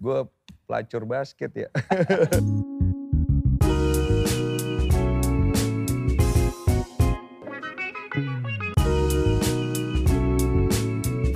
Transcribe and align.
Gue 0.00 0.24
pelacur 0.64 1.04
basket 1.04 1.52
ya. 1.52 1.68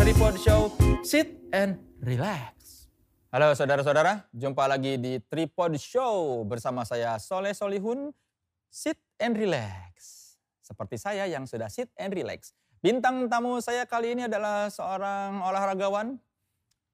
Tripod 0.00 0.40
Show, 0.40 0.72
sit 1.04 1.37
and 1.53 1.77
relax. 2.00 2.88
Halo 3.29 3.53
saudara-saudara, 3.53 4.32
jumpa 4.32 4.65
lagi 4.65 4.96
di 4.96 5.21
Tripod 5.21 5.76
Show 5.76 6.49
bersama 6.49 6.88
saya 6.88 7.21
Soleh 7.21 7.53
Solihun, 7.53 8.17
sit 8.72 8.96
and 9.21 9.37
relax. 9.37 9.92
Seperti 10.65 10.96
saya 10.96 11.28
yang 11.28 11.44
sudah 11.44 11.69
sit 11.69 11.92
and 12.01 12.17
relax. 12.17 12.56
Bintang 12.81 13.28
tamu 13.28 13.60
saya 13.60 13.85
kali 13.85 14.17
ini 14.17 14.24
adalah 14.24 14.72
seorang 14.72 15.44
olahragawan, 15.44 16.16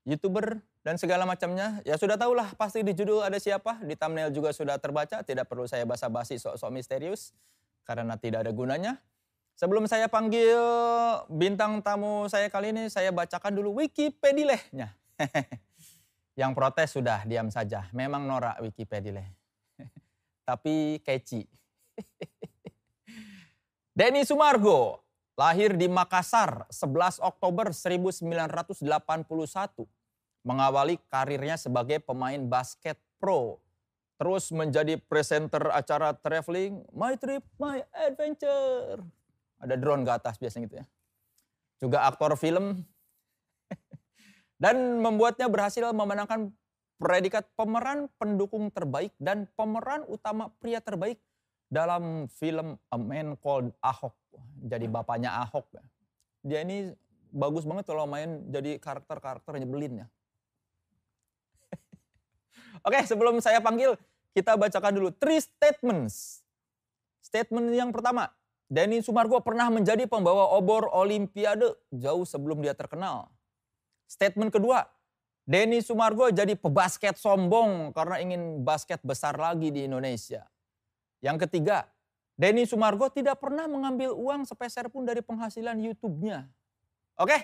youtuber, 0.03 0.67
dan 0.81 0.97
segala 0.97 1.29
macamnya. 1.29 1.85
Ya 1.85 2.01
sudah 2.01 2.17
tahulah 2.17 2.57
pasti 2.57 2.81
di 2.81 2.97
judul 2.97 3.21
ada 3.21 3.37
siapa, 3.37 3.81
di 3.85 3.97
thumbnail 3.97 4.33
juga 4.33 4.53
sudah 4.53 4.81
terbaca, 4.81 5.21
tidak 5.21 5.49
perlu 5.49 5.69
saya 5.69 5.85
basa-basi 5.85 6.41
sok-sok 6.41 6.73
misterius, 6.73 7.37
karena 7.85 8.17
tidak 8.17 8.49
ada 8.49 8.53
gunanya. 8.53 8.97
Sebelum 9.61 9.85
saya 9.85 10.09
panggil 10.09 10.57
bintang 11.29 11.85
tamu 11.85 12.25
saya 12.33 12.49
kali 12.49 12.73
ini, 12.73 12.89
saya 12.89 13.13
bacakan 13.13 13.53
dulu 13.53 13.85
Wikipedia-nya. 13.85 14.97
Yang 16.41 16.53
protes 16.57 16.89
sudah 16.97 17.29
diam 17.29 17.53
saja. 17.53 17.85
Memang 17.93 18.25
norak 18.25 18.57
Wikipedia. 18.65 19.21
Tapi 20.49 21.05
catchy. 21.05 21.45
Denny 23.93 24.25
Sumargo 24.25 25.05
lahir 25.37 25.77
di 25.77 25.93
Makassar 25.93 26.65
11 26.73 27.21
Oktober 27.21 27.77
1981. 27.77 30.00
Mengawali 30.41 30.97
karirnya 31.13 31.61
sebagai 31.61 32.01
pemain 32.01 32.41
basket 32.41 32.97
pro. 33.21 33.61
Terus 34.21 34.53
menjadi 34.53 35.01
presenter 35.01 35.73
acara 35.73 36.13
traveling 36.13 36.85
My 36.93 37.17
Trip, 37.17 37.41
My 37.57 37.81
Adventure 37.93 39.01
ada 39.61 39.75
drone 39.77 40.03
ke 40.03 40.13
atas 40.13 40.41
biasanya 40.41 40.65
gitu 40.67 40.77
ya. 40.81 40.87
Juga 41.81 42.09
aktor 42.09 42.33
film 42.41 42.81
dan 44.63 45.01
membuatnya 45.05 45.47
berhasil 45.53 45.85
memenangkan 45.93 46.53
predikat 47.01 47.49
pemeran 47.57 48.09
pendukung 48.21 48.69
terbaik 48.73 49.13
dan 49.21 49.49
pemeran 49.57 50.05
utama 50.09 50.53
pria 50.61 50.81
terbaik 50.81 51.21
dalam 51.71 52.29
film 52.29 52.77
A 52.93 52.97
Man 52.97 53.37
Called 53.41 53.73
Ahok. 53.81 54.17
Jadi 54.65 54.89
bapaknya 54.89 55.33
Ahok. 55.45 55.69
Dia 56.45 56.65
ini 56.65 56.93
bagus 57.31 57.65
banget 57.65 57.89
kalau 57.89 58.05
main 58.09 58.49
jadi 58.49 58.77
karakter-karakter 58.81 59.57
nyebelin 59.61 60.05
ya. 60.05 60.07
Oke, 62.81 63.05
sebelum 63.05 63.39
saya 63.45 63.61
panggil, 63.61 63.99
kita 64.33 64.55
bacakan 64.57 64.93
dulu 64.95 65.09
three 65.17 65.43
statements. 65.43 66.41
Statement 67.21 67.71
yang 67.75 67.91
pertama, 67.91 68.31
Denny 68.71 69.03
Sumargo 69.03 69.43
pernah 69.43 69.67
menjadi 69.67 70.07
pembawa 70.07 70.55
obor 70.55 70.87
Olimpiade 70.95 71.75
jauh 71.91 72.23
sebelum 72.23 72.63
dia 72.63 72.73
terkenal. 72.73 73.27
Statement 74.07 74.55
kedua, 74.55 74.87
Denny 75.43 75.83
Sumargo 75.83 76.31
jadi 76.31 76.55
pebasket 76.55 77.19
sombong 77.19 77.91
karena 77.91 78.23
ingin 78.23 78.63
basket 78.63 79.03
besar 79.03 79.35
lagi 79.35 79.75
di 79.75 79.91
Indonesia. 79.91 80.47
Yang 81.19 81.51
ketiga, 81.51 81.91
Denny 82.39 82.65
Sumargo 82.65 83.11
tidak 83.11 83.43
pernah 83.43 83.67
mengambil 83.67 84.15
uang 84.15 84.47
sepeser 84.47 84.89
pun 84.89 85.05
dari 85.05 85.21
penghasilan 85.21 85.77
YouTube-nya. 85.77 86.47
Oke, 87.21 87.37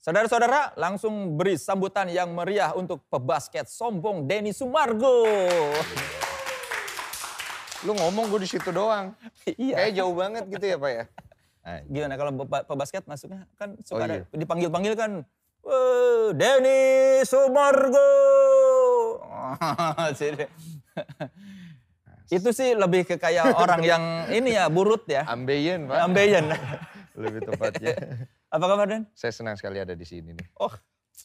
saudara-saudara 0.00 0.74
langsung 0.74 1.36
beri 1.36 1.54
sambutan 1.54 2.08
yang 2.08 2.32
meriah 2.32 2.72
untuk 2.72 3.04
pebasket 3.06 3.64
sombong 3.64 4.24
Denny 4.24 4.50
Sumargo. 4.50 5.24
Lu 7.80 7.92
ngomong 7.94 8.28
gue 8.28 8.44
di 8.44 8.48
situ 8.48 8.68
doang. 8.68 9.12
iya. 9.56 9.84
Kayak 9.84 9.92
jauh 9.96 10.12
banget 10.12 10.44
gitu 10.48 10.64
ya 10.66 10.76
Pak 10.76 10.90
ya. 10.90 11.04
Gimana 11.92 12.14
kalau 12.16 12.30
pe- 12.34 12.66
pebasket 12.66 13.02
masuknya 13.04 13.44
kan 13.54 13.76
suka 13.80 14.00
Oh, 14.00 14.08
iya. 14.08 14.24
dipanggil-panggil 14.32 14.94
kan 14.96 15.10
"Weh, 15.60 16.32
Denny 16.32 16.80
Sumargo. 17.24 18.10
Itu 22.30 22.54
sih 22.54 22.72
lebih 22.72 23.02
ke 23.04 23.18
kayak 23.18 23.52
orang 23.52 23.82
yang 23.82 24.02
ini 24.30 24.54
ya 24.54 24.70
burut 24.70 25.04
ya. 25.04 25.26
Ambeien 25.26 25.84
Pak. 25.84 25.96
Ambeien. 26.00 26.44
Lebih 27.18 27.40
tepatnya. 27.44 27.94
Apa 28.50 28.66
kabar 28.66 28.86
Den? 28.86 29.06
Saya 29.14 29.30
senang 29.30 29.54
sekali 29.54 29.78
ada 29.78 29.94
di 29.94 30.02
sini 30.02 30.34
nih. 30.34 30.48
Oh, 30.58 30.74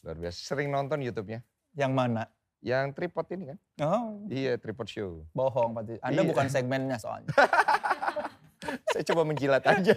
Luar 0.04 0.16
biasa. 0.16 0.38
Sering 0.38 0.70
nonton 0.70 1.00
YouTube-nya. 1.00 1.42
yang 1.74 1.92
mana? 1.92 2.24
Yang 2.60 2.94
tripod 2.94 3.26
ini 3.30 3.44
kan? 3.52 3.58
Oh, 3.80 4.24
Iya, 4.26 4.56
tripod 4.56 4.86
show. 4.86 5.26
bohong 5.32 5.74
pasti. 5.74 5.98
Anda 6.00 6.22
Iya. 6.22 6.30
bukan 6.30 6.46
segmennya 6.46 6.96
soalnya. 6.96 7.28
Saya 8.90 9.04
coba 9.04 9.22
menjilat 9.22 9.60
aja. 9.62 9.94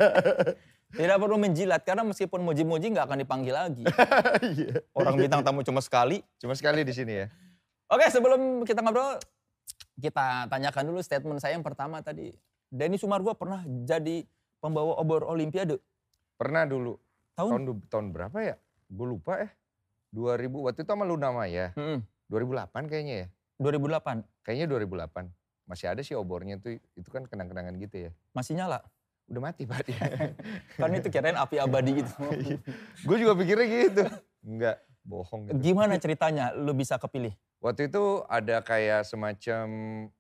Tidak 0.89 1.17
perlu 1.17 1.37
menjilat 1.37 1.81
karena 1.81 2.03
meskipun 2.03 2.41
muji-muji 2.41 2.91
nggak 2.91 3.05
akan 3.05 3.19
dipanggil 3.19 3.53
lagi. 3.53 3.83
Iya. 4.49 4.83
Orang 4.91 5.15
bintang 5.15 5.41
tamu 5.41 5.61
cuma 5.61 5.79
sekali. 5.79 6.19
Cuma 6.37 6.51
sekali 6.51 6.81
di 6.81 6.91
sini 6.91 7.13
ya. 7.15 7.27
Oke, 7.87 8.05
sebelum 8.07 8.65
kita 8.65 8.81
ngobrol, 8.81 9.17
kita 9.95 10.45
tanyakan 10.47 10.83
dulu 10.85 10.99
statement 10.99 11.39
saya 11.39 11.55
yang 11.55 11.63
pertama 11.63 12.01
tadi. 12.01 12.33
Denny 12.67 12.97
Sumargo 12.97 13.33
pernah 13.33 13.61
jadi 13.65 14.25
pembawa 14.57 14.97
obor 14.97 15.25
Olimpiade. 15.25 15.79
Pernah 16.35 16.65
dulu. 16.65 16.97
Tahun? 17.39 17.51
Tahun, 17.55 17.63
tahun 17.87 18.05
berapa 18.11 18.37
ya? 18.43 18.55
Gue 18.91 19.07
lupa 19.15 19.39
ya. 19.39 19.49
2000, 20.11 20.51
waktu 20.51 20.79
itu 20.83 20.91
sama 20.91 21.07
Luna 21.07 21.31
Maya. 21.31 21.71
Mm-mm, 21.79 22.03
2008 22.27 22.91
kayaknya 22.91 23.15
ya. 23.15 23.27
2008. 23.63 24.27
Kayaknya 24.43 24.67
2008. 24.67 25.31
Masih 25.69 25.85
ada 25.87 26.01
sih 26.03 26.17
obornya 26.19 26.59
tuh, 26.59 26.81
itu 26.99 27.09
kan 27.13 27.23
kenang-kenangan 27.29 27.77
gitu 27.79 28.09
ya. 28.09 28.11
Masih 28.35 28.59
nyala. 28.59 28.83
Udah 29.29 29.41
mati 29.53 29.63
Pak 29.63 29.85
dia. 29.87 30.01
Kan 30.81 30.91
itu 30.97 31.07
kirain 31.07 31.37
api 31.37 31.61
abadi 31.61 32.03
gitu. 32.03 32.11
Gue 33.05 33.17
juga 33.21 33.37
pikirnya 33.37 33.67
gitu. 33.69 34.03
Enggak, 34.41 34.81
bohong 35.05 35.47
gitu. 35.47 35.55
Gimana 35.61 35.95
ceritanya 36.01 36.51
lu 36.57 36.73
bisa 36.73 36.97
kepilih? 36.97 37.31
Waktu 37.61 37.93
itu 37.93 38.25
ada 38.25 38.65
kayak 38.65 39.05
semacam 39.05 39.65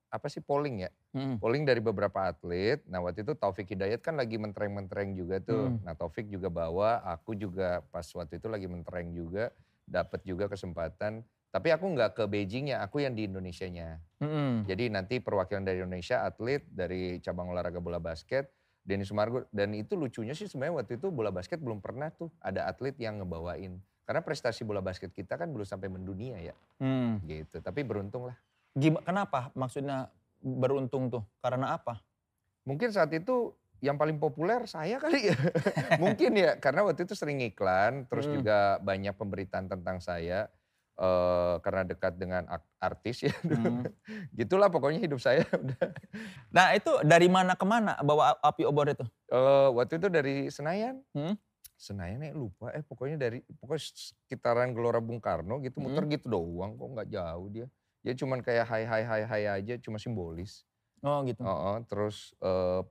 apa 0.09 0.27
sih 0.27 0.41
polling 0.41 0.85
ya? 0.85 0.91
Mm-mm. 1.13 1.37
Polling 1.37 1.63
dari 1.63 1.79
beberapa 1.79 2.25
atlet. 2.29 2.81
Nah 2.89 2.99
waktu 3.05 3.21
itu 3.21 3.37
Taufik 3.37 3.69
Hidayat 3.69 4.01
kan 4.01 4.17
lagi 4.17 4.41
mentereng-mentereng 4.41 5.13
juga 5.13 5.37
tuh. 5.39 5.73
Hmm. 5.73 5.81
Nah 5.85 5.93
Taufik 5.93 6.27
juga 6.27 6.49
bawa, 6.49 7.01
aku 7.05 7.37
juga 7.37 7.85
pas 7.93 8.05
waktu 8.05 8.41
itu 8.41 8.47
lagi 8.49 8.65
mentereng 8.65 9.13
juga. 9.13 9.53
Dapat 9.89 10.21
juga 10.25 10.45
kesempatan. 10.49 11.25
Tapi 11.49 11.73
aku 11.73 11.85
nggak 11.97 12.13
ke 12.13 12.23
Beijing 12.29 12.69
ya, 12.69 12.85
aku 12.85 13.01
yang 13.01 13.17
di 13.17 13.25
Indonesianya. 13.25 13.97
Mm-mm. 14.21 14.69
Jadi 14.69 14.93
nanti 14.93 15.17
perwakilan 15.17 15.65
dari 15.65 15.81
Indonesia 15.81 16.21
atlet 16.21 16.61
dari 16.69 17.17
cabang 17.21 17.49
olahraga 17.49 17.81
bola 17.81 17.97
basket. 17.97 18.49
Denny 18.85 19.05
Sumargo 19.05 19.45
dan 19.53 19.73
itu 19.77 19.93
lucunya 19.93 20.33
sih 20.33 20.49
sebenarnya 20.49 20.81
waktu 20.81 20.97
itu 20.97 21.13
bola 21.13 21.29
basket 21.29 21.61
belum 21.61 21.77
pernah 21.77 22.09
tuh 22.09 22.33
ada 22.41 22.65
atlet 22.65 22.97
yang 22.97 23.21
ngebawain. 23.21 23.77
Karena 24.09 24.25
prestasi 24.25 24.65
bola 24.65 24.81
basket 24.81 25.13
kita 25.13 25.37
kan 25.37 25.53
belum 25.53 25.65
sampai 25.65 25.85
mendunia 25.85 26.41
ya 26.41 26.55
Hmm. 26.81 27.21
gitu. 27.29 27.61
Tapi 27.61 27.85
beruntung 27.85 28.25
lah. 28.25 28.37
Gima- 28.71 29.01
kenapa 29.01 29.49
maksudnya 29.53 30.09
beruntung 30.39 31.09
tuh? 31.09 31.23
Karena 31.39 31.73
apa? 31.73 31.99
Mungkin 32.63 32.89
saat 32.89 33.09
itu 33.11 33.51
yang 33.79 33.95
paling 33.95 34.17
populer 34.17 34.63
saya 34.65 34.99
kali 34.99 35.31
ya. 35.31 35.35
Mungkin 36.03 36.35
ya 36.35 36.55
karena 36.55 36.83
waktu 36.83 37.03
itu 37.03 37.15
sering 37.15 37.39
iklan 37.39 38.05
terus 38.05 38.27
Hmm. 38.27 38.35
juga 38.35 38.57
banyak 38.79 39.13
pemberitaan 39.13 39.67
tentang 39.67 39.99
saya. 39.99 40.47
eh, 40.99 41.55
karena 41.63 41.87
dekat 41.87 42.19
dengan 42.19 42.43
artis 42.77 43.23
ya. 43.23 43.31
Hmm. 43.47 43.87
Gitulah 44.35 44.67
pokoknya 44.67 44.99
hidup 44.99 45.17
saya 45.17 45.47
udah. 45.55 45.95
Nah 46.51 46.75
itu 46.75 46.91
dari 47.01 47.31
mana 47.31 47.55
ke 47.55 47.63
mana 47.63 47.95
bawa 47.99 48.35
api 48.37 48.67
obor 48.67 48.83
itu? 48.85 49.07
Eh, 49.31 49.69
waktu 49.71 49.95
itu 49.95 50.11
dari 50.11 50.51
Senayan. 50.51 50.99
Hmm. 51.15 51.39
Senayan 51.73 52.19
ya 52.19 52.35
lupa 52.35 52.75
eh 52.75 52.83
pokoknya 52.83 53.15
dari 53.15 53.39
pokoknya 53.55 53.79
sekitaran 53.79 54.75
Gelora 54.75 54.99
Bung 54.99 55.23
Karno 55.23 55.63
gitu 55.63 55.79
muter 55.79 56.03
Hmm. 56.03 56.11
gitu 56.11 56.27
doang 56.27 56.75
kok 56.75 56.89
nggak 56.91 57.09
jauh 57.09 57.47
dia. 57.47 57.67
Dia 57.99 58.15
cuman 58.15 58.39
kayak 58.39 58.65
hai 58.67 58.83
hai 58.87 59.03
hai 59.03 59.21
hai 59.27 59.43
aja 59.59 59.75
cuma 59.79 59.99
simbolis. 59.99 60.63
Oh 61.03 61.23
gitu. 61.27 61.43
Oh, 61.43 61.79
terus 61.87 62.35
eh, 62.39 62.81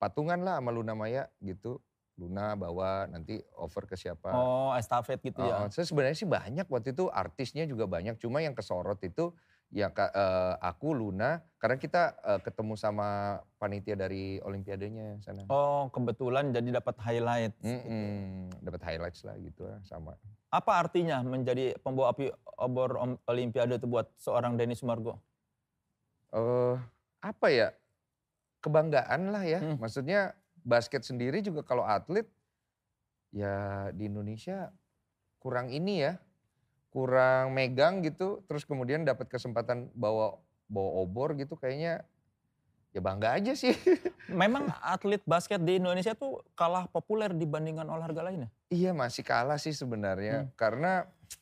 patungan 0.00 0.40
lah 0.40 0.60
sama 0.60 0.72
Luna 0.72 0.92
Maya 0.92 1.28
gitu. 1.40 1.80
Luna 2.20 2.52
bawa 2.52 3.08
nanti 3.08 3.40
over 3.56 3.88
ke 3.88 3.96
siapa. 3.96 4.28
Oh 4.28 4.76
estafet 4.76 5.24
gitu 5.24 5.40
ya. 5.40 5.64
Oh, 5.64 5.72
saya 5.72 5.88
sebenarnya 5.88 6.16
sih 6.20 6.28
banyak 6.28 6.68
waktu 6.68 6.92
itu 6.92 7.08
artisnya 7.08 7.64
juga 7.64 7.88
banyak. 7.88 8.20
Cuma 8.20 8.44
yang 8.44 8.52
kesorot 8.52 9.00
itu 9.00 9.32
ya 9.72 9.88
eh, 9.88 10.54
aku 10.60 10.92
Luna 10.92 11.40
karena 11.56 11.80
kita 11.80 12.20
eh, 12.20 12.40
ketemu 12.44 12.76
sama 12.76 13.40
panitia 13.56 13.96
dari 13.96 14.36
Olimpiadenya 14.44 15.24
sana. 15.24 15.48
Oh 15.48 15.88
kebetulan 15.88 16.52
jadi 16.52 16.76
dapat 16.80 17.00
highlight. 17.00 17.56
Mm-mm, 17.64 18.52
dapat 18.60 18.80
highlights 18.84 19.24
lah 19.24 19.40
gitu 19.40 19.64
lah 19.64 19.80
sama. 19.88 20.20
Apa 20.50 20.82
artinya 20.82 21.22
menjadi 21.22 21.78
pembawa 21.78 22.10
api 22.10 22.30
obor 22.58 22.98
Olimpiade 23.30 23.78
itu 23.78 23.86
buat 23.86 24.10
seorang 24.18 24.58
Denny 24.58 24.74
Sumargo? 24.74 25.22
eh 26.30 26.78
apa 27.18 27.46
ya 27.50 27.74
kebanggaan 28.62 29.34
lah 29.34 29.42
ya. 29.46 29.58
Hmm. 29.62 29.78
Maksudnya 29.80 30.34
basket 30.62 31.02
sendiri 31.02 31.40
juga 31.40 31.64
kalau 31.64 31.82
atlet 31.82 32.28
ya 33.34 33.88
di 33.94 34.10
Indonesia 34.10 34.70
kurang 35.40 35.72
ini 35.72 36.04
ya, 36.04 36.20
kurang 36.92 37.56
megang 37.56 38.04
gitu, 38.04 38.44
terus 38.44 38.68
kemudian 38.68 39.08
dapat 39.08 39.30
kesempatan 39.32 39.88
bawa 39.96 40.36
bawa 40.68 40.90
obor 41.02 41.32
gitu 41.34 41.56
kayaknya 41.56 42.04
ya 42.90 43.00
bangga 43.00 43.38
aja 43.38 43.52
sih. 43.54 43.74
Memang 44.30 44.70
atlet 44.80 45.22
basket 45.22 45.58
di 45.58 45.78
Indonesia 45.78 46.14
tuh 46.14 46.42
kalah 46.52 46.86
populer 46.86 47.30
dibandingkan 47.30 47.86
olahraga 47.86 48.22
lainnya? 48.22 48.50
Iya 48.66 48.90
masih 48.90 49.22
kalah 49.22 49.58
sih 49.58 49.74
sebenarnya 49.74 50.46
Hmm. 50.46 50.50
karena 50.54 50.92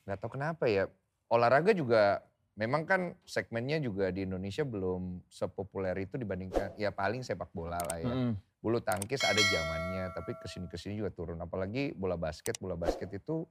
nggak 0.05 0.19
tahu 0.21 0.37
kenapa 0.37 0.69
ya 0.69 0.89
olahraga 1.29 1.73
juga 1.73 2.21
memang 2.55 2.85
kan 2.85 3.00
segmennya 3.23 3.79
juga 3.79 4.09
di 4.09 4.25
Indonesia 4.25 4.65
belum 4.65 5.25
sepopuler 5.29 5.95
itu 5.97 6.17
dibandingkan 6.17 6.75
ya 6.75 6.91
paling 6.91 7.21
sepak 7.21 7.49
bola 7.53 7.79
lah 7.79 7.99
ya. 7.99 8.09
Mm-mm. 8.09 8.33
Bulu 8.59 8.83
tangkis 8.83 9.23
ada 9.23 9.39
zamannya 9.39 10.11
tapi 10.11 10.35
ke 10.35 10.50
sini 10.50 10.67
ke 10.67 10.75
sini 10.75 10.99
juga 10.99 11.15
turun 11.15 11.39
apalagi 11.39 11.95
bola 11.95 12.19
basket 12.19 12.59
bola 12.59 12.75
basket 12.75 13.06
itu 13.15 13.47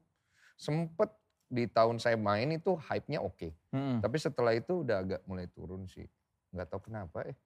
sempet 0.53 1.07
di 1.47 1.63
tahun 1.63 1.95
saya 1.95 2.19
main 2.19 2.51
itu 2.51 2.75
hype-nya 2.75 3.23
oke 3.23 3.55
Mm-mm. 3.71 4.03
tapi 4.03 4.17
setelah 4.19 4.51
itu 4.51 4.83
udah 4.83 4.99
agak 4.99 5.21
mulai 5.23 5.47
turun 5.47 5.88
sih 5.88 6.03
nggak 6.51 6.67
tahu 6.67 6.91
kenapa 6.91 7.23
eh 7.23 7.38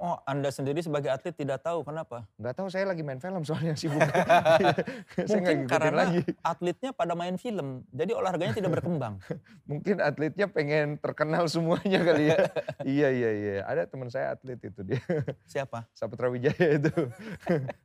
Oh, 0.00 0.16
Anda 0.24 0.48
sendiri 0.48 0.80
sebagai 0.80 1.12
atlet 1.12 1.36
tidak 1.36 1.60
tahu 1.60 1.84
kenapa? 1.84 2.24
nggak 2.40 2.54
tahu 2.56 2.68
saya 2.72 2.88
lagi 2.88 3.04
main 3.04 3.20
film 3.20 3.44
soalnya 3.44 3.76
sibuk. 3.76 4.00
Saya 5.28 5.38
nggak 5.42 5.56
Mungkin 5.58 5.58
karena 5.68 5.92
lagi. 5.92 6.20
atletnya 6.40 6.90
pada 6.96 7.12
main 7.12 7.36
film, 7.36 7.84
jadi 7.92 8.16
olahraganya 8.16 8.54
tidak 8.56 8.80
berkembang. 8.80 9.20
mungkin 9.70 10.00
atletnya 10.00 10.46
pengen 10.48 10.96
terkenal 10.96 11.44
semuanya 11.50 12.00
kali 12.00 12.32
ya. 12.32 12.38
Iya 12.82 13.08
iya 13.14 13.30
iya. 13.30 13.54
Ada 13.68 13.86
teman 13.86 14.08
saya 14.10 14.34
atlet 14.34 14.58
itu 14.58 14.80
dia. 14.82 15.02
Siapa? 15.46 15.86
Saputra 15.94 16.26
Wijaya 16.32 16.78
itu. 16.80 16.92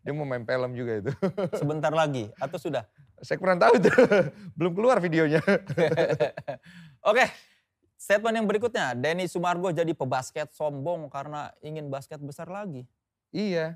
Dia 0.01 0.12
mau 0.15 0.25
main 0.25 0.42
film 0.48 0.71
juga 0.74 1.06
itu. 1.06 1.12
Sebentar 1.54 1.94
lagi 1.94 2.31
atau 2.39 2.57
sudah? 2.57 2.86
saya 3.18 3.42
kurang 3.42 3.57
tahu 3.57 3.81
itu. 3.81 3.89
Belum 4.54 4.74
keluar 4.77 5.01
videonya. 5.01 5.42
Oke, 7.01 7.25
statement 7.97 8.35
yang 8.38 8.47
berikutnya. 8.47 8.94
Denny 8.94 9.25
Sumargo 9.25 9.73
jadi 9.73 9.89
pebasket 9.91 10.53
sombong 10.53 11.09
karena 11.09 11.49
ingin 11.59 11.89
basket 11.89 12.21
besar 12.21 12.47
lagi. 12.47 12.85
Iya. 13.33 13.75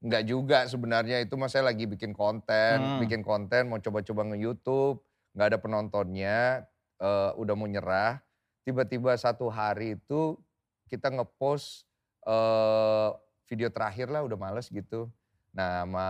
Enggak 0.00 0.24
juga 0.24 0.58
sebenarnya 0.64 1.20
itu 1.20 1.36
mas 1.36 1.52
saya 1.52 1.68
lagi 1.68 1.84
bikin 1.84 2.16
konten, 2.16 2.80
Hmm. 2.80 2.98
bikin 3.04 3.20
konten 3.20 3.68
mau 3.68 3.76
coba-coba 3.76 4.32
nge-youtube, 4.32 5.04
nggak 5.36 5.46
ada 5.52 5.58
penontonnya, 5.60 6.64
eh, 6.96 7.30
udah 7.36 7.54
mau 7.54 7.68
nyerah. 7.68 8.24
Tiba-tiba 8.64 9.12
satu 9.20 9.52
hari 9.52 10.00
itu 10.00 10.40
kita 10.88 11.12
ngepost 11.12 11.84
eh, 12.20 13.10
video 13.48 13.68
terakhir 13.72 14.08
lah 14.08 14.20
udah 14.24 14.36
males 14.36 14.68
gitu. 14.68 15.08
Nah 15.52 15.84
sama 15.84 16.06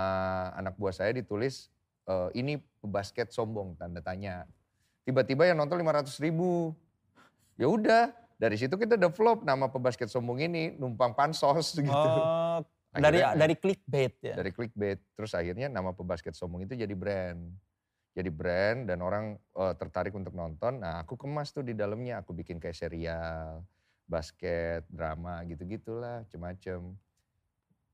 anak 0.55 0.75
buah 0.75 0.95
saya 0.95 1.11
ditulis 1.11 1.71
eh, 2.07 2.29
ini 2.35 2.59
basket 2.83 3.31
sombong 3.31 3.75
tanda 3.75 3.99
tanya. 4.03 4.47
Tiba-tiba 5.03 5.47
yang 5.47 5.59
nonton 5.59 5.79
500 5.79 6.19
ribu. 6.19 6.75
Ya 7.61 7.69
udah 7.69 8.03
dari 8.41 8.57
situ 8.57 8.73
kita 8.73 8.97
udah 8.97 9.13
flop 9.13 9.45
nama 9.45 9.69
pebasket 9.69 10.09
sombong 10.09 10.41
ini 10.41 10.73
numpang 10.73 11.13
pansos 11.13 11.77
gitu. 11.77 11.93
Oh, 11.93 12.65
dari 12.91 13.21
Akhirnya- 13.21 13.37
dari 13.37 13.55
clickbait 13.55 14.15
ya. 14.25 14.35
dari 14.35 14.49
clickbait. 14.49 14.97
Terus 15.13 15.37
akhirnya 15.37 15.69
nama 15.69 15.93
pebasket 15.93 16.33
sombong 16.33 16.65
itu 16.65 16.73
jadi 16.73 16.95
brand. 16.97 17.53
Jadi 18.17 18.31
brand 18.33 18.89
dan 18.89 19.05
orang 19.05 19.25
eh, 19.37 19.75
tertarik 19.77 20.17
untuk 20.17 20.33
nonton. 20.33 20.81
Nah 20.81 21.05
aku 21.05 21.21
kemas 21.21 21.53
tuh 21.53 21.61
di 21.61 21.77
dalamnya. 21.77 22.25
Aku 22.25 22.33
bikin 22.33 22.57
kayak 22.57 22.75
serial, 22.75 23.61
basket, 24.09 24.89
drama 24.89 25.45
gitu-gitulah, 25.45 26.25
macem-macem. 26.25 26.97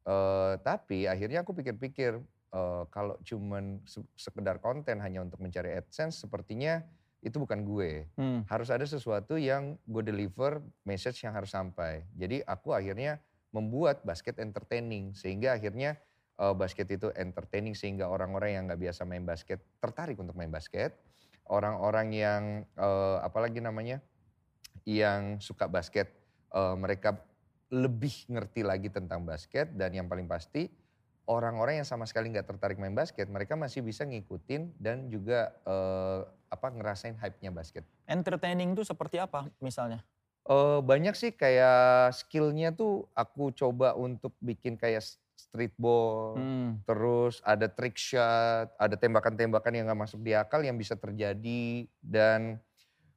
Eh, 0.06 0.54
tapi 0.62 1.10
akhirnya 1.10 1.42
aku 1.42 1.50
pikir-pikir 1.52 2.22
eh, 2.54 2.82
kalau 2.88 3.18
cuman 3.20 3.82
se- 3.82 4.06
sekedar 4.14 4.62
konten 4.62 5.02
hanya 5.02 5.26
untuk 5.26 5.42
mencari 5.42 5.74
AdSense 5.74 6.22
sepertinya 6.22 6.86
itu 7.26 7.42
bukan 7.42 7.66
gue 7.66 8.06
Hmm. 8.14 8.46
harus 8.46 8.70
ada 8.70 8.86
sesuatu 8.86 9.34
yang 9.34 9.74
gue 9.82 10.02
deliver 10.06 10.62
message 10.86 11.26
yang 11.26 11.34
harus 11.34 11.50
sampai. 11.50 12.06
Jadi 12.14 12.46
aku 12.46 12.70
akhirnya 12.70 13.18
membuat 13.50 14.06
basket 14.06 14.38
entertaining 14.38 15.10
sehingga 15.18 15.58
akhirnya 15.58 15.98
eh, 16.38 16.54
basket 16.54 16.86
itu 16.94 17.10
entertaining 17.18 17.74
sehingga 17.74 18.06
orang-orang 18.06 18.54
yang 18.54 18.62
nggak 18.70 18.78
biasa 18.78 19.02
main 19.02 19.26
basket 19.26 19.58
tertarik 19.82 20.14
untuk 20.22 20.38
main 20.38 20.52
basket. 20.54 20.94
Orang-orang 21.50 22.14
yang 22.14 22.42
eh, 22.62 23.18
apalagi 23.26 23.58
namanya 23.58 23.98
yang 24.86 25.42
suka 25.42 25.66
basket 25.66 26.14
eh, 26.54 26.76
mereka 26.78 27.18
lebih 27.74 28.30
ngerti 28.30 28.62
lagi 28.62 28.86
tentang 28.94 29.26
basket 29.26 29.74
dan 29.74 29.90
yang 29.90 30.06
paling 30.06 30.30
pasti 30.30 30.70
orang-orang 31.26 31.82
yang 31.82 31.88
sama 31.88 32.06
sekali 32.06 32.30
nggak 32.30 32.46
tertarik 32.46 32.78
main 32.78 32.94
basket 32.94 33.26
mereka 33.26 33.58
masih 33.58 33.82
bisa 33.82 34.06
ngikutin 34.06 34.78
dan 34.78 35.10
juga 35.10 35.50
eh, 35.66 36.22
apa 36.46 36.66
ngerasain 36.70 37.16
hype-nya 37.18 37.50
basket. 37.50 37.82
Entertaining 38.06 38.72
itu 38.72 38.86
seperti 38.86 39.18
apa 39.18 39.50
misalnya? 39.58 40.02
Eh, 40.46 40.78
banyak 40.78 41.14
sih 41.18 41.34
kayak 41.34 42.14
skillnya 42.14 42.70
tuh 42.70 43.10
aku 43.18 43.50
coba 43.50 43.98
untuk 43.98 44.30
bikin 44.38 44.78
kayak 44.78 45.02
s- 45.02 45.18
street 45.34 45.74
ball, 45.74 46.38
Hmm. 46.38 46.78
terus 46.86 47.42
ada 47.42 47.66
trick 47.66 47.98
shot, 47.98 48.70
ada 48.78 48.94
tembakan-tembakan 48.94 49.74
yang 49.74 49.84
nggak 49.90 50.06
masuk 50.06 50.22
di 50.22 50.38
akal 50.38 50.62
yang 50.62 50.78
bisa 50.78 50.94
terjadi 50.94 51.90
dan 51.98 52.62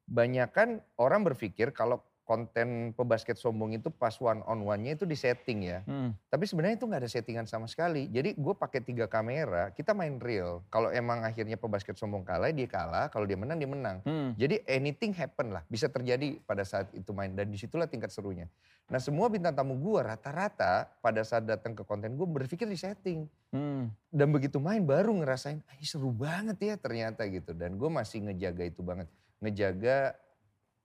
banyak 0.10 0.50
kan 0.50 0.70
orang 0.98 1.22
berpikir 1.22 1.70
kalau 1.70 2.02
konten 2.30 2.94
pebasket 2.94 3.42
sombong 3.42 3.74
itu 3.74 3.90
pas 3.90 4.14
one 4.22 4.46
on 4.46 4.62
one-nya 4.62 4.94
itu 4.94 5.10
disetting 5.10 5.66
ya. 5.66 5.82
Hmm. 5.90 6.14
Tapi 6.30 6.46
sebenarnya 6.46 6.78
itu 6.78 6.86
nggak 6.86 7.02
ada 7.02 7.10
settingan 7.10 7.50
sama 7.50 7.66
sekali. 7.66 8.06
Jadi 8.06 8.38
gue 8.38 8.54
pakai 8.54 8.86
tiga 8.86 9.10
kamera, 9.10 9.74
kita 9.74 9.98
main 9.98 10.22
real. 10.22 10.62
Kalau 10.70 10.94
emang 10.94 11.26
akhirnya 11.26 11.58
pebasket 11.58 11.98
sombong 11.98 12.22
kalah, 12.22 12.54
dia 12.54 12.70
kalah. 12.70 13.10
Kalau 13.10 13.26
dia 13.26 13.34
menang, 13.34 13.58
dia 13.58 13.66
menang. 13.66 13.98
Hmm. 14.06 14.38
Jadi 14.38 14.62
anything 14.70 15.10
happen 15.18 15.58
lah, 15.58 15.66
bisa 15.66 15.90
terjadi 15.90 16.38
pada 16.46 16.62
saat 16.62 16.94
itu 16.94 17.10
main 17.18 17.34
dan 17.34 17.50
di 17.50 17.58
situlah 17.58 17.90
tingkat 17.90 18.14
serunya. 18.14 18.46
Nah 18.94 19.02
semua 19.02 19.26
bintang 19.34 19.58
tamu 19.58 19.74
gue 19.82 19.98
rata-rata 19.98 20.86
pada 21.02 21.26
saat 21.26 21.50
datang 21.50 21.74
ke 21.74 21.82
konten 21.82 22.14
gue 22.14 22.30
berpikir 22.30 22.70
di 22.70 22.78
setting. 22.78 23.26
Hmm. 23.50 23.90
Dan 24.14 24.30
begitu 24.30 24.62
main 24.62 24.86
baru 24.86 25.18
ngerasain, 25.18 25.66
ah, 25.66 25.78
seru 25.82 26.14
banget 26.14 26.62
ya 26.62 26.78
ternyata 26.78 27.26
gitu. 27.26 27.58
Dan 27.58 27.82
gue 27.82 27.90
masih 27.90 28.22
ngejaga 28.30 28.70
itu 28.70 28.86
banget. 28.86 29.10
Ngejaga 29.42 30.14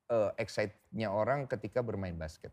eh, 0.08 0.30
excite-nya 0.36 1.08
orang 1.08 1.46
ketika 1.46 1.80
bermain 1.80 2.14
basket. 2.14 2.52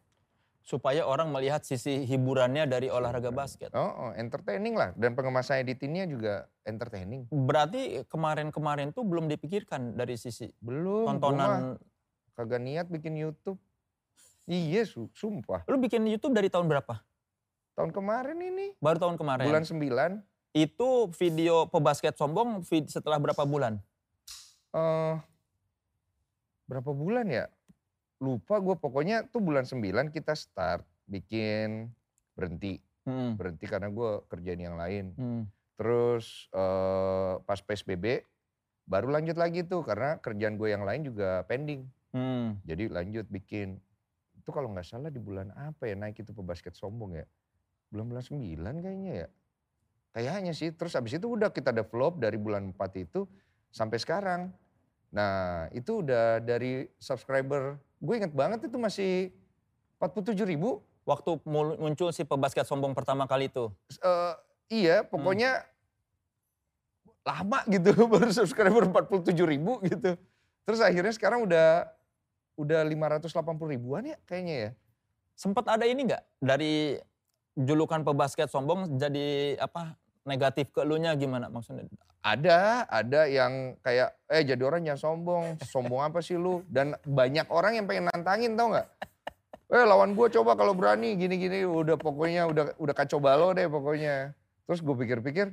Supaya 0.61 1.09
orang 1.09 1.33
melihat 1.33 1.65
sisi 1.65 2.05
hiburannya 2.05 2.69
dari 2.69 2.85
olahraga 2.85 3.33
basket. 3.33 3.73
Oh, 3.73 3.81
oh, 3.81 4.11
entertaining 4.13 4.77
lah. 4.77 4.93
Dan 4.93 5.17
pengemasan 5.17 5.65
editingnya 5.65 6.05
juga 6.05 6.45
entertaining. 6.61 7.25
Berarti 7.27 8.05
kemarin-kemarin 8.05 8.93
tuh 8.93 9.01
belum 9.01 9.25
dipikirkan 9.25 9.97
dari 9.97 10.21
sisi 10.21 10.53
Belum, 10.61 11.09
tontonan. 11.09 11.81
kagak 12.37 12.61
niat 12.61 12.85
bikin 12.87 13.17
YouTube. 13.17 13.57
Iya, 14.45 14.85
su- 14.85 15.09
sumpah. 15.17 15.65
Lu 15.65 15.81
bikin 15.81 16.05
YouTube 16.05 16.37
dari 16.37 16.45
tahun 16.53 16.69
berapa? 16.69 17.01
Tahun 17.73 17.89
kemarin 17.89 18.37
ini, 18.37 18.77
Baru 18.77 19.01
tahun 19.01 19.17
kemarin. 19.17 19.49
bulan 19.49 19.65
9. 19.65 20.21
Itu 20.53 21.09
video 21.17 21.65
pebasket 21.65 22.13
sombong 22.13 22.61
setelah 22.85 23.17
berapa 23.17 23.41
bulan? 23.47 23.81
eh 24.71 25.15
berapa 26.71 26.95
bulan 26.95 27.27
ya? 27.27 27.51
Lupa 28.23 28.63
gue 28.63 28.79
pokoknya 28.79 29.27
tuh 29.27 29.43
bulan 29.43 29.67
9 29.67 30.15
kita 30.15 30.31
start 30.31 30.87
bikin 31.03 31.91
berhenti. 32.31 32.79
Hmm. 33.03 33.35
Berhenti 33.35 33.67
karena 33.67 33.91
gue 33.91 34.23
kerjaan 34.31 34.61
yang 34.63 34.79
lain. 34.79 35.11
Hmm. 35.19 35.43
Terus 35.75 36.47
eh 36.55 37.35
pas 37.43 37.59
PSBB 37.59 38.23
baru 38.87 39.11
lanjut 39.11 39.35
lagi 39.35 39.67
tuh 39.67 39.83
karena 39.83 40.15
kerjaan 40.23 40.55
gue 40.55 40.71
yang 40.71 40.87
lain 40.87 41.03
juga 41.03 41.43
pending. 41.43 41.83
Hmm. 42.15 42.55
Jadi 42.63 42.87
lanjut 42.87 43.27
bikin. 43.27 43.75
Itu 44.39 44.55
kalau 44.55 44.71
nggak 44.71 44.87
salah 44.87 45.11
di 45.11 45.19
bulan 45.19 45.51
apa 45.51 45.91
ya 45.91 45.99
naik 45.99 46.23
itu 46.23 46.31
pebasket 46.31 46.71
sombong 46.79 47.19
ya. 47.19 47.25
Bulan 47.91 48.07
bulan 48.07 48.23
9 48.23 48.79
kayaknya 48.79 49.27
ya. 49.27 49.27
Kayaknya 50.15 50.53
sih. 50.55 50.71
Terus 50.71 50.95
abis 50.95 51.19
itu 51.19 51.27
udah 51.27 51.51
kita 51.51 51.75
develop 51.75 52.15
dari 52.15 52.39
bulan 52.39 52.71
4 52.71 53.03
itu 53.03 53.27
sampai 53.73 53.99
sekarang. 53.99 54.53
Nah 55.11 55.67
itu 55.75 56.01
udah 56.01 56.39
dari 56.39 56.87
subscriber. 56.97 57.77
Gue 57.99 58.17
inget 58.17 58.33
banget 58.33 58.65
itu 58.65 58.77
masih 58.79 59.29
47 59.99 60.47
ribu. 60.47 60.81
Waktu 61.03 61.43
muncul 61.77 62.13
si 62.15 62.23
pebasket 62.23 62.63
sombong 62.63 62.95
pertama 62.95 63.27
kali 63.27 63.51
itu. 63.51 63.69
Eh, 63.99 64.33
iya 64.71 65.03
pokoknya 65.03 65.67
lama 67.21 67.59
gitu 67.69 67.93
baru 68.11 68.31
subscriber 68.31 68.87
47 68.87 69.35
ribu 69.43 69.77
gitu. 69.85 70.15
Terus 70.65 70.79
akhirnya 70.79 71.13
sekarang 71.13 71.45
udah 71.45 71.89
udah 72.55 72.81
580 72.85 73.73
ribuan 73.73 74.07
ya 74.07 74.17
kayaknya 74.25 74.55
ya. 74.55 74.71
Sempat 75.35 75.67
ada 75.67 75.85
ini 75.89 76.07
nggak 76.07 76.23
dari 76.39 77.01
julukan 77.57 78.05
pebasket 78.07 78.47
sombong 78.47 78.95
jadi 78.95 79.59
apa 79.59 79.99
negatif 80.23 80.71
ke 80.71 80.85
elunya 80.85 81.11
gimana 81.17 81.49
maksudnya? 81.49 81.89
Ada, 82.21 82.85
ada 82.85 83.25
yang 83.25 83.73
kayak, 83.81 84.13
eh 84.29 84.45
jadi 84.45 84.61
orang 84.61 84.85
jangan 84.85 85.01
sombong, 85.01 85.45
sombong 85.65 86.05
apa 86.05 86.21
sih 86.21 86.37
lu? 86.37 86.61
Dan 86.69 86.93
banyak 87.01 87.49
orang 87.49 87.81
yang 87.81 87.89
pengen 87.89 88.13
nantangin 88.13 88.53
tau 88.53 88.69
nggak? 88.69 88.87
Eh 89.73 89.83
lawan 89.89 90.13
gue 90.13 90.27
coba 90.29 90.53
kalau 90.53 90.77
berani 90.77 91.17
gini-gini, 91.17 91.65
udah 91.65 91.97
pokoknya 91.97 92.45
udah 92.45 92.77
udah 92.77 92.93
kacau 92.93 93.17
balau 93.17 93.57
deh 93.57 93.65
pokoknya. 93.65 94.37
Terus 94.69 94.85
gue 94.85 94.95
pikir-pikir, 95.01 95.49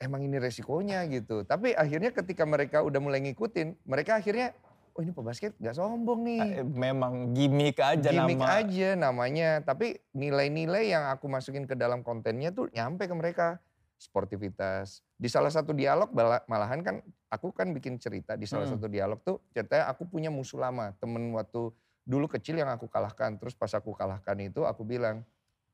emang 0.00 0.24
ini 0.24 0.40
resikonya 0.40 1.04
gitu. 1.12 1.44
Tapi 1.44 1.76
akhirnya 1.76 2.08
ketika 2.16 2.48
mereka 2.48 2.80
udah 2.80 2.96
mulai 2.96 3.20
ngikutin, 3.20 3.84
mereka 3.84 4.16
akhirnya, 4.16 4.56
oh 4.96 5.04
ini 5.04 5.12
pebasket 5.12 5.52
gak 5.60 5.76
sombong 5.76 6.24
nih. 6.24 6.64
Eh, 6.64 6.64
Memang 6.64 7.36
gimmick 7.36 7.76
aja 7.76 8.08
Gimik 8.08 8.40
nama. 8.40 8.64
aja 8.64 8.88
namanya. 8.96 9.60
Tapi 9.60 10.00
nilai-nilai 10.16 10.88
yang 10.96 11.12
aku 11.12 11.28
masukin 11.28 11.68
ke 11.68 11.76
dalam 11.76 12.00
kontennya 12.00 12.56
tuh 12.56 12.72
nyampe 12.72 13.04
ke 13.04 13.12
mereka. 13.12 13.60
Sportivitas. 13.96 15.00
Di 15.16 15.26
salah 15.32 15.48
satu 15.48 15.72
dialog 15.72 16.12
malahan 16.46 16.84
kan 16.84 17.00
aku 17.32 17.50
kan 17.52 17.72
bikin 17.72 17.96
cerita 17.96 18.36
di 18.36 18.44
salah 18.44 18.68
Hmm. 18.68 18.76
satu 18.76 18.86
dialog 18.92 19.18
tuh 19.24 19.40
ceritanya 19.56 19.88
aku 19.88 20.04
punya 20.04 20.28
musuh 20.28 20.60
lama. 20.60 20.92
Temen 21.00 21.32
waktu 21.32 21.72
dulu 22.04 22.28
kecil 22.28 22.60
yang 22.60 22.68
aku 22.68 22.86
kalahkan. 22.86 23.40
Terus 23.40 23.56
pas 23.56 23.72
aku 23.72 23.96
kalahkan 23.96 24.36
itu 24.38 24.62
aku 24.68 24.84
bilang, 24.84 25.24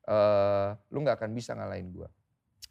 eh 0.07 0.69
lu 0.89 1.03
gak 1.03 1.19
akan 1.19 1.31
bisa 1.35 1.53
ngalahin 1.53 1.91
gua. 1.91 2.07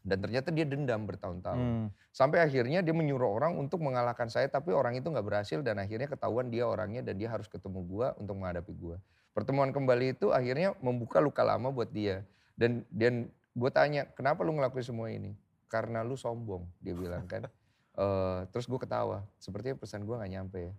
Dan 0.02 0.18
ternyata 0.18 0.50
dia 0.50 0.66
dendam 0.66 1.06
bertahun-tahun. 1.06 1.62
Hmm. 1.62 1.86
Sampai 2.10 2.42
akhirnya 2.42 2.82
dia 2.82 2.90
menyuruh 2.90 3.38
orang 3.38 3.54
untuk 3.54 3.78
mengalahkan 3.84 4.26
saya 4.26 4.50
tapi 4.50 4.74
orang 4.74 4.98
itu 4.98 5.06
nggak 5.06 5.22
berhasil 5.22 5.62
dan 5.62 5.78
akhirnya 5.78 6.10
ketahuan 6.10 6.50
dia 6.50 6.66
orangnya 6.66 7.06
dan 7.06 7.14
dia 7.20 7.30
harus 7.30 7.46
ketemu 7.46 7.86
gua 7.86 8.16
untuk 8.18 8.34
menghadapi 8.34 8.72
gua. 8.74 8.98
Pertemuan 9.32 9.70
kembali 9.70 10.18
itu 10.18 10.34
akhirnya 10.34 10.74
membuka 10.82 11.22
luka 11.22 11.46
lama 11.46 11.70
buat 11.70 11.88
dia. 11.88 12.26
Dan 12.58 12.84
dan 12.90 13.30
gue 13.52 13.70
tanya, 13.72 14.08
kenapa 14.16 14.40
lu 14.42 14.56
ngelakuin 14.56 14.84
semua 14.84 15.08
ini? 15.12 15.36
Karena 15.68 16.00
lu 16.04 16.16
sombong, 16.16 16.68
dia 16.80 16.96
bilang 16.96 17.24
kan. 17.28 17.48
Eh, 17.92 18.40
terus 18.48 18.64
gue 18.64 18.80
ketawa, 18.80 19.20
sepertinya 19.36 19.76
pesan 19.76 20.08
gue 20.08 20.16
nggak 20.16 20.32
nyampe 20.32 20.58
ya. 20.64 20.72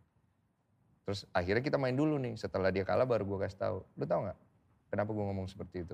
Terus 1.05 1.29
akhirnya 1.29 1.61
kita 1.61 1.77
main 1.77 1.93
dulu 1.93 2.17
nih, 2.17 2.33
setelah 2.41 2.73
dia 2.73 2.81
kalah 2.81 3.05
baru 3.05 3.21
gue 3.21 3.37
kasih 3.45 3.59
tahu. 3.61 3.77
Lu 3.93 4.09
tahu 4.09 4.25
nggak 4.25 4.39
kenapa 4.89 5.13
gue 5.13 5.21
ngomong 5.21 5.45
seperti 5.45 5.85
itu? 5.85 5.93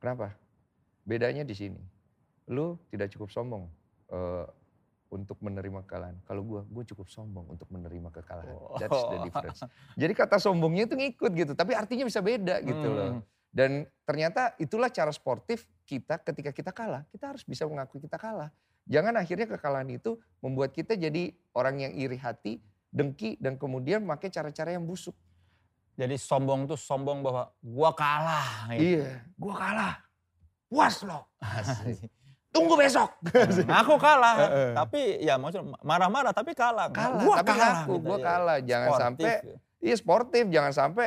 Kenapa? 0.00 0.32
Bedanya 1.04 1.44
di 1.44 1.52
sini. 1.52 1.76
Lu 2.48 2.80
tidak 2.88 3.12
cukup 3.12 3.28
sombong 3.28 3.68
eh, 4.08 4.48
untuk 5.08 5.36
menerima 5.44 5.84
kekalahan. 5.84 6.16
Kalau 6.24 6.40
gue, 6.44 6.60
gue 6.68 6.84
cukup 6.92 7.08
sombong 7.08 7.44
untuk 7.48 7.68
menerima 7.68 8.08
kekalahan. 8.08 8.56
That's 8.80 9.02
the 9.12 9.18
difference. 9.24 9.60
Jadi 9.92 10.12
kata 10.16 10.36
sombongnya 10.40 10.88
itu 10.88 10.96
ngikut 10.96 11.32
gitu, 11.36 11.52
tapi 11.52 11.76
artinya 11.76 12.08
bisa 12.08 12.24
beda 12.24 12.64
gitu 12.64 12.88
loh. 12.88 13.20
Dan 13.48 13.88
ternyata 14.04 14.52
itulah 14.60 14.92
cara 14.92 15.10
sportif 15.10 15.64
kita 15.88 16.20
ketika 16.20 16.52
kita 16.52 16.70
kalah. 16.70 17.04
Kita 17.08 17.32
harus 17.32 17.42
bisa 17.42 17.64
mengakui 17.64 17.98
kita 17.98 18.20
kalah. 18.20 18.52
Jangan 18.88 19.16
akhirnya 19.20 19.44
kekalahan 19.48 19.88
itu 19.92 20.16
membuat 20.40 20.72
kita 20.72 20.96
jadi 20.96 21.32
orang 21.52 21.84
yang 21.84 21.92
iri 21.92 22.16
hati, 22.16 22.60
dengki, 22.88 23.36
dan 23.36 23.60
kemudian 23.60 24.04
pakai 24.04 24.32
cara-cara 24.32 24.72
yang 24.72 24.84
busuk. 24.84 25.12
Jadi 25.98 26.14
sombong 26.16 26.64
tuh 26.64 26.78
sombong 26.78 27.20
bahwa 27.20 27.50
gua 27.60 27.90
kalah. 27.92 28.70
gitu. 28.72 29.02
Iya, 29.04 29.26
gua 29.36 29.54
kalah. 29.58 29.94
Puas. 30.70 31.02
Asik. 31.42 32.06
Tunggu 32.54 32.80
besok. 32.80 33.12
Nah, 33.68 33.84
aku 33.84 34.00
kalah, 34.00 34.36
tapi 34.72 35.20
ya 35.20 35.36
maksudnya 35.36 35.68
marah-marah 35.84 36.32
tapi 36.32 36.56
kalah. 36.56 36.88
Kalah, 36.88 37.20
Gua 37.20 37.34
tapi 37.44 37.50
kalah. 37.52 37.74
ngaku, 37.84 37.92
gitu 37.92 38.06
gua 38.08 38.16
ya. 38.16 38.24
kalah. 38.24 38.58
Jangan 38.64 38.88
Sportif. 38.88 39.04
sampai 39.04 39.32
Iya 39.78 39.94
sportif, 39.94 40.44
jangan 40.50 40.72
sampai 40.74 41.06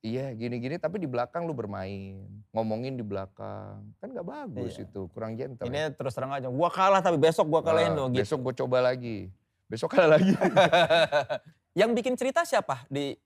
iya 0.00 0.30
gini-gini 0.30 0.76
tapi 0.76 0.96
di 0.96 1.06
belakang 1.06 1.44
lu 1.44 1.52
bermain, 1.52 2.24
ngomongin 2.50 2.94
di 2.94 3.02
belakang. 3.02 3.80
Kan 3.96 4.08
gak 4.10 4.24
bagus 4.24 4.74
Iya. 4.74 4.84
itu, 4.84 5.00
kurang 5.10 5.34
gentle. 5.34 5.64
Ini 5.64 5.92
terus 5.92 6.12
terang 6.12 6.30
aja, 6.30 6.46
gua 6.46 6.68
kalah 6.68 7.00
tapi 7.00 7.16
besok 7.16 7.46
gua 7.46 7.60
kalahin 7.60 7.92
Nah, 7.92 8.00
lo 8.00 8.04
gitu. 8.08 8.20
Besok 8.22 8.38
gue 8.42 8.54
coba 8.60 8.78
lagi. 8.84 9.28
Besok 9.66 9.88
kalah 9.90 10.16
lagi. 10.16 10.32
Yang 11.78 11.90
bikin 11.94 12.14
cerita 12.14 12.42
siapa 12.42 12.84
di 12.86 13.16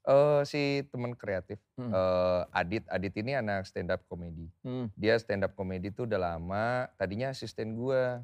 Eh 0.00 0.40
si 0.42 0.60
teman 0.88 1.12
kreatif, 1.12 1.60
Hmm. 1.76 1.92
eh, 1.92 2.42
Adit. 2.56 2.88
Adit 2.88 3.12
ini 3.14 3.36
anak 3.36 3.68
stand 3.68 3.92
up 3.92 4.00
comedy. 4.08 4.48
Hmm, 4.64 4.88
Dia 4.96 5.20
stand 5.20 5.44
up 5.44 5.52
comedy 5.52 5.92
tuh 5.92 6.08
udah 6.08 6.16
lama, 6.16 6.88
tadinya 6.96 7.28
asisten 7.28 7.76
gue. 7.76 8.16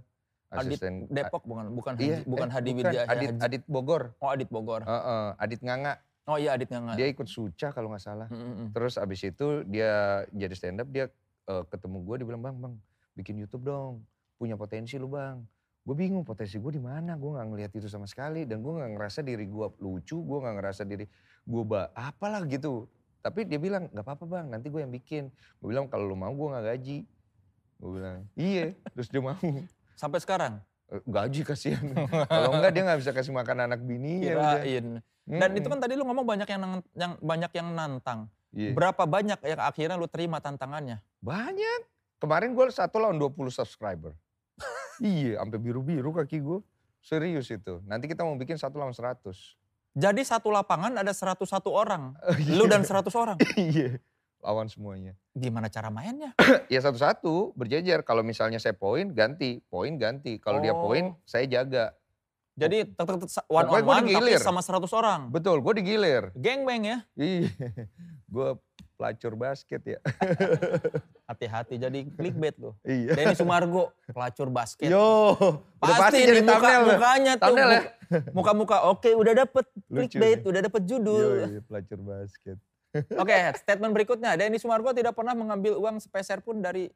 Adit 0.49 0.81
Asisten, 0.81 1.05
Depok 1.07 1.45
bukan 1.45 1.69
bukan 1.69 1.93
iya, 1.99 2.23
Hadi, 2.23 2.25
bukan 2.25 2.49
eh, 2.49 2.53
Hadi. 2.55 2.71
Widya 2.73 3.03
Adit, 3.05 3.29
Haji. 3.29 3.45
Adit 3.45 3.63
Bogor. 3.69 4.17
Oh 4.17 4.33
Adit 4.33 4.49
Bogor. 4.49 4.89
Heeh, 4.89 5.27
Adit 5.37 5.61
Nganga. 5.61 6.01
Oh 6.27 6.37
iya 6.37 6.59
Adit 6.59 6.67
Nganga. 6.75 6.99
Dia 6.99 7.07
ikut 7.07 7.31
Suca 7.31 7.71
kalau 7.71 7.95
nggak 7.95 8.03
salah. 8.03 8.27
Hmm, 8.27 8.67
hmm. 8.67 8.69
Terus 8.75 8.99
abis 8.99 9.23
itu 9.23 9.63
dia 9.71 10.23
jadi 10.35 10.55
stand 10.59 10.83
up, 10.83 10.91
dia 10.91 11.07
eh, 11.47 11.65
ketemu 11.71 12.03
gue, 12.03 12.15
dia 12.23 12.27
bilang 12.27 12.43
bang, 12.43 12.57
bang 12.59 12.75
bikin 13.15 13.39
YouTube 13.39 13.63
dong, 13.63 14.03
punya 14.35 14.59
potensi 14.59 14.99
lu 14.99 15.07
bang. 15.07 15.39
Gue 15.87 15.95
bingung 15.95 16.27
potensi 16.27 16.59
gue 16.59 16.73
di 16.75 16.83
mana, 16.83 17.15
gue 17.15 17.31
nggak 17.31 17.47
ngelihat 17.47 17.73
itu 17.79 17.87
sama 17.87 18.11
sekali 18.11 18.43
dan 18.43 18.59
gue 18.59 18.73
nggak 18.75 18.99
ngerasa 18.99 19.23
diri 19.23 19.47
gue 19.47 19.67
lucu, 19.79 20.19
gue 20.19 20.39
nggak 20.43 20.55
ngerasa 20.59 20.83
diri 20.83 21.07
gue 21.47 21.63
ba 21.63 21.95
apalah 21.95 22.43
gitu. 22.51 22.91
Tapi 23.23 23.47
dia 23.47 23.63
bilang 23.63 23.87
nggak 23.95 24.03
apa-apa 24.03 24.27
bang, 24.27 24.47
nanti 24.51 24.67
gue 24.67 24.83
yang 24.83 24.91
bikin. 24.91 25.31
Gue 25.63 25.71
bilang 25.71 25.87
kalau 25.87 26.11
lu 26.11 26.19
mau 26.19 26.35
gue 26.35 26.49
nggak 26.59 26.67
gaji. 26.75 26.99
Gue 27.79 27.91
bilang 28.03 28.27
iya, 28.35 28.75
terus 28.99 29.07
dia 29.15 29.23
mau. 29.23 29.39
Sampai 29.95 30.19
sekarang 30.19 30.59
"Eh, 30.59 30.76
Gaji 30.87 31.43
kasihan. 31.43 31.83
kalau 32.31 32.55
enggak 32.55 32.73
dia 32.73 32.83
nggak 32.87 33.01
bisa 33.03 33.11
kasih 33.11 33.35
makan 33.35 33.67
anak 33.67 33.83
udah. 33.83 34.63
kirain. 34.63 35.03
Dan 35.27 35.51
itu 35.59 35.67
Mm-mm. 35.67 35.73
kan 35.75 35.79
tadi 35.83 35.99
lu 35.99 36.07
ngomong 36.07 36.23
banyak 36.23 36.47
yang, 36.47 36.63
yang 36.95 37.13
banyak 37.19 37.53
yang 37.59 37.69
nantang. 37.75 38.31
Iya. 38.55 38.71
Berapa 38.73 39.03
banyak 39.05 39.43
yang 39.43 39.61
akhirnya 39.61 39.99
lu 39.99 40.07
terima 40.07 40.39
tantangannya? 40.39 41.03
Banyak. 41.19 41.81
Kemarin 42.23 42.55
gue 42.55 42.65
satu 42.71 43.03
lawan 43.03 43.19
20 43.19 43.51
subscriber. 43.51 44.15
iya, 45.03 45.43
sampai 45.43 45.59
biru-biru 45.59 46.15
kaki 46.15 46.39
gue. 46.39 46.63
Serius 47.03 47.51
itu. 47.51 47.83
Nanti 47.85 48.07
kita 48.07 48.23
mau 48.23 48.39
bikin 48.39 48.55
satu 48.55 48.79
lawan 48.79 48.95
100. 48.95 49.27
Jadi 49.97 50.23
satu 50.23 50.53
lapangan 50.53 50.95
ada 50.95 51.11
101 51.11 51.43
orang. 51.69 52.15
Iya. 52.47 52.55
Lu 52.55 52.65
dan 52.71 52.87
100 52.87 53.11
orang. 53.19 53.37
iya, 53.59 53.99
lawan 54.39 54.67
semuanya. 54.67 55.13
Gimana 55.33 55.67
cara 55.67 55.89
mainnya? 55.89 56.33
Ya 56.67 56.81
satu-satu 56.81 57.53
berjejer. 57.53 58.03
Kalau 58.03 58.21
misalnya 58.21 58.57
saya 58.57 58.73
poin, 58.73 59.09
ganti. 59.09 59.63
Poin 59.65 59.95
ganti. 59.95 60.37
Kalau 60.37 60.59
dia 60.59 60.73
poin, 60.73 61.05
Oh. 61.07 61.19
saya 61.23 61.45
jaga. 61.45 61.95
Jadi 62.57 62.89
tek 62.89 63.05
tek 63.05 63.29
one 63.47 63.69
on 63.69 63.85
one 63.85 64.05
tapi 64.09 64.33
sama 64.39 64.61
100 64.61 64.89
orang. 64.91 65.29
Betul, 65.29 65.61
gue 65.61 65.73
digilir. 65.77 66.33
Geng-beng 66.33 66.83
ya. 66.83 66.99
Iya, 67.15 67.53
gue 68.33 68.49
pelacur 68.97 69.37
basket 69.37 69.85
ya. 69.87 70.01
Hati-hati 71.29 71.77
jadi 71.77 72.01
clickbait 72.09 72.57
lu. 72.57 72.73
iya. 72.81 73.13
Denny 73.13 73.37
Sumargo, 73.39 73.93
pelacur 74.07 74.49
basket. 74.49 74.89
Yo, 74.89 75.37
pasti 75.77 76.17
nih 76.17 76.27
jadi 76.27 76.41
muka, 76.41 76.55
thumbnail. 76.55 76.81
ya. 76.81 76.89
mukanya 76.89 77.33
tuh. 77.35 77.45
Thumbnail 77.45 77.69
ya? 77.69 77.77
muka- 77.77 78.33
Muka-muka 78.33 78.77
oke 78.89 79.11
udah 79.13 79.33
dapet 79.37 79.65
Lucu 79.67 79.93
clickbait, 79.93 80.39
nih. 80.39 80.49
udah 80.49 80.61
dapet 80.63 80.83
Yo, 80.83 80.89
judul. 80.89 81.37
iya, 81.51 81.61
pelacur 81.61 81.99
basket. 82.01 82.57
Oke, 83.23 83.37
statement 83.61 83.93
berikutnya. 83.93 84.37
Denny 84.39 84.61
Sumargo 84.61 84.93
tidak 84.93 85.17
pernah 85.17 85.37
mengambil 85.37 85.77
uang 85.77 86.01
sepeser 86.01 86.41
pun 86.41 86.61
dari 86.61 86.89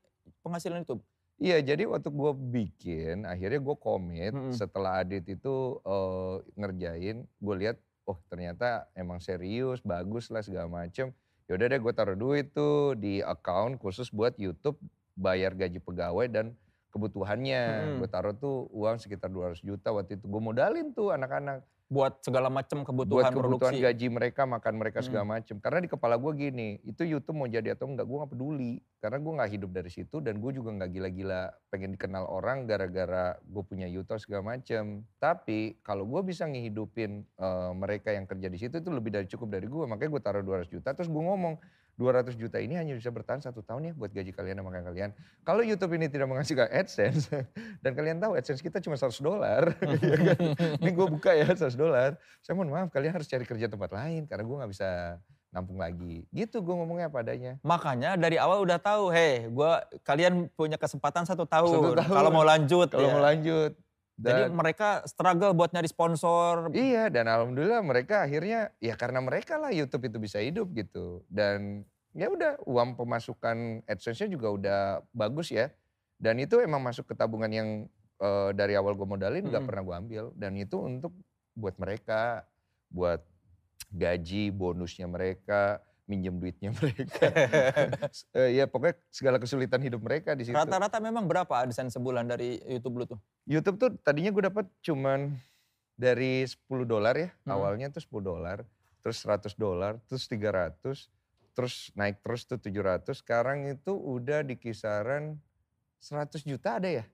penghasilan 0.44 0.84
YouTube. 0.84 1.02
Iya, 1.40 1.64
jadi 1.64 1.88
waktu 1.88 2.12
gue 2.12 2.32
bikin, 2.36 3.24
akhirnya 3.24 3.64
gue 3.64 3.76
komit 3.80 4.36
Mm-mm. 4.36 4.52
setelah 4.52 5.00
Adit 5.00 5.24
itu 5.24 5.80
eh, 5.88 6.36
ngerjain, 6.52 7.24
gue 7.24 7.54
lihat, 7.56 7.80
oh 8.04 8.20
ternyata 8.28 8.84
emang 8.92 9.24
serius, 9.24 9.80
bagus 9.80 10.28
lah 10.28 10.44
segala 10.44 10.68
macem. 10.68 11.16
Yaudah 11.48 11.66
deh 11.72 11.80
gue 11.80 11.92
taruh 11.96 12.14
duit 12.14 12.52
tuh 12.52 12.92
di 12.92 13.24
account 13.24 13.80
khusus 13.80 14.12
buat 14.12 14.36
YouTube, 14.36 14.76
bayar 15.16 15.56
gaji 15.56 15.80
pegawai 15.80 16.28
dan 16.28 16.52
kebutuhannya. 16.92 17.64
Mm-mm. 17.64 17.98
Gue 18.04 18.08
taruh 18.12 18.36
tuh 18.36 18.68
uang 18.76 19.00
sekitar 19.00 19.32
200 19.32 19.64
juta 19.64 19.96
waktu 19.96 20.20
itu. 20.20 20.28
Gue 20.28 20.42
modalin 20.44 20.92
tuh 20.92 21.08
anak-anak 21.16 21.64
Buat 21.90 22.22
segala 22.22 22.46
macam 22.46 22.86
buat 22.86 22.88
kebutuhan, 22.94 23.34
kebutuhan 23.34 23.74
produksi. 23.74 23.82
gaji 23.82 24.06
mereka, 24.14 24.46
makan 24.46 24.78
mereka 24.78 25.02
Hmm. 25.02 25.06
segala 25.10 25.24
macem. 25.26 25.58
Karena 25.58 25.82
di 25.82 25.90
kepala 25.90 26.14
gue 26.14 26.32
gini, 26.38 26.78
itu 26.86 27.02
YouTube 27.02 27.34
mau 27.34 27.50
jadi 27.50 27.74
atau 27.74 27.90
enggak, 27.90 28.06
gue 28.06 28.16
gak 28.22 28.30
peduli. 28.30 28.72
Karena 29.02 29.18
gue 29.18 29.32
gak 29.42 29.50
hidup 29.50 29.70
dari 29.74 29.90
situ 29.90 30.16
dan 30.22 30.38
gue 30.38 30.50
juga 30.54 30.70
gak 30.70 30.86
gila-gila 30.86 31.50
pengen 31.66 31.98
dikenal 31.98 32.30
orang 32.30 32.70
gara-gara 32.70 33.34
gue 33.42 33.62
punya 33.66 33.90
YouTube 33.90 34.22
segala 34.22 34.54
macem. 34.54 35.02
Tapi 35.18 35.82
kalau 35.82 36.06
gue 36.06 36.22
bisa 36.22 36.46
ngehidupin 36.46 37.26
eh, 37.26 37.72
mereka 37.74 38.14
yang 38.14 38.30
kerja 38.30 38.46
di 38.46 38.58
situ 38.62 38.78
itu 38.78 38.90
lebih 38.94 39.10
dari 39.10 39.26
cukup 39.26 39.50
dari 39.50 39.66
gue. 39.66 39.82
Makanya 39.82 40.10
gue 40.14 40.22
taruh 40.22 40.44
200 40.46 40.70
juta, 40.70 40.94
terus 40.94 41.10
gue 41.10 41.18
ngomong 41.18 41.58
200 42.00 42.32
juta 42.40 42.56
ini 42.56 42.80
hanya 42.80 42.96
bisa 42.96 43.12
bertahan 43.12 43.44
satu 43.44 43.60
tahun 43.60 43.92
ya 43.92 43.92
buat 43.92 44.08
gaji 44.08 44.32
kalian 44.32 44.56
dan 44.56 44.64
makan 44.64 44.88
kalian. 44.88 45.10
Kalau 45.44 45.60
YouTube 45.60 45.92
ini 46.00 46.08
tidak 46.08 46.32
menghasilkan 46.32 46.72
AdSense, 46.72 47.28
dan 47.84 47.92
kalian 47.92 48.16
tahu 48.16 48.40
AdSense 48.40 48.64
kita 48.64 48.80
cuma 48.80 48.96
100 48.96 49.20
dolar, 49.20 49.76
ya 50.00 50.16
kan? 50.32 50.38
ini 50.80 50.90
gue 50.96 51.06
buka 51.12 51.36
ya 51.36 51.52
100 51.52 51.76
dolar, 51.76 52.16
saya 52.40 52.56
mohon 52.56 52.72
maaf 52.72 52.88
kalian 52.88 53.12
harus 53.12 53.28
cari 53.28 53.44
kerja 53.44 53.68
tempat 53.68 53.92
lain 53.92 54.24
karena 54.24 54.48
gue 54.48 54.56
nggak 54.64 54.72
bisa 54.72 55.20
nampung 55.52 55.76
lagi. 55.76 56.24
Gitu 56.32 56.62
gue 56.62 56.74
ngomongnya 56.74 57.12
padanya. 57.12 57.60
Makanya 57.60 58.16
dari 58.16 58.40
awal 58.40 58.64
udah 58.64 58.80
tahu, 58.80 59.12
hei, 59.12 59.50
gua 59.50 59.84
kalian 60.06 60.48
punya 60.56 60.80
kesempatan 60.80 61.28
satu 61.28 61.44
tahun. 61.44 61.74
Satu 61.74 61.92
tahun. 62.00 62.16
Kalau 62.16 62.30
mau 62.32 62.46
lanjut, 62.46 62.88
Kalau 62.88 63.08
ya. 63.10 63.12
mau 63.12 63.22
lanjut. 63.22 63.76
Jadi 64.20 64.52
Dan, 64.52 64.52
mereka 64.52 65.00
struggle 65.08 65.56
buat 65.56 65.72
nyari 65.72 65.88
sponsor. 65.88 66.68
iya 66.76 67.08
dan 67.08 67.24
alhamdulillah 67.24 67.80
mereka 67.80 68.28
akhirnya 68.28 68.68
ya 68.76 68.92
karena 68.92 69.24
mereka 69.24 69.56
lah 69.56 69.72
YouTube 69.72 70.12
itu 70.12 70.20
bisa 70.20 70.36
hidup 70.44 70.68
gitu. 70.76 71.24
Dan 71.32 71.88
ya 72.12 72.28
udah 72.28 72.60
uang 72.68 73.00
pemasukan 73.00 73.80
AdSense-nya 73.88 74.28
juga 74.28 74.48
udah 74.52 74.80
bagus 75.16 75.48
ya. 75.48 75.72
Dan 76.20 76.36
itu 76.36 76.60
emang 76.60 76.84
masuk 76.84 77.08
ke 77.08 77.14
tabungan 77.16 77.48
yang 77.48 77.68
eh, 78.20 78.50
dari 78.52 78.76
awal 78.76 78.92
gue 78.92 79.08
modalin 79.08 79.40
nggak 79.40 79.56
Mm-mm. 79.56 79.68
pernah 79.72 79.82
gue 79.88 79.96
ambil. 79.96 80.24
Dan 80.36 80.52
itu 80.60 80.76
untuk 80.76 81.16
buat 81.56 81.80
mereka, 81.80 82.44
buat 82.92 83.24
gaji, 83.88 84.52
bonusnya 84.52 85.08
mereka. 85.08 85.80
Minjem 86.10 86.34
duitnya 86.42 86.74
mereka. 86.82 87.30
Eh, 88.34 88.58
ya 88.58 88.66
pokoknya 88.66 88.98
segala 89.14 89.38
kesulitan 89.38 89.78
hidup 89.78 90.02
mereka 90.02 90.34
di 90.34 90.50
situ. 90.50 90.58
Rata-rata 90.58 90.98
memang 90.98 91.30
berapa 91.30 91.62
AdSense 91.62 91.94
sebulan 91.94 92.26
dari 92.26 92.58
YouTube 92.66 92.98
lu 92.98 93.04
tuh? 93.06 93.20
YouTube 93.46 93.78
tuh 93.78 93.94
tadinya 94.02 94.34
gue 94.34 94.42
dapat 94.50 94.66
cuman 94.82 95.38
dari 95.94 96.42
10 96.42 96.66
dolar 96.82 97.14
ya. 97.14 97.30
Hmm. 97.46 97.54
Awalnya 97.54 97.94
tuh 97.94 98.02
10 98.02 98.26
dolar, 98.26 98.58
terus 99.06 99.22
100 99.22 99.54
dolar, 99.54 100.02
terus 100.10 100.26
300, 100.26 101.06
terus 101.54 101.94
naik 101.94 102.18
terus 102.26 102.42
tuh 102.50 102.58
700. 102.58 103.22
Sekarang 103.22 103.70
itu 103.70 103.94
udah 103.94 104.42
di 104.42 104.58
kisaran 104.58 105.38
100 106.02 106.42
juta 106.42 106.82
ada 106.82 106.90
ya? 106.90 107.04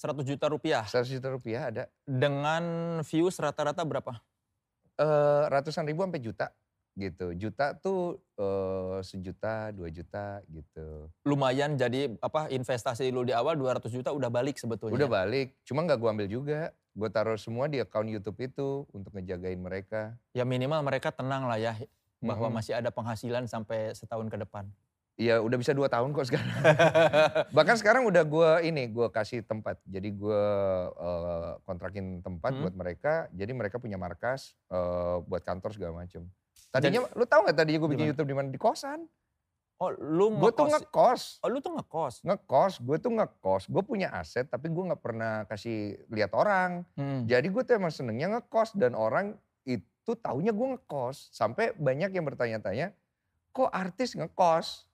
100 0.00 0.24
juta 0.24 0.48
rupiah. 0.48 0.84
100 0.88 1.12
juta 1.12 1.28
rupiah 1.28 1.68
ada. 1.68 1.84
Dengan 2.08 2.64
views 3.04 3.36
rata-rata 3.36 3.84
berapa? 3.84 4.16
Eh, 4.96 5.44
ratusan 5.52 5.84
ribu 5.84 6.00
sampai 6.08 6.24
juta 6.24 6.48
gitu. 6.96 7.36
Juta 7.36 7.76
tuh 7.76 8.18
eh, 8.34 8.98
sejuta, 9.00 9.70
dua 9.70 9.88
juta 9.88 10.40
gitu. 10.48 11.12
Lumayan 11.22 11.76
jadi 11.76 12.16
apa 12.18 12.48
investasi 12.48 13.08
lu 13.08 13.22
di 13.22 13.30
awal 13.30 13.54
200 13.54 13.84
juta 13.86 14.10
udah 14.10 14.28
balik 14.28 14.56
sebetulnya. 14.56 14.96
Udah 14.96 15.08
balik, 15.08 15.54
cuma 15.62 15.84
nggak 15.84 15.96
gue 15.96 16.10
ambil 16.10 16.28
juga. 16.28 16.60
Gue 16.96 17.12
taruh 17.12 17.36
semua 17.36 17.68
di 17.68 17.76
account 17.76 18.08
YouTube 18.08 18.40
itu 18.40 18.88
untuk 18.90 19.12
ngejagain 19.12 19.60
mereka. 19.60 20.16
Ya 20.32 20.48
minimal 20.48 20.80
mereka 20.80 21.12
tenang 21.12 21.44
lah 21.44 21.60
ya 21.60 21.76
bahwa 22.18 22.48
Mhm. 22.48 22.54
masih 22.56 22.72
ada 22.72 22.88
penghasilan 22.88 23.44
sampai 23.44 23.92
setahun 23.92 24.26
ke 24.26 24.40
depan. 24.40 24.64
Iya 25.16 25.40
udah 25.40 25.56
bisa 25.56 25.72
dua 25.72 25.88
tahun 25.88 26.12
kok 26.12 26.28
sekarang. 26.28 26.48
Bahkan 27.56 27.76
sekarang 27.80 28.04
udah 28.04 28.20
gue 28.20 28.50
ini, 28.64 28.84
gue 28.86 29.08
kasih 29.08 29.40
tempat. 29.40 29.80
Jadi 29.84 30.12
gue 30.12 30.42
eh, 30.90 31.50
kontrakin 31.62 32.20
tempat 32.20 32.52
Hmm. 32.52 32.62
buat 32.64 32.74
mereka. 32.74 33.28
Jadi 33.32 33.52
mereka 33.52 33.76
punya 33.76 33.96
markas 33.96 34.56
eh, 34.68 35.16
buat 35.22 35.40
kantor 35.40 35.72
segala 35.72 35.92
macem. 35.98 36.24
Tadinya, 36.70 37.06
lu 37.12 37.24
tahu 37.24 37.40
nggak 37.44 37.56
tadinya 37.56 37.78
gue 37.78 37.90
bikin 37.90 37.98
Gimana? 38.02 38.10
YouTube 38.12 38.28
di 38.28 38.36
mana? 38.36 38.48
Di 38.48 38.60
kosan. 38.60 39.00
Oh 39.76 39.92
lu 39.92 40.32
Gue 40.32 40.48
tuh 40.50 40.66
ngekos. 40.66 40.80
ngekos. 40.88 41.22
Oh 41.44 41.48
lu 41.48 41.58
tuh 41.60 41.72
ngekos. 41.72 42.14
Ngekos, 42.24 42.74
gue 42.80 42.96
tuh 42.96 43.12
ngekos. 43.12 43.62
Gue 43.68 43.82
punya 43.84 44.08
aset 44.10 44.48
tapi 44.48 44.72
gue 44.72 44.82
nggak 44.82 45.02
pernah 45.04 45.44
kasih 45.44 46.00
lihat 46.08 46.32
orang. 46.32 46.84
Hmm. 46.96 47.28
Jadi 47.28 47.48
gue 47.48 47.60
tuh 47.60 47.76
emang 47.76 47.92
senengnya 47.92 48.32
ngekos 48.32 48.72
dan 48.72 48.96
orang 48.96 49.36
itu 49.64 50.12
taunya 50.16 50.50
gue 50.50 50.66
ngekos. 50.76 51.28
Sampai 51.28 51.76
banyak 51.76 52.08
yang 52.08 52.24
bertanya-tanya, 52.24 52.96
kok 53.52 53.68
artis 53.68 54.16
ngekos? 54.16 54.88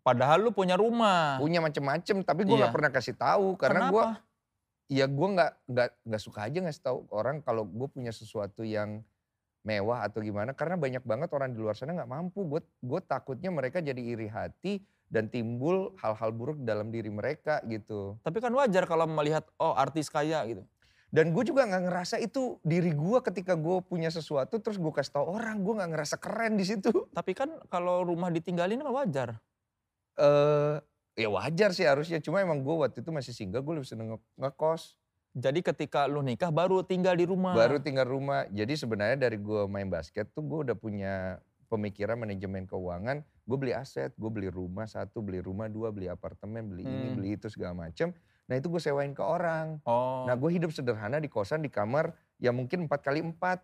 Padahal 0.00 0.38
lu 0.40 0.50
punya 0.50 0.80
rumah. 0.80 1.36
Punya 1.36 1.60
macem-macem, 1.60 2.22
tapi 2.22 2.46
gue 2.46 2.54
nggak 2.54 2.70
Iya. 2.70 2.76
pernah 2.78 2.90
kasih 2.94 3.16
tahu 3.18 3.58
karena 3.58 3.90
gue, 3.90 4.04
ya 4.86 5.04
gue 5.04 5.28
nggak 5.28 5.52
nggak 5.66 5.88
nggak 6.06 6.22
suka 6.22 6.46
aja 6.46 6.58
ngasih 6.62 6.82
tahu 6.82 6.98
orang 7.10 7.42
kalau 7.42 7.66
gue 7.66 7.88
punya 7.90 8.14
sesuatu 8.14 8.62
yang 8.62 9.02
mewah 9.66 10.06
atau 10.06 10.22
gimana. 10.22 10.54
Karena 10.54 10.78
banyak 10.78 11.02
banget 11.02 11.28
orang 11.34 11.50
di 11.50 11.58
luar 11.58 11.74
sana 11.74 11.98
nggak 11.98 12.06
mampu. 12.06 12.46
Gue 12.46 12.62
gue 12.62 13.00
takutnya 13.02 13.50
mereka 13.50 13.82
jadi 13.82 13.98
iri 13.98 14.30
hati 14.30 14.86
dan 15.10 15.26
timbul 15.26 15.94
hal-hal 15.98 16.30
buruk 16.30 16.62
dalam 16.62 16.94
diri 16.94 17.10
mereka 17.10 17.58
gitu. 17.66 18.14
Tapi 18.22 18.38
kan 18.38 18.54
wajar 18.54 18.86
kalau 18.86 19.10
melihat 19.10 19.42
oh 19.58 19.74
artis 19.74 20.06
kaya 20.06 20.46
gitu. 20.46 20.62
Dan 21.10 21.34
gue 21.34 21.42
juga 21.46 21.66
nggak 21.66 21.82
ngerasa 21.90 22.16
itu 22.22 22.62
diri 22.62 22.94
gue 22.94 23.18
ketika 23.22 23.58
gue 23.58 23.78
punya 23.82 24.10
sesuatu 24.10 24.62
terus 24.62 24.78
gue 24.78 24.92
kasih 24.94 25.18
tahu 25.18 25.26
orang. 25.34 25.66
Gue 25.66 25.74
nggak 25.82 25.90
ngerasa 25.90 26.16
keren 26.22 26.54
di 26.54 26.64
situ. 26.66 26.94
Tapi 27.18 27.34
kan 27.34 27.50
kalau 27.66 28.06
rumah 28.06 28.30
ditinggalin 28.30 28.78
kan 28.86 28.90
wajar. 28.94 29.30
eh 30.16 30.78
ya 31.16 31.28
wajar 31.28 31.74
sih 31.74 31.84
harusnya. 31.84 32.22
Cuma 32.22 32.38
emang 32.40 32.62
gue 32.62 32.74
waktu 32.76 33.00
itu 33.02 33.10
masih 33.10 33.32
single, 33.34 33.64
gue 33.64 33.74
lebih 33.82 33.88
seneng 33.88 34.16
nge- 34.16 34.30
ngekos. 34.38 34.96
Jadi 35.36 35.60
ketika 35.60 36.08
lu 36.08 36.24
nikah 36.24 36.48
baru 36.48 36.80
tinggal 36.80 37.12
di 37.12 37.28
rumah. 37.28 37.52
Baru 37.52 37.76
tinggal 37.76 38.08
rumah. 38.08 38.48
Jadi 38.48 38.72
sebenarnya 38.72 39.20
dari 39.20 39.36
gue 39.36 39.68
main 39.68 39.84
basket 39.84 40.32
tuh 40.32 40.40
gue 40.40 40.64
udah 40.64 40.72
punya 40.72 41.36
pemikiran 41.68 42.16
manajemen 42.16 42.64
keuangan. 42.64 43.20
Gue 43.44 43.56
beli 43.60 43.76
aset, 43.76 44.16
gue 44.16 44.30
beli 44.32 44.48
rumah 44.48 44.88
satu, 44.88 45.20
beli 45.20 45.44
rumah 45.44 45.68
dua, 45.68 45.92
beli 45.92 46.08
apartemen, 46.08 46.64
beli 46.64 46.88
ini, 46.88 47.06
Hmm. 47.12 47.16
beli 47.20 47.28
itu 47.36 47.52
segala 47.52 47.76
macem. 47.76 48.16
Nah 48.48 48.56
itu 48.56 48.72
gue 48.72 48.80
sewain 48.80 49.12
ke 49.12 49.20
orang. 49.20 49.76
Oh. 49.84 50.24
Nah 50.24 50.32
gue 50.32 50.50
hidup 50.56 50.72
sederhana 50.72 51.20
di 51.20 51.28
kosan 51.28 51.60
di 51.60 51.68
kamar 51.68 52.16
ya 52.40 52.48
mungkin 52.48 52.88
empat 52.88 53.04
kali 53.04 53.20
empat 53.20 53.60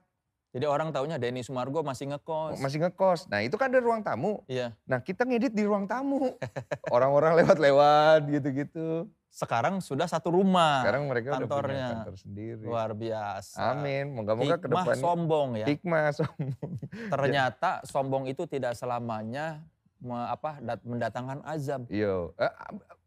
Jadi 0.53 0.69
orang 0.69 0.93
taunya 0.93 1.17
Denny 1.17 1.41
Sumargo 1.41 1.81
masih 1.81 2.13
ngekos. 2.13 2.61
masih 2.61 2.85
ngekos. 2.85 3.25
Nah 3.33 3.41
itu 3.41 3.57
kan 3.57 3.73
ada 3.73 3.81
ruang 3.81 4.05
tamu. 4.05 4.45
Iya. 4.45 4.77
Nah 4.85 5.01
kita 5.01 5.25
ngedit 5.25 5.57
di 5.57 5.65
ruang 5.65 5.89
tamu. 5.89 6.37
Orang-orang 6.93 7.41
lewat-lewat 7.41 8.29
gitu-gitu. 8.29 9.09
Sekarang 9.33 9.81
sudah 9.81 10.05
satu 10.05 10.29
rumah. 10.29 10.85
Sekarang 10.85 11.09
mereka 11.09 11.29
udah 11.33 11.39
kantornya. 11.41 11.65
punya 11.65 11.89
kantor 11.97 12.17
sendiri. 12.21 12.63
Luar 12.63 12.93
biasa. 12.93 13.57
Amin. 13.73 14.13
Moga-moga 14.13 14.61
ke 14.61 14.69
depan 14.69 14.93
sombong 14.95 15.49
ya. 15.57 15.67
hikmah 15.67 16.13
sombong. 16.13 16.71
Ternyata 17.17 17.81
sombong 17.83 18.29
itu 18.29 18.45
tidak 18.45 18.77
selamanya 18.77 19.65
me- 19.99 20.29
apa 20.29 20.61
dat- 20.61 20.85
mendatangkan 20.85 21.41
azab. 21.43 21.89
Yo, 21.89 22.37
eh, 22.37 22.53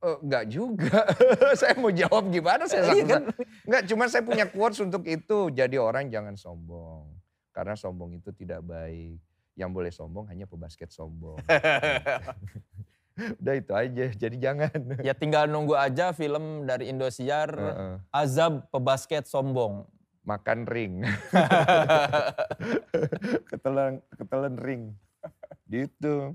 eh, 0.02 0.18
enggak 0.20 0.46
juga. 0.50 1.06
saya 1.62 1.78
mau 1.78 1.94
jawab 1.94 2.26
gimana 2.28 2.66
saya 2.66 2.82
Iya 2.84 2.94
susah. 2.96 3.06
kan? 3.06 3.22
Enggak, 3.62 3.84
cuma 3.86 4.04
saya 4.10 4.24
punya 4.26 4.46
quotes 4.50 4.82
untuk 4.82 5.06
itu. 5.06 5.54
Jadi 5.54 5.78
orang 5.78 6.10
jangan 6.10 6.34
sombong. 6.34 7.06
Karena 7.54 7.78
sombong 7.78 8.18
itu 8.18 8.34
tidak 8.34 8.66
baik. 8.66 9.22
Yang 9.54 9.70
boleh 9.72 9.92
sombong 9.94 10.26
hanya 10.26 10.44
pebasket 10.44 10.90
sombong. 10.90 11.38
Udah 13.42 13.56
itu 13.56 13.72
aja, 13.72 14.06
jadi 14.12 14.36
jangan. 14.36 14.80
Ya 15.00 15.16
tinggal 15.16 15.48
nunggu 15.48 15.76
aja 15.76 16.12
film 16.12 16.68
dari 16.68 16.92
Indosiar 16.92 17.50
Heeh. 17.56 17.96
Azab 18.12 18.68
Pebasket 18.72 19.24
Sombong. 19.28 19.88
Makan 20.26 20.66
ring. 20.68 21.06
ketelan, 23.52 24.02
ketelan 24.18 24.56
ring. 24.60 24.84
Gitu. 25.70 26.34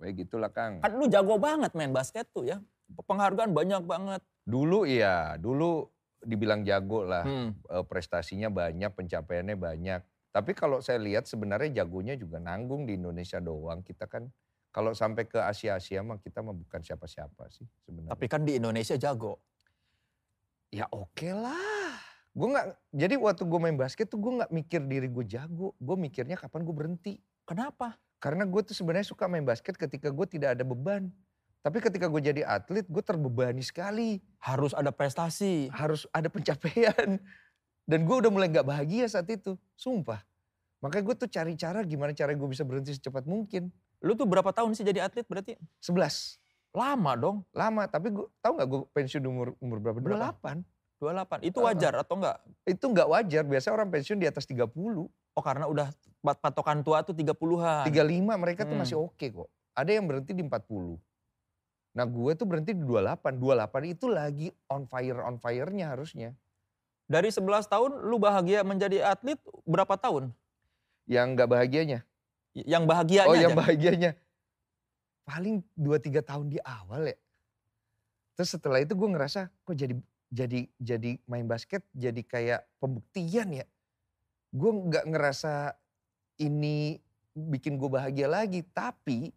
Kayak 0.00 0.14
gitulah 0.24 0.50
Kang. 0.54 0.80
Kan 0.80 0.92
lu 0.96 1.10
jago 1.10 1.36
banget 1.36 1.76
main 1.76 1.92
basket 1.92 2.24
tuh 2.32 2.48
ya. 2.48 2.62
Penghargaan 3.04 3.52
banyak 3.52 3.84
banget. 3.84 4.22
Dulu 4.48 4.88
iya, 4.88 5.36
dulu 5.36 5.90
dibilang 6.24 6.64
jago 6.64 7.04
lah. 7.04 7.26
Hmm. 7.26 7.52
Eh, 7.68 7.84
prestasinya 7.84 8.48
banyak, 8.48 8.96
pencapaiannya 8.96 9.56
banyak. 9.60 10.00
Tapi 10.30 10.54
kalau 10.54 10.78
saya 10.78 11.02
lihat 11.02 11.26
sebenarnya 11.26 11.82
jagonya 11.84 12.14
juga 12.14 12.38
nanggung 12.38 12.86
di 12.86 12.96
Indonesia 12.96 13.42
doang. 13.42 13.82
Kita 13.82 14.06
kan 14.06 14.30
kalau 14.70 14.94
sampai 14.94 15.26
ke 15.26 15.38
Asia-Asia 15.38 16.02
mah 16.06 16.22
kita 16.22 16.46
mah 16.46 16.54
bukan 16.54 16.78
siapa-siapa 16.82 17.50
sih 17.50 17.66
sebenarnya. 17.82 18.14
Tapi 18.14 18.24
kan 18.30 18.46
di 18.46 18.58
Indonesia 18.58 18.94
jago. 18.94 19.42
ya 20.70 20.86
oke 20.86 21.30
lah. 21.34 21.98
Gue 22.30 22.46
nggak. 22.54 22.66
Jadi 22.94 23.14
waktu 23.18 23.42
gue 23.42 23.58
main 23.58 23.74
basket 23.74 24.06
tuh 24.06 24.22
gue 24.22 24.32
nggak 24.38 24.50
mikir 24.54 24.80
diri 24.86 25.10
gue 25.10 25.26
jago. 25.26 25.74
Gue 25.82 25.96
mikirnya 25.98 26.38
kapan 26.38 26.62
gue 26.62 26.74
berhenti. 26.74 27.14
Kenapa? 27.42 27.98
Karena 28.22 28.46
gue 28.46 28.62
tuh 28.62 28.76
sebenarnya 28.78 29.10
suka 29.10 29.26
main 29.26 29.42
basket 29.42 29.74
ketika 29.74 30.14
gue 30.14 30.26
tidak 30.30 30.54
ada 30.54 30.62
beban. 30.62 31.10
Tapi 31.60 31.76
ketika 31.82 32.08
gue 32.08 32.22
jadi 32.24 32.40
atlet, 32.46 32.88
gue 32.88 33.02
terbebani 33.04 33.60
sekali. 33.60 34.22
Harus 34.40 34.72
ada 34.72 34.88
prestasi. 34.94 35.68
harus 35.68 36.08
ada 36.14 36.32
pencapaian. 36.32 37.20
Dan 37.84 38.06
gue 38.06 38.16
udah 38.16 38.30
mulai 38.32 38.48
gak 38.48 38.64
bahagia 38.64 39.10
saat 39.10 39.26
itu, 39.28 39.58
sumpah. 39.74 40.22
Makanya 40.80 41.04
gue 41.04 41.16
tuh 41.26 41.28
cari 41.28 41.52
cara 41.58 41.84
gimana 41.84 42.16
cara 42.16 42.32
gue 42.32 42.48
bisa 42.48 42.64
berhenti 42.64 42.96
secepat 42.96 43.28
mungkin. 43.28 43.68
Lu 44.00 44.12
tuh 44.12 44.24
berapa 44.24 44.48
tahun 44.48 44.72
sih 44.72 44.82
jadi 44.82 45.04
atlet 45.04 45.24
berarti? 45.24 45.60
11, 45.78 46.40
Lama 46.70 47.12
dong. 47.14 47.36
lama. 47.50 47.84
Tapi 47.84 48.08
gue 48.10 48.26
tahu 48.38 48.52
gak 48.56 48.68
gue 48.68 48.80
pensiun 48.90 49.22
umur 49.22 49.52
umur 49.58 49.78
berapa? 49.78 49.98
Berapa? 49.98 50.60
28. 51.00 51.42
28. 51.42 51.44
Itu 51.44 51.58
wajar 51.60 51.92
atau 51.96 52.14
enggak? 52.16 52.36
Itu 52.62 52.84
gak 52.88 53.08
wajar, 53.08 53.42
biasanya 53.42 53.74
orang 53.74 53.88
pensiun 53.90 54.16
di 54.16 54.26
atas 54.26 54.44
30. 54.44 54.70
Oh 55.30 55.42
karena 55.42 55.64
udah 55.64 55.88
pat- 56.20 56.40
patokan 56.40 56.80
tua 56.80 57.00
tuh 57.00 57.12
30-an. 57.12 57.84
35 57.84 58.36
mereka 58.36 58.62
tuh 58.62 58.72
Hmm. 58.72 58.82
masih 58.82 58.96
oke 58.98 59.26
kok. 59.26 59.48
Ada 59.72 59.90
yang 59.92 60.04
berhenti 60.06 60.32
di 60.32 60.42
40. 60.42 60.96
Nah 61.90 62.04
gue 62.04 62.32
tuh 62.34 62.46
berhenti 62.46 62.70
di 62.70 62.80
28. 62.80 63.34
28 63.34 63.82
itu 63.86 64.06
lagi 64.06 64.48
on 64.66 64.86
fire 64.86 65.20
on 65.20 65.36
fire-nya 65.36 65.90
harusnya. 65.90 66.32
Dari 67.04 67.26
11 67.26 67.66
tahun 67.66 68.06
lu 68.06 68.16
bahagia 68.16 68.62
menjadi 68.62 69.02
atlet 69.10 69.34
berapa 69.66 69.98
tahun? 69.98 70.30
Yang 71.04 71.26
gak 71.34 71.50
bahagianya. 71.50 71.98
Yang 72.56 72.84
bahagianya 72.86 73.30
Oh 73.30 73.36
yang 73.38 73.54
aja. 73.54 73.60
bahagianya. 73.62 74.10
Paling 75.22 75.62
2-3 75.78 76.26
tahun 76.26 76.46
di 76.50 76.58
awal 76.62 77.14
ya. 77.14 77.18
Terus 78.34 78.50
setelah 78.56 78.82
itu 78.82 78.96
gue 78.96 79.08
ngerasa 79.08 79.52
kok 79.52 79.76
jadi 79.76 79.94
jadi 80.30 80.66
jadi 80.78 81.10
main 81.26 81.46
basket 81.46 81.82
jadi 81.94 82.22
kayak 82.26 82.60
pembuktian 82.82 83.54
ya. 83.54 83.66
Gue 84.50 84.70
nggak 84.74 85.06
ngerasa 85.06 85.78
ini 86.42 86.98
bikin 87.36 87.78
gue 87.78 87.86
bahagia 87.86 88.26
lagi. 88.26 88.66
Tapi 88.66 89.30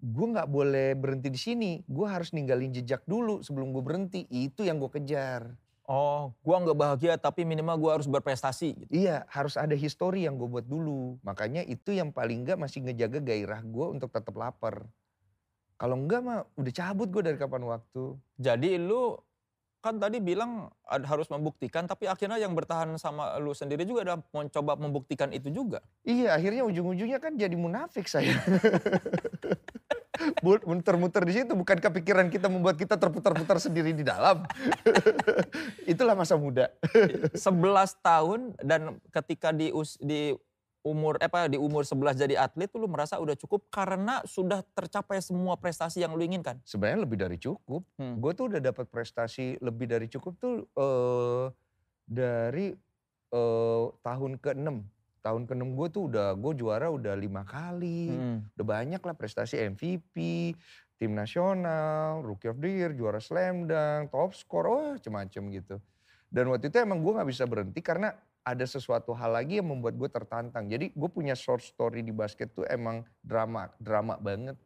gue 0.00 0.26
nggak 0.32 0.48
boleh 0.48 0.96
berhenti 0.96 1.28
di 1.28 1.40
sini. 1.40 1.72
Gue 1.84 2.08
harus 2.08 2.32
ninggalin 2.32 2.72
jejak 2.72 3.04
dulu 3.04 3.44
sebelum 3.44 3.76
gue 3.76 3.84
berhenti. 3.84 4.24
Itu 4.32 4.64
yang 4.64 4.80
gue 4.80 4.88
kejar. 4.88 5.52
Oh, 5.90 6.30
gua 6.46 6.62
nggak 6.62 6.78
bahagia 6.78 7.18
tapi 7.18 7.42
minimal 7.42 7.74
gua 7.74 7.98
harus 7.98 8.06
berprestasi. 8.06 8.86
Gitu. 8.86 8.90
Iya 8.94 9.26
harus 9.26 9.58
ada 9.58 9.74
histori 9.74 10.22
yang 10.22 10.38
gue 10.38 10.46
buat 10.46 10.62
dulu. 10.62 11.18
Makanya 11.26 11.66
itu 11.66 11.90
yang 11.90 12.14
paling 12.14 12.46
nggak 12.46 12.62
masih 12.62 12.86
ngejaga 12.86 13.18
gairah 13.18 13.58
gue 13.66 13.86
untuk 13.98 14.14
tetap 14.14 14.30
lapar. 14.38 14.86
Kalau 15.74 15.98
enggak 15.98 16.22
mah 16.22 16.46
udah 16.54 16.70
cabut 16.70 17.10
gue 17.10 17.26
dari 17.26 17.34
kapan 17.34 17.66
waktu. 17.66 18.14
Jadi 18.38 18.78
lu 18.78 19.18
kan 19.80 19.96
tadi 19.96 20.20
bilang 20.20 20.68
harus 20.86 21.26
membuktikan, 21.32 21.88
tapi 21.88 22.04
akhirnya 22.04 22.36
yang 22.36 22.52
bertahan 22.52 22.94
sama 23.00 23.40
lu 23.40 23.56
sendiri 23.56 23.88
juga 23.88 24.04
ada 24.04 24.16
mencoba 24.30 24.76
membuktikan 24.76 25.32
itu 25.32 25.48
juga. 25.48 25.80
Iya, 26.04 26.36
akhirnya 26.36 26.68
ujung-ujungnya 26.68 27.16
kan 27.16 27.34
jadi 27.34 27.56
munafik 27.56 28.04
saya. 28.04 28.36
Muter-muter 30.42 31.22
di 31.24 31.32
situ, 31.42 31.52
bukan 31.56 31.78
kepikiran 31.80 32.28
kita 32.28 32.46
membuat 32.52 32.76
kita 32.76 32.96
terputar-putar 33.00 33.56
sendiri 33.60 33.96
di 33.96 34.04
dalam. 34.04 34.44
Itulah 35.92 36.14
masa 36.16 36.36
muda. 36.36 36.68
11 37.32 37.40
tahun 38.00 38.40
dan 38.60 39.00
ketika 39.12 39.50
di 39.50 39.72
us- 39.72 40.00
di 40.00 40.36
umur 40.80 41.20
eh, 41.20 41.28
apa 41.28 41.44
di 41.44 41.60
umur 41.60 41.84
11 41.84 42.16
jadi 42.16 42.34
atlet 42.40 42.68
tuh 42.72 42.80
lu 42.80 42.88
merasa 42.88 43.20
udah 43.20 43.36
cukup 43.36 43.68
karena 43.68 44.24
sudah 44.24 44.64
tercapai 44.72 45.20
semua 45.20 45.56
prestasi 45.60 46.00
yang 46.00 46.16
lu 46.16 46.24
inginkan. 46.24 46.56
Sebenarnya 46.64 47.04
lebih 47.04 47.18
dari 47.20 47.36
cukup. 47.36 47.84
Hmm. 48.00 48.16
Gue 48.16 48.32
tuh 48.32 48.48
udah 48.48 48.60
dapat 48.60 48.88
prestasi 48.88 49.60
lebih 49.60 49.86
dari 49.88 50.08
cukup 50.08 50.40
tuh 50.40 50.64
eh, 50.64 51.46
dari 52.08 52.72
eh, 53.30 53.84
tahun 54.00 54.32
ke-6. 54.40 54.99
Tahun 55.20 55.44
ke-6 55.44 55.76
gue 55.76 55.88
tuh 55.92 56.02
udah, 56.08 56.32
gue 56.32 56.52
juara 56.56 56.88
udah 56.88 57.12
lima 57.12 57.44
kali. 57.44 58.08
Hmm. 58.08 58.38
Udah 58.56 58.66
banyak 58.66 59.00
lah 59.04 59.14
prestasi 59.14 59.60
MVP, 59.60 60.16
tim 61.00 61.12
nasional, 61.16 62.20
rookie 62.20 62.52
of 62.52 62.60
the 62.60 62.68
year, 62.68 62.92
juara 62.92 63.20
slam 63.20 63.64
dunk, 63.64 64.12
top 64.12 64.32
score, 64.36 64.68
wah 64.68 64.88
macem-macem 64.96 65.42
gitu. 65.56 65.76
Dan 66.28 66.52
waktu 66.52 66.68
itu 66.68 66.76
emang 66.78 67.00
gue 67.00 67.12
gak 67.16 67.28
bisa 67.28 67.44
berhenti 67.48 67.80
karena 67.80 68.12
ada 68.40 68.64
sesuatu 68.64 69.12
hal 69.12 69.36
lagi 69.36 69.60
yang 69.60 69.68
membuat 69.68 69.96
gue 69.96 70.08
tertantang. 70.08 70.68
Jadi 70.68 70.92
gue 70.92 71.10
punya 71.12 71.36
short 71.36 71.60
story 71.60 72.00
di 72.00 72.12
basket 72.12 72.52
tuh 72.56 72.64
emang 72.68 73.04
drama, 73.20 73.68
drama 73.76 74.16
banget. 74.16 74.56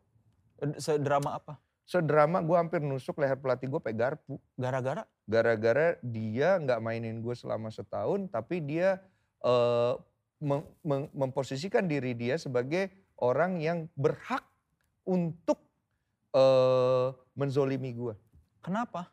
Eh, 0.62 0.78
Sedrama 0.78 1.38
apa? 1.38 1.58
Sedrama 1.84 2.40
gue 2.40 2.56
hampir 2.56 2.80
nusuk 2.80 3.18
leher 3.20 3.36
pelatih 3.36 3.68
gue 3.68 3.80
pakai 3.82 3.96
garpu. 3.96 4.38
Gara-gara 4.54 5.02
Gara-gara 5.24 5.96
dia 6.04 6.60
nggak 6.60 6.80
mainin 6.84 7.18
gue 7.24 7.34
selama 7.34 7.72
setahun, 7.72 8.28
tapi 8.28 8.60
dia 8.60 9.00
eh, 9.42 9.94
mem- 10.42 10.66
mem- 10.82 11.10
memposisikan 11.14 11.86
diri 11.86 12.14
dia 12.14 12.38
sebagai 12.38 12.90
orang 13.20 13.60
yang 13.62 13.86
berhak 13.94 14.42
untuk 15.06 15.60
eh, 16.34 17.08
menzolimi 17.36 17.94
gue. 17.94 18.14
kenapa? 18.64 19.10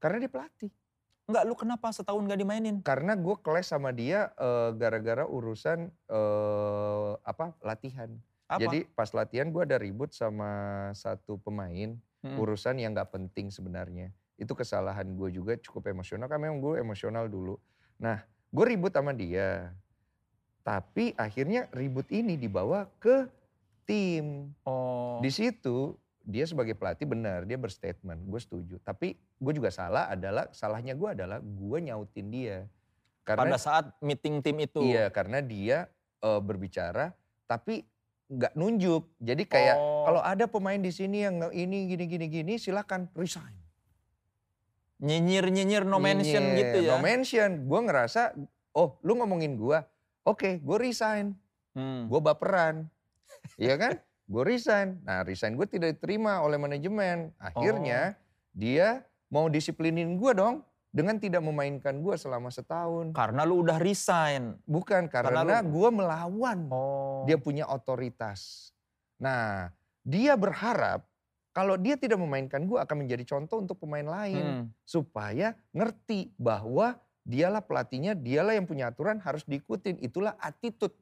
Karena 0.00 0.22
dia 0.22 0.30
pelatih. 0.30 0.72
Enggak 1.26 1.42
lu 1.44 1.54
kenapa 1.58 1.90
setahun 1.90 2.22
gak 2.22 2.38
dimainin? 2.38 2.76
Karena 2.86 3.18
gue 3.18 3.36
kelas 3.42 3.70
sama 3.70 3.90
dia 3.90 4.30
eh, 4.38 4.70
gara-gara 4.74 5.26
urusan 5.26 5.90
eh, 5.90 7.12
apa 7.22 7.54
latihan. 7.62 8.10
Apa? 8.46 8.62
Jadi 8.62 8.86
pas 8.94 9.10
latihan 9.10 9.50
gue 9.50 9.62
ada 9.66 9.78
ribut 9.78 10.14
sama 10.14 10.90
satu 10.94 11.38
pemain. 11.42 11.98
Hmm. 12.26 12.42
urusan 12.42 12.82
yang 12.82 12.90
nggak 12.90 13.14
penting 13.14 13.54
sebenarnya. 13.54 14.10
Itu 14.34 14.58
kesalahan 14.58 15.06
gue 15.14 15.30
juga 15.30 15.54
cukup 15.62 15.94
emosional, 15.94 16.26
kan 16.26 16.42
memang 16.42 16.58
gue 16.58 16.82
emosional 16.82 17.30
dulu. 17.30 17.54
Nah, 18.02 18.18
gue 18.50 18.64
ribut 18.66 18.90
sama 18.90 19.14
dia. 19.14 19.70
Tapi 20.66 21.14
akhirnya 21.14 21.70
ribut 21.70 22.10
ini 22.10 22.34
dibawa 22.34 22.90
ke 22.98 23.30
tim. 23.86 24.50
oh. 24.66 25.22
Di 25.22 25.30
situ 25.30 25.94
dia 26.26 26.42
sebagai 26.42 26.74
pelatih 26.74 27.06
benar, 27.06 27.46
dia 27.46 27.54
berstatement, 27.54 28.18
gue 28.26 28.40
setuju. 28.42 28.82
Tapi 28.82 29.14
gue 29.14 29.52
juga 29.54 29.70
salah 29.70 30.10
adalah, 30.10 30.50
salahnya 30.50 30.98
gue 30.98 31.06
adalah 31.06 31.38
gue 31.38 31.78
nyautin 31.86 32.34
dia. 32.34 32.66
Karena 33.22 33.46
pada 33.46 33.58
saat 33.62 33.94
meeting 34.02 34.42
tim 34.42 34.58
itu. 34.58 34.82
Iya, 34.82 35.06
karena 35.14 35.38
dia 35.38 35.86
eh, 36.18 36.40
berbicara 36.42 37.14
tapi 37.46 37.86
nggak 38.26 38.58
nunjuk. 38.58 39.06
Jadi 39.22 39.46
kayak 39.46 39.78
Oh. 39.78 40.02
kalau 40.10 40.18
ada 40.18 40.50
pemain 40.50 40.82
di 40.82 40.90
sini 40.90 41.22
yang 41.22 41.46
ini 41.54 41.86
gini 41.94 42.04
gini 42.10 42.26
gini 42.26 42.52
silakan 42.58 43.06
resign. 43.14 43.54
Nyinyir-nyinyir 44.98 45.86
no 45.86 46.02
mention 46.02 46.42
Nyinyir, 46.42 46.58
gitu 46.58 46.78
ya. 46.90 46.90
No 46.90 46.96
mention. 46.98 47.70
Gue 47.70 47.80
ngerasa, 47.86 48.34
oh 48.74 48.98
lu 49.06 49.14
ngomongin 49.14 49.54
gue, 49.54 49.78
oke 50.26 50.58
gue 50.58 50.76
resign. 50.76 51.32
Hmm. 51.72 52.10
Gue 52.10 52.18
baperan. 52.18 52.90
Iya 53.54 53.78
kan? 53.78 53.92
Gue 54.26 54.42
resign. 54.44 54.98
Nah 55.00 55.22
resign 55.22 55.54
gue 55.54 55.64
tidak 55.64 55.96
diterima 55.96 56.42
oleh 56.42 56.58
manajemen. 56.58 57.30
Akhirnya 57.38 58.18
dia 58.50 59.06
mau 59.28 59.46
disiplinin 59.46 60.18
gue 60.18 60.32
dong. 60.34 60.66
Dengan 60.90 61.20
tidak 61.20 61.44
memainkan 61.44 62.00
gue 62.00 62.16
selama 62.16 62.48
setahun. 62.48 63.12
Karena 63.12 63.44
lu 63.44 63.60
udah 63.60 63.76
resign. 63.76 64.56
Bukan 64.64 65.12
Karena 65.12 65.44
karena, 65.44 65.60
lu- 65.60 65.68
gue 65.70 65.88
melawan. 65.92 66.58
Oh. 66.72 67.20
dia 67.28 67.36
punya 67.36 67.68
otoritas. 67.68 68.72
Nah, 69.20 69.68
dia 70.00 70.32
berharap 70.40 71.04
kalau 71.52 71.76
dia 71.76 72.00
tidak 72.00 72.16
memainkan 72.16 72.64
gue 72.64 72.80
akan 72.80 72.96
menjadi 73.04 73.28
contoh 73.28 73.60
untuk 73.60 73.76
pemain 73.76 74.04
lain 74.04 74.44
Hmm. 74.44 74.64
supaya 74.84 75.52
ngerti 75.72 76.32
bahwa 76.36 76.96
dialah 77.26 77.66
pelatihnya, 77.66 78.14
dialah 78.14 78.54
yang 78.54 78.70
punya 78.70 78.94
aturan 78.94 79.18
harus 79.18 79.42
diikutin. 79.42 79.98
Itulah 79.98 80.38
attitude 80.38 80.94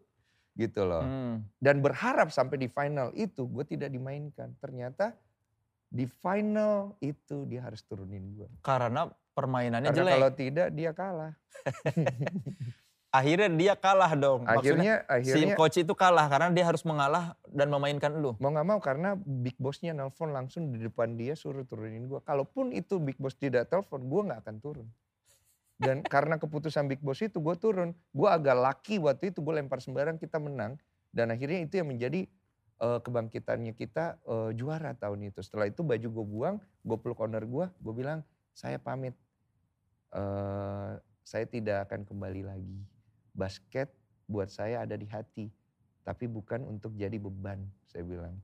gitu 0.56 0.88
loh. 0.88 1.04
Hmm. 1.04 1.44
Dan 1.60 1.84
berharap 1.84 2.32
sampai 2.32 2.56
di 2.56 2.68
final 2.72 3.12
itu 3.12 3.44
gue 3.44 3.64
tidak 3.68 3.92
dimainkan. 3.92 4.56
Ternyata 4.56 5.12
di 5.92 6.08
final 6.08 6.96
itu 7.04 7.44
dia 7.44 7.60
harus 7.60 7.84
turunin 7.84 8.24
gue. 8.32 8.48
Karena 8.64 9.04
permainannya 9.36 9.92
Karena 9.92 10.00
jelek. 10.00 10.12
kalau 10.16 10.30
tidak 10.32 10.68
dia 10.72 10.90
kalah. 10.96 11.32
Akhirnya 13.14 13.46
dia 13.46 13.74
kalah 13.78 14.10
dong. 14.18 14.42
Maksudnya 14.42 15.06
Akhirnya 15.06 15.22
si 15.22 15.38
akhirnya 15.38 15.54
coach 15.54 15.78
itu 15.78 15.94
kalah 15.94 16.26
karena 16.26 16.50
dia 16.50 16.66
harus 16.66 16.82
mengalah 16.82 17.38
dan 17.46 17.70
memainkan 17.70 18.10
lu. 18.10 18.34
mau 18.42 18.50
nggak 18.50 18.66
mau 18.66 18.82
karena 18.82 19.14
big 19.22 19.54
bossnya 19.54 19.94
nelpon 19.94 20.34
langsung 20.34 20.74
di 20.74 20.82
depan 20.82 21.14
dia 21.14 21.38
suruh 21.38 21.62
turunin 21.62 22.10
gue. 22.10 22.18
Kalaupun 22.26 22.74
itu 22.74 22.98
big 22.98 23.14
boss 23.22 23.38
tidak 23.38 23.70
telepon, 23.70 24.02
gue 24.02 24.20
nggak 24.26 24.40
akan 24.42 24.56
turun. 24.58 24.88
Dan 25.74 26.06
karena 26.06 26.38
keputusan 26.38 26.86
big 26.86 27.02
boss 27.02 27.22
itu 27.24 27.42
gue 27.42 27.56
turun. 27.58 27.92
Gue 28.14 28.28
agak 28.30 28.54
laki 28.54 29.02
waktu 29.02 29.34
itu 29.34 29.42
gue 29.42 29.54
lempar 29.54 29.82
sembarang 29.82 30.20
kita 30.20 30.38
menang. 30.38 30.78
Dan 31.10 31.30
akhirnya 31.34 31.62
itu 31.62 31.78
yang 31.82 31.90
menjadi 31.90 32.26
eh, 32.82 32.98
kebangkitannya 33.02 33.72
kita 33.74 34.18
eh, 34.22 34.50
juara 34.54 34.94
tahun 34.94 35.30
itu. 35.30 35.42
Setelah 35.42 35.70
itu 35.70 35.82
baju 35.82 36.08
gue 36.10 36.24
buang, 36.26 36.56
gue 36.82 36.96
peluk 36.98 37.20
owner 37.22 37.42
gue, 37.42 37.66
gue 37.70 37.94
bilang 37.94 38.22
saya 38.54 38.78
pamit. 38.78 39.14
Eh, 40.14 40.92
saya 41.24 41.46
tidak 41.48 41.90
akan 41.90 42.06
kembali 42.06 42.42
lagi. 42.46 42.78
Basket 43.34 43.90
buat 44.30 44.46
saya 44.46 44.86
ada 44.86 44.94
di 44.94 45.10
hati 45.10 45.50
tapi 46.04 46.28
bukan 46.28 46.68
untuk 46.68 46.92
jadi 46.94 47.16
beban, 47.16 47.64
saya 47.88 48.04
bilang. 48.04 48.36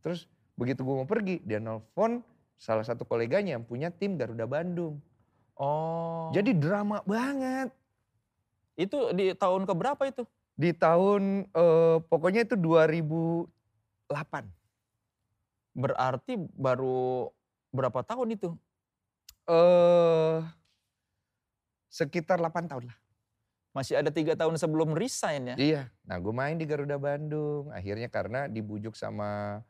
Terus 0.00 0.24
begitu 0.56 0.80
gue 0.82 0.96
mau 0.96 1.04
pergi, 1.04 1.44
dia 1.44 1.60
nelfon 1.60 2.24
salah 2.56 2.82
satu 2.82 3.04
koleganya 3.04 3.60
yang 3.60 3.68
punya 3.68 3.92
tim 3.92 4.16
Garuda 4.16 4.48
Bandung. 4.48 4.98
Oh. 5.56 6.30
Jadi 6.36 6.52
drama 6.56 7.00
banget. 7.04 7.72
itu 8.76 9.08
di 9.16 9.32
tahun 9.32 9.64
keberapa 9.64 10.04
itu? 10.04 10.28
Di 10.52 10.76
tahun, 10.76 11.48
eh, 11.48 11.96
pokoknya 12.12 12.44
itu 12.44 12.52
2008. 12.52 14.44
Berarti 15.72 16.36
baru 16.52 17.32
berapa 17.72 18.04
tahun 18.04 18.36
itu? 18.36 18.52
eh 19.46 20.42
sekitar 21.86 22.42
8 22.42 22.68
tahun 22.68 22.90
lah. 22.90 22.98
Masih 23.72 24.00
ada 24.00 24.08
tiga 24.08 24.32
tahun 24.32 24.56
sebelum 24.56 24.96
resign 24.96 25.52
ya? 25.52 25.56
Iya, 25.56 25.82
nah 26.04 26.16
gue 26.16 26.32
main 26.32 26.56
di 26.56 26.64
Garuda 26.64 26.96
Bandung. 26.96 27.68
Akhirnya 27.72 28.08
karena 28.08 28.48
dibujuk 28.48 28.96
sama 28.96 29.60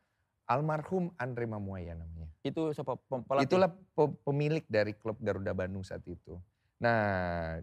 almarhum 0.47 1.11
Andre 1.15 1.43
Mamuaya 1.45 1.93
namanya. 1.93 2.31
Itu 2.41 2.71
siapa 2.71 2.95
pelatih? 2.97 3.45
Itulah 3.45 3.69
pe- 3.69 4.17
pemilik 4.23 4.63
dari 4.65 4.95
klub 4.95 5.19
Garuda 5.19 5.51
Bandung 5.51 5.83
saat 5.83 6.01
itu. 6.07 6.39
Nah 6.79 7.01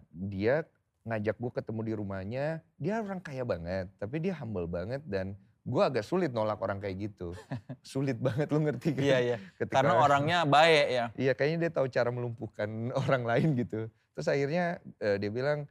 dia 0.07 0.63
ngajak 1.03 1.35
gue 1.35 1.51
ketemu 1.51 1.81
di 1.81 1.93
rumahnya, 1.93 2.45
dia 2.77 3.01
orang 3.01 3.21
kaya 3.21 3.41
banget, 3.41 3.89
tapi 3.97 4.21
dia 4.21 4.33
humble 4.37 4.65
banget 4.65 5.01
dan 5.05 5.33
gue 5.61 5.81
agak 5.81 6.05
sulit 6.05 6.29
nolak 6.29 6.61
orang 6.61 6.77
kayak 6.77 7.09
gitu. 7.09 7.33
sulit 7.81 8.17
banget 8.17 8.49
lu 8.49 8.61
ngerti 8.61 8.93
kan? 8.93 9.01
Iya 9.01 9.17
iya. 9.19 9.37
Ketika- 9.57 9.81
Karena 9.81 9.93
orangnya 9.97 10.37
baik 10.45 10.85
ya. 10.87 11.05
Iya 11.17 11.33
kayaknya 11.33 11.57
dia 11.67 11.71
tahu 11.73 11.89
cara 11.89 12.09
melumpuhkan 12.09 12.69
orang 13.05 13.25
lain 13.25 13.57
gitu. 13.57 13.89
Terus 14.13 14.27
akhirnya 14.29 14.77
eh, 15.01 15.17
dia 15.17 15.29
bilang 15.33 15.65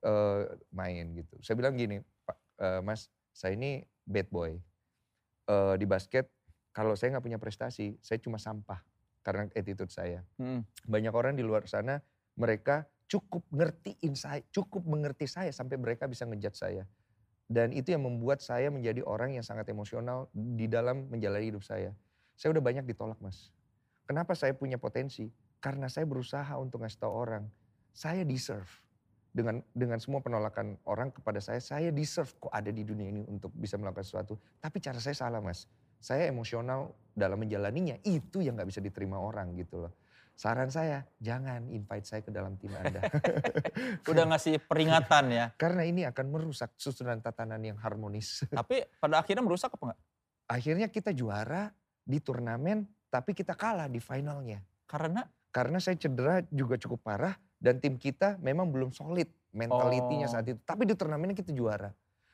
eh, 0.00 0.40
main 0.70 1.18
gitu. 1.18 1.34
Saya 1.42 1.58
bilang 1.58 1.74
gini, 1.74 1.98
Pak, 2.24 2.36
eh, 2.62 2.80
Mas, 2.80 3.10
saya 3.30 3.58
ini 3.58 3.82
bad 4.02 4.30
boy. 4.30 4.54
Eh, 5.46 5.74
di 5.76 5.86
basket 5.86 6.30
kalau 6.70 6.94
saya 6.94 7.18
nggak 7.18 7.24
punya 7.26 7.40
prestasi, 7.42 7.98
saya 7.98 8.18
cuma 8.22 8.38
sampah 8.38 8.78
karena 9.20 9.50
attitude 9.52 9.92
saya. 9.92 10.22
Hmm. 10.38 10.64
Banyak 10.86 11.12
orang 11.12 11.34
di 11.36 11.44
luar 11.44 11.66
sana 11.66 12.00
mereka 12.38 12.86
cukup 13.10 13.42
ngertiin 13.50 14.14
saya, 14.14 14.40
cukup 14.54 14.86
mengerti 14.86 15.26
saya 15.26 15.50
sampai 15.50 15.76
mereka 15.76 16.06
bisa 16.06 16.24
ngejat 16.24 16.54
saya. 16.54 16.84
Dan 17.50 17.74
itu 17.74 17.90
yang 17.90 18.06
membuat 18.06 18.38
saya 18.38 18.70
menjadi 18.70 19.02
orang 19.02 19.34
yang 19.34 19.42
sangat 19.42 19.66
emosional 19.74 20.30
di 20.30 20.70
dalam 20.70 21.10
menjalani 21.10 21.50
hidup 21.50 21.66
saya. 21.66 21.90
Saya 22.38 22.54
udah 22.54 22.62
banyak 22.62 22.86
ditolak 22.86 23.18
mas. 23.18 23.50
Kenapa 24.06 24.38
saya 24.38 24.54
punya 24.54 24.78
potensi? 24.78 25.26
Karena 25.58 25.90
saya 25.90 26.06
berusaha 26.06 26.54
untuk 26.62 26.86
ngasih 26.86 27.02
tahu 27.02 27.10
orang, 27.10 27.50
saya 27.90 28.22
deserve. 28.22 28.70
Dengan 29.30 29.62
dengan 29.74 29.98
semua 29.98 30.22
penolakan 30.22 30.78
orang 30.86 31.10
kepada 31.10 31.42
saya, 31.42 31.58
saya 31.58 31.90
deserve 31.90 32.30
kok 32.38 32.50
ada 32.50 32.70
di 32.70 32.82
dunia 32.86 33.10
ini 33.10 33.22
untuk 33.26 33.50
bisa 33.54 33.74
melakukan 33.78 34.06
sesuatu. 34.06 34.38
Tapi 34.62 34.78
cara 34.78 34.98
saya 35.02 35.14
salah 35.18 35.42
mas. 35.42 35.66
Saya 36.00 36.32
emosional 36.32 36.96
dalam 37.12 37.38
menjalaninya, 37.38 38.00
itu 38.02 38.40
yang 38.40 38.56
gak 38.56 38.72
bisa 38.72 38.80
diterima 38.80 39.20
orang 39.20 39.52
gitu 39.54 39.84
loh. 39.84 39.92
Saran 40.32 40.72
saya, 40.72 41.04
jangan 41.20 41.68
invite 41.68 42.08
saya 42.08 42.24
ke 42.24 42.32
dalam 42.32 42.56
tim 42.56 42.72
Anda. 42.72 43.04
Udah 44.10 44.24
ngasih 44.24 44.64
peringatan 44.64 45.28
ya. 45.28 45.52
Karena 45.52 45.84
ini 45.84 46.08
akan 46.08 46.26
merusak 46.32 46.72
susunan 46.80 47.20
tatanan 47.20 47.60
yang 47.60 47.76
harmonis. 47.76 48.40
Tapi 48.48 48.88
pada 48.96 49.20
akhirnya 49.20 49.44
merusak 49.44 49.68
apa 49.76 49.92
enggak? 49.92 50.00
Akhirnya 50.48 50.88
kita 50.88 51.12
juara 51.12 51.68
di 52.00 52.18
turnamen, 52.24 52.88
tapi 53.12 53.36
kita 53.36 53.52
kalah 53.52 53.86
di 53.86 54.00
finalnya. 54.00 54.64
Karena 54.88 55.22
Karena 55.50 55.82
saya 55.82 55.98
cedera 55.98 56.40
juga 56.54 56.78
cukup 56.78 57.02
parah 57.02 57.34
dan 57.58 57.82
tim 57.82 57.98
kita 57.98 58.38
memang 58.38 58.70
belum 58.70 58.94
solid 58.94 59.26
mentalitinya 59.50 60.30
Oh. 60.30 60.32
saat 60.38 60.46
itu. 60.46 60.62
Tapi 60.62 60.86
di 60.86 60.94
turnamennya 60.94 61.34
kita 61.34 61.50
juara. 61.50 61.90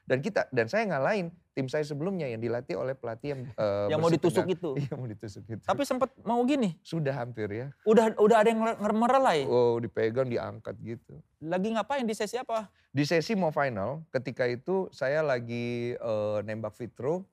Dan 0.07 0.23
kita 0.23 0.47
dan 0.55 0.71
saya 0.71 0.87
ngalahin 0.87 1.35
tim 1.57 1.66
saya 1.66 1.83
sebelumnya 1.83 2.31
yang 2.31 2.38
dilatih 2.38 2.79
oleh 2.79 2.95
pelatih 2.95 3.35
yang 3.35 3.40
eh, 3.59 3.87
yang 3.90 3.99
mau 3.99 4.12
ditusuk 4.12 4.47
itu. 4.47 4.77
Iya 4.87 4.95
mau 4.95 5.09
ditusuk 5.11 5.45
itu. 5.51 5.62
Tapi 5.66 5.83
sempat 5.83 6.14
mau 6.23 6.38
gini, 6.47 6.79
sudah 6.87 7.27
hampir 7.27 7.51
ya. 7.51 7.66
udah 7.83 8.14
udah 8.21 8.37
ada 8.38 8.49
yang 8.55 8.62
merelai. 8.95 9.49
Oh 9.51 9.83
dipegang 9.83 10.31
diangkat 10.31 10.79
gitu. 10.85 11.19
Lagi 11.42 11.75
ngapain 11.75 12.07
di 12.07 12.14
sesi 12.14 12.38
apa? 12.38 12.71
Di 12.95 13.03
sesi 13.03 13.35
mau 13.35 13.51
final, 13.51 14.07
ketika 14.14 14.47
itu 14.47 14.87
saya 14.95 15.27
lagi 15.27 15.99
eh, 15.99 16.38
nembak 16.47 16.77
free 16.77 16.92
throw 16.92 17.27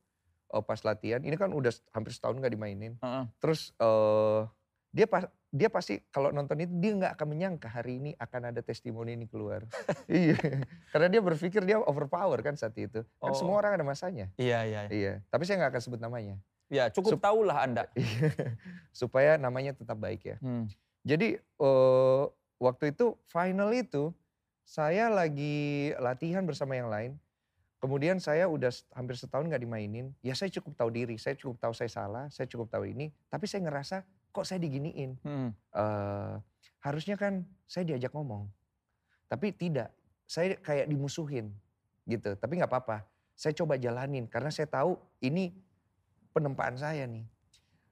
eh, 0.50 0.64
pas 0.66 0.82
latihan. 0.82 1.22
Ini 1.22 1.38
kan 1.38 1.54
udah 1.54 1.70
hampir 1.94 2.10
setahun 2.10 2.42
nggak 2.42 2.54
dimainin. 2.58 2.98
Heeh. 3.04 3.26
Terus 3.38 3.76
eh, 3.78 4.42
dia 4.94 5.10
pas 5.10 5.26
dia 5.50 5.68
pasti 5.68 5.98
kalau 6.08 6.30
nonton 6.30 6.54
itu 6.60 6.70
dia 6.78 6.94
nggak 6.94 7.18
akan 7.18 7.28
menyangka 7.28 7.66
hari 7.66 7.98
ini 7.98 8.14
akan 8.16 8.54
ada 8.54 8.62
testimoni 8.62 9.18
ini 9.18 9.26
keluar. 9.26 9.66
iya, 10.06 10.38
karena 10.94 11.10
dia 11.10 11.18
berpikir 11.20 11.66
dia 11.66 11.82
overpower 11.82 12.40
kan 12.40 12.54
saat 12.54 12.78
itu. 12.78 13.02
Kan 13.18 13.34
Oh. 13.34 13.36
semua 13.36 13.58
orang 13.58 13.74
ada 13.74 13.82
masanya. 13.84 14.30
Iya, 14.38 14.62
iya. 14.64 14.82
Iya, 14.88 15.14
tapi 15.28 15.44
saya 15.44 15.58
nggak 15.60 15.74
akan 15.74 15.82
sebut 15.82 15.98
namanya. 15.98 16.38
Ya, 16.70 16.90
cukup 16.90 17.18
Sup- 17.18 17.26
tahulah 17.26 17.66
Anda. 17.66 17.90
Supaya 18.94 19.38
namanya 19.38 19.74
tetap 19.74 19.98
baik 19.98 20.26
ya. 20.26 20.38
Hmm. 20.40 20.70
Jadi 21.04 21.38
eh, 21.42 22.24
waktu 22.58 22.94
itu 22.94 23.18
final 23.26 23.74
itu 23.74 24.14
saya 24.64 25.10
lagi 25.10 25.92
latihan 25.98 26.46
bersama 26.46 26.74
yang 26.74 26.88
lain. 26.88 27.18
Kemudian 27.78 28.16
saya 28.18 28.48
udah 28.48 28.72
hampir 28.96 29.20
setahun 29.20 29.44
nggak 29.44 29.60
dimainin. 29.60 30.16
Ya 30.24 30.32
saya 30.34 30.48
cukup 30.50 30.80
tahu 30.80 30.90
diri, 30.90 31.20
saya 31.20 31.36
cukup 31.36 31.60
tahu 31.60 31.76
saya 31.76 31.92
salah, 31.92 32.26
saya 32.32 32.48
cukup 32.48 32.72
tahu 32.72 32.88
ini. 32.88 33.12
Tapi 33.28 33.44
saya 33.44 33.60
ngerasa 33.68 34.08
kok 34.34 34.50
saya 34.50 34.58
diginiin. 34.60 35.16
Hmm. 35.22 35.54
eh 35.54 36.36
harusnya 36.84 37.16
kan 37.16 37.48
saya 37.64 37.88
diajak 37.88 38.12
ngomong. 38.12 38.52
Tapi 39.32 39.56
tidak, 39.56 39.90
saya 40.28 40.60
kayak 40.60 40.92
dimusuhin 40.92 41.56
gitu. 42.04 42.36
Tapi 42.36 42.60
nggak 42.60 42.68
apa-apa, 42.68 43.08
saya 43.34 43.56
coba 43.56 43.80
jalanin 43.80 44.28
karena 44.28 44.52
saya 44.52 44.68
tahu 44.68 45.00
ini 45.24 45.56
penempaan 46.36 46.76
saya 46.76 47.08
nih. 47.08 47.24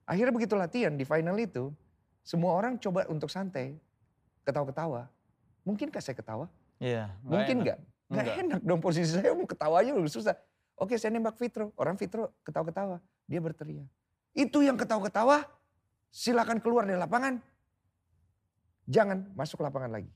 Akhirnya 0.04 0.34
begitu 0.36 0.54
latihan 0.58 0.92
di 0.92 1.08
final 1.08 1.40
itu, 1.40 1.72
semua 2.20 2.52
orang 2.52 2.76
coba 2.76 3.08
untuk 3.08 3.32
santai, 3.32 3.80
ketawa-ketawa. 4.44 5.08
Mungkinkah 5.64 6.02
saya 6.04 6.18
ketawa? 6.18 6.46
Iya. 6.76 7.08
Mungkin 7.24 7.64
nggak? 7.64 7.78
Nggak 8.12 8.26
Enggak. 8.28 8.42
enak 8.44 8.60
dong 8.60 8.80
posisi 8.84 9.08
saya 9.16 9.32
mau 9.32 9.48
ketawa 9.48 9.80
aja 9.80 9.96
udah 9.96 10.12
susah. 10.12 10.36
Oke 10.76 11.00
saya 11.00 11.16
nembak 11.16 11.40
Fitro, 11.40 11.72
orang 11.80 11.96
Fitro 11.96 12.34
ketawa-ketawa. 12.44 13.00
Dia 13.24 13.40
berteriak. 13.40 13.88
Itu 14.36 14.60
yang 14.60 14.76
ketawa-ketawa 14.76 15.48
silakan 16.12 16.60
keluar 16.60 16.84
dari 16.84 17.00
lapangan. 17.00 17.40
Jangan 18.84 19.32
masuk 19.32 19.64
lapangan 19.64 19.88
lagi. 19.88 20.12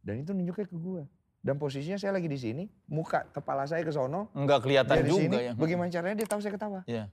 Dan 0.00 0.22
itu 0.22 0.30
nunjuknya 0.30 0.66
ke 0.70 0.76
gua. 0.78 1.02
Dan 1.42 1.58
posisinya 1.58 1.94
saya 1.94 2.14
lagi 2.14 2.26
di 2.26 2.38
sini, 2.38 2.64
muka 2.86 3.26
kepala 3.30 3.66
saya 3.66 3.82
ke 3.82 3.90
sono, 3.90 4.30
Enggak 4.34 4.66
kelihatan 4.66 4.98
juga 5.06 5.22
sini. 5.26 5.36
ya. 5.46 5.52
Bagaimana 5.54 5.90
caranya 5.90 6.16
dia 6.18 6.26
tahu 6.26 6.40
saya 6.42 6.54
ketawa? 6.54 6.80
Iya. 6.86 7.06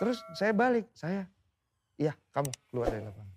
Terus 0.00 0.18
saya 0.36 0.52
balik, 0.56 0.88
saya, 0.96 1.28
iya 1.96 2.16
kamu 2.32 2.48
keluar 2.72 2.88
dari 2.88 3.04
lapangan. 3.04 3.32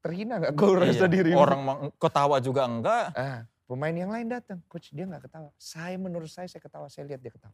Terhina 0.00 0.34
gak 0.40 0.52
kau 0.56 0.72
rasa 0.76 1.04
Iya, 1.04 1.12
diri? 1.12 1.32
Orang 1.36 1.92
ketawa 1.96 2.36
juga 2.40 2.64
enggak. 2.64 3.12
Ah, 3.12 3.44
pemain 3.64 3.92
yang 3.92 4.12
lain 4.12 4.28
datang, 4.32 4.60
coach 4.68 4.92
dia 4.92 5.04
nggak 5.04 5.28
ketawa. 5.28 5.52
Saya 5.56 5.96
menurut 5.96 6.28
saya 6.28 6.48
saya 6.48 6.60
ketawa, 6.60 6.88
saya 6.92 7.04
lihat 7.08 7.20
dia 7.20 7.32
ketawa. 7.32 7.52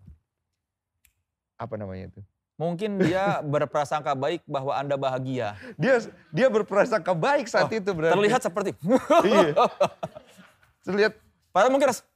Apa 1.59 1.75
namanya 1.79 2.11
itu? 2.11 2.21
Mungkin 2.57 2.97
dia 2.99 3.38
berprasangka 3.55 4.12
baik 4.12 4.40
bahwa 4.45 4.73
Anda 4.73 4.97
bahagia. 4.97 5.55
Dia 5.77 6.01
dia 6.33 6.49
berprasangka 6.49 7.12
baik 7.12 7.47
saat 7.47 7.69
Oh, 7.69 7.77
itu 7.77 7.90
berarti. 7.92 8.16
Terlihat 8.16 8.40
seperti 8.42 8.71
Iya. 9.29 9.53
Terlihat. 10.83 11.12
Padahal 11.51 11.71
mungkin 11.71 11.88
ras- 11.88 12.07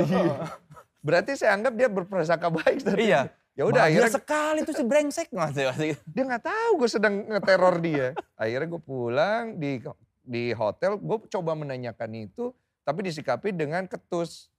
Iya. 0.00 0.52
Berarti 1.00 1.36
saya 1.36 1.52
anggap 1.54 1.72
dia 1.72 1.88
berprasangka 1.88 2.48
baik 2.50 2.78
saat 2.80 2.96
Iya. 2.96 3.20
itu. 3.24 3.32
Ya 3.54 3.62
udah 3.64 3.86
akhirnya 3.86 4.10
sekali 4.10 4.66
tuh 4.66 4.74
si 4.74 4.82
brengsek 4.82 5.30
masih. 5.30 5.70
dia 6.04 6.22
nggak 6.26 6.42
tahu 6.42 6.70
gue 6.74 6.90
sedang 6.90 7.22
ngeteror 7.24 7.78
dia. 7.78 8.10
Akhirnya 8.34 8.66
gue 8.66 8.82
pulang 8.82 9.54
di 9.54 9.78
di 10.20 10.50
hotel, 10.50 10.96
gue 10.96 11.18
coba 11.30 11.54
menanyakan 11.54 12.10
itu, 12.18 12.50
tapi 12.82 13.04
disikapi 13.04 13.52
dengan 13.52 13.86
ketus. 13.86 14.50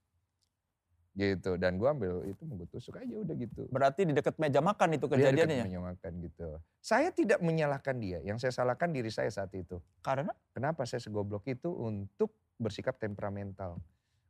Gitu, 1.16 1.56
dan 1.56 1.80
gue 1.80 1.88
ambil 1.88 2.28
itu 2.28 2.44
mau 2.44 2.60
gue 2.60 2.68
tusuk 2.68 3.00
aja 3.00 3.16
udah 3.16 3.36
gitu. 3.40 3.72
Berarti 3.72 4.04
di 4.04 4.12
dekat 4.12 4.36
meja 4.36 4.60
makan 4.60 5.00
itu 5.00 5.08
Dia 5.08 5.32
kejadiannya. 5.32 5.56
ya? 5.56 5.64
menyamakan 5.64 6.12
gitu. 6.20 6.60
Saya 6.84 7.08
tidak 7.16 7.40
menyalahkan 7.40 7.96
dia, 8.04 8.20
yang 8.20 8.36
saya 8.36 8.52
salahkan 8.52 8.92
diri 8.92 9.08
saya 9.08 9.32
saat 9.32 9.56
itu. 9.56 9.80
Karena 10.04 10.36
Kenapa 10.56 10.88
saya 10.88 11.04
segoblok 11.04 11.44
itu 11.52 11.68
untuk 11.68 12.32
bersikap 12.56 12.96
temperamental. 12.96 13.76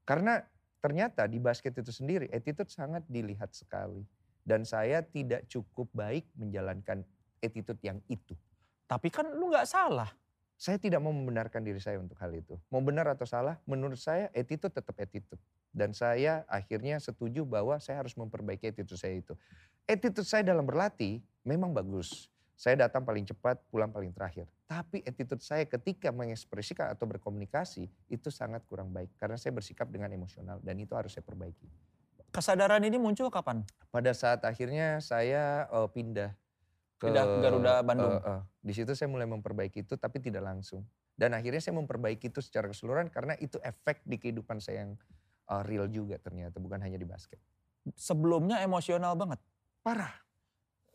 Karena 0.06 0.41
ternyata 0.82 1.30
di 1.30 1.38
basket 1.38 1.78
itu 1.78 1.93
sendiri 1.93 2.30
attitude 2.34 2.69
sangat 2.69 3.06
dilihat 3.06 3.54
sekali. 3.54 4.02
Dan 4.41 4.62
saya 4.65 5.02
tidak 5.02 5.45
cukup 5.50 5.89
baik 5.93 6.30
menjalankan 6.38 7.02
attitude 7.41 7.82
yang 7.82 8.02
itu. 8.10 8.34
tapi 8.86 9.10
kan 9.10 9.26
lu 9.34 9.50
nggak 9.50 9.65
salah. 9.65 10.13
Saya 10.56 10.78
tidak 10.78 11.02
mau 11.02 11.10
membenarkan 11.10 11.65
diri 11.65 11.82
saya 11.82 11.98
untuk 11.98 12.15
hal 12.21 12.30
itu. 12.32 12.54
Mau 12.69 12.80
benar 12.86 13.10
atau 13.10 13.26
salah, 13.26 13.58
menurut 13.65 13.98
saya 13.98 14.30
attitude 14.30 14.71
tetap 14.71 14.93
attitude. 15.02 15.41
Dan 15.75 15.91
saya 15.91 16.47
akhirnya 16.47 16.95
setuju 17.03 17.43
bahwa 17.43 17.75
saya 17.83 17.99
harus 17.99 18.15
memperbaiki 18.15 18.71
attitude 18.71 18.95
saya 18.95 19.19
itu. 19.19 19.35
Attitude 19.83 20.23
saya 20.23 20.47
dalam 20.47 20.63
berlatih 20.63 21.19
memang 21.43 21.75
bagus. 21.75 22.31
Saya 22.55 22.88
datang 22.88 23.03
paling 23.03 23.27
cepat, 23.27 23.59
pulang 23.67 23.91
paling 23.91 24.15
terakhir. 24.15 24.47
Tapi 24.63 25.03
attitude 25.03 25.43
saya 25.43 25.67
ketika 25.67 26.15
mengekspresikan 26.15 26.95
atau 26.95 27.03
berkomunikasi 27.03 27.91
itu 28.07 28.29
sangat 28.31 28.63
kurang 28.71 28.95
baik. 28.95 29.11
Karena 29.19 29.35
saya 29.35 29.51
bersikap 29.51 29.91
dengan 29.91 30.07
emosional 30.15 30.63
dan 30.63 30.79
itu 30.79 30.95
harus 30.95 31.11
saya 31.11 31.27
perbaiki. 31.27 31.67
Kesadaran 32.31 32.79
ini 32.88 32.95
muncul 32.95 33.27
kapan? 33.27 33.67
Pada 33.91 34.15
saat 34.15 34.47
akhirnya 34.47 35.03
saya 35.03 35.67
eh, 35.67 35.88
pindah 35.91 36.31
ke 36.95 37.11
Pindah 37.11 37.27
ke 37.27 37.38
Garuda 37.43 37.73
Bandung. 37.83 38.15
eh, 38.15 38.31
eh. 38.39 38.41
di 38.63 38.71
situ 38.71 38.95
saya 38.95 39.11
mulai 39.11 39.27
memperbaiki 39.27 39.83
itu 39.83 39.99
tapi 39.99 40.23
tidak 40.23 40.47
langsung. 40.47 40.88
Dan 41.15 41.35
akhirnya 41.35 41.59
saya 41.59 41.75
memperbaiki 41.79 42.31
itu 42.31 42.39
secara 42.43 42.67
keseluruhan 42.71 43.07
karena 43.07 43.35
itu 43.39 43.59
efek 43.63 44.03
di 44.03 44.19
kehidupan 44.19 44.59
saya 44.59 44.88
yang 44.88 44.99
eh, 45.49 45.63
real 45.65 45.88
juga 45.89 46.17
ternyata 46.17 46.58
bukan 46.58 46.81
hanya 46.81 46.97
di 46.97 47.08
basket. 47.08 47.38
Sebelumnya 47.93 48.62
emosional 48.65 49.13
banget. 49.13 49.38
Parah. 49.86 50.13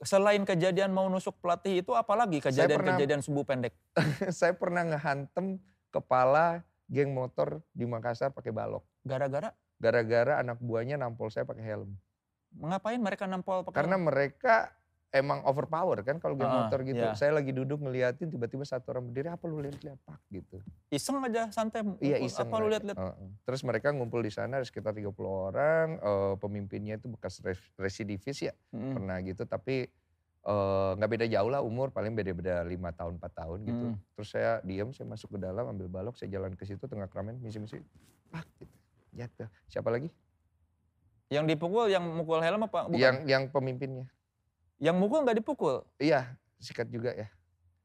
Selain 0.01 0.41
kejadian 0.43 0.97
mau 0.97 1.07
nusuk 1.13 1.37
pelatih 1.45 1.85
itu 1.85 1.93
apalagi 1.93 2.41
kejadian-kejadian 2.41 3.21
subuh 3.21 3.45
pendek? 3.45 3.77
saya 4.33 4.57
pernah 4.57 4.83
ngehantem 4.89 5.61
kepala 5.93 6.65
geng 6.89 7.13
motor 7.13 7.61
di 7.77 7.85
Makassar 7.85 8.33
pakai 8.33 8.51
balok. 8.51 8.83
Gara-gara 9.05 9.53
Gara-gara 9.81 10.45
anak 10.45 10.61
buahnya 10.61 11.01
nampol 11.01 11.33
saya 11.33 11.49
pakai 11.49 11.65
helm. 11.65 11.97
ngapain 12.51 13.01
mereka 13.01 13.25
nampol 13.25 13.65
pakai 13.65 13.79
Karena 13.81 13.97
mereka 13.97 14.75
emang 15.11 15.43
overpower 15.43 16.01
kan 16.01 16.17
kalau 16.17 16.35
geng 16.35 16.47
Ah, 16.47 16.57
motor 16.65 16.81
gitu. 16.83 16.97
iya. 16.97 17.13
Saya 17.13 17.35
lagi 17.35 17.51
duduk 17.51 17.79
ngeliatin 17.79 18.27
tiba-tiba 18.27 18.63
satu 18.63 18.91
orang 18.91 19.11
berdiri 19.11 19.29
apa 19.29 19.43
lu 19.45 19.59
lihat-lihat 19.59 19.99
pak 20.01 20.19
gitu. 20.29 20.63
iseng 20.89 21.19
aja 21.21 21.51
santai 21.51 21.83
Iya 21.99 22.19
iseng. 22.21 22.47
apa 22.47 22.55
lu 22.57 22.67
lihat-lihat 22.69 22.95
Heeh. 22.97 23.29
Terus 23.43 23.61
mereka 23.61 23.91
ngumpul 23.91 24.21
di 24.21 24.31
sana 24.31 24.59
ada 24.59 24.65
sekitar 24.65 24.91
30 24.93 25.11
orang. 25.45 25.87
eh, 25.97 26.35
pemimpinnya 26.37 26.95
itu 26.97 27.07
bekas 27.09 27.39
res- 27.41 27.71
residivis 27.77 28.39
ya 28.41 28.55
Mm. 28.71 28.95
pernah 28.95 29.19
gitu. 29.21 29.43
Tapi 29.45 29.91
eh, 30.41 30.91
nggak 30.97 31.11
beda 31.11 31.27
jauh 31.27 31.49
lah 31.49 31.61
umur 31.61 31.91
paling 31.91 32.15
beda-beda 32.15 32.63
lima 32.63 32.91
tahun 32.91 33.19
4 33.19 33.29
tahun 33.37 33.59
gitu. 33.63 33.87
Mm. 33.89 33.97
Terus 34.15 34.29
saya 34.31 34.53
diam, 34.63 34.89
saya 34.91 35.05
masuk 35.07 35.35
ke 35.35 35.39
dalam 35.39 35.69
ambil 35.69 35.87
balok, 35.87 36.15
saya 36.15 36.31
jalan 36.31 36.55
ke 36.55 36.65
situ 36.65 36.81
tengah 36.83 37.07
keramaian 37.07 37.37
misi-misi. 37.37 37.83
Pak 38.29 38.47
gitu. 38.57 38.75
Jatuh. 39.13 39.51
Siapa 39.67 39.91
lagi? 39.91 40.07
yang 41.29 41.47
dipukul 41.47 41.87
yang 41.87 42.03
mukul 42.03 42.43
helm 42.43 42.65
apa 42.65 42.91
bukan 42.91 42.99
Yang 42.99 43.17
yang 43.25 43.43
pemimpinnya. 43.47 44.03
Yang 44.81 44.97
mukul 44.97 45.21
nggak 45.21 45.37
dipukul 45.37 45.85
Iya, 45.97 46.33
sikat 46.57 46.89
juga 46.89 47.13
ya. 47.13 47.29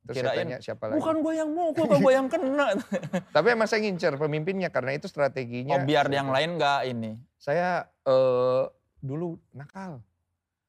Terus 0.01 0.15
saya 0.15 0.31
Kirain, 0.31 0.39
tanya 0.45 0.57
siapa 0.59 0.83
lagi. 0.85 0.95
bukan 0.95 1.15
gue 1.19 1.33
yang 1.33 1.49
mukul 1.49 1.83
kok 1.83 1.97
gue 1.99 2.13
yang 2.13 2.27
kena 2.27 2.77
Tapi 3.35 3.47
emang 3.49 3.65
saya 3.65 3.81
ngincer 3.81 4.15
pemimpinnya 4.15 4.69
karena 4.69 4.93
itu 4.93 5.05
strateginya. 5.05 5.75
oh 5.75 5.81
biar 5.81 6.05
saya- 6.05 6.15
yang 6.15 6.29
lain 6.29 6.49
nggak 6.55 6.79
ini 6.87 7.11
Saya 7.35 7.69
eh, 8.01 8.63
dulu 8.99 9.35
nakal. 9.51 10.01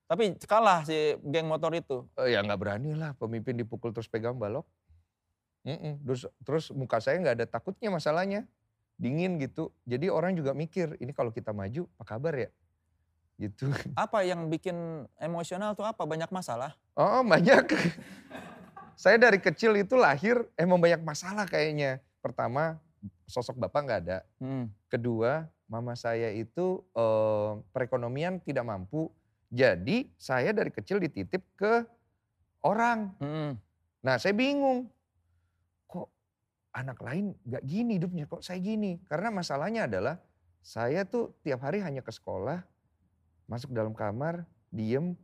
tapi 0.06 0.38
kalah 0.40 0.80
si 0.82 0.94
geng 1.20 1.46
motor 1.46 1.70
itu 1.72 2.06
Eh, 2.16 2.32
ya 2.32 2.40
nggak 2.40 2.56
berani 2.56 2.92
lah 2.92 3.12
pemimpin 3.12 3.54
dipukul 3.54 3.90
terus 3.90 4.06
pegang 4.06 4.34
balok. 4.34 4.64
Mm-mm. 5.62 5.98
Terus 6.00 6.22
terus 6.40 6.64
muka 6.70 6.96
saya 6.96 7.18
nggak 7.18 7.36
ada 7.36 7.46
takutnya 7.46 7.90
masalahnya. 7.90 8.46
Dingin 8.94 9.36
gitu. 9.36 9.68
Jadi 9.82 10.08
orang 10.08 10.32
juga 10.32 10.54
mikir, 10.54 10.96
ini 10.96 11.10
kalau 11.10 11.28
kita 11.28 11.52
maju 11.52 11.84
apa 11.92 12.04
kabar 12.06 12.32
ya? 12.34 12.48
Gitu. 13.36 13.68
apa 13.94 14.24
yang 14.24 14.48
bikin 14.48 15.04
emosional 15.20 15.76
tuh 15.76 15.84
apa 15.84 16.08
banyak 16.08 16.32
masalah 16.32 16.72
Oh 16.96 17.20
banyak. 17.20 17.68
saya 19.02 19.20
dari 19.20 19.36
kecil 19.36 19.76
itu 19.76 20.00
lahir 20.00 20.48
emang 20.56 20.80
banyak 20.80 21.04
masalah 21.04 21.44
kayaknya. 21.44 22.00
Pertama, 22.24 22.80
sosok 23.28 23.60
bapak 23.60 23.80
nggak 23.84 24.00
ada. 24.08 24.18
Hmm. 24.40 24.72
Kedua, 24.88 25.44
mama 25.68 25.92
saya 25.92 26.32
itu 26.32 26.80
eh, 26.96 27.52
perekonomian 27.76 28.40
tidak 28.40 28.64
mampu. 28.64 29.12
Jadi 29.52 30.08
saya 30.16 30.56
dari 30.56 30.72
kecil 30.72 30.96
dititip 31.04 31.44
ke 31.54 31.84
orang. 32.64 33.12
Hmm. 33.20 33.60
Nah 34.00 34.16
saya 34.16 34.32
bingung. 34.32 34.88
Kok 35.84 36.08
anak 36.72 36.98
lain 37.04 37.36
gak 37.44 37.62
gini 37.62 38.00
hidupnya, 38.00 38.24
kok 38.24 38.40
saya 38.40 38.56
gini? 38.56 39.04
Karena 39.04 39.28
masalahnya 39.28 39.84
adalah 39.84 40.16
saya 40.64 41.04
tuh 41.04 41.36
tiap 41.44 41.62
hari 41.62 41.78
hanya 41.78 42.02
ke 42.02 42.10
sekolah, 42.10 42.58
masuk 43.46 43.70
dalam 43.70 43.94
kamar, 43.94 44.42
diem, 44.68 45.14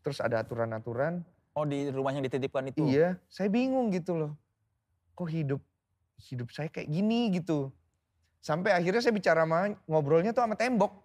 terus 0.00 0.18
ada 0.18 0.40
aturan-aturan. 0.40 1.22
Oh 1.54 1.62
di 1.62 1.86
rumah 1.90 2.10
yang 2.10 2.22
dititipkan 2.26 2.66
itu? 2.70 2.82
Iya, 2.86 3.18
saya 3.30 3.46
bingung 3.46 3.90
gitu 3.94 4.18
loh. 4.18 4.32
Kok 5.14 5.30
hidup 5.30 5.62
hidup 6.30 6.48
saya 6.50 6.70
kayak 6.70 6.90
gini 6.90 7.30
gitu. 7.34 7.70
Sampai 8.38 8.74
akhirnya 8.74 9.02
saya 9.02 9.14
bicara 9.14 9.42
sama, 9.46 9.74
ngobrolnya 9.86 10.34
tuh 10.34 10.42
sama 10.46 10.54
tembok. 10.54 11.02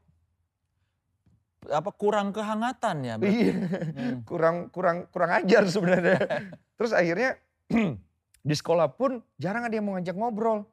Apa 1.69 1.91
kurang 1.91 2.32
kehangatan 2.32 2.97
ya? 3.03 3.15
Iya, 3.19 3.53
Hmm. 3.93 4.17
kurang 4.23 4.71
kurang 4.71 5.05
kurang 5.12 5.32
ajar 5.38 5.67
sebenarnya. 5.67 6.17
Terus 6.79 6.95
akhirnya 6.95 7.36
di 8.49 8.55
sekolah 8.55 8.95
pun 8.95 9.19
jarang 9.36 9.67
ada 9.67 9.75
yang 9.75 9.86
mau 9.86 9.99
ngajak 9.99 10.15
ngobrol. 10.15 10.65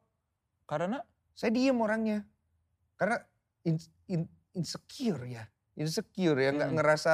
Karena 0.65 1.01
Saya 1.37 1.53
diem 1.53 1.77
orangnya. 1.77 2.25
Karena 2.97 3.21
in- 3.61 3.77
in- 4.09 4.31
insecure 4.57 5.21
ya. 5.29 5.45
Insecure 5.77 6.41
ya, 6.41 6.49
nggak 6.51 6.69
Hmm. 6.73 6.77
ngerasa, 6.81 7.13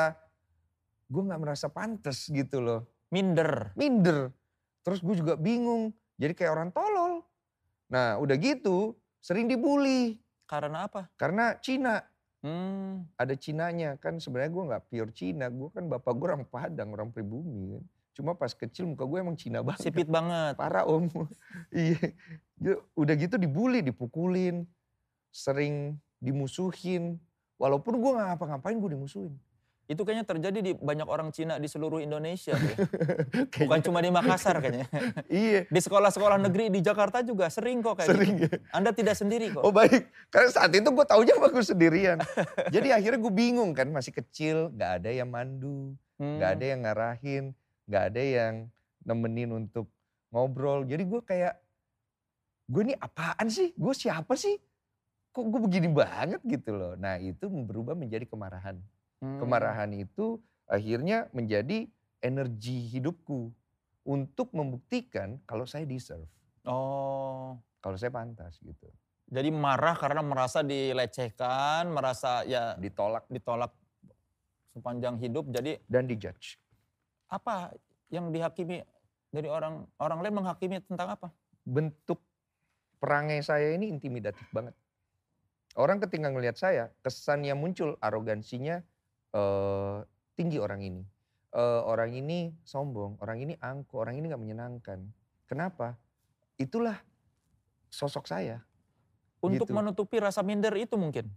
gue 1.06 1.24
nggak 1.28 1.42
merasa 1.44 1.68
pantas 1.68 2.26
gitu 2.26 2.64
loh. 2.64 2.82
minder. 3.14 3.70
Minder. 3.78 4.34
Terus 4.82 4.98
gue 4.98 5.14
juga 5.14 5.38
bingung, 5.38 5.94
jadi 6.18 6.34
kayak 6.34 6.50
orang 6.50 6.70
tolol. 6.74 7.22
Nah 7.86 8.18
udah 8.18 8.34
gitu, 8.42 8.98
sering 9.22 9.46
dibully. 9.46 10.18
Karena 10.50 10.90
apa? 10.90 11.14
Karena 11.14 11.54
Cina, 11.62 12.02
Hmm. 12.42 13.06
ada 13.16 13.38
Cinanya. 13.38 13.96
Kan 14.02 14.18
sebenarnya 14.18 14.52
gue 14.52 14.64
nggak 14.66 14.84
pure 14.90 15.12
Cina, 15.14 15.48
gue 15.48 15.70
kan 15.70 15.86
bapak 15.86 16.12
gue 16.12 16.26
orang 16.26 16.44
Padang, 16.44 16.90
orang 16.92 17.14
pribumi 17.14 17.78
kan. 17.78 17.84
Cuma 18.14 18.34
pas 18.34 18.50
kecil 18.50 18.90
muka 18.90 19.06
gue 19.06 19.18
emang 19.22 19.38
Cina 19.38 19.62
banget. 19.62 19.94
Sipit 19.94 20.10
banget. 20.10 20.58
Parah 20.58 20.84
om. 20.84 21.06
iya. 21.70 22.02
Udah 22.94 23.14
gitu 23.14 23.38
dibully, 23.38 23.86
dipukulin. 23.86 24.66
Sering 25.30 25.96
dimusuhin. 26.18 27.22
Walaupun 27.62 28.02
gue 28.02 28.12
gak 28.18 28.28
ngapa-ngapain 28.36 28.78
gue 28.78 28.92
dimusuhin. 28.98 29.34
Itu 29.84 30.08
kayaknya 30.08 30.24
terjadi 30.24 30.60
di 30.64 30.72
banyak 30.80 31.04
orang 31.04 31.36
Cina 31.36 31.60
di 31.60 31.68
seluruh 31.68 32.00
Indonesia. 32.00 32.56
tuh. 32.62 32.88
Bukan 33.68 33.80
cuma 33.84 34.00
di 34.00 34.10
Makassar 34.16 34.64
kayaknya. 34.64 34.88
Iya. 35.28 35.68
Di 35.68 35.80
sekolah-sekolah 35.84 36.40
negeri 36.40 36.72
di 36.72 36.80
Jakarta 36.80 37.20
juga 37.20 37.52
sering 37.52 37.84
kok 37.84 38.00
kayak 38.00 38.10
Sering 38.10 38.34
gitu. 38.40 38.56
ya. 38.56 38.64
Anda 38.72 38.96
tidak 38.96 39.20
sendiri 39.20 39.52
kok. 39.52 39.62
Oh 39.62 39.76
baik. 39.76 40.08
Karena 40.32 40.50
saat 40.56 40.72
itu 40.72 40.88
gue 40.88 41.06
taunya 41.06 41.36
gue 41.36 41.64
sendirian. 41.64 42.18
Jadi 42.72 42.96
akhirnya 42.96 43.20
gue 43.20 43.34
bingung 43.36 43.76
kan. 43.76 43.92
Masih 43.92 44.16
kecil. 44.16 44.72
Gak 44.72 45.04
ada 45.04 45.10
yang 45.12 45.28
mandu. 45.28 46.00
Hmm. 46.16 46.40
Gak 46.40 46.50
ada 46.60 46.66
yang 46.66 46.80
ngarahin. 46.88 47.44
Gak 47.92 48.04
ada 48.16 48.22
yang 48.24 48.54
nemenin 49.04 49.52
untuk 49.52 49.92
ngobrol. 50.32 50.88
Jadi 50.88 51.04
gue 51.04 51.22
kayak. 51.28 51.60
Gue 52.72 52.88
ini 52.88 52.96
apaan 52.96 53.52
sih? 53.52 53.76
Gue 53.76 53.92
siapa 53.92 54.40
sih? 54.40 54.56
Kok 55.34 55.46
gue 55.50 55.62
begini 55.66 55.90
banget 55.90 56.42
gitu 56.46 56.78
loh. 56.78 56.94
Nah 56.94 57.18
itu 57.18 57.50
berubah 57.50 57.98
menjadi 57.98 58.30
kemarahan. 58.30 58.78
Hmm. 59.18 59.42
Kemarahan 59.42 59.90
itu 59.98 60.38
akhirnya 60.70 61.26
menjadi 61.34 61.90
energi 62.22 62.88
hidupku 62.94 63.50
untuk 64.06 64.54
membuktikan 64.54 65.42
kalau 65.44 65.66
saya 65.66 65.84
deserve, 65.84 66.28
Oh. 66.64 67.58
kalau 67.82 67.98
saya 67.98 68.12
pantas 68.14 68.60
gitu. 68.62 68.88
Jadi 69.28 69.50
marah 69.50 69.96
karena 69.98 70.22
merasa 70.22 70.62
dilecehkan, 70.62 71.90
merasa 71.90 72.44
ya 72.46 72.76
Ditolak 72.78 73.26
ditolak 73.28 73.72
sepanjang 74.72 75.18
hidup. 75.18 75.50
Jadi 75.50 75.82
dan 75.90 76.06
dijudge. 76.06 76.60
apa 77.26 77.74
yang 78.14 78.30
dihakimi 78.30 78.86
dari 79.34 79.50
orang 79.50 79.90
orang 79.98 80.22
lain 80.22 80.38
menghakimi 80.38 80.78
tentang 80.86 81.18
apa? 81.18 81.34
Bentuk 81.66 82.22
perangai 83.02 83.42
saya 83.42 83.74
ini 83.74 83.90
intimidatif 83.90 84.46
banget. 84.54 84.78
Orang 85.74 85.98
ketika 86.02 86.30
ngelihat 86.30 86.58
saya, 86.58 86.94
kesan 87.02 87.46
yang 87.46 87.58
muncul 87.58 87.98
arogansinya 87.98 88.86
eh, 89.34 89.98
tinggi 90.38 90.62
orang 90.62 90.82
ini. 90.86 91.02
Eh, 91.54 91.82
orang 91.86 92.14
ini 92.14 92.54
sombong, 92.66 93.18
orang 93.22 93.42
ini 93.42 93.54
angkuh, 93.58 94.02
orang 94.02 94.18
ini 94.18 94.30
nggak 94.30 94.42
menyenangkan. 94.42 95.00
Kenapa? 95.50 95.98
Itulah 96.58 96.98
sosok 97.90 98.30
saya. 98.30 98.62
Untuk 99.42 99.70
Gitu. 99.70 99.76
menutupi 99.76 100.18
rasa 100.22 100.42
minder 100.46 100.74
itu 100.78 100.98
mungkin. 100.98 101.30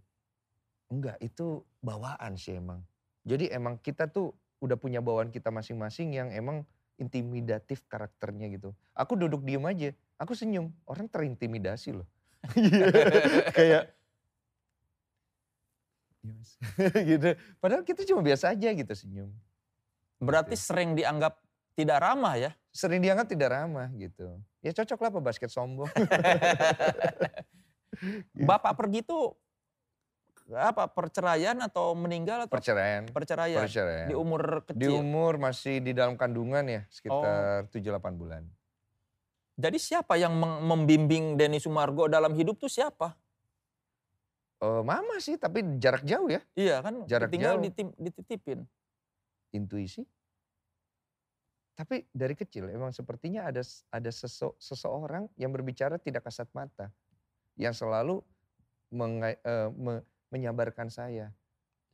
Enggak, 0.87 1.19
itu 1.19 1.65
bawaan 1.83 2.39
sih 2.39 2.55
emang. 2.57 2.81
Jadi 3.27 3.51
emang 3.51 3.75
kita 3.81 4.07
tuh 4.07 4.31
udah 4.63 4.79
punya 4.79 5.03
bawaan 5.03 5.29
kita 5.29 5.51
masing-masing 5.51 6.15
yang 6.15 6.29
emang 6.31 6.63
intimidatif 6.97 7.85
karakternya 7.85 8.49
gitu. 8.49 8.73
Aku 8.97 9.13
duduk 9.13 9.45
diem 9.45 9.61
aja, 9.67 9.93
aku 10.17 10.33
senyum, 10.33 10.73
orang 10.89 11.05
terintimidasi 11.11 11.93
loh. 11.93 12.07
Kayak 13.57 13.93
"Iya, 16.27 16.33
Mas." 16.35 16.51
gitu. 17.15 17.27
Padahal 17.57 17.83
kita 17.87 18.03
cuma 18.03 18.19
biasa 18.19 18.51
aja 18.51 18.69
gitu 18.69 18.93
senyum. 18.93 19.31
Berarti 20.19 20.59
sering 20.59 20.93
dianggap 20.93 21.39
tidak 21.77 21.97
ramah 22.01 22.35
ya. 22.35 22.51
Sering 22.73 22.99
dianggap 22.99 23.29
tidak 23.29 23.53
ramah 23.53 23.87
gitu. 23.95 24.41
Ya 24.59 24.73
cocok 24.73 24.99
lah 24.99 25.09
basket 25.21 25.49
sombong. 25.49 25.87
Bapak 28.49 28.73
pergi 28.77 29.01
tuh 29.01 29.33
apa 30.47 30.87
perceraian 30.87 31.59
atau 31.59 31.91
meninggal 31.91 32.47
atau 32.47 32.55
Perceraian. 32.55 33.03
perceraian? 33.11 33.59
Perceraian. 33.59 34.07
Di 34.07 34.15
umur 34.15 34.63
Di 34.63 34.87
kecil. 34.87 35.03
umur 35.03 35.35
masih 35.35 35.83
di 35.83 35.91
dalam 35.91 36.15
kandungan 36.15 36.63
ya, 36.63 36.81
sekitar 36.87 37.67
7-8 37.67 38.15
bulan. 38.15 38.47
Jadi 39.57 39.77
siapa 39.81 40.15
yang 40.15 40.37
membimbing 40.39 41.35
Denny 41.35 41.59
Sumargo 41.59 42.07
dalam 42.07 42.31
hidup 42.37 42.61
tuh 42.61 42.69
siapa? 42.69 43.17
Eh, 44.57 44.81
mama 44.81 45.21
sih, 45.21 45.37
tapi 45.37 45.61
jarak 45.77 46.01
jauh 46.01 46.25
ya. 46.27 46.41
Iya 46.57 46.81
kan 46.81 47.05
Jarak 47.05 47.29
tinggal 47.29 47.61
jauh. 47.61 47.65
ditim- 47.65 47.95
dititipin. 47.97 48.65
intuisi. 49.53 50.03
Tapi 51.71 52.03
dari 52.09 52.33
kecil 52.33 52.67
emang 52.67 52.89
sepertinya 52.91 53.47
ada 53.47 53.61
ada 53.93 54.11
sese- 54.11 54.57
seseorang 54.57 55.29
yang 55.37 55.53
berbicara 55.53 56.01
tidak 56.01 56.25
kasat 56.25 56.49
mata, 56.51 56.89
yang 57.53 57.71
selalu 57.71 58.25
menga- 58.89 59.37
eh, 59.39 59.69
me- 59.71 60.03
menyabarkan 60.27 60.89
saya. 60.89 61.31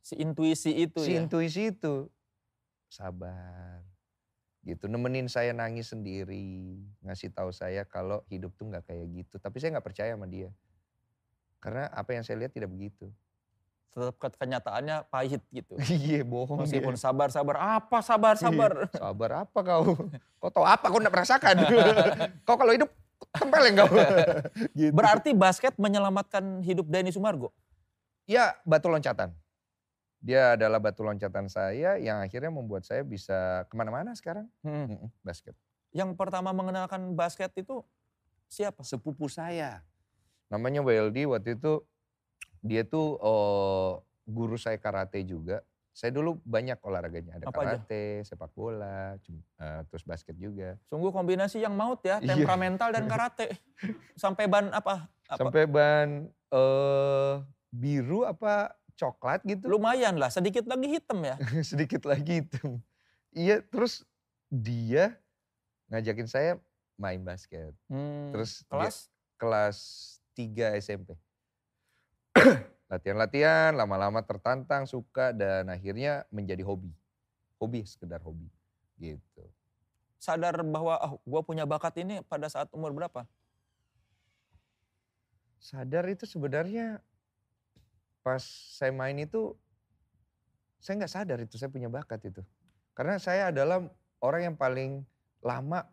Si 0.00 0.16
intuisi 0.18 0.72
itu 0.72 1.04
Si 1.04 1.14
ya. 1.14 1.22
intuisi 1.22 1.68
itu 1.70 2.08
sabar, 2.88 3.84
gitu, 4.64 4.88
nemenin 4.88 5.28
saya 5.28 5.52
nangis 5.52 5.92
sendiri, 5.92 6.80
ngasih 7.04 7.28
tahu 7.30 7.52
saya 7.52 7.84
kalau 7.84 8.24
hidup 8.28 8.56
tuh 8.56 8.72
nggak 8.72 8.88
kayak 8.88 9.06
gitu. 9.14 9.36
Tapi 9.36 9.56
saya 9.62 9.76
nggak 9.78 9.86
percaya 9.86 10.16
sama 10.16 10.26
dia, 10.26 10.48
karena 11.64 11.88
apa 11.88 12.12
yang 12.12 12.20
saya 12.20 12.44
lihat 12.44 12.52
tidak 12.52 12.68
begitu. 12.68 13.08
Tetap 13.96 14.20
ke- 14.20 14.36
kenyataannya 14.36 15.08
pahit 15.08 15.40
gitu. 15.48 15.80
Iya 16.04 16.20
bohong. 16.20 16.60
Meskipun 16.60 17.00
sabar-sabar, 17.00 17.56
apa 17.56 18.04
sabar-sabar? 18.04 18.72
Sabar 19.00 19.30
apa 19.48 19.58
kau? 19.64 19.96
Kau 20.36 20.50
tahu 20.52 20.66
apa 20.68 20.84
kau 20.92 21.00
tidak 21.00 21.14
merasakan? 21.16 21.54
kau 22.46 22.60
kalau 22.60 22.76
hidup 22.76 22.92
tempeleng 23.32 23.80
kau. 23.80 23.88
gitu. 24.76 24.92
Berarti 24.92 25.32
basket 25.32 25.72
menyelamatkan 25.80 26.60
hidup 26.60 26.84
Denny 26.84 27.08
Sumargo. 27.08 27.48
Ya 28.28 28.60
batu 28.68 28.92
loncatan. 28.92 29.32
Dia 30.20 30.52
adalah 30.56 30.80
batu 30.84 31.00
loncatan 31.00 31.48
saya 31.48 31.96
yang 31.96 32.20
akhirnya 32.20 32.52
membuat 32.52 32.84
saya 32.84 33.00
bisa 33.00 33.64
ke 33.68 33.74
mana-mana 33.76 34.12
sekarang. 34.12 34.44
Hmm. 34.60 35.08
Basket. 35.24 35.56
Yang 35.96 36.12
pertama 36.12 36.52
mengenalkan 36.52 37.16
basket 37.16 37.56
itu 37.56 37.80
siapa? 38.52 38.84
Sepupu 38.84 39.32
saya. 39.32 39.80
Namanya 40.46 40.80
Weldy 40.80 41.24
waktu 41.24 41.54
itu 41.54 41.82
dia 42.60 42.82
tuh 42.82 43.16
oh, 43.16 44.00
guru 44.24 44.56
saya 44.56 44.76
karate 44.76 45.22
juga. 45.22 45.60
Saya 45.90 46.10
dulu 46.10 46.42
banyak 46.42 46.74
olahraganya. 46.80 47.38
Ada 47.38 47.44
Apa 47.46 47.60
aja? 47.60 47.78
karate, 47.78 48.04
sepak 48.22 48.50
bola, 48.50 49.14
cum- 49.22 49.46
eh, 49.54 49.80
terus 49.86 50.02
basket 50.02 50.34
juga. 50.34 50.74
Sungguh 50.84 51.08
kombinasi 51.08 51.60
yang 51.60 51.70
maut 51.72 52.02
ya, 52.02 52.18
Iya. 52.18 52.34
temperamental 52.34 52.90
dan 52.90 53.06
karate. 53.12 53.54
Sampai 54.14 54.50
ban 54.50 54.74
apa? 54.74 55.06
apa? 55.24 55.38
Sampai 55.38 55.64
ban 55.64 56.26
eh 56.50 57.34
biru 57.70 58.22
apa 58.22 58.74
coklat 58.94 59.42
gitu. 59.44 59.66
Lumayan 59.68 60.18
lah, 60.18 60.30
sedikit 60.30 60.66
lagi 60.66 60.86
hitam 60.88 61.22
ya. 61.22 61.38
sedikit 61.64 62.02
lagi 62.04 62.42
itu. 62.42 62.82
Iya, 63.30 63.62
terus 63.62 64.02
dia 64.48 65.14
ngajakin 65.88 66.26
saya 66.26 66.50
main 66.96 67.20
basket. 67.20 67.70
Hmm, 67.86 68.30
Terus 68.30 68.62
dia- 68.62 68.70
kelas 68.70 68.96
Kelas 69.34 69.78
3 70.34 70.76
SMP. 70.82 71.14
Latihan-latihan, 72.92 73.72
lama-lama 73.72 74.20
tertantang, 74.22 74.84
suka 74.84 75.32
dan 75.32 75.70
akhirnya 75.70 76.26
menjadi 76.28 76.60
hobi. 76.66 76.92
Hobi, 77.58 77.86
sekedar 77.86 78.20
hobi. 78.20 78.50
Gitu. 78.94 79.42
sadar 80.22 80.56
bahwa 80.64 80.96
oh, 81.04 81.14
gue 81.20 81.42
punya 81.44 81.68
bakat 81.68 82.00
ini 82.00 82.24
pada 82.24 82.48
saat 82.48 82.70
umur 82.72 82.94
berapa? 82.96 83.28
Sadar 85.60 86.08
itu 86.08 86.24
sebenarnya 86.24 87.02
pas 88.24 88.40
saya 88.78 88.88
main 88.88 89.20
itu 89.20 89.52
saya 90.80 90.96
nggak 90.96 91.12
sadar 91.12 91.38
itu 91.44 91.60
saya 91.60 91.68
punya 91.68 91.92
bakat 91.92 92.24
itu. 92.24 92.40
Karena 92.96 93.20
saya 93.20 93.52
adalah 93.52 93.84
orang 94.24 94.52
yang 94.52 94.56
paling 94.56 95.04
lama 95.44 95.84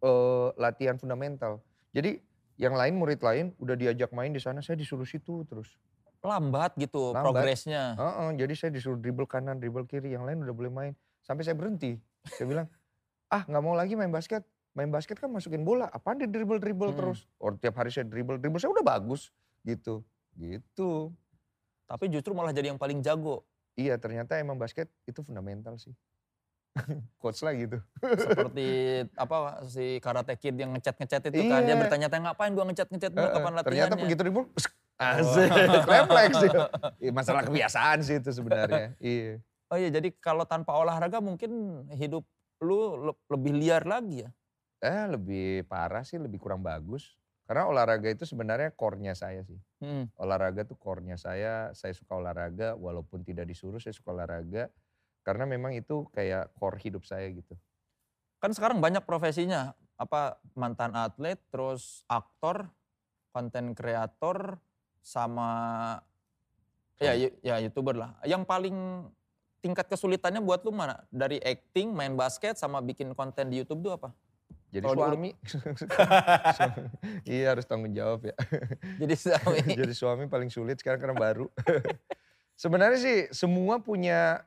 uh, 0.00 0.54
latihan 0.56 0.96
fundamental. 0.96 1.60
Jadi 1.92 2.20
yang 2.58 2.74
lain 2.74 2.98
murid 2.98 3.22
lain 3.22 3.54
udah 3.62 3.78
diajak 3.78 4.10
main 4.10 4.34
di 4.34 4.42
sana, 4.42 4.58
saya 4.58 4.74
disuruh 4.74 5.06
situ 5.06 5.46
terus. 5.46 5.78
Lambat 6.18 6.74
gitu 6.74 7.14
Lambat. 7.14 7.30
progresnya. 7.30 7.94
Uh 7.94 8.02
-uh, 8.02 8.28
jadi 8.34 8.50
saya 8.58 8.70
disuruh 8.74 8.98
dribble 8.98 9.30
kanan, 9.30 9.62
dribble 9.62 9.86
kiri, 9.86 10.10
yang 10.18 10.26
lain 10.26 10.42
udah 10.42 10.50
boleh 10.50 10.68
main. 10.68 10.92
Sampai 11.22 11.46
saya 11.46 11.54
berhenti. 11.54 11.94
Saya 12.26 12.50
bilang, 12.50 12.66
ah 13.34 13.46
nggak 13.46 13.62
mau 13.62 13.78
lagi 13.78 13.94
main 13.94 14.10
basket. 14.10 14.42
Main 14.74 14.90
basket 14.90 15.22
kan 15.22 15.30
masukin 15.30 15.62
bola, 15.62 15.86
apaan 15.90 16.18
di 16.18 16.26
dribble 16.26 16.58
dribble 16.58 16.90
Hmm. 16.90 16.98
terus. 16.98 17.18
Or 17.38 17.54
tiap 17.54 17.78
hari 17.78 17.94
saya 17.94 18.10
dribble 18.10 18.42
dribble, 18.42 18.58
saya 18.58 18.74
udah 18.74 18.82
bagus 18.84 19.30
gitu. 19.62 20.02
Gitu. 20.34 21.14
Tapi 21.86 22.04
justru 22.10 22.34
malah 22.34 22.50
jadi 22.50 22.74
yang 22.74 22.78
paling 22.82 22.98
jago. 23.00 23.46
Iya 23.78 23.94
ternyata 24.02 24.34
emang 24.42 24.58
basket 24.58 24.90
itu 25.06 25.22
fundamental 25.22 25.78
sih. 25.78 25.94
Coach 27.20 27.40
lah 27.42 27.52
gitu. 27.52 27.78
Seperti 28.00 28.66
apa 29.14 29.36
si 29.66 29.98
karate 29.98 30.34
kid 30.34 30.54
yang 30.54 30.70
ngecat-ngecat 30.72 31.22
itu 31.28 31.42
kan. 31.44 31.60
Dia 31.60 31.74
Iya. 31.74 31.76
bertanya-tanya 31.76 32.22
ngapain 32.30 32.52
gua 32.52 32.64
ngecat-ngecat 32.66 33.10
Heeh, 33.10 33.30
kapan 33.30 33.52
latihannya. 33.54 33.66
Ternyata 33.66 33.94
begitu 33.96 34.20
dribble, 34.20 34.46
asik, 35.00 35.50
refleks. 35.84 36.36
ya. 36.40 36.50
Iya, 36.98 37.10
Masalah 37.12 37.42
kebiasaan 37.44 37.98
sih 38.02 38.16
itu 38.18 38.30
sebenarnya. 38.30 38.94
Iya. 39.02 39.42
Oh 39.68 39.76
iya 39.76 39.92
jadi 39.92 40.08
kalau 40.16 40.48
tanpa 40.48 40.72
olahraga 40.72 41.20
mungkin 41.20 41.50
hidup 41.92 42.24
lu 42.58 42.78
le- 43.04 43.20
lebih 43.28 43.52
liar 43.54 43.84
lagi 43.84 44.24
ya. 44.24 44.30
Eh 44.78 45.04
lebih 45.10 45.66
parah 45.66 46.00
sih, 46.02 46.16
lebih 46.16 46.38
kurang 46.38 46.62
bagus. 46.62 47.18
Karena 47.44 47.64
olahraga 47.64 48.08
itu 48.08 48.24
sebenarnya 48.24 48.72
core-nya 48.72 49.12
saya 49.12 49.40
sih. 49.40 49.56
Hmm. 49.80 50.08
Olahraga 50.16 50.64
tuh 50.64 50.76
core-nya 50.76 51.16
saya, 51.16 51.72
saya 51.72 51.92
suka 51.92 52.12
olahraga 52.12 52.76
walaupun 52.76 53.20
tidak 53.20 53.44
disuruh 53.44 53.76
saya 53.76 53.92
suka 53.92 54.12
olahraga. 54.12 54.68
Karena 55.28 55.44
memang 55.44 55.76
itu 55.76 56.08
kayak 56.16 56.56
core 56.56 56.80
hidup 56.80 57.04
saya 57.04 57.28
gitu. 57.28 57.52
Kan 58.40 58.56
sekarang 58.56 58.80
banyak 58.80 59.04
profesinya. 59.04 59.76
Apa 60.00 60.40
mantan 60.56 60.96
atlet, 60.96 61.36
terus 61.52 62.00
aktor, 62.08 62.72
konten 63.28 63.76
kreator, 63.76 64.56
sama 65.04 65.50
ya, 66.96 67.12
ya 67.44 67.60
youtuber 67.60 67.92
lah. 67.92 68.16
Yang 68.24 68.48
paling 68.48 68.76
tingkat 69.60 69.84
kesulitannya 69.92 70.40
buat 70.40 70.64
lu 70.64 70.72
mana? 70.72 71.04
Dari 71.12 71.36
acting, 71.44 71.92
main 71.92 72.16
basket, 72.16 72.56
sama 72.56 72.80
bikin 72.80 73.12
konten 73.12 73.52
di 73.52 73.60
YouTube 73.60 73.84
tuh 73.84 74.00
apa? 74.00 74.08
Jadi 74.72 74.84
diurut- 74.84 75.12
suami, 75.12 75.30
iya 77.36 77.52
harus 77.52 77.68
tanggung 77.68 77.92
jawab 77.92 78.32
ya. 78.32 78.36
Jadi 79.04 79.14
suami. 79.16 79.60
Jadi 79.76 79.92
suami 79.92 80.24
paling 80.24 80.48
sulit 80.48 80.80
sekarang 80.80 81.04
karena 81.04 81.16
baru. 81.16 81.52
Sebenarnya 82.62 82.98
sih 83.00 83.18
semua 83.32 83.80
punya 83.80 84.44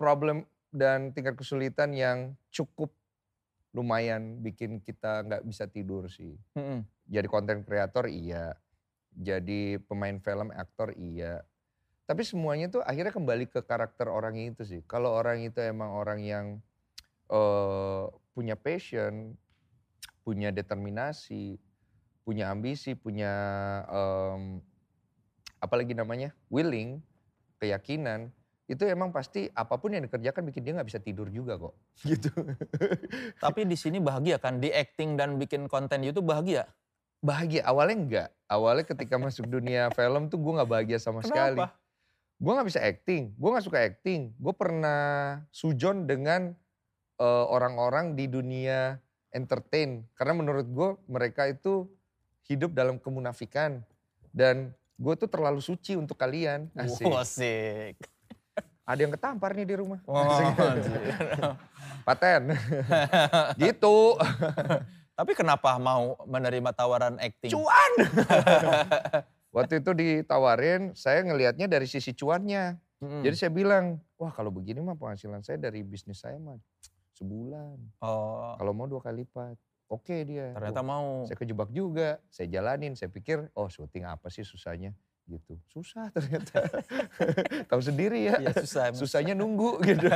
problem 0.00 0.48
dan 0.72 1.12
tingkat 1.12 1.36
kesulitan 1.36 1.92
yang 1.92 2.32
cukup 2.48 2.92
lumayan 3.72 4.40
bikin 4.44 4.80
kita 4.80 5.24
nggak 5.24 5.44
bisa 5.48 5.64
tidur 5.68 6.08
sih. 6.08 6.36
Mm-mm. 6.56 6.84
Jadi 7.08 7.26
konten 7.28 7.64
kreator 7.64 8.08
iya, 8.08 8.56
jadi 9.12 9.80
pemain 9.84 10.16
film, 10.20 10.52
aktor 10.52 10.92
iya. 10.96 11.44
Tapi 12.04 12.24
semuanya 12.24 12.68
tuh 12.68 12.82
akhirnya 12.84 13.12
kembali 13.12 13.48
ke 13.48 13.64
karakter 13.64 14.08
orang 14.08 14.36
itu 14.36 14.64
sih. 14.64 14.80
Kalau 14.84 15.12
orang 15.12 15.44
itu 15.44 15.60
emang 15.64 15.92
orang 15.92 16.20
yang 16.20 16.46
eh, 17.32 18.04
punya 18.32 18.56
passion, 18.56 19.36
punya 20.24 20.52
determinasi, 20.52 21.56
punya 22.22 22.48
ambisi, 22.54 22.94
punya 22.94 23.32
em, 23.90 24.62
apalagi 25.58 25.92
namanya 25.92 26.30
willing, 26.48 27.02
keyakinan, 27.58 28.30
itu 28.72 28.88
emang 28.88 29.12
pasti 29.12 29.52
apa 29.52 29.76
pun 29.76 29.92
yang 29.92 30.08
dikerjakan 30.08 30.48
bikin 30.48 30.64
dia 30.64 30.72
nggak 30.72 30.88
bisa 30.88 31.00
tidur 31.04 31.28
juga 31.28 31.60
kok. 31.60 31.76
Gitu. 32.08 32.32
Tapi 33.36 33.68
di 33.68 33.76
sini 33.76 34.00
bahagia 34.00 34.40
kan? 34.40 34.56
Di 34.56 34.72
acting 34.72 35.20
dan 35.20 35.36
bikin 35.36 35.68
konten 35.68 36.00
YouTube 36.00 36.32
bahagia? 36.32 36.64
Bahagia 37.20 37.68
awalnya 37.68 37.96
enggak. 38.00 38.28
Awalnya 38.48 38.84
ketika 38.88 39.20
masuk 39.20 39.44
dunia 39.44 39.90
film 39.98 40.32
tuh 40.32 40.40
gue 40.40 40.52
nggak 40.56 40.70
bahagia 40.72 40.98
sama 40.98 41.20
sekali. 41.20 41.60
Kenapa? 41.60 41.76
Gue 42.42 42.52
nggak 42.58 42.68
bisa 42.74 42.80
acting, 42.82 43.22
gue 43.38 43.50
nggak 43.54 43.66
suka 43.68 43.78
acting. 43.78 44.20
Gue 44.40 44.54
pernah 44.56 45.00
sujon 45.52 46.08
dengan 46.08 46.56
eh, 47.20 47.44
orang-orang 47.46 48.16
di 48.16 48.26
dunia 48.26 48.96
entertain. 49.36 50.08
Karena 50.16 50.32
menurut 50.32 50.66
gue 50.66 50.88
mereka 51.12 51.46
itu 51.46 51.86
hidup 52.48 52.72
dalam 52.72 52.96
kemunafikan. 52.98 53.84
Dan 54.32 54.72
gue 54.96 55.14
tuh 55.14 55.28
terlalu 55.28 55.60
suci 55.60 55.94
untuk 55.94 56.16
kalian. 56.16 56.72
Asik. 56.72 57.06
Wah, 57.06 57.22
asik. 57.22 58.00
Ada 58.82 59.00
yang 59.06 59.12
ketampar 59.14 59.54
nih 59.54 59.66
di 59.66 59.76
rumah. 59.78 60.02
Anjir. 60.10 60.46
Paten. 62.06 62.42
gitu. 63.62 64.18
Tapi 65.18 65.32
kenapa 65.38 65.78
mau 65.78 66.18
menerima 66.26 66.74
tawaran 66.74 67.14
acting? 67.22 67.54
Cuan. 67.54 67.92
Waktu 69.52 69.84
itu 69.84 69.90
ditawarin, 69.92 70.96
saya 70.98 71.22
ngelihatnya 71.22 71.68
dari 71.68 71.86
sisi 71.86 72.10
cuannya. 72.16 72.80
Mm-mm. 73.04 73.22
Jadi 73.22 73.36
saya 73.36 73.52
bilang, 73.52 74.00
wah 74.16 74.32
kalau 74.32 74.50
begini 74.50 74.80
mah 74.80 74.96
penghasilan 74.96 75.44
saya 75.44 75.60
dari 75.60 75.84
bisnis 75.84 76.22
saya 76.22 76.40
mah 76.40 76.56
sebulan. 77.18 77.76
oh, 78.02 78.56
Kalau 78.56 78.72
mau 78.72 78.88
dua 78.88 79.04
kali 79.04 79.22
lipat. 79.22 79.54
Oke 79.92 80.24
dia. 80.24 80.56
ternyata 80.56 80.80
Wah, 80.80 80.88
mau. 80.88 81.08
saya 81.28 81.36
kejebak 81.36 81.68
juga. 81.68 82.16
Saya 82.32 82.48
jalanin, 82.48 82.96
saya 82.96 83.12
pikir, 83.12 83.52
oh 83.52 83.68
syuting 83.68 84.08
apa 84.08 84.32
sih 84.32 84.40
susahnya? 84.40 84.96
Gitu. 85.22 85.54
Susah 85.70 86.10
ternyata. 86.10 86.66
Tahu 87.70 87.80
sendiri 87.82 88.26
ya. 88.26 88.42
Iya 88.42 88.52
susah. 88.58 88.84
Susahnya 88.92 89.32
nunggu 89.38 89.78
gitu. 89.88 90.10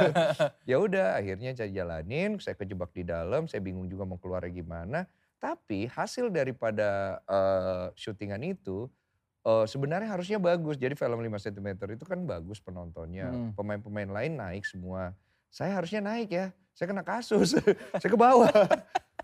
ya 0.67 0.77
udah, 0.83 1.17
akhirnya 1.17 1.55
saya 1.55 1.71
jalanin, 1.71 2.37
saya 2.43 2.59
kejebak 2.59 2.91
di 2.91 3.07
dalam, 3.07 3.47
saya 3.47 3.63
bingung 3.63 3.87
juga 3.87 4.03
mau 4.03 4.19
keluar 4.19 4.43
gimana. 4.51 5.07
Tapi 5.39 5.87
hasil 5.87 6.33
daripada 6.33 7.21
eh, 7.23 7.87
syutingan 7.95 8.43
itu 8.43 8.91
eh, 9.47 9.67
sebenarnya 9.71 10.11
harusnya 10.11 10.39
bagus. 10.43 10.75
Jadi 10.75 10.99
film 10.99 11.23
5 11.23 11.47
cm 11.51 11.69
itu 11.95 12.05
kan 12.05 12.19
bagus 12.27 12.59
penontonnya. 12.59 13.31
Hmm. 13.31 13.55
Pemain-pemain 13.55 14.11
lain 14.11 14.33
naik 14.35 14.67
semua. 14.67 15.15
Saya 15.49 15.79
harusnya 15.79 16.03
naik 16.03 16.29
ya. 16.35 16.51
Saya 16.75 16.93
kena 16.93 17.07
kasus. 17.07 17.57
saya 18.01 18.11
ke 18.11 18.19
bawah. 18.19 18.53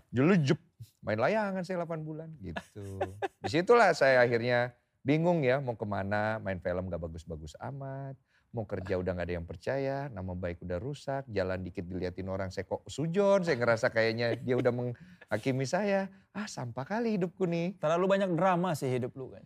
Dulu 0.09 0.33
jep, 0.41 0.57
main 1.03 1.19
layangan 1.19 1.61
saya 1.61 1.83
8 1.83 2.01
bulan 2.01 2.31
gitu. 2.39 3.03
Di 3.43 3.49
situlah 3.51 3.91
saya 3.91 4.23
akhirnya 4.23 4.71
bingung 5.03 5.43
ya 5.43 5.59
mau 5.59 5.75
ke 5.75 5.85
mana. 5.85 6.39
Main 6.41 6.57
film 6.63 6.89
gak 6.89 7.03
bagus-bagus 7.03 7.53
amat. 7.59 8.15
Mau 8.55 8.63
kerja 8.63 8.97
udah 8.97 9.11
gak 9.13 9.27
ada 9.27 9.35
yang 9.37 9.47
percaya. 9.47 9.97
Nama 10.09 10.31
baik 10.33 10.63
udah 10.63 10.79
rusak. 10.79 11.27
Jalan 11.29 11.61
dikit 11.61 11.85
diliatin 11.85 12.31
orang 12.31 12.49
saya 12.49 12.65
kok 12.65 12.81
sujon. 12.87 13.43
Saya 13.43 13.59
ngerasa 13.59 13.91
kayaknya 13.91 14.39
dia 14.39 14.55
udah 14.57 14.71
menghakimi 14.73 15.67
saya. 15.67 16.09
Ah 16.33 16.49
sampah 16.49 16.87
kali 16.87 17.19
hidupku 17.19 17.45
nih. 17.45 17.77
Terlalu 17.77 18.05
banyak 18.17 18.31
drama 18.33 18.73
sih 18.73 18.89
hidup 18.89 19.13
lu 19.13 19.29
kan. 19.35 19.45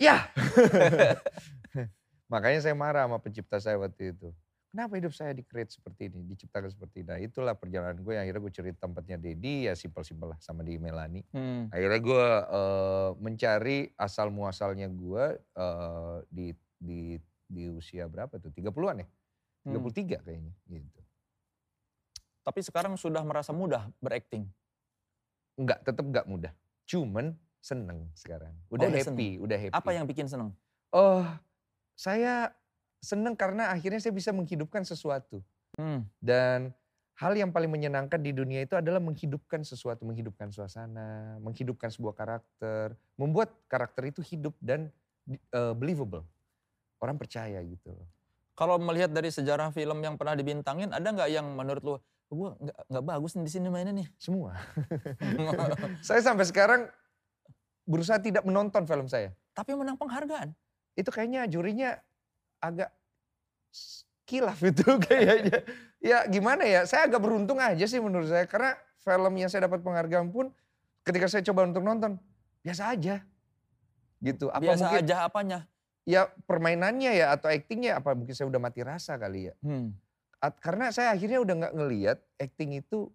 Ya. 0.00 0.28
Makanya 2.32 2.58
saya 2.58 2.74
marah 2.74 3.06
sama 3.06 3.22
pencipta 3.22 3.62
saya 3.62 3.78
waktu 3.78 4.16
itu. 4.16 4.34
Kenapa 4.76 5.00
hidup 5.00 5.16
saya 5.16 5.32
di-create 5.32 5.72
seperti 5.72 6.12
ini, 6.12 6.20
diciptakan 6.28 6.68
seperti 6.68 7.00
ini. 7.00 7.08
Nah 7.08 7.16
itulah 7.16 7.56
perjalanan 7.56 7.96
gue 7.96 8.12
yang 8.12 8.28
akhirnya 8.28 8.44
gue 8.44 8.52
cerita 8.52 8.84
tempatnya 8.84 9.16
Dedi 9.16 9.64
ya 9.64 9.72
simpel-simpel 9.72 10.36
lah 10.36 10.38
sama 10.44 10.60
di 10.60 10.76
Melani. 10.76 11.24
Hmm. 11.32 11.72
Akhirnya 11.72 11.96
gue 12.04 12.26
eh, 12.44 13.10
mencari 13.16 13.88
asal 13.96 14.28
muasalnya 14.28 14.92
gue 14.92 15.40
eh, 15.40 16.16
di, 16.28 16.52
di, 16.76 17.16
di 17.48 17.72
usia 17.72 18.04
berapa 18.04 18.36
tuh, 18.36 18.52
30-an 18.52 19.00
ya? 19.00 19.08
Hmm. 19.64 19.80
33 19.80 20.20
kayaknya 20.28 20.52
gitu. 20.68 21.00
Tapi 22.44 22.60
sekarang 22.60 23.00
sudah 23.00 23.24
merasa 23.24 23.56
mudah 23.56 23.88
berakting. 24.04 24.44
Enggak, 25.56 25.88
tetap 25.88 26.04
enggak 26.04 26.28
mudah. 26.28 26.52
Cuman 26.84 27.32
seneng 27.64 28.12
sekarang. 28.12 28.52
Udah, 28.68 28.86
Oh, 28.86 28.92
udah 28.92 29.00
happy, 29.00 29.30
udah 29.40 29.56
happy. 29.56 29.72
Apa 29.72 29.96
yang 29.96 30.04
bikin 30.04 30.28
seneng? 30.28 30.52
Oh, 30.92 31.24
saya 31.96 32.52
seneng 33.00 33.34
karena 33.38 33.70
akhirnya 33.72 34.00
saya 34.02 34.14
bisa 34.14 34.30
menghidupkan 34.34 34.82
sesuatu. 34.82 35.40
Hmm. 35.76 36.08
Dan 36.18 36.72
hal 37.16 37.32
yang 37.32 37.50
paling 37.52 37.72
menyenangkan 37.72 38.20
di 38.20 38.32
dunia 38.32 38.64
itu 38.64 38.76
adalah 38.76 39.00
menghidupkan 39.00 39.64
sesuatu, 39.64 40.04
menghidupkan 40.04 40.52
suasana, 40.52 41.40
menghidupkan 41.40 41.88
sebuah 41.88 42.12
karakter, 42.12 42.92
membuat 43.16 43.56
karakter 43.72 44.12
itu 44.12 44.20
hidup 44.20 44.52
dan 44.60 44.92
eh, 45.28 45.74
believable. 45.76 46.24
Orang 47.00 47.16
percaya 47.16 47.60
gitu 47.64 47.92
loh. 47.92 48.08
Kalau 48.56 48.80
melihat 48.80 49.12
dari 49.12 49.28
sejarah 49.28 49.68
film 49.68 50.00
yang 50.00 50.16
pernah 50.16 50.32
dibintangin, 50.32 50.88
ada 50.88 51.04
nggak 51.04 51.28
yang 51.28 51.44
menurut 51.44 51.82
lu, 51.84 51.94
gue 52.32 52.48
nggak 52.88 53.04
bagus 53.04 53.36
nih 53.36 53.44
di 53.44 53.52
sini 53.52 53.68
mainnya 53.68 53.92
nih. 53.92 54.08
Semua. 54.16 54.56
saya 56.06 56.24
sampai 56.24 56.48
sekarang 56.48 56.88
berusaha 57.84 58.16
tidak 58.16 58.48
menonton 58.48 58.88
film 58.88 59.06
saya. 59.12 59.32
Tapi 59.52 59.76
menang 59.76 60.00
penghargaan. 60.00 60.56
Itu 60.96 61.12
kayaknya 61.12 61.44
jurinya 61.48 62.00
agak 62.60 62.90
kilaf 64.26 64.58
itu 64.60 64.84
kayaknya. 65.06 65.62
Ya 66.02 66.22
gimana 66.28 66.66
ya, 66.66 66.84
saya 66.84 67.08
agak 67.08 67.22
beruntung 67.22 67.58
aja 67.58 67.84
sih 67.88 67.98
menurut 68.02 68.28
saya. 68.28 68.44
Karena 68.44 68.76
film 69.00 69.32
yang 69.38 69.50
saya 69.50 69.70
dapat 69.70 69.80
penghargaan 69.80 70.28
pun 70.34 70.50
ketika 71.06 71.30
saya 71.30 71.42
coba 71.46 71.70
untuk 71.70 71.82
nonton, 71.86 72.18
biasa 72.66 72.92
aja. 72.92 73.22
Gitu. 74.18 74.50
Apa 74.50 74.62
Biasa 74.62 74.90
mungkin, 74.90 75.00
aja 75.06 75.16
apanya? 75.22 75.58
Ya 76.06 76.30
permainannya 76.46 77.14
ya 77.18 77.34
atau 77.34 77.50
aktingnya 77.50 77.98
apa 77.98 78.14
mungkin 78.14 78.34
saya 78.34 78.46
udah 78.46 78.60
mati 78.62 78.82
rasa 78.82 79.18
kali 79.18 79.50
ya. 79.50 79.54
Hmm. 79.62 79.94
At- 80.38 80.58
karena 80.62 80.90
saya 80.94 81.10
akhirnya 81.10 81.42
udah 81.42 81.54
nggak 81.66 81.74
ngeliat 81.74 82.18
acting 82.38 82.78
itu 82.78 83.10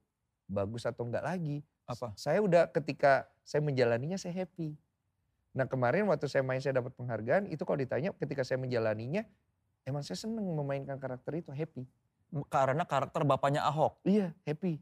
bagus 0.52 0.84
atau 0.84 1.08
enggak 1.08 1.24
lagi. 1.24 1.64
Apa? 1.88 2.12
Saya 2.20 2.44
udah 2.44 2.68
ketika 2.72 3.28
saya 3.44 3.64
menjalaninya 3.64 4.20
saya 4.20 4.44
happy. 4.44 4.76
Nah 5.52 5.68
kemarin 5.68 6.08
waktu 6.08 6.32
saya 6.32 6.43
main 6.43 6.64
saya 6.64 6.80
dapat 6.80 6.95
penghargaan 6.95 7.52
itu 7.52 7.62
kalau 7.68 7.80
ditanya 7.80 8.16
ketika 8.16 8.43
saya 8.47 8.56
menjalaninya 8.56 9.28
emang 9.84 9.99
saya 10.04 10.16
seneng 10.16 10.47
memainkan 10.47 10.95
karakter 10.95 11.43
itu 11.43 11.52
happy. 11.52 11.84
Karena 12.47 12.88
karakter 12.88 13.28
bapaknya 13.28 13.68
Ahok. 13.68 13.99
Iya 14.08 14.32
happy. 14.47 14.80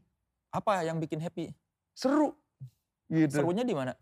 Apa 0.54 0.86
yang 0.86 1.02
bikin 1.02 1.18
happy? 1.18 1.50
Seru. 1.94 2.38
Gitu. 3.10 3.42
Serunya 3.42 3.66
di 3.66 3.74
mana? 3.74 3.98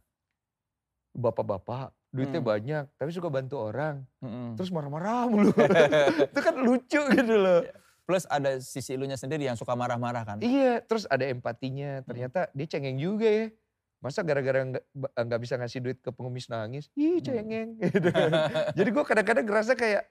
Bapak-bapak 1.17 1.97
duitnya 2.09 2.41
Hmm. 2.41 2.49
banyak 2.53 2.85
tapi 2.97 3.11
suka 3.13 3.29
bantu 3.33 3.57
orang. 3.61 4.05
Mm-mm. 4.21 4.57
Terus 4.57 4.69
marah-marah 4.69 5.29
mulu. 5.29 5.53
itu 6.33 6.41
kan 6.41 6.55
lucu 6.61 7.01
gitu 7.01 7.35
loh. 7.37 7.65
Plus 8.09 8.25
ada 8.29 8.57
sisi 8.61 8.97
ilunya 8.97 9.21
sendiri 9.21 9.45
yang 9.45 9.57
suka 9.57 9.77
marah-marah 9.77 10.25
kan. 10.25 10.39
Iya, 10.41 10.81
terus 10.81 11.05
ada 11.13 11.29
empatinya. 11.29 12.01
Ternyata 12.09 12.49
dia 12.57 12.65
cengeng 12.65 12.97
juga 12.97 13.29
ya. 13.29 13.47
Masa 13.99 14.23
gara-gara 14.23 14.63
nggak 15.19 15.41
bisa 15.43 15.59
ngasih 15.59 15.83
duit 15.83 15.99
ke 15.99 16.11
pengemis 16.11 16.47
nangis, 16.47 16.87
ih 16.95 17.19
Hmm. 17.19 17.25
cengeng. 17.25 17.71
gitu. 17.83 18.09
Jadi 18.79 18.89
gue 18.89 19.05
kadang-kadang 19.05 19.45
ngerasa 19.45 19.75
kayak 19.75 20.07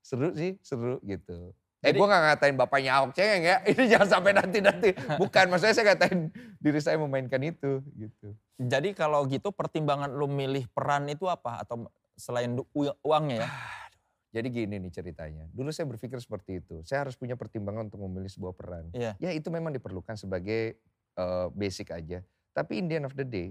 seru 0.00 0.36
sih, 0.36 0.60
seru 0.60 1.00
gitu. 1.00 1.56
Eh 1.80 1.92
Jadi- 1.92 2.00
gue 2.00 2.06
gak 2.06 2.22
ngatain 2.22 2.56
bapaknya 2.56 2.90
Ahok 2.96 3.12
cengeng 3.12 3.44
ya, 3.44 3.56
ini 3.72 3.84
jangan 3.88 4.08
sampai 4.08 4.32
nanti-nanti. 4.32 4.92
Bukan, 5.16 5.44
maksudnya 5.48 5.72
saya 5.72 5.86
ngatain 5.92 6.28
diri 6.56 6.80
saya 6.80 6.96
memainkan 6.96 7.40
itu 7.40 7.80
gitu. 7.92 8.36
Jadi 8.56 8.92
kalau 8.92 9.24
gitu 9.24 9.50
pertimbangan 9.50 10.08
lu 10.08 10.28
milih 10.28 10.68
peran 10.70 11.08
itu 11.08 11.24
apa? 11.24 11.60
Atau 11.60 11.88
selain 12.16 12.52
uangnya 13.00 13.44
ya? 13.44 13.48
Jadi 14.34 14.48
gini 14.50 14.82
nih 14.82 14.90
ceritanya, 14.90 15.46
dulu 15.48 15.70
saya 15.70 15.86
berpikir 15.86 16.18
seperti 16.18 16.58
itu. 16.58 16.82
Saya 16.82 17.06
harus 17.06 17.14
punya 17.14 17.38
pertimbangan 17.38 17.86
untuk 17.86 18.02
memilih 18.02 18.26
sebuah 18.26 18.52
peran. 18.52 18.90
Iya. 18.90 19.14
Ya 19.16 19.30
itu 19.30 19.46
memang 19.48 19.70
diperlukan 19.70 20.18
sebagai 20.18 20.76
eh, 21.14 21.46
basic 21.54 21.94
aja. 21.94 22.20
Tapi 22.54 22.78
in 22.78 22.86
the 22.86 23.02
end 23.02 23.06
of 23.10 23.18
the 23.18 23.26
day, 23.26 23.50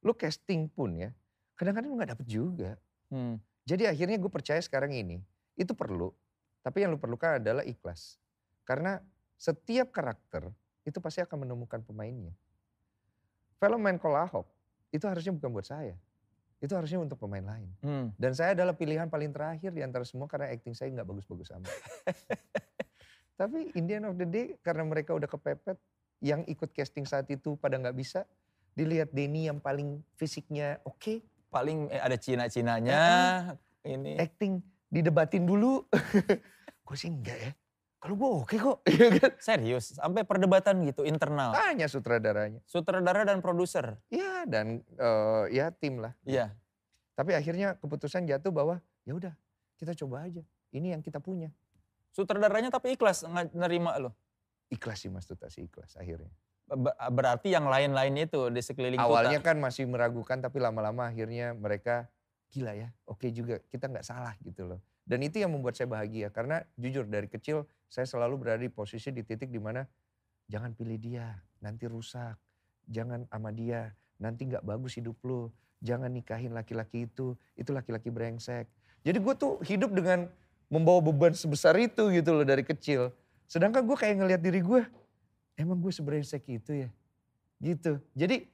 lu 0.00 0.16
casting 0.16 0.66
pun 0.72 0.96
ya, 0.96 1.12
kadang-kadang 1.60 1.92
lu 1.92 2.00
gak 2.00 2.16
dapet 2.16 2.26
juga. 2.26 2.70
Hmm. 3.12 3.36
Jadi 3.68 3.84
akhirnya 3.84 4.16
gue 4.16 4.32
percaya 4.32 4.58
sekarang 4.64 4.96
ini, 4.96 5.20
itu 5.60 5.76
perlu. 5.76 6.08
Tapi 6.64 6.82
yang 6.82 6.96
lu 6.96 6.98
perlukan 6.98 7.36
adalah 7.36 7.60
ikhlas. 7.68 8.16
Karena 8.64 8.96
setiap 9.36 9.92
karakter 9.92 10.48
itu 10.88 10.98
pasti 10.98 11.20
akan 11.20 11.44
menemukan 11.44 11.84
pemainnya. 11.84 12.32
Film 13.60 13.80
Man 13.84 14.00
Call 14.00 14.16
Ahok, 14.16 14.48
itu 14.88 15.04
harusnya 15.04 15.36
bukan 15.36 15.52
buat 15.52 15.68
saya. 15.68 15.94
Itu 16.60 16.76
harusnya 16.76 17.00
untuk 17.00 17.20
pemain 17.20 17.44
lain. 17.44 17.68
Hmm. 17.84 18.06
Dan 18.16 18.32
saya 18.32 18.56
adalah 18.56 18.72
pilihan 18.72 19.08
paling 19.08 19.32
terakhir 19.32 19.72
di 19.72 19.84
antara 19.84 20.04
semua 20.04 20.28
karena 20.28 20.48
acting 20.48 20.72
saya 20.72 20.88
nggak 20.92 21.08
bagus-bagus 21.08 21.52
amat. 21.56 21.68
Tapi 23.40 23.72
in 23.76 23.88
the 23.88 24.00
end 24.00 24.08
of 24.08 24.16
the 24.20 24.28
day 24.28 24.56
karena 24.60 24.84
mereka 24.84 25.16
udah 25.16 25.28
kepepet, 25.28 25.76
yang 26.20 26.44
ikut 26.44 26.72
casting 26.76 27.08
saat 27.08 27.28
itu 27.32 27.56
pada 27.56 27.80
nggak 27.80 27.96
bisa, 27.96 28.28
dilihat 28.76 29.10
Denny 29.10 29.48
yang 29.48 29.58
paling 29.58 30.04
fisiknya 30.16 30.78
oke, 30.84 31.24
Paling 31.50 31.90
eh, 31.90 31.98
ada 31.98 32.14
Cina-Cinanya. 32.14 33.02
Ini. 33.80 34.20
acting 34.22 34.62
didebatin 34.86 35.42
dulu. 35.42 35.82
gue 36.86 36.96
sih 36.96 37.10
enggak 37.10 37.38
ya. 37.42 37.52
Kalau 38.00 38.14
gue 38.16 38.30
oke 38.46 38.56
kok. 38.56 38.78
Iya 38.92 39.06
kan? 39.18 39.32
Serius, 39.42 39.98
sampai 39.98 40.22
perdebatan 40.22 40.86
gitu 40.86 41.02
internal. 41.02 41.50
Tanya 41.52 41.90
sutradaranya. 41.90 42.62
Sutradara 42.70 43.26
dan 43.26 43.42
produser. 43.42 43.98
Ya 44.14 44.46
dan 44.46 44.86
eh, 44.86 45.44
ya 45.50 45.74
tim 45.74 45.98
lah. 45.98 46.14
Iya. 46.22 46.54
Tapi 47.18 47.34
akhirnya 47.34 47.76
keputusan 47.76 48.30
jatuh 48.30 48.54
bahwa 48.54 48.78
ya 49.02 49.12
udah 49.18 49.34
kita 49.76 49.92
coba 50.06 50.30
aja. 50.30 50.46
Ini 50.70 50.94
yang 50.94 51.02
kita 51.02 51.18
punya. 51.18 51.50
Sutradaranya 52.14 52.70
tapi 52.70 52.94
ikhlas 52.94 53.26
nerima 53.50 53.98
lo. 53.98 54.14
Ikhlas 54.70 55.02
sih 55.02 55.10
Mas 55.10 55.26
Tuta 55.26 55.50
sih 55.50 55.66
ikhlas 55.66 55.98
akhirnya. 55.98 56.30
Be- 56.70 56.94
Berarti 57.10 57.50
yang 57.50 57.66
lain-lain 57.66 58.14
itu 58.14 58.46
di 58.48 58.62
sekeliling 58.62 59.02
Awalnya 59.02 59.42
Tuta. 59.42 59.48
kan 59.50 59.56
masih 59.58 59.90
meragukan 59.90 60.38
tapi 60.38 60.62
lama-lama 60.62 61.10
akhirnya 61.10 61.50
mereka 61.52 62.06
gila 62.54 62.72
ya. 62.78 62.94
Oke 63.10 63.34
juga 63.34 63.58
kita 63.66 63.90
nggak 63.90 64.06
salah 64.06 64.38
gitu 64.40 64.70
loh. 64.70 64.80
Dan 65.02 65.26
itu 65.26 65.42
yang 65.42 65.50
membuat 65.50 65.74
saya 65.74 65.90
bahagia 65.90 66.30
karena 66.30 66.62
jujur 66.78 67.02
dari 67.02 67.26
kecil 67.26 67.66
saya 67.90 68.06
selalu 68.06 68.38
berada 68.38 68.62
di 68.62 68.70
posisi 68.70 69.10
di 69.10 69.26
titik 69.26 69.50
di 69.50 69.58
mana 69.58 69.82
jangan 70.46 70.70
pilih 70.70 70.98
dia 71.02 71.34
nanti 71.58 71.90
rusak. 71.90 72.38
Jangan 72.86 73.26
sama 73.26 73.50
dia 73.50 73.90
nanti 74.22 74.46
nggak 74.46 74.62
bagus 74.62 74.94
hidup 74.94 75.18
lo. 75.26 75.50
Jangan 75.82 76.12
nikahin 76.12 76.52
laki-laki 76.52 77.08
itu, 77.08 77.34
itu 77.56 77.70
laki-laki 77.72 78.12
brengsek. 78.12 78.68
Jadi 79.00 79.16
gue 79.16 79.34
tuh 79.34 79.56
hidup 79.64 79.90
dengan 79.96 80.28
membawa 80.68 81.00
beban 81.00 81.32
sebesar 81.32 81.74
itu 81.80 82.12
gitu 82.12 82.30
loh 82.36 82.44
dari 82.44 82.62
kecil. 82.62 83.10
Sedangkan 83.50 83.82
gue 83.82 83.98
kayak 83.98 84.22
ngelihat 84.22 84.42
diri 84.46 84.62
gue, 84.62 84.86
emang 85.58 85.82
gue 85.82 85.90
sebrengsek 85.90 86.46
itu 86.46 86.86
ya? 86.86 86.88
Gitu. 87.58 87.98
Jadi 88.14 88.46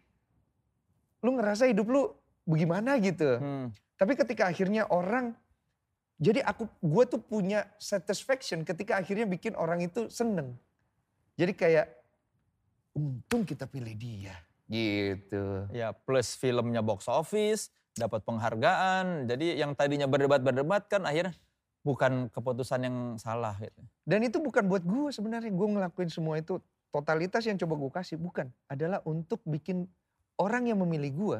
lu 1.20 1.36
ngerasa 1.36 1.68
hidup 1.68 1.84
lu 1.92 2.16
bagaimana 2.48 2.96
gitu. 2.96 3.36
Hmm. 3.36 3.68
Tapi 4.00 4.16
ketika 4.16 4.48
akhirnya 4.48 4.88
orang, 4.88 5.36
jadi 6.16 6.40
aku 6.48 6.64
gue 6.80 7.04
tuh 7.12 7.20
punya 7.20 7.68
satisfaction 7.76 8.64
ketika 8.64 8.96
akhirnya 8.96 9.28
bikin 9.28 9.52
orang 9.52 9.84
itu 9.84 10.08
seneng. 10.08 10.56
Jadi 11.36 11.52
kayak 11.52 11.92
untung 12.96 13.44
kita 13.44 13.68
pilih 13.68 13.92
dia 13.92 14.32
gitu. 14.66 15.68
Ya 15.70 15.94
plus 15.94 16.34
filmnya 16.34 16.82
box 16.82 17.06
office, 17.06 17.70
dapat 17.94 18.22
penghargaan. 18.26 19.30
Jadi 19.30 19.60
yang 19.60 19.76
tadinya 19.78 20.08
berdebat-berdebat 20.10 20.90
kan 20.90 21.06
akhirnya 21.06 21.36
bukan 21.86 22.26
keputusan 22.34 22.82
yang 22.82 22.96
salah 23.14 23.54
gitu. 23.62 23.78
Dan 24.02 24.26
itu 24.26 24.42
bukan 24.42 24.66
buat 24.66 24.82
gue 24.82 25.14
sebenarnya, 25.14 25.54
gue 25.54 25.68
ngelakuin 25.78 26.10
semua 26.10 26.42
itu 26.42 26.58
totalitas 26.90 27.46
yang 27.46 27.54
coba 27.54 27.78
gue 27.78 27.90
kasih 27.94 28.18
bukan, 28.18 28.50
adalah 28.66 28.98
untuk 29.06 29.38
bikin 29.46 29.86
orang 30.42 30.66
yang 30.66 30.82
memilih 30.82 31.14
gue 31.14 31.38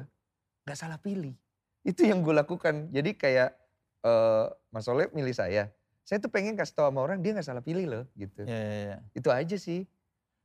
gak 0.70 0.78
salah 0.78 1.02
pilih. 1.02 1.34
Itu 1.82 2.06
yang 2.06 2.22
gue 2.22 2.30
lakukan. 2.30 2.94
Jadi 2.94 3.18
kayak 3.18 3.58
eh 4.06 4.46
Mas 4.70 4.86
Soleh 4.86 5.10
milih 5.10 5.34
saya, 5.34 5.66
saya 6.06 6.22
tuh 6.22 6.30
pengen 6.30 6.54
kasih 6.54 6.78
tau 6.78 6.86
sama 6.86 7.02
orang 7.02 7.18
dia 7.18 7.34
gak 7.34 7.46
salah 7.50 7.64
pilih 7.66 7.90
loh 7.90 8.04
gitu. 8.14 8.46
Ya, 8.46 8.54
ya, 8.54 8.78
ya. 8.94 8.96
Itu 9.18 9.34
aja 9.34 9.58
sih. 9.58 9.90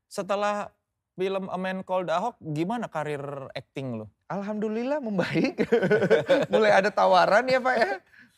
Setelah 0.09 0.73
film 1.13 1.45
A 1.53 1.57
Man 1.61 1.85
Called 1.85 2.09
Ahok, 2.09 2.41
gimana 2.41 2.89
karir 2.89 3.21
acting 3.53 4.01
lo? 4.01 4.09
Alhamdulillah 4.25 4.97
membaik. 4.97 5.61
mulai 6.53 6.73
ada 6.73 6.89
tawaran 6.89 7.45
ya 7.45 7.61
Pak 7.61 7.75
ya. 7.77 7.91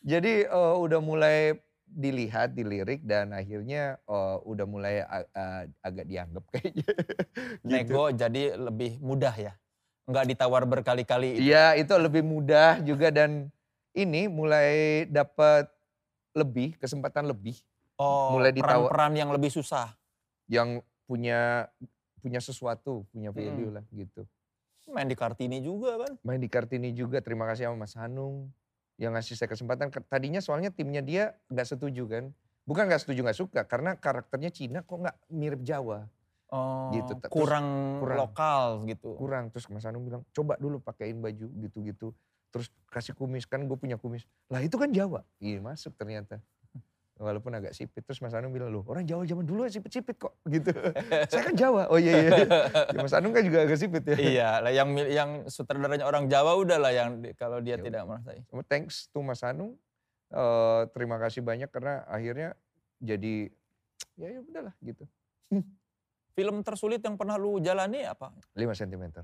Jadi 0.03 0.43
eh, 0.43 0.75
udah 0.75 0.99
mulai 0.99 1.55
dilihat, 1.83 2.51
dilirik 2.51 3.01
dan 3.03 3.31
akhirnya 3.31 3.95
eh, 4.03 4.37
udah 4.43 4.65
mulai 4.67 4.99
a- 5.01 5.29
a- 5.31 5.65
agak 5.79 6.05
dianggap 6.05 6.43
kayaknya. 6.53 6.83
Gitu. 6.83 7.63
Nego 7.63 8.11
jadi 8.11 8.43
lebih 8.59 8.99
mudah 8.99 9.31
ya? 9.31 9.55
Nggak 10.03 10.25
ditawar 10.35 10.63
berkali-kali. 10.67 11.39
itu. 11.39 11.47
Iya 11.47 11.79
itu 11.79 11.93
lebih 11.95 12.21
mudah 12.21 12.83
juga 12.83 13.07
dan 13.07 13.47
ini 13.95 14.27
mulai 14.27 15.03
dapat 15.07 15.71
lebih, 16.35 16.75
kesempatan 16.75 17.23
lebih. 17.23 17.55
Oh, 17.95 18.35
mulai 18.35 18.51
ditawar- 18.51 18.89
peran-peran 18.91 19.13
yang 19.15 19.29
lebih 19.31 19.53
susah. 19.53 19.95
Yang 20.49 20.83
punya 21.07 21.71
punya 22.19 22.39
sesuatu, 22.39 23.03
punya 23.11 23.31
value 23.31 23.69
Mm. 23.69 23.75
lah 23.79 23.85
gitu. 23.91 24.23
Main 24.91 25.07
di 25.07 25.15
Kartini 25.15 25.63
juga 25.63 25.95
kan? 26.03 26.13
Main 26.23 26.39
di 26.39 26.49
Kartini 26.51 26.91
juga, 26.91 27.23
terima 27.23 27.47
kasih 27.47 27.71
sama 27.71 27.87
Mas 27.87 27.95
Hanung. 27.95 28.51
Yang 28.97 29.11
ngasih 29.17 29.35
saya 29.35 29.49
kesempatan, 29.49 29.87
Ke- 29.89 30.05
tadinya 30.05 30.37
soalnya 30.37 30.69
timnya 30.69 31.01
dia 31.01 31.23
nggak 31.49 31.67
setuju 31.67 32.03
kan. 32.05 32.23
Bukan 32.63 32.87
nggak 32.87 33.01
setuju, 33.01 33.25
nggak 33.25 33.39
suka. 33.39 33.61
Karena 33.65 33.97
karakternya 33.97 34.49
Cina 34.49 34.79
kok 34.81 34.97
nggak 34.97 35.17
mirip 35.29 35.61
Jawa. 35.61 36.07
Oh, 36.53 36.93
Gitu, 36.93 37.17
terus 37.17 37.33
kurang, 37.33 37.97
kurang. 37.97 38.17
lokal 38.29 38.65
gitu. 38.85 39.17
Kurang, 39.17 39.49
terus 39.49 39.65
Mas 39.67 39.81
Hanung 39.83 40.05
bilang, 40.05 40.21
coba 40.29 40.53
dulu 40.55 40.77
pakein 40.77 41.17
baju 41.17 41.49
gitu-gitu. 41.59 42.13
Terus 42.53 42.69
kasih 42.87 43.17
kumis, 43.17 43.49
kan 43.49 43.65
gue 43.65 43.73
punya 43.73 43.97
kumis. 43.97 44.29
Lah 44.53 44.61
itu 44.61 44.77
kan 44.77 44.93
Jawa. 44.93 45.25
Iya 45.41 45.57
masuk 45.57 45.97
ternyata. 45.97 46.37
Walaupun 47.23 47.55
agak 47.55 47.71
sipit. 47.71 48.03
Terus 48.03 48.19
Mas 48.19 48.35
Hanung 48.35 48.51
bilang, 48.51 48.69
loh 48.69 48.83
orang 48.83 49.07
Jawa 49.07 49.23
zaman 49.23 49.47
dulu 49.47 49.63
sipit-sipit 49.71 50.19
kok. 50.19 50.35
gitu. 50.53 50.75
saya 51.31 51.41
kan 51.47 51.55
Jawa. 51.55 51.87
Oh 51.87 51.95
iya 51.95 52.13
iya. 52.19 52.31
Ya, 52.91 52.99
Mas 52.99 53.15
Hanung 53.15 53.31
kan 53.31 53.47
juga 53.47 53.63
agak 53.63 53.79
sipit 53.79 54.03
ya. 54.03 54.15
iya, 54.19 54.49
lah 54.59 54.71
yang 54.75 54.91
yang 55.07 55.29
sutradaranya 55.47 56.03
orang 56.03 56.27
Jawa 56.27 56.59
udah 56.59 56.77
lah 56.83 56.91
yang 56.91 57.23
kalau 57.39 57.63
dia 57.63 57.79
Ya 57.79 57.87
tidak 57.87 58.03
merasai. 58.03 58.43
Cuma 58.51 58.61
thanks 58.67 59.07
to 59.09 59.23
Mas 59.23 59.39
Hanung. 59.41 59.79
eh, 60.33 60.81
terima 60.91 61.21
kasih 61.21 61.45
banyak 61.45 61.69
karena 61.69 62.03
akhirnya 62.09 62.57
jadi 62.97 63.53
ya 64.19 64.27
ya 64.27 64.39
udahlah 64.43 64.73
gitu. 64.81 65.05
Film 66.37 66.65
tersulit 66.65 66.99
yang 67.05 67.13
pernah 67.13 67.37
lu 67.37 67.61
jalani 67.61 68.01
apa? 68.09 68.33
5 68.57 68.73
cm. 68.73 69.21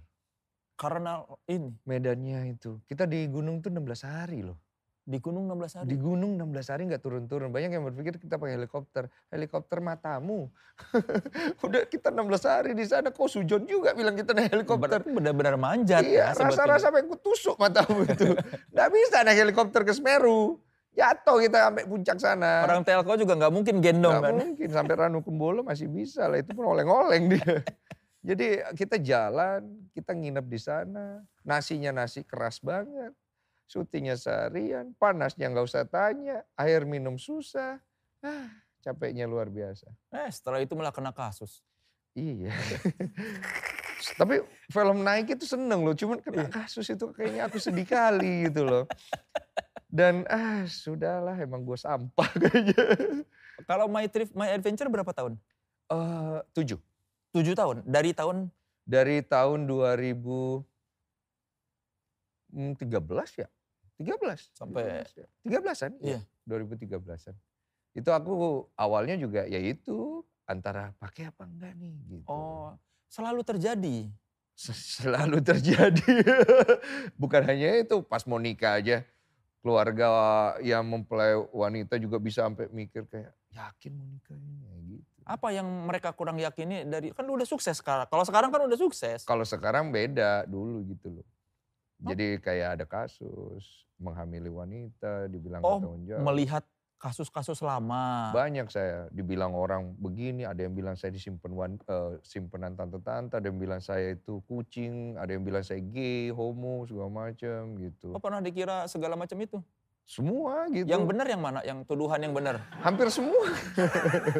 Karena 0.77 1.25
ini 1.49 1.73
Medannya 1.83 2.53
itu. 2.53 2.77
Kita 2.85 3.09
di 3.09 3.25
gunung 3.25 3.59
tuh 3.59 3.73
16 3.73 4.05
hari 4.05 4.45
loh. 4.45 4.68
Di 5.09 5.17
gunung 5.17 5.49
16 5.49 5.81
hari? 5.81 5.87
Di 5.89 5.97
gunung 5.97 6.37
16 6.37 6.69
hari 6.69 6.81
nggak 6.85 7.01
turun-turun. 7.01 7.49
Banyak 7.49 7.73
yang 7.73 7.81
berpikir 7.89 8.21
kita 8.21 8.37
pakai 8.37 8.61
helikopter. 8.61 9.09
Helikopter 9.33 9.81
matamu. 9.81 10.53
Udah 11.65 11.89
kita 11.89 12.13
16 12.13 12.29
hari 12.45 12.71
di 12.77 12.85
sana 12.85 13.09
kok 13.09 13.25
sujon 13.25 13.65
juga 13.65 13.97
bilang 13.97 14.13
kita 14.13 14.37
naik 14.37 14.53
helikopter. 14.53 15.01
Benar-benar 15.01 15.57
manjat 15.57 16.05
Iya, 16.05 16.29
ya 16.29 16.37
rasa-rasa 16.37 16.93
sampai 16.93 17.09
kutusuk 17.09 17.57
matamu 17.57 18.05
itu. 18.05 18.37
Nggak 18.77 18.89
bisa 18.93 19.17
naik 19.25 19.39
helikopter 19.49 19.81
ke 19.81 19.97
Semeru. 19.97 20.61
Jatuh 20.93 21.37
kita 21.41 21.57
sampai 21.73 21.83
puncak 21.89 22.17
sana. 22.21 22.69
Orang 22.69 22.85
telco 22.85 23.13
juga 23.17 23.33
nggak 23.33 23.53
mungkin 23.53 23.75
gendong 23.81 24.13
Nggak 24.13 24.29
kan. 24.29 24.37
mungkin 24.37 24.67
sampai 24.69 24.93
Ranu 25.01 25.19
Kumbolo 25.25 25.65
masih 25.65 25.89
bisa 25.89 26.29
lah. 26.29 26.37
Itu 26.37 26.53
pun 26.53 26.69
oleng-oleng 26.69 27.33
dia. 27.33 27.65
Jadi 28.19 28.61
kita 28.77 29.01
jalan, 29.01 29.89
kita 29.89 30.13
nginep 30.13 30.45
di 30.45 30.59
sana. 30.61 31.23
Nasinya 31.41 31.89
nasi 32.03 32.21
keras 32.21 32.61
banget. 32.61 33.15
Syutingnya 33.69 34.17
seharian, 34.17 34.97
panasnya 34.97 35.45
nggak 35.45 35.69
usah 35.69 35.85
tanya. 35.85 36.41
Air 36.57 36.89
minum 36.89 37.21
susah. 37.21 37.77
Ah, 38.25 38.49
capeknya 38.81 39.29
luar 39.29 39.53
biasa. 39.53 39.85
Eh 40.09 40.29
setelah 40.33 40.57
itu 40.57 40.73
malah 40.73 40.89
kena 40.89 41.13
kasus. 41.13 41.61
Iya. 42.17 42.49
Tapi 44.19 44.41
film 44.73 45.05
naik 45.05 45.37
itu 45.37 45.45
seneng 45.45 45.85
loh, 45.85 45.93
cuman 45.93 46.17
kena 46.17 46.49
kasus 46.49 46.89
itu 46.89 47.13
kayaknya 47.13 47.45
aku 47.45 47.61
sedih 47.61 47.85
kali 47.85 48.49
gitu 48.49 48.65
loh. 48.65 48.83
Dan 49.85 50.25
ah 50.25 50.65
sudahlah 50.65 51.37
emang 51.37 51.61
gue 51.61 51.77
sampah 51.77 52.29
kayaknya. 52.41 52.81
Kalau 53.69 53.85
My 53.85 54.09
Trip, 54.09 54.33
My 54.33 54.49
Adventure 54.49 54.89
berapa 54.89 55.13
tahun? 55.13 55.37
Eh 55.93 56.39
tujuh. 56.57 56.81
7 57.37 57.53
tahun. 57.53 57.85
Dari 57.85 58.17
tahun 58.17 58.49
Dari 58.89 59.21
tahun 59.21 59.69
2013 59.69 60.65
ya? 63.37 63.45
13. 63.99 64.55
Sampai- 64.55 65.03
13-an? 65.43 65.91
Iya. 65.99 66.23
2013-an. 66.45 67.35
Itu 67.91 68.09
aku 68.09 68.31
awalnya 68.73 69.13
juga 69.13 69.43
ya 69.43 69.59
itu 69.59 70.23
antara 70.43 70.95
pakai 70.95 71.27
apa 71.27 71.43
enggak 71.43 71.75
nih 71.75 71.93
gitu. 72.09 72.25
oh 72.25 72.73
selalu 73.05 73.43
terjadi. 73.43 74.07
Se- 74.55 74.73
Selalu 75.03 75.43
terjadi. 75.49 76.03
Bukan 77.15 77.41
hanya 77.43 77.77
itu, 77.77 78.01
pas 78.01 78.23
mau 78.23 78.35
nikah 78.35 78.75
aja 78.75 79.03
keluarga 79.59 80.07
yang 80.59 80.83
mempelai 80.83 81.35
wanita 81.51 81.95
juga 81.95 82.15
bisa 82.17 82.47
sampai 82.47 82.67
mikir 82.69 83.03
kayak 83.05 83.35
yakin 83.51 83.91
mau 83.93 84.07
nikah 84.07 84.31
ini 84.33 84.55
Kayak 84.59 84.81
gitu. 84.89 85.19
Apa 85.23 85.47
yang 85.51 85.67
mereka 85.85 86.09
kurang 86.11 86.39
yakini 86.39 86.83
dari 86.83 87.11
kan 87.11 87.23
udah 87.23 87.45
sukses 87.45 87.75
sekarang. 87.75 88.07
Kalau 88.07 88.23
sekarang 88.23 88.49
kan 88.49 88.61
udah 88.63 88.79
sukses. 88.79 89.21
Kalau 89.23 89.43
sekarang 89.43 89.91
beda 89.91 90.43
dulu 90.43 90.81
gitu 90.87 91.19
loh. 91.19 91.27
Oh. 91.99 92.09
Jadi 92.15 92.39
kayak 92.39 92.79
ada 92.79 92.85
kasus 92.87 93.83
menghamili 93.99 94.47
wanita, 94.47 95.27
dibilang 95.27 95.59
Oh, 95.59 95.83
tanggung 95.83 96.07
jawab. 96.07 96.23
Melihat 96.31 96.63
kasus-kasus 96.99 97.63
lama. 97.63 98.35
Banyak 98.35 98.67
saya 98.67 99.07
dibilang 99.11 99.55
orang 99.55 99.95
begini, 99.95 100.43
ada 100.43 100.67
yang 100.67 100.75
bilang 100.75 100.99
saya 100.99 101.15
disimpan 101.15 101.51
wan, 101.55 101.71
eh, 101.79 102.19
simpenan 102.27 102.75
tante-tante, 102.75 103.39
ada 103.39 103.47
yang 103.47 103.55
bilang 103.55 103.79
saya 103.79 104.15
itu 104.15 104.43
kucing, 104.47 105.15
ada 105.15 105.31
yang 105.31 105.47
bilang 105.47 105.63
saya 105.63 105.79
gay, 105.79 106.27
homo 106.31 106.83
segala 106.87 107.07
macam 107.07 107.79
gitu. 107.79 108.11
Oh 108.11 108.19
pernah 108.19 108.43
dikira 108.43 108.83
segala 108.91 109.15
macam 109.15 109.39
itu. 109.39 109.63
Semua 110.09 110.65
gitu. 110.73 110.89
Yang 110.89 111.05
benar 111.05 111.29
yang 111.29 111.37
mana? 111.37 111.61
Yang 111.61 111.85
tuduhan 111.85 112.17
yang 112.17 112.33
benar. 112.33 112.65
Hampir 112.81 113.13
semua. 113.13 113.45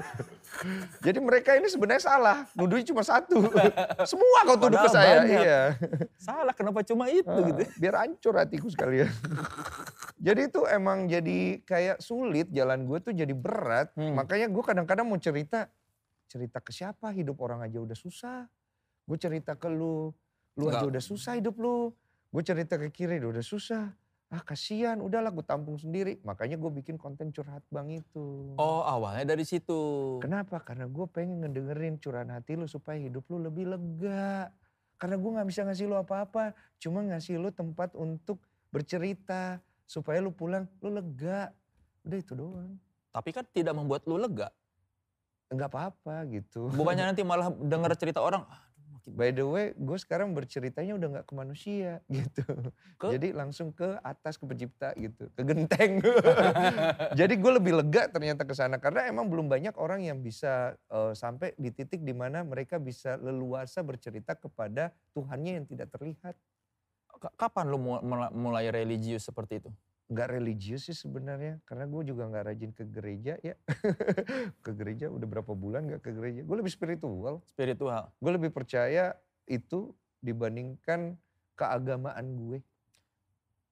Jadi 1.06 1.22
mereka 1.22 1.54
ini 1.54 1.70
sebenarnya 1.70 2.10
salah, 2.10 2.38
nuduhnya 2.58 2.90
cuma 2.90 3.06
satu. 3.06 3.38
semua 4.10 4.40
kau 4.50 4.58
tuduh 4.58 4.82
ke 4.82 4.90
saya, 4.90 5.22
banyak. 5.22 5.42
iya. 5.46 5.62
Salah 6.18 6.58
kenapa 6.58 6.82
cuma 6.82 7.06
itu 7.14 7.30
Ah, 7.30 7.46
gitu. 7.54 7.62
Biar 7.78 8.02
hancur 8.02 8.34
hatiku 8.42 8.66
sekalian. 8.74 9.14
jadi 10.26 10.50
itu 10.50 10.66
emang 10.66 11.06
jadi 11.06 11.62
kayak 11.62 12.02
sulit 12.02 12.50
jalan 12.50 12.90
gue 12.90 12.98
tuh 13.06 13.14
jadi 13.14 13.32
berat. 13.38 13.94
Hmm. 13.94 14.18
Makanya 14.18 14.50
gue 14.50 14.64
kadang-kadang 14.66 15.06
mau 15.06 15.22
cerita. 15.22 15.70
Cerita 16.26 16.66
ke 16.66 16.74
siapa 16.74 17.14
hidup 17.14 17.38
orang 17.46 17.62
aja 17.62 17.78
udah 17.78 17.94
susah. 17.94 18.50
Gue 19.06 19.22
cerita 19.22 19.54
ke 19.54 19.70
lu. 19.70 20.10
Lu 20.58 20.66
aja 20.66 20.82
Enggak. 20.82 20.98
udah 20.98 21.04
susah 21.06 21.38
hidup 21.38 21.62
lu. 21.62 21.94
Gue 22.34 22.42
cerita 22.42 22.74
ke 22.82 22.90
kiri 22.90 23.22
udah 23.22 23.46
susah. 23.46 23.94
Ah 24.30 24.46
kasihan 24.46 25.02
udahlah 25.02 25.34
gue 25.34 25.42
tampung 25.42 25.82
sendiri. 25.82 26.22
Makanya 26.22 26.62
gue 26.62 26.70
bikin 26.70 27.02
konten 27.02 27.34
curhat 27.34 27.66
bang 27.74 27.98
itu. 27.98 28.54
Oh 28.62 28.86
awalnya 28.86 29.34
dari 29.34 29.42
situ. 29.42 30.22
Kenapa? 30.22 30.62
Karena 30.62 30.86
gue 30.86 31.06
pengen 31.10 31.42
ngedengerin 31.42 31.98
curahan 31.98 32.30
hati 32.30 32.54
lu 32.54 32.70
supaya 32.70 33.02
hidup 33.02 33.26
lu 33.34 33.42
lebih 33.42 33.74
lega. 33.74 34.54
Karena 35.02 35.18
gue 35.18 35.30
gak 35.34 35.50
bisa 35.50 35.66
ngasih 35.66 35.90
lu 35.90 35.98
apa-apa. 35.98 36.54
Cuma 36.78 37.02
ngasih 37.02 37.42
lu 37.42 37.50
tempat 37.50 37.98
untuk 37.98 38.38
bercerita. 38.70 39.58
Supaya 39.90 40.22
lu 40.22 40.30
pulang, 40.30 40.70
lu 40.86 40.94
lega. 40.94 41.50
Udah 42.06 42.18
itu 42.22 42.38
doang. 42.38 42.78
Tapi 43.10 43.34
kan 43.34 43.42
tidak 43.50 43.74
membuat 43.74 44.06
lu 44.06 44.22
lega. 44.22 44.54
Enggak 45.50 45.74
apa-apa 45.74 46.30
gitu. 46.30 46.70
Bukannya 46.78 47.10
nanti 47.10 47.26
malah 47.26 47.50
dengar 47.50 47.90
cerita 47.98 48.22
orang, 48.22 48.46
makin 48.46 48.69
By 49.10 49.34
the 49.34 49.46
way, 49.46 49.74
gue 49.74 49.98
sekarang 49.98 50.38
berceritanya 50.38 50.94
udah 50.96 51.08
gak 51.20 51.26
ke 51.26 51.34
manusia 51.34 52.00
gitu. 52.14 52.46
Ke? 53.02 53.18
Jadi 53.18 53.34
langsung 53.34 53.74
ke 53.74 53.98
atas, 54.06 54.38
ke 54.38 54.46
pencipta 54.46 54.94
gitu. 54.94 55.28
Ke 55.34 55.42
genteng. 55.42 56.00
Jadi 57.20 57.34
gue 57.36 57.52
lebih 57.58 57.74
lega 57.82 58.06
ternyata 58.08 58.46
ke 58.46 58.54
sana. 58.54 58.78
Karena 58.78 59.10
emang 59.10 59.26
belum 59.28 59.50
banyak 59.50 59.74
orang 59.82 60.06
yang 60.06 60.22
bisa 60.22 60.78
eh, 60.90 61.14
sampai 61.18 61.58
di 61.58 61.74
titik 61.74 62.06
di 62.06 62.14
mana 62.14 62.46
mereka 62.46 62.78
bisa 62.78 63.18
leluasa 63.18 63.82
bercerita 63.82 64.38
kepada 64.38 64.94
Tuhannya 65.18 65.62
yang 65.62 65.66
tidak 65.66 65.90
terlihat. 65.90 66.38
Kapan 67.36 67.66
lu 67.68 67.82
mu- 67.82 68.04
mula- 68.06 68.32
mulai 68.32 68.70
religius 68.70 69.28
seperti 69.28 69.66
itu? 69.66 69.70
Nggak 70.10 70.28
religius 70.34 70.90
sih 70.90 70.98
sebenarnya. 70.98 71.62
Karena 71.64 71.86
gue 71.86 72.02
juga 72.10 72.26
nggak 72.26 72.46
rajin 72.50 72.72
ke 72.74 72.84
gereja 72.90 73.38
ya. 73.46 73.56
ke 74.66 74.72
gereja 74.74 75.08
udah 75.08 75.28
berapa 75.30 75.54
bulan 75.54 75.86
gak 75.86 76.02
ke 76.02 76.12
gereja. 76.12 76.42
Gue 76.42 76.58
lebih 76.58 76.74
spiritual. 76.74 77.46
Spiritual. 77.46 78.10
Gue 78.18 78.32
lebih 78.34 78.50
percaya 78.50 79.14
itu 79.46 79.94
dibandingkan 80.20 81.14
keagamaan 81.54 82.26
gue. 82.36 82.60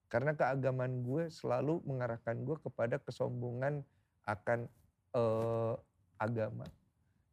Karena 0.08 0.32
keagamaan 0.38 1.04
gue 1.04 1.28
selalu 1.28 1.84
mengarahkan 1.84 2.40
gue 2.46 2.56
kepada 2.64 2.96
kesombongan 3.02 3.84
akan 4.24 4.72
eh, 5.16 5.76
agama. 6.16 6.64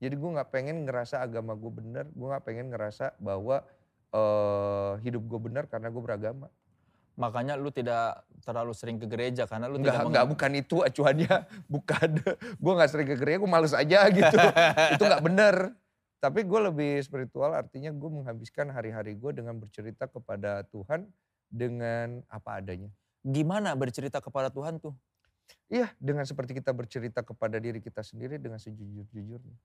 Jadi 0.02 0.14
gue 0.18 0.30
nggak 0.36 0.50
pengen 0.50 0.84
ngerasa 0.84 1.22
agama 1.22 1.54
gue 1.54 1.70
benar, 1.70 2.04
gue 2.10 2.26
nggak 2.28 2.44
pengen 2.44 2.66
ngerasa 2.74 3.14
bahwa 3.22 3.62
eh, 4.10 4.92
hidup 5.06 5.22
gue 5.24 5.40
benar 5.40 5.64
karena 5.70 5.88
gue 5.88 6.02
beragama. 6.02 6.48
Makanya 7.14 7.54
lu 7.54 7.70
tidak 7.70 8.26
terlalu 8.42 8.74
sering 8.74 8.98
ke 8.98 9.06
gereja 9.06 9.46
karena 9.46 9.70
lu 9.70 9.78
Enggak, 9.78 10.02
tidak 10.02 10.06
enggak, 10.10 10.26
bukan 10.26 10.50
itu 10.58 10.76
acuannya, 10.82 11.34
bukan. 11.74 12.08
gue 12.58 12.72
nggak 12.74 12.90
sering 12.90 13.08
ke 13.08 13.16
gereja, 13.16 13.38
gue 13.38 13.50
males 13.50 13.74
aja 13.74 14.00
gitu. 14.10 14.38
itu 14.98 15.02
nggak 15.02 15.22
benar. 15.24 15.56
Tapi 16.18 16.40
gue 16.42 16.60
lebih 16.72 16.92
spiritual, 17.04 17.52
artinya 17.54 17.92
gue 17.92 18.10
menghabiskan 18.10 18.72
hari-hari 18.72 19.14
gue 19.14 19.30
dengan 19.30 19.60
bercerita 19.60 20.08
kepada 20.08 20.64
Tuhan 20.72 21.06
dengan 21.46 22.24
apa 22.32 22.58
adanya. 22.58 22.90
Gimana 23.22 23.76
bercerita 23.78 24.18
kepada 24.18 24.50
Tuhan 24.50 24.80
tuh? 24.82 24.96
Iya, 25.68 25.92
dengan 26.00 26.24
seperti 26.24 26.56
kita 26.56 26.72
bercerita 26.72 27.20
kepada 27.20 27.60
diri 27.60 27.78
kita 27.80 28.00
sendiri 28.00 28.40
dengan 28.40 28.56
sejujur-jujurnya. 28.60 29.56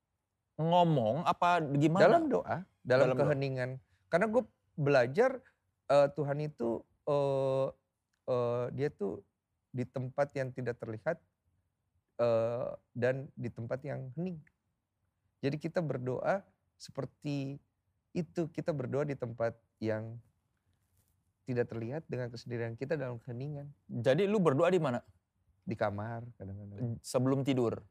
Ngomong 0.60 1.24
apa 1.24 1.64
gimana? 1.80 2.04
Dalam 2.04 2.24
doa, 2.28 2.58
dalam, 2.84 3.12
Dalam 3.12 3.16
doa. 3.16 3.20
keheningan. 3.24 3.70
Karena 4.12 4.28
gue 4.28 4.43
belajar 4.76 5.39
eh, 5.88 6.08
Tuhan 6.12 6.43
itu 6.43 6.84
eh, 7.10 7.68
eh, 8.30 8.66
dia 8.78 8.89
tuh 8.93 9.22
di 9.70 9.86
tempat 9.86 10.30
yang 10.38 10.53
tidak 10.53 10.78
terlihat 10.78 11.18
eh, 12.22 12.70
dan 12.93 13.26
di 13.34 13.49
tempat 13.49 13.82
yang 13.82 14.14
hening. 14.14 14.38
Jadi 15.41 15.55
kita 15.57 15.80
berdoa 15.82 16.43
seperti 16.78 17.57
itu, 18.14 18.49
kita 18.49 18.74
berdoa 18.76 19.05
di 19.07 19.16
tempat 19.16 19.55
yang 19.80 20.18
tidak 21.49 21.66
terlihat 21.66 22.03
dengan 22.05 22.30
kesendirian 22.30 22.78
kita 22.78 22.93
dalam 22.93 23.18
keheningan. 23.18 23.66
Jadi 23.89 24.30
lu 24.30 24.38
berdoa 24.38 24.70
di 24.70 24.78
mana? 24.78 25.01
Di 25.66 25.74
kamar 25.74 26.22
kadang-kadang. 26.38 27.01
Sebelum 27.01 27.41
tidur. 27.41 27.82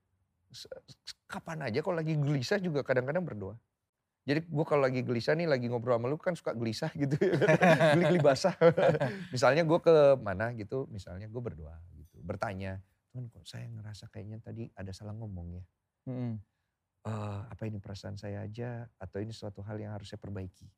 Kapan 1.27 1.69
aja 1.69 1.83
kalau 1.83 1.99
lagi 1.99 2.15
gelisah 2.15 2.63
juga 2.63 2.87
kadang-kadang 2.87 3.25
berdoa. 3.27 3.57
Jadi 4.29 4.45
gue 4.45 4.65
kalau 4.69 4.85
lagi 4.85 5.01
gelisah 5.01 5.33
nih 5.33 5.49
lagi 5.49 5.73
ngobrol 5.73 5.97
sama 5.97 6.13
lu 6.13 6.21
kan 6.21 6.37
suka 6.37 6.53
gelisah 6.53 6.93
gitu 6.93 7.17
ya. 7.17 7.33
Geli-geli 7.97 8.21
basah. 8.21 8.53
misalnya 9.33 9.65
gue 9.65 9.79
ke 9.81 10.21
mana 10.21 10.53
gitu, 10.53 10.85
misalnya 10.93 11.33
gue 11.33 11.41
berdoa 11.41 11.81
gitu. 11.97 12.21
Bertanya, 12.21 12.77
Tuhan 13.09 13.33
kok 13.33 13.49
saya 13.49 13.65
ngerasa 13.73 14.13
kayaknya 14.13 14.37
tadi 14.45 14.69
ada 14.77 14.93
salah 14.93 15.17
ngomong 15.17 15.57
ya. 15.57 15.65
Mm-mm. 16.13 16.37
Eh, 17.09 17.41
apa 17.49 17.63
ini 17.65 17.81
perasaan 17.81 18.21
saya 18.21 18.45
aja 18.45 18.85
atau 19.01 19.17
ini 19.25 19.33
suatu 19.33 19.65
hal 19.65 19.81
yang 19.81 19.97
harus 19.97 20.13
saya 20.13 20.21
perbaiki. 20.21 20.69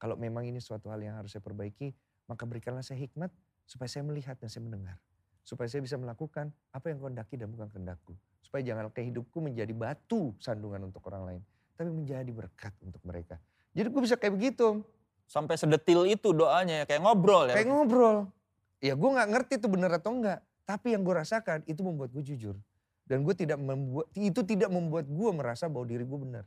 Kalau 0.00 0.16
memang 0.16 0.48
ini 0.48 0.56
suatu 0.56 0.88
hal 0.88 1.04
yang 1.04 1.20
harus 1.20 1.36
saya 1.36 1.44
perbaiki, 1.44 1.92
maka 2.24 2.48
berikanlah 2.48 2.80
saya 2.80 3.04
hikmat 3.04 3.28
supaya 3.68 3.88
saya 3.92 4.00
melihat 4.08 4.40
dan 4.40 4.48
saya 4.48 4.64
mendengar. 4.64 4.96
Supaya 5.44 5.68
saya 5.68 5.84
bisa 5.84 6.00
melakukan 6.00 6.56
apa 6.72 6.88
yang 6.88 7.04
kau 7.04 7.12
hendaki 7.12 7.36
dan 7.36 7.52
bukan 7.52 7.68
kehendakku. 7.68 8.16
Supaya 8.40 8.64
jangan 8.64 8.88
hidupku 8.88 9.44
menjadi 9.44 9.76
batu 9.76 10.32
sandungan 10.40 10.88
untuk 10.88 11.04
orang 11.12 11.24
lain. 11.28 11.42
Tapi 11.74 11.90
menjadi 11.90 12.30
berkat 12.30 12.74
untuk 12.82 13.02
mereka. 13.02 13.38
Jadi 13.74 13.90
gue 13.90 14.02
bisa 14.02 14.14
kayak 14.14 14.34
begitu. 14.38 14.82
Sampai 15.26 15.58
sedetil 15.58 16.06
itu 16.06 16.30
doanya 16.30 16.82
ya, 16.82 16.84
kayak 16.86 17.02
ngobrol 17.02 17.50
ya. 17.50 17.58
Kayak 17.58 17.68
ngobrol. 17.74 18.16
Ya 18.78 18.92
gue 18.94 19.10
gak 19.10 19.28
ngerti 19.32 19.52
itu 19.58 19.66
bener 19.66 19.90
atau 19.96 20.14
enggak. 20.14 20.44
Tapi 20.64 20.94
yang 20.94 21.02
gue 21.02 21.14
rasakan 21.16 21.64
itu 21.66 21.80
membuat 21.82 22.14
gue 22.14 22.22
jujur. 22.22 22.54
Dan 23.04 23.20
gue 23.26 23.34
tidak 23.36 23.60
membuat, 23.60 24.08
itu 24.16 24.40
tidak 24.46 24.72
membuat 24.72 25.04
gue 25.08 25.30
merasa 25.34 25.68
bahwa 25.68 25.84
diri 25.84 26.04
gue 26.06 26.20
benar. 26.20 26.44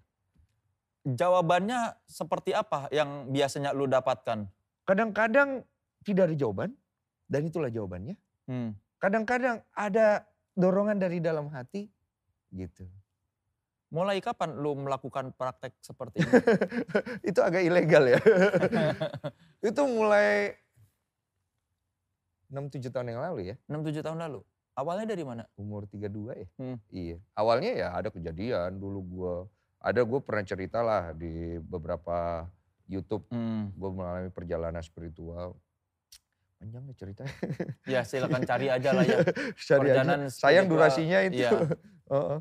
Jawabannya 1.07 1.95
seperti 2.07 2.51
apa 2.51 2.89
yang 2.89 3.29
biasanya 3.29 3.71
lu 3.71 3.85
dapatkan? 3.85 4.49
Kadang-kadang 4.87 5.63
tidak 6.01 6.31
ada 6.31 6.35
jawaban 6.35 6.69
dan 7.27 7.41
itulah 7.45 7.69
jawabannya. 7.69 8.15
Hmm. 8.47 8.73
Kadang-kadang 8.97 9.61
ada 9.75 10.25
dorongan 10.57 10.97
dari 10.97 11.21
dalam 11.21 11.51
hati 11.53 11.85
gitu. 12.49 12.89
Mulai 13.87 14.19
kapan 14.19 14.51
lu 14.59 14.75
melakukan 14.75 15.31
praktek 15.31 15.79
seperti 15.79 16.19
ini? 16.19 16.31
itu 17.31 17.39
agak 17.39 17.63
ilegal 17.63 18.03
ya. 18.03 18.19
itu 19.71 19.81
mulai 19.87 20.59
6-7 22.51 22.91
tahun 22.91 23.15
yang 23.15 23.21
lalu 23.23 23.39
ya. 23.51 23.55
6-7 23.71 24.03
tahun 24.03 24.19
lalu. 24.27 24.39
Awalnya 24.77 25.15
dari 25.15 25.23
mana? 25.23 25.43
Umur 25.55 25.87
32 25.87 26.35
ya. 26.35 26.47
Hmm. 26.59 26.77
Iya. 26.91 27.17
Awalnya 27.33 27.71
ya 27.73 27.87
ada 27.95 28.11
kejadian 28.11 28.75
dulu 28.75 28.99
gue. 29.07 29.35
Ada 29.79 30.03
gue 30.03 30.19
pernah 30.19 30.43
cerita 30.43 30.79
lah 30.83 31.15
di 31.15 31.55
beberapa 31.63 32.43
YouTube. 32.91 33.23
Hmm. 33.31 33.71
Gue 33.71 33.89
mengalami 33.89 34.29
perjalanan 34.35 34.83
spiritual. 34.83 35.55
Panjang 36.59 36.83
nih 36.89 36.95
ceritanya. 36.99 37.35
Ya 37.87 38.01
silakan 38.03 38.41
cari 38.43 38.67
aja 38.67 38.89
lah 38.91 39.05
ya. 39.07 39.21
Cari 39.69 39.95
aja. 39.95 40.03
Perjalanan 40.03 40.19
Sayang 40.27 40.65
spiritual, 40.67 40.69
durasinya 40.75 41.19
itu. 41.23 41.39
iya. 41.39 41.51
Heeh. 42.11 42.39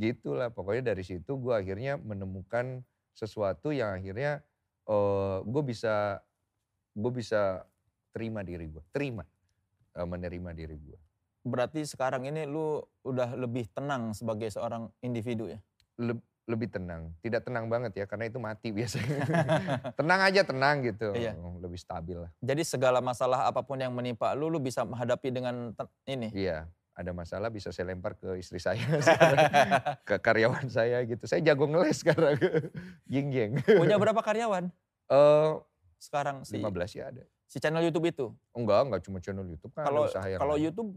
Gitulah 0.00 0.48
pokoknya 0.48 0.96
dari 0.96 1.04
situ 1.04 1.36
gue 1.36 1.52
akhirnya 1.52 2.00
menemukan 2.00 2.80
sesuatu 3.12 3.68
yang 3.68 4.00
akhirnya 4.00 4.40
eh 4.88 5.36
gue 5.44 5.62
bisa 5.62 6.24
gue 6.96 7.12
bisa 7.12 7.68
terima 8.10 8.40
diri 8.40 8.66
gue, 8.66 8.80
terima 8.90 9.28
eh, 9.92 10.06
menerima 10.08 10.56
diri 10.56 10.80
gue. 10.80 10.98
Berarti 11.44 11.84
sekarang 11.84 12.24
ini 12.24 12.48
lu 12.48 12.80
udah 13.04 13.36
lebih 13.36 13.68
tenang 13.76 14.16
sebagai 14.16 14.48
seorang 14.48 14.88
individu 15.04 15.52
ya? 15.52 15.60
Leb- 16.00 16.24
lebih 16.48 16.66
tenang, 16.72 17.14
tidak 17.22 17.46
tenang 17.46 17.70
banget 17.70 17.94
ya 17.94 18.04
karena 18.10 18.26
itu 18.26 18.40
mati 18.42 18.72
biasanya. 18.80 19.22
tenang 20.00 20.20
aja 20.24 20.40
tenang 20.42 20.82
gitu, 20.82 21.12
Iya. 21.14 21.36
lebih 21.60 21.78
stabil 21.78 22.18
lah. 22.18 22.32
Jadi 22.42 22.64
segala 22.66 22.98
masalah 22.98 23.46
apa 23.46 23.62
pun 23.62 23.78
yang 23.78 23.92
menimpa 23.94 24.32
lu, 24.34 24.50
lu 24.50 24.58
bisa 24.58 24.82
menghadapi 24.82 25.28
dengan 25.30 25.70
ini. 26.08 26.32
Iya, 26.34 26.66
ada 27.00 27.16
masalah 27.16 27.48
bisa 27.48 27.72
saya 27.72 27.88
lempar 27.88 28.12
ke 28.12 28.36
istri 28.36 28.60
saya, 28.60 28.84
ke 30.08 30.20
karyawan 30.20 30.68
saya 30.68 31.00
gitu. 31.08 31.24
Saya 31.24 31.40
jago 31.40 31.64
ngeles 31.64 32.04
sekarang, 32.04 32.36
jing 33.12 33.32
jing. 33.32 33.56
Punya 33.64 33.96
berapa 34.02 34.20
karyawan 34.20 34.68
Eh 35.08 35.52
sekarang 35.96 36.44
si 36.44 36.60
15 36.60 36.96
ya 36.96 37.04
ada. 37.12 37.24
si 37.48 37.56
channel 37.56 37.80
YouTube 37.82 38.04
itu? 38.08 38.26
Enggak, 38.52 38.84
enggak 38.84 39.00
cuma 39.08 39.18
channel 39.18 39.48
YouTube 39.48 39.72
kan 39.72 39.88
Kalau 39.88 40.04
usaha 40.06 40.24
yang 40.28 40.40
kalau 40.40 40.56
lain. 40.60 40.64
YouTube 40.68 40.90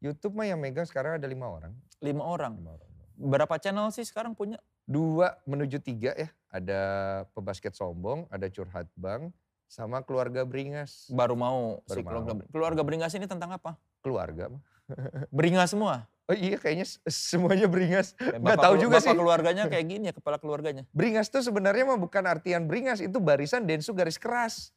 YouTube 0.00 0.32
mah 0.32 0.48
yang 0.48 0.56
megang 0.56 0.88
sekarang 0.88 1.20
ada 1.20 1.28
lima 1.28 1.44
orang. 1.44 1.72
lima 2.00 2.24
orang. 2.24 2.56
Lima 2.56 2.72
orang. 2.80 2.88
Berapa 3.20 3.60
channel 3.60 3.92
sih 3.92 4.08
sekarang 4.08 4.32
punya? 4.32 4.56
Dua 4.88 5.36
menuju 5.44 5.76
tiga 5.84 6.16
ya. 6.16 6.32
Ada 6.48 6.80
pebasket 7.36 7.76
sombong, 7.76 8.24
ada 8.32 8.48
curhat 8.48 8.88
bang, 8.96 9.28
sama 9.68 10.00
keluarga 10.02 10.42
beringas. 10.48 11.06
Baru 11.12 11.36
mau 11.36 11.84
si 11.86 12.00
Baru 12.00 12.24
keluarga, 12.24 12.32
mau. 12.34 12.48
keluarga 12.48 12.82
beringas 12.82 13.12
ini 13.14 13.28
tentang 13.28 13.52
apa? 13.54 13.76
Keluarga 14.00 14.48
mah. 14.50 14.62
Beringas 15.30 15.70
semua. 15.72 16.06
Oh 16.30 16.36
iya 16.38 16.54
kayaknya 16.62 16.86
semuanya 17.10 17.66
beringas. 17.66 18.14
Ya, 18.22 18.38
bapak 18.38 18.62
tahu 18.62 18.74
juga 18.78 19.02
bapak 19.02 19.10
sih. 19.10 19.18
keluarganya 19.18 19.64
kayak 19.66 19.86
gini 19.90 20.04
ya, 20.10 20.14
kepala 20.14 20.38
keluarganya. 20.38 20.86
Beringas 20.94 21.26
tuh 21.26 21.42
sebenarnya 21.42 21.82
mah 21.82 21.98
bukan 21.98 22.22
artian 22.22 22.70
beringas, 22.70 23.02
itu 23.02 23.18
barisan 23.18 23.66
densu 23.66 23.90
garis 23.90 24.14
keras. 24.14 24.70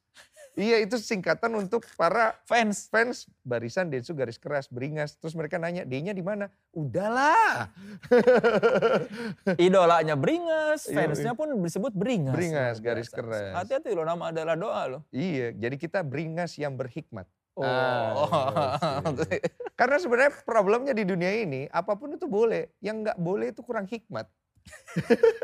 iya 0.53 0.81
itu 0.85 1.01
singkatan 1.01 1.49
untuk 1.57 1.81
para 1.97 2.37
Fans. 2.45 2.85
fans 2.93 3.25
barisan 3.41 3.89
densu 3.89 4.17
garis 4.17 4.41
keras 4.41 4.65
beringas. 4.65 5.13
Terus 5.17 5.37
mereka 5.37 5.61
nanya, 5.61 5.85
D-nya 5.85 6.13
di 6.13 6.25
mana? 6.25 6.49
Udahlah. 6.73 7.69
Idolanya 9.61 10.17
beringas, 10.17 10.89
Iya, 10.89 11.05
fansnya 11.09 11.33
pun 11.37 11.53
disebut 11.61 11.93
beringas. 11.93 12.33
Beringas, 12.33 12.77
garis 12.81 13.09
keras. 13.09 13.61
Hati-hati 13.61 13.93
loh, 13.93 14.05
nama 14.05 14.33
adalah 14.33 14.57
doa 14.57 14.81
loh. 14.89 15.01
Iya, 15.13 15.53
jadi 15.53 15.75
kita 15.77 16.01
beringas 16.01 16.57
yang 16.57 16.73
berhikmat. 16.77 17.29
Oh, 17.53 17.61
Ah, 17.61 19.05
iya. 19.29 19.45
Karena 19.79 20.01
sebenarnya 20.01 20.33
problemnya 20.41 20.89
di 20.89 21.05
dunia 21.05 21.29
ini 21.37 21.69
apa 21.69 21.93
pun 21.93 22.09
itu 22.11 22.25
boleh, 22.25 22.73
yang 22.81 23.05
nggak 23.05 23.13
boleh 23.15 23.53
itu 23.53 23.61
kurang 23.61 23.85
hikmat. 23.85 24.25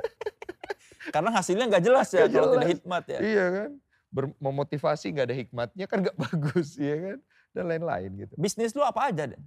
Karena 1.14 1.30
hasilnya 1.32 1.66
nggak 1.70 1.84
jelas 1.84 2.10
ya 2.10 2.26
Nggak 2.26 2.34
kalau 2.34 2.48
tidak 2.48 2.58
jelas. 2.60 2.72
hikmat 2.74 3.04
ya. 3.06 3.20
Iya 3.22 3.46
kan, 3.50 3.70
Ber- 4.10 4.38
memotivasi 4.38 5.06
nggak 5.14 5.28
ada 5.30 5.38
hikmatnya 5.38 5.86
kan 5.86 5.98
nggak 6.02 6.18
bagus, 6.26 6.70
iya 6.78 6.96
kan, 6.98 7.18
dan 7.54 7.64
lain-lain 7.66 8.10
gitu. 8.18 8.34
Bisnis 8.36 8.74
lu 8.74 8.82
apa 8.82 9.10
aja? 9.10 9.30
Den? 9.30 9.42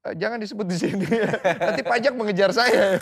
Eh, 0.00 0.16
jangan 0.16 0.40
disebut 0.40 0.64
di 0.64 0.80
sini, 0.80 1.04
nanti 1.68 1.84
pajak 1.84 2.16
mengejar 2.16 2.50
saya. 2.56 2.96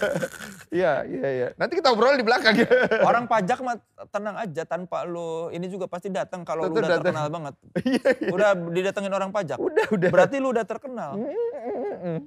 Iya, 0.68 1.00
iya, 1.08 1.28
iya. 1.32 1.48
Nanti 1.56 1.80
kita 1.80 1.96
obrol 1.96 2.12
di 2.20 2.26
belakang. 2.26 2.52
Orang 3.08 3.24
pajak 3.24 3.56
mah 3.64 3.80
tenang 4.12 4.36
aja 4.36 4.68
tanpa 4.68 5.00
lu 5.08 5.48
ini 5.48 5.64
juga 5.64 5.88
pasti 5.88 6.12
datang 6.12 6.44
kalau 6.44 6.68
lu 6.68 6.76
udah 6.76 6.84
datang. 6.84 7.08
terkenal 7.08 7.26
banget. 7.32 7.54
Iya, 7.88 8.08
iya. 8.20 8.28
Udah 8.28 8.50
didatengin 8.52 9.08
orang 9.16 9.32
pajak. 9.32 9.56
Udah, 9.56 9.88
udah. 9.88 10.10
Berarti 10.12 10.36
lu 10.36 10.52
udah 10.52 10.68
terkenal. 10.68 11.16
Mm-mm. 11.16 12.20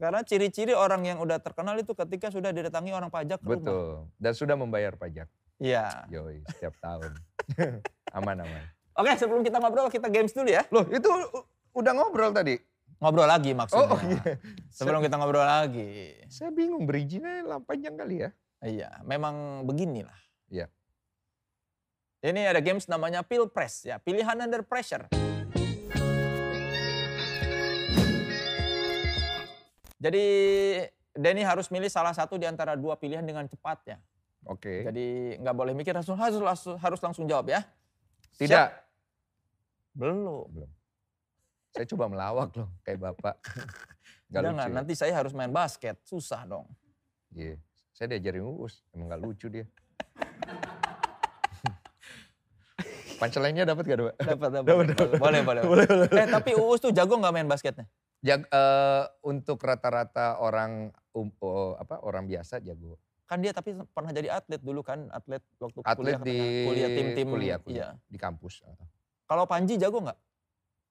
Karena 0.00 0.24
ciri-ciri 0.24 0.72
orang 0.72 1.04
yang 1.04 1.20
udah 1.20 1.44
terkenal 1.44 1.76
itu 1.76 1.92
ketika 1.92 2.32
sudah 2.32 2.56
didatangi 2.56 2.88
orang 2.88 3.12
pajak 3.12 3.36
ke 3.36 3.44
rumah. 3.44 3.60
Betul. 3.60 3.88
Dan 4.16 4.32
sudah 4.32 4.56
membayar 4.56 4.96
pajak. 4.96 5.28
Iya. 5.60 6.08
Yoi, 6.08 6.40
setiap 6.48 6.72
tahun. 6.80 7.12
aman, 8.16 8.48
aman. 8.48 8.62
Oke, 8.96 9.12
sebelum 9.20 9.44
kita 9.44 9.60
ngobrol 9.60 9.92
kita 9.92 10.08
games 10.08 10.32
dulu 10.32 10.48
ya. 10.48 10.64
Loh, 10.72 10.88
itu 10.88 11.10
udah 11.76 11.92
ngobrol 11.92 12.32
tadi? 12.32 12.56
Ngobrol 12.98 13.30
lagi 13.30 13.54
maksudnya. 13.54 13.94
Oh, 13.94 14.00
iya. 14.02 14.42
Sebelum 14.74 14.98
kita 14.98 15.14
ngobrol 15.14 15.46
lagi. 15.46 16.18
Saya 16.26 16.50
bingung 16.50 16.82
berizinnya 16.82 17.46
lah 17.46 17.62
panjang 17.62 17.94
kali 17.94 18.26
ya. 18.26 18.30
Iya, 18.58 18.90
memang 19.06 19.62
beginilah. 19.62 20.18
Iya. 20.50 20.66
Ini 22.18 22.50
ada 22.50 22.58
games 22.58 22.90
namanya 22.90 23.22
Pilpres 23.22 23.86
ya, 23.86 24.02
pilihan 24.02 24.34
under 24.34 24.66
pressure. 24.66 25.06
Jadi 29.98 30.24
Denny 31.14 31.42
harus 31.46 31.70
milih 31.70 31.90
salah 31.90 32.14
satu 32.14 32.34
di 32.34 32.50
antara 32.50 32.74
dua 32.74 32.98
pilihan 32.98 33.22
dengan 33.22 33.46
cepat 33.46 33.78
ya. 33.94 33.98
Oke. 34.46 34.82
Jadi 34.82 35.38
nggak 35.38 35.54
boleh 35.54 35.74
mikir 35.74 35.94
langsung 35.94 36.18
harus 36.18 36.42
langsung, 36.42 36.74
harus 36.82 36.98
langsung 36.98 37.24
jawab 37.30 37.54
ya. 37.54 37.62
Tidak. 38.38 38.54
Siap? 38.54 38.70
Belum. 39.94 40.50
Belum. 40.50 40.70
Saya 41.78 41.94
coba 41.94 42.10
melawak 42.10 42.50
loh 42.58 42.66
kayak 42.82 42.98
bapak. 42.98 43.38
Gak 44.34 44.42
Jangan, 44.44 44.50
lucu. 44.50 44.66
ya? 44.66 44.74
nanti 44.74 44.92
saya 44.98 45.12
harus 45.14 45.30
main 45.30 45.48
basket, 45.48 45.94
susah 46.02 46.42
dong. 46.42 46.66
Iya. 47.32 47.54
Saya 47.94 48.12
diajarin 48.12 48.44
Uus, 48.44 48.82
emang 48.90 49.08
gak 49.08 49.22
lucu 49.22 49.46
dia. 49.48 49.62
Punchline-nya 53.18 53.64
dapat 53.64 53.84
gak, 53.86 53.96
Dok? 53.96 54.12
Dapat, 54.18 54.48
dapat. 54.52 54.74
Dapat. 54.90 55.18
Boleh, 55.22 55.40
boleh. 55.42 55.62
Eh 56.12 56.28
tapi 56.28 56.50
Uus 56.54 56.78
tuh 56.78 56.90
jago 56.90 57.14
nggak 57.14 57.32
main 57.32 57.46
basketnya? 57.46 57.86
Jag, 58.20 58.44
eh, 58.44 59.04
untuk 59.22 59.58
rata-rata 59.58 60.38
orang 60.38 60.90
um, 61.14 61.30
oh, 61.38 61.78
apa 61.78 62.02
orang 62.02 62.26
biasa 62.26 62.58
jago. 62.58 62.98
Kan 63.24 63.40
dia 63.40 63.54
tapi 63.54 63.72
pernah 63.94 64.10
jadi 64.10 64.28
atlet 64.34 64.58
dulu 64.58 64.82
kan, 64.82 65.06
atlet 65.08 65.40
waktu 65.56 65.78
Atlet 65.82 66.14
kuliah, 66.14 66.20
di 66.20 66.38
kuliah 66.66 66.88
tim-tim. 66.90 67.26
kuliah, 67.30 67.56
Iya. 67.56 67.62
kuliah, 67.62 67.90
di 68.04 68.18
kampus. 68.18 68.66
Kalau 69.24 69.46
Panji 69.46 69.78
jago 69.78 70.02
nggak? 70.02 70.18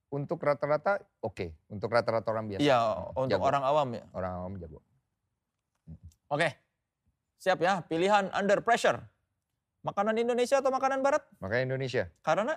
Untuk 0.07 0.39
rata-rata 0.39 1.03
oke, 1.19 1.51
untuk 1.67 1.91
rata-rata 1.91 2.31
orang 2.31 2.47
biasa. 2.47 2.63
Iya, 2.63 2.79
untuk 3.11 3.39
jago. 3.39 3.43
orang 3.43 3.63
awam 3.67 3.87
ya. 3.91 4.03
Orang 4.15 4.31
awam 4.39 4.53
jago. 4.55 4.79
Oke, 6.31 6.55
siap 7.39 7.59
ya. 7.59 7.83
Pilihan 7.83 8.31
under 8.31 8.63
pressure. 8.63 9.03
Makanan 9.83 10.15
Indonesia 10.19 10.59
atau 10.59 10.71
makanan 10.71 10.99
Barat? 10.99 11.23
Makanya 11.39 11.63
Indonesia, 11.75 12.03
Karena 12.19 12.55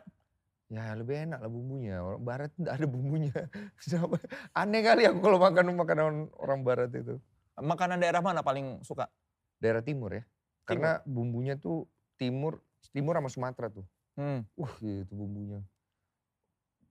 ya 0.71 0.95
lebih 0.95 1.27
enak 1.27 1.39
lah 1.43 1.51
bumbunya. 1.51 1.99
Orang 2.03 2.23
barat 2.23 2.51
tidak 2.55 2.73
ada 2.79 2.87
bumbunya. 2.87 3.35
Aneh 4.59 4.83
kali 4.87 5.03
aku 5.07 5.19
kalau 5.19 5.39
makan 5.43 5.75
makanan 5.75 6.31
orang 6.39 6.61
barat 6.63 6.91
itu. 6.95 7.19
makanan 7.61 8.01
daerah 8.01 8.23
mana 8.25 8.41
paling 8.41 8.81
suka? 8.87 9.11
Daerah 9.59 9.83
timur 9.83 10.15
ya. 10.15 10.25
Karena 10.65 11.03
bumbunya 11.03 11.59
tuh 11.59 11.91
timur, 12.15 12.63
timur 12.95 13.19
sama 13.19 13.29
Sumatera 13.29 13.69
tuh. 13.69 13.85
Hmm. 14.15 14.47
Uh 14.55 14.73
gitu 14.79 15.13
bumbunya. 15.13 15.61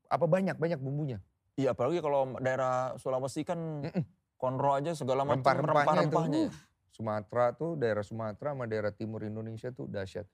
Apa 0.10 0.26
banyak, 0.26 0.58
banyak 0.58 0.82
bumbunya. 0.82 1.22
Iya, 1.54 1.78
apalagi 1.78 2.02
kalau 2.02 2.34
daerah 2.42 2.98
Sulawesi 2.98 3.46
kan 3.46 3.86
Mm-mm. 3.86 4.04
konro 4.36 4.74
aja 4.74 4.98
segala 4.98 5.22
macam 5.22 5.46
Rempah-rempahnya 5.46 6.10
itu. 6.10 6.18
rempah-rempahnya. 6.18 6.40
ya. 6.40 6.50
uh, 6.50 6.54
Sumatera 6.90 7.46
tuh, 7.54 7.72
daerah 7.78 8.04
Sumatera 8.04 8.52
sama 8.52 8.66
daerah 8.66 8.92
timur 8.92 9.24
Indonesia 9.24 9.70
tuh 9.70 9.86
dahsyat. 9.86 10.26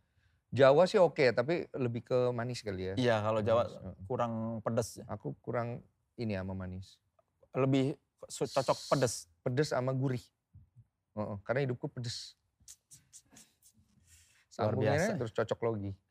Jawa 0.49 0.87
sih 0.87 0.95
oke, 0.97 1.35
tapi 1.35 1.67
lebih 1.75 2.01
ke 2.01 2.17
manis 2.31 2.63
kali 2.63 2.89
ya. 2.89 2.95
Iya, 2.95 3.15
kalau 3.19 3.41
Jawa 3.43 3.63
Manis, 3.67 3.75
heeh. 3.75 3.95
kurang 4.07 4.33
pedes 4.63 4.89
ya. 4.97 5.05
Aku 5.11 5.35
kurang 5.43 5.83
ini 6.15 6.33
sama 6.33 6.55
manis. 6.55 6.95
Lebih 7.51 7.99
cocok 8.23 8.77
pedes. 8.87 9.27
Pedes 9.43 9.75
sama 9.75 9.91
gurih. 9.91 10.23
Heeh, 11.13 11.35
karena 11.43 11.67
hidupku 11.67 11.91
pedes. 11.91 12.39
Luar 14.55 14.73
biasa. 14.73 15.19
terus 15.19 15.33
cocok 15.33 15.59
logi. 15.61 15.91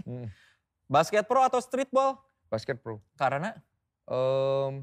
Hmm, 0.00 0.32
Basket 0.88 1.26
pro 1.28 1.44
atau 1.44 1.60
streetball? 1.60 2.16
Basket 2.50 2.82
pro. 2.82 2.98
Karena 3.14 3.54
Em, 4.10 4.82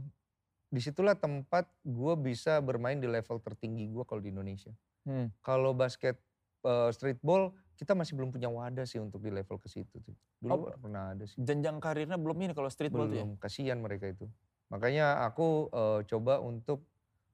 di 0.72 0.80
situlah 0.80 1.16
tempat 1.16 1.68
gue 1.84 2.14
bisa 2.20 2.64
bermain 2.64 2.96
di 2.96 3.08
level 3.08 3.44
tertinggi 3.44 3.92
gue 3.92 4.04
kalau 4.08 4.24
di 4.24 4.32
Indonesia. 4.32 4.72
Hmm. 5.04 5.32
Kalau 5.44 5.76
basket 5.76 6.20
uh, 6.64 6.92
streetball 6.92 7.52
kita 7.80 7.96
masih 7.96 8.16
belum 8.20 8.32
punya 8.32 8.52
wadah 8.52 8.84
sih 8.84 9.00
untuk 9.00 9.24
di 9.24 9.32
level 9.32 9.60
ke 9.60 9.68
situ 9.68 10.00
tuh. 10.04 10.16
Dulu 10.40 10.52
Oh, 10.52 10.72
pernah 10.80 11.16
ada 11.16 11.24
sih. 11.24 11.40
Jenjang 11.40 11.80
karirnya 11.80 12.20
belum 12.20 12.36
ini 12.40 12.52
kalau 12.56 12.72
streetball 12.72 13.08
tuh 13.08 13.20
ya? 13.20 13.24
Belum, 13.28 13.40
kasihan 13.40 13.80
mereka 13.80 14.12
itu. 14.12 14.28
Makanya 14.72 15.24
aku 15.28 15.72
uh, 15.72 16.04
coba 16.04 16.44
untuk 16.44 16.84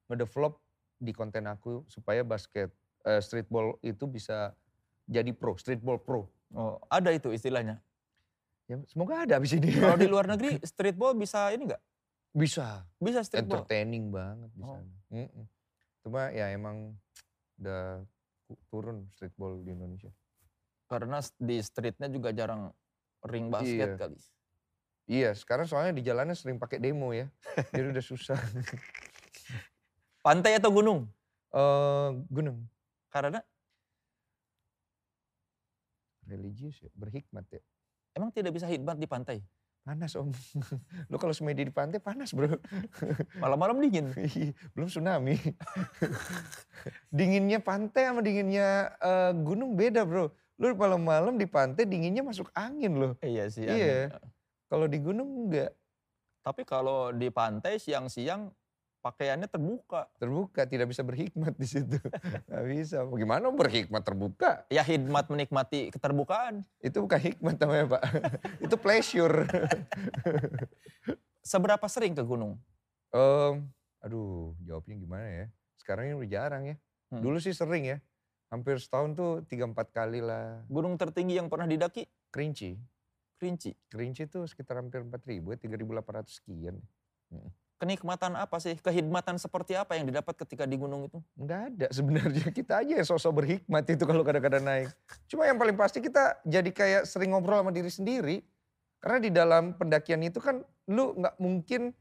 ngedevelop 0.09 0.61
di 1.01 1.13
konten 1.13 1.49
aku 1.49 1.85
supaya 1.89 2.21
basket 2.21 2.69
uh, 3.05 3.21
streetball 3.21 3.81
itu 3.81 4.05
bisa 4.05 4.53
jadi 5.09 5.33
pro, 5.33 5.57
streetball 5.57 5.97
pro. 5.97 6.29
Oh, 6.53 6.77
ada 6.89 7.09
itu 7.09 7.33
istilahnya. 7.33 7.81
Ya, 8.63 8.79
semoga 8.87 9.27
ada 9.27 9.35
abis 9.35 9.53
ini. 9.53 9.75
Kalau 9.75 9.99
di 9.99 10.07
luar 10.07 10.25
negeri 10.31 10.55
streetball 10.61 11.13
bisa 11.13 11.51
ini 11.51 11.67
enggak? 11.67 11.83
bisa, 12.33 12.81
Bisa 12.97 13.21
streetball. 13.21 13.61
entertaining 13.61 14.09
banget 14.09 14.49
di 14.51 14.61
Oh. 14.63 14.73
sana. 14.73 14.93
Mm-mm. 15.13 15.45
Cuma 16.01 16.21
ya 16.33 16.49
emang 16.49 16.97
udah 17.55 18.01
turun 18.67 19.05
streetball 19.07 19.61
di 19.61 19.69
Indonesia. 19.69 20.09
Karena 20.89 21.21
di 21.37 21.61
streetnya 21.61 22.09
juga 22.09 22.33
jarang 22.33 22.73
ring 23.23 23.47
basket 23.47 23.93
Iya. 23.93 23.99
kali. 23.99 24.17
Iya, 25.03 25.29
sekarang 25.35 25.67
soalnya 25.67 25.93
di 25.93 26.01
jalannya 26.01 26.33
sering 26.33 26.57
pakai 26.57 26.79
demo 26.79 27.13
ya. 27.13 27.27
Jadi 27.69 27.87
udah 27.91 28.01
susah. 28.03 28.39
Pantai 30.25 30.57
atau 30.57 30.71
gunung? 30.71 31.05
Eh 31.51 32.09
gunung, 32.31 32.65
Karena 33.07 33.37
religius 36.25 36.81
ya, 36.81 36.89
berhikmat 36.95 37.45
ya. 37.51 37.61
Emang 38.13 38.29
tidak 38.33 38.55
bisa 38.55 38.69
hikmat 38.69 38.97
di 38.97 39.09
pantai. 39.09 39.37
Panas 39.83 40.15
om. 40.15 40.31
Lo 41.11 41.19
kalau 41.19 41.35
semedi 41.35 41.67
di 41.67 41.73
pantai 41.75 41.99
panas 41.99 42.31
bro. 42.31 42.55
Malam-malam 43.43 43.83
dingin. 43.83 44.15
Belum 44.73 44.87
tsunami. 44.87 45.35
dinginnya 47.11 47.59
pantai 47.59 48.07
sama 48.07 48.23
dinginnya 48.23 48.95
eh, 49.03 49.31
gunung 49.43 49.75
beda 49.75 50.07
bro. 50.07 50.31
Lu 50.55 50.71
malam-malam 50.79 51.35
di 51.35 51.43
pantai 51.43 51.83
dinginnya 51.83 52.23
masuk 52.23 52.47
angin 52.55 52.95
loh. 52.95 53.13
Iya 53.19 53.51
sih. 53.51 53.67
Iya. 53.67 54.15
Kalau 54.71 54.87
di 54.87 55.03
gunung 55.03 55.51
enggak. 55.51 55.75
Tapi 56.43 56.63
kalau 56.63 57.11
di 57.11 57.27
pantai 57.27 57.75
siang-siang 57.75 58.51
pakaiannya 59.03 59.51
terbuka. 59.51 60.07
Terbuka, 60.15 60.63
tidak 60.63 60.87
bisa 60.87 61.03
berhikmat 61.03 61.51
di 61.59 61.67
situ. 61.67 61.99
Gak 62.49 62.63
bisa. 62.71 63.03
Bagaimana 63.03 63.51
berhikmat 63.51 64.01
terbuka? 64.07 64.63
Ya 64.71 64.79
hikmat 64.79 65.27
menikmati 65.27 65.91
keterbukaan. 65.91 66.63
Itu 66.79 67.03
bukan 67.03 67.19
hikmat 67.19 67.59
namanya 67.59 67.99
pak. 67.99 68.03
Itu 68.65 68.79
pleasure. 68.79 69.43
Seberapa 71.51 71.83
sering 71.91 72.15
ke 72.15 72.23
gunung? 72.23 72.55
Em, 73.11 73.67
aduh, 73.99 74.55
jawabnya 74.63 74.95
gimana 74.95 75.27
ya? 75.27 75.45
Sekarang 75.75 76.07
ini 76.07 76.15
udah 76.15 76.29
jarang 76.31 76.63
ya. 76.63 76.75
Hmm. 77.11 77.19
Dulu 77.19 77.37
sih 77.43 77.51
sering 77.51 77.83
ya. 77.83 77.97
Hampir 78.47 78.79
setahun 78.79 79.19
tuh 79.19 79.31
tiga 79.51 79.67
empat 79.67 79.91
kali 79.91 80.23
lah. 80.23 80.63
Gunung 80.71 80.95
tertinggi 80.95 81.35
yang 81.35 81.51
pernah 81.51 81.67
didaki? 81.67 82.07
Kerinci. 82.31 82.79
Kerinci. 83.35 83.75
Kerinci 83.91 84.31
tuh 84.31 84.47
sekitar 84.47 84.79
hampir 84.79 85.03
4 85.03 85.11
ribu, 85.27 85.51
3.800 85.51 86.39
sekian. 86.39 86.79
Kenikmatan 87.81 88.39
apa 88.39 88.57
sih? 88.63 88.79
Kehidmatan 88.79 89.35
seperti 89.35 89.75
apa 89.75 89.97
yang 89.99 90.07
didapat 90.07 90.33
ketika 90.45 90.63
di 90.63 90.79
gunung 90.79 91.09
itu? 91.09 91.19
Enggak 91.35 91.73
ada 91.73 91.87
sebenarnya 91.91 92.47
kita 92.59 92.79
aja 92.79 92.93
yang 93.01 93.07
sosok 93.07 93.43
berhikmat 93.43 93.83
itu 93.89 94.03
kalau 94.07 94.23
kadang-kadang 94.23 94.63
naik. 94.63 94.87
Cuma 95.27 95.43
yang 95.43 95.59
paling 95.59 95.75
pasti 95.75 95.99
kita 95.99 96.39
jadi 96.47 96.69
kayak 96.71 97.03
sering 97.09 97.35
ngobrol 97.35 97.59
sama 97.59 97.75
diri 97.75 97.91
sendiri. 97.91 98.37
Karena 99.03 99.19
di 99.19 99.31
dalam 99.35 99.75
pendakian 99.75 100.23
itu 100.23 100.39
kan 100.39 100.63
lu 100.87 101.11
nggak 101.19 101.35
mungkin 101.35 101.91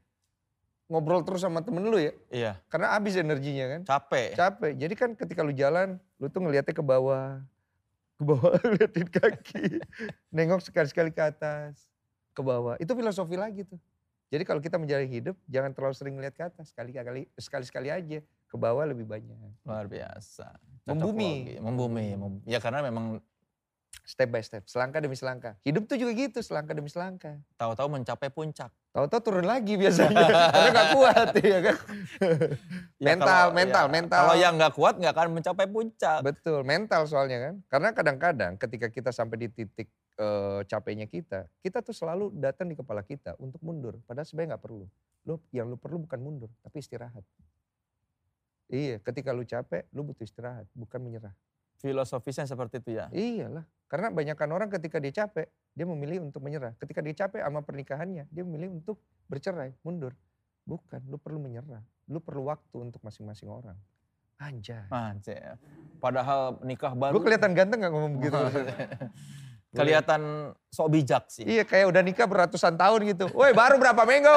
ngobrol 0.92 1.24
terus 1.24 1.42
sama 1.42 1.64
temen 1.64 1.88
lu 1.88 1.96
ya. 1.96 2.12
Iya. 2.28 2.52
Karena 2.68 2.92
habis 2.94 3.16
energinya 3.16 3.64
kan. 3.72 3.80
Capek. 3.88 4.28
Capek. 4.36 4.72
Jadi 4.76 4.94
kan 4.94 5.10
ketika 5.16 5.40
lu 5.40 5.56
jalan, 5.56 5.96
lu 6.20 6.28
tuh 6.28 6.44
ngeliatnya 6.44 6.76
ke 6.76 6.84
bawah. 6.84 7.40
Ke 8.20 8.22
bawah 8.22 8.52
liatin 8.76 9.08
kaki. 9.08 9.80
Nengok 10.28 10.60
sekali-sekali 10.62 11.10
ke 11.10 11.22
atas. 11.24 11.88
Ke 12.36 12.44
bawah. 12.44 12.76
Itu 12.76 12.92
filosofi 12.92 13.40
lagi 13.40 13.64
tuh. 13.64 13.80
Jadi 14.32 14.42
kalau 14.42 14.64
kita 14.64 14.80
menjalani 14.80 15.12
hidup, 15.12 15.36
jangan 15.44 15.76
terlalu 15.76 15.92
sering 15.92 16.14
ngeliat 16.16 16.32
ke 16.32 16.40
atas. 16.42 16.72
Sekali-kali 16.72 17.28
sekali-sekali 17.36 17.92
aja. 17.92 18.18
Ke 18.48 18.56
bawah 18.56 18.88
lebih 18.88 19.04
banyak. 19.04 19.36
Luar 19.62 19.84
biasa. 19.84 20.56
Membumi. 20.88 21.60
Membumi. 21.60 22.16
mem- 22.16 22.42
Ya 22.42 22.56
karena 22.56 22.80
memang 22.80 23.20
Step 24.02 24.34
by 24.34 24.42
step. 24.42 24.66
Selangkah 24.66 24.98
demi 24.98 25.14
selangkah. 25.14 25.54
Hidup 25.62 25.86
tuh 25.86 25.94
juga 25.94 26.10
gitu. 26.10 26.42
Selangkah 26.42 26.74
demi 26.74 26.90
selangkah. 26.90 27.38
tahu-tahu 27.54 27.86
mencapai 27.92 28.34
puncak. 28.34 28.72
Tahu-tahu 28.90 29.20
turun 29.22 29.46
lagi 29.46 29.78
biasanya. 29.78 30.26
Karena 30.52 30.70
gak 30.74 30.88
kuat 30.90 31.28
ya 31.44 31.58
kan. 31.62 31.76
Ya, 32.98 33.06
Mental, 33.14 33.28
kalau- 33.46 33.54
mental, 33.54 33.84
ya, 33.86 33.92
mental. 33.92 34.18
Kalau 34.18 34.34
yang 34.34 34.54
nggak 34.58 34.74
kuat 34.74 34.94
nggak 34.98 35.12
akan 35.14 35.28
mencapai 35.32 35.66
puncak. 35.70 36.18
Betul, 36.20 36.60
mental 36.66 37.06
soalnya 37.06 37.38
kan. 37.38 37.54
Karena 37.68 37.88
kadang-kadang 37.94 38.52
ketika 38.58 38.90
kita 38.90 39.10
sampai 39.14 39.46
di 39.46 39.48
titik 39.48 39.86
eh, 40.18 40.60
capeknya 40.68 41.06
kita, 41.08 41.48
kita 41.62 41.80
tuh 41.80 41.94
selalu 41.94 42.32
datang 42.36 42.68
di 42.68 42.76
kepala 42.76 43.00
kita 43.04 43.36
untuk 43.40 43.60
mundur. 43.64 44.00
Padahal 44.04 44.26
sebenarnya 44.26 44.56
nggak 44.56 44.64
perlu. 44.64 44.86
Lu 45.28 45.38
yang 45.54 45.70
lu 45.70 45.78
perlu 45.78 46.02
bukan 46.02 46.18
mundur, 46.18 46.50
tapi 46.60 46.82
istirahat. 46.82 47.22
Iya, 48.72 48.98
ketika 49.04 49.36
lu 49.36 49.44
capek, 49.44 49.84
lu 49.92 50.00
butuh 50.00 50.24
istirahat, 50.24 50.64
bukan 50.72 50.98
menyerah. 51.04 51.34
Filosofisnya 51.76 52.48
seperti 52.48 52.80
itu 52.80 52.96
ya. 52.96 53.12
Iyalah, 53.12 53.68
karena 53.92 54.08
banyakkan 54.08 54.48
orang 54.48 54.72
ketika 54.72 54.96
dia 54.96 55.12
capek, 55.12 55.52
dia 55.76 55.84
memilih 55.84 56.24
untuk 56.24 56.40
menyerah. 56.40 56.72
Ketika 56.80 57.04
dia 57.04 57.12
capek 57.12 57.44
sama 57.44 57.60
pernikahannya, 57.60 58.24
dia 58.32 58.42
memilih 58.48 58.80
untuk 58.80 58.96
bercerai, 59.28 59.76
mundur. 59.84 60.16
Bukan, 60.64 61.04
lu 61.10 61.20
perlu 61.20 61.42
menyerah. 61.42 61.84
Lu 62.08 62.22
perlu 62.22 62.48
waktu 62.48 62.76
untuk 62.80 63.04
masing-masing 63.04 63.52
orang. 63.52 63.76
Anjay. 64.42 64.90
Anjir. 64.90 65.54
Padahal 66.02 66.58
nikah 66.66 66.96
baru. 66.98 67.14
Gue 67.14 67.30
kelihatan 67.30 67.54
ganteng 67.54 67.78
gak 67.84 67.92
ngomong 67.94 68.18
begitu? 68.18 68.34
kelihatan 69.72 70.52
sok 70.68 70.88
bijak 70.92 71.24
sih. 71.32 71.44
Iya 71.48 71.64
kayak 71.64 71.88
udah 71.88 72.02
nikah 72.04 72.28
beratusan 72.28 72.76
tahun 72.76 73.08
gitu. 73.08 73.26
Woi 73.32 73.56
baru 73.56 73.80
berapa 73.80 74.04
minggu? 74.04 74.36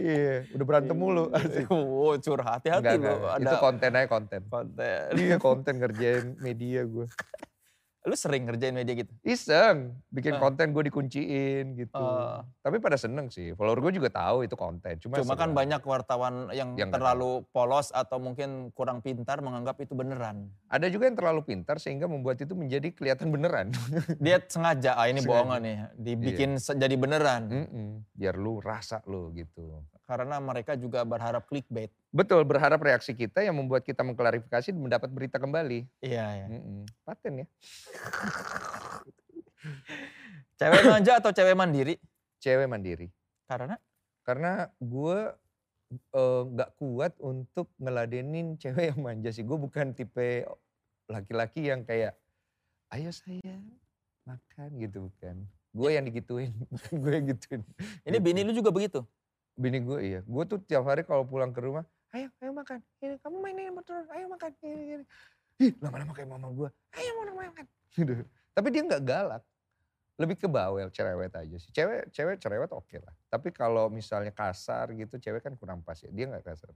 iya 0.00 0.48
udah 0.56 0.64
berantem 0.64 0.96
mulu. 0.96 1.28
Oh, 1.68 2.16
curhat. 2.16 2.64
Hati-hati 2.64 2.96
Itu 3.44 3.56
konten 3.60 3.90
aja 3.92 4.08
konten. 4.08 4.40
konten. 4.48 5.08
iya 5.16 5.36
konten 5.36 5.74
ngerjain 5.76 6.40
media 6.40 6.88
gue. 6.88 7.06
Lu 8.06 8.14
sering 8.14 8.46
ngerjain 8.46 8.70
media 8.70 8.94
gitu? 8.94 9.10
Iseng 9.20 9.90
bikin 10.08 10.34
Ah. 10.34 10.40
konten 10.40 10.70
gue 10.70 10.86
dikunciin 10.86 11.74
gitu. 11.74 11.98
Ah. 11.98 12.46
Tapi 12.62 12.78
pada 12.78 12.94
seneng 12.94 13.26
sih. 13.26 13.50
Follower 13.52 13.82
gue 13.82 13.98
juga 13.98 14.06
tahu 14.08 14.46
itu 14.46 14.54
konten. 14.54 14.94
Cuma, 14.96 15.18
Cuma 15.18 15.34
kan 15.34 15.50
banyak 15.50 15.82
wartawan 15.82 16.46
yang, 16.50 16.78
Yang 16.78 16.94
terlalu 16.94 17.42
polos 17.50 17.90
atau 17.90 18.16
mungkin 18.16 18.70
kurang 18.70 19.02
pintar 19.02 19.42
menganggap 19.42 19.74
itu 19.78 19.92
beneran. 19.92 20.46
Ada 20.66 20.86
juga 20.86 21.10
yang 21.10 21.18
terlalu 21.18 21.42
pintar 21.44 21.76
sehingga 21.76 22.06
membuat 22.06 22.38
itu 22.38 22.54
menjadi 22.54 22.94
kelihatan 22.94 23.26
beneran. 23.28 23.74
Dia 24.22 24.38
sengaja, 24.40 24.94
ah 24.94 25.06
ini 25.06 25.18
Sengaja. 25.18 25.30
bohongan 25.32 25.60
nih, 25.60 25.76
dibikin 25.96 26.50
se- 26.56 26.78
jadi 26.78 26.94
beneran. 26.94 27.42
Mm-mm. 27.44 27.88
Biar 28.12 28.34
lu 28.34 28.58
rasa 28.58 29.02
lu 29.04 29.34
gitu. 29.34 29.82
Karena 30.06 30.38
mereka 30.38 30.78
juga 30.78 31.02
berharap 31.02 31.50
clickbait. 31.50 31.90
Betul 32.14 32.46
berharap 32.46 32.78
reaksi 32.78 33.10
kita 33.10 33.42
yang 33.42 33.58
membuat 33.58 33.82
kita 33.82 34.06
mengklarifikasi 34.06 34.70
dan 34.70 34.78
mendapat 34.78 35.10
berita 35.10 35.42
kembali. 35.42 35.82
Iya, 35.98 36.46
ya. 36.46 36.46
Mm-mm. 36.46 36.86
Paten 37.02 37.42
ya. 37.42 37.46
Cewek 40.62 40.82
manja 40.88 41.12
atau 41.20 41.34
cewek 41.34 41.58
mandiri? 41.58 41.98
Cewek 42.38 42.70
mandiri. 42.70 43.10
Karena 43.50 43.76
Karena 44.22 44.66
gue 44.78 45.18
eh, 45.90 46.42
nggak 46.54 46.70
kuat 46.78 47.14
untuk 47.22 47.70
ngeladenin 47.78 48.58
cewek 48.58 48.94
yang 48.94 49.00
manja 49.02 49.30
sih. 49.34 49.42
Gue 49.42 49.58
bukan 49.58 49.90
tipe 49.90 50.46
laki-laki 51.06 51.70
yang 51.70 51.86
kayak, 51.86 52.18
ayo 52.90 53.10
sayang 53.10 53.62
makan 54.26 54.70
gitu 54.82 55.06
bukan. 55.10 55.46
Gue 55.76 55.94
yang 55.94 56.04
digituin, 56.08 56.50
bukan 56.72 56.94
gue 56.98 57.12
yang 57.14 57.26
gituin. 57.30 57.62
ini 58.02 58.18
bini 58.18 58.42
lu 58.42 58.50
juga 58.56 58.74
begitu? 58.74 59.04
Bini 59.56 59.80
gue 59.80 59.98
iya. 60.04 60.20
Gue 60.22 60.44
tuh 60.44 60.60
tiap 60.60 60.84
hari 60.84 61.02
kalau 61.02 61.24
pulang 61.24 61.50
ke 61.50 61.64
rumah, 61.64 61.82
ayo, 62.12 62.28
ayo 62.44 62.52
makan. 62.52 62.84
Ini 63.00 63.16
kamu 63.24 63.36
mainin 63.40 63.72
terus, 63.80 64.06
ayo 64.12 64.28
makan. 64.28 64.52
Ini, 64.60 64.82
ini. 65.00 65.04
Ih, 65.56 65.72
lama-lama 65.80 66.12
kayak 66.12 66.28
mama 66.28 66.48
gue, 66.52 66.68
ayo 67.00 67.10
mau 67.16 67.40
makan. 67.40 67.64
Gitu. 67.96 68.12
Tapi 68.52 68.68
dia 68.68 68.82
nggak 68.84 69.02
galak. 69.04 69.42
Lebih 70.16 70.36
ke 70.40 70.48
bawel, 70.48 70.88
cerewet 70.92 71.32
aja 71.32 71.56
sih. 71.60 71.68
Cewek, 71.72 72.08
cewek 72.08 72.36
cerewet 72.40 72.72
oke 72.72 72.96
lah. 73.00 73.12
Tapi 73.28 73.52
kalau 73.52 73.92
misalnya 73.92 74.32
kasar 74.32 74.92
gitu, 74.96 75.20
cewek 75.20 75.44
kan 75.44 75.52
kurang 75.60 75.84
pas 75.84 75.96
ya. 76.00 76.08
Dia 76.08 76.28
nggak 76.28 76.44
kasar. 76.44 76.72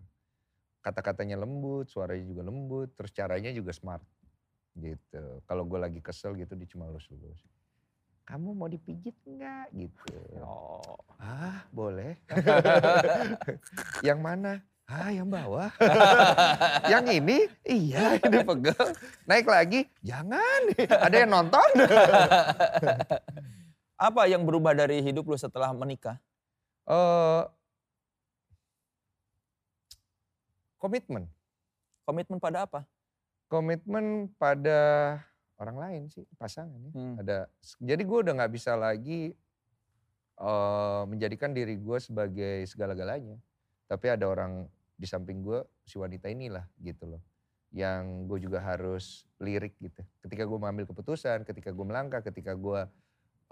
Kata-katanya 0.85 1.41
lembut, 1.41 1.89
suaranya 1.89 2.25
juga 2.25 2.45
lembut, 2.45 2.93
terus 2.97 3.13
caranya 3.17 3.49
juga 3.53 3.73
smart. 3.73 4.05
Gitu. 4.77 5.41
Kalau 5.49 5.65
gue 5.65 5.81
lagi 5.81 6.01
kesel 6.05 6.37
gitu, 6.37 6.53
dia 6.53 6.69
cuma 6.69 6.89
lus-lus. 6.93 7.41
Kamu 8.29 8.55
mau 8.55 8.71
dipijit 8.71 9.15
nggak? 9.27 9.75
Gitu. 9.75 10.15
Oh. 10.43 10.99
Ah, 11.21 11.67
boleh. 11.75 12.17
yang 14.07 14.23
mana? 14.23 14.63
Ah, 14.91 15.15
yang 15.15 15.31
bawah. 15.31 15.71
yang 16.93 17.07
ini? 17.07 17.47
Iya, 17.63 18.19
ini 18.19 18.43
pegel. 18.43 18.75
Naik 19.23 19.47
lagi? 19.47 19.87
Jangan. 20.03 20.61
Ada 20.75 21.15
yang 21.15 21.31
nonton? 21.31 21.71
Apa 24.11 24.27
yang 24.27 24.43
berubah 24.43 24.75
dari 24.75 24.99
hidup 24.99 25.31
lu 25.31 25.39
setelah 25.39 25.71
menikah? 25.71 26.19
Eh, 26.91 27.43
komitmen. 30.83 31.31
Komitmen 32.03 32.43
pada 32.43 32.67
apa? 32.67 32.83
Komitmen 33.47 34.27
pada 34.35 34.79
orang 35.61 35.77
lain 35.77 36.03
sih, 36.09 36.25
pasangan 36.41 36.81
ya. 36.89 36.93
Hmm. 36.97 37.15
Ada, 37.21 37.39
jadi 37.79 38.03
gue 38.03 38.19
udah 38.25 38.33
nggak 38.41 38.53
bisa 38.57 38.73
lagi 38.75 39.37
eh, 40.41 41.03
menjadikan 41.05 41.53
diri 41.53 41.77
gue 41.77 41.99
sebagai 42.01 42.65
segala-galanya. 42.65 43.37
Tapi 43.85 44.07
ada 44.09 44.25
orang 44.25 44.65
di 44.97 45.05
samping 45.05 45.45
gue, 45.45 45.61
si 45.85 46.01
wanita 46.01 46.33
inilah 46.33 46.65
gitu 46.81 47.17
loh. 47.17 47.23
Yang 47.71 48.03
gue 48.27 48.39
juga 48.49 48.59
harus 48.65 49.29
lirik 49.39 49.77
gitu. 49.79 50.01
Ketika 50.25 50.49
gue 50.49 50.59
mengambil 50.59 50.89
keputusan, 50.89 51.45
ketika 51.45 51.71
gue 51.71 51.87
melangkah, 51.87 52.25
ketika 52.25 52.57
gue 52.57 52.89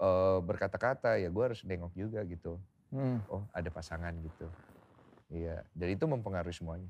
eh, 0.01 0.39
berkata-kata, 0.41 1.21
ya 1.21 1.29
gue 1.29 1.43
harus 1.45 1.61
nengok 1.61 1.93
juga 1.93 2.25
gitu. 2.25 2.57
Hmm. 2.89 3.21
Oh 3.29 3.45
ada 3.53 3.69
pasangan 3.69 4.17
gitu. 4.17 4.49
Iya, 5.29 5.61
dan 5.77 5.87
itu 5.93 6.09
mempengaruhi 6.09 6.57
semuanya. 6.57 6.89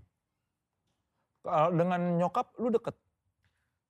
Dengan 1.76 2.20
nyokap 2.20 2.56
lu 2.56 2.72
deket? 2.72 2.96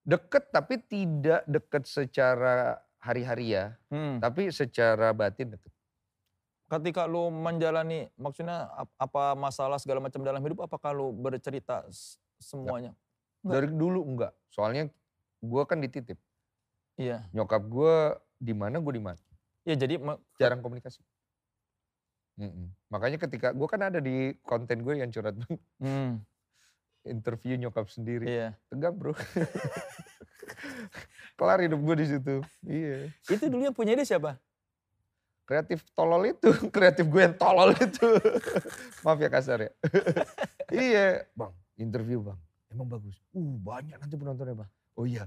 Deket 0.04 0.50
tapi 0.50 0.80
tidak 0.80 1.43
deket 1.45 1.84
secara 1.86 2.80
hari-hari 3.00 3.56
ya, 3.56 3.76
Hmm. 3.88 4.20
tapi 4.20 4.52
secara 4.52 5.12
batin 5.12 5.56
deket. 5.56 5.72
Ketika 6.70 7.10
lu 7.10 7.34
menjalani, 7.34 8.12
maksudnya 8.14 8.70
ap- 8.76 8.93
apa 9.00 9.34
masalah 9.34 9.82
segala 9.82 10.04
macam 10.04 10.22
dalam 10.22 10.43
hidup, 10.43 10.62
apakah 10.62 10.93
lu 10.93 11.10
bercerita 11.12 11.82
semuanya? 12.38 12.93
Enggak. 13.41 13.54
Dari 13.56 13.68
dulu 13.74 14.02
enggak, 14.06 14.34
soalnya 14.52 14.91
gue 15.39 15.64
kan 15.66 15.80
dititip. 15.80 16.20
Iya. 17.00 17.26
Nyokap 17.32 17.64
gue 17.66 17.95
di 18.38 18.54
mana 18.54 18.78
gue 18.78 18.93
di 18.93 19.04
mana. 19.04 19.20
Ya 19.64 19.76
jadi 19.76 19.97
Jarang 20.36 20.60
komunikasi. 20.60 21.00
Mm-mm. 22.39 22.72
Makanya 22.88 23.20
ketika 23.20 23.52
gue 23.52 23.68
kan 23.68 23.84
ada 23.84 24.00
di 24.00 24.32
konten 24.47 24.80
gue 24.84 24.95
yang 24.95 25.12
curhat 25.12 25.36
Hmm, 25.76 26.24
interview 27.08 27.56
nyokap 27.56 27.88
sendiri, 27.88 28.28
iya. 28.28 28.50
tegang 28.68 28.95
bro. 28.95 29.16
Kelar 31.39 31.60
hidup 31.64 31.80
gue 31.80 31.95
di 32.04 32.08
situ. 32.10 32.36
Iya. 32.68 32.97
Itu 33.32 33.47
dulu 33.47 33.64
yang 33.64 33.76
punya 33.76 33.95
ide 33.95 34.04
siapa? 34.04 34.36
Kreatif 35.47 35.82
tolol 35.97 36.30
itu, 36.30 36.50
kreatif 36.76 37.10
gue 37.10 37.22
yang 37.26 37.36
tolol 37.36 37.74
itu. 37.74 38.08
Maaf 39.06 39.18
ya 39.18 39.30
kasar 39.32 39.66
ya. 39.66 39.72
iya, 40.70 41.26
bang, 41.34 41.54
interview 41.80 42.22
bang, 42.22 42.38
emang 42.70 42.86
bagus. 42.86 43.18
Uh, 43.34 43.58
banyak 43.58 43.97
nanti 43.97 44.16
penontonnya 44.20 44.66
bang. 44.66 44.70
Oh 44.93 45.08
iya, 45.08 45.26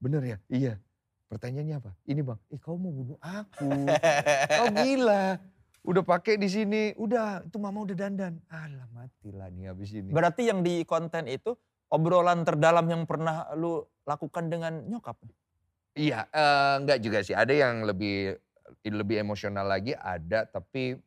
bener 0.00 0.22
ya? 0.24 0.38
Iya. 0.48 0.74
Pertanyaannya 1.28 1.76
apa? 1.84 1.92
Ini 2.08 2.24
bang, 2.24 2.40
eh 2.48 2.56
kau 2.56 2.80
mau 2.80 2.88
bunuh 2.88 3.20
aku. 3.20 3.68
Kau 4.48 4.66
gila. 4.72 5.36
Udah 5.88 6.04
pakai 6.04 6.36
di 6.36 6.52
sini, 6.52 6.92
udah 7.00 7.48
itu 7.48 7.56
mama 7.56 7.80
udah 7.80 7.96
dandan. 7.96 8.36
Alah 8.52 8.84
matilah 8.92 9.48
nih 9.48 9.72
habis 9.72 9.96
ini. 9.96 10.12
Berarti 10.12 10.44
yang 10.44 10.60
di 10.60 10.84
konten 10.84 11.24
itu 11.24 11.56
obrolan 11.88 12.44
terdalam 12.44 12.84
yang 12.92 13.08
pernah 13.08 13.48
lu 13.56 13.80
lakukan 14.04 14.52
dengan 14.52 14.84
nyokap? 14.84 15.16
Iya, 15.96 16.28
eh, 16.28 16.74
enggak 16.84 16.98
juga 17.00 17.24
sih. 17.24 17.32
Ada 17.32 17.56
yang 17.56 17.88
lebih 17.88 18.36
lebih 18.84 19.16
emosional 19.16 19.64
lagi, 19.64 19.96
ada 19.96 20.44
tapi 20.44 21.00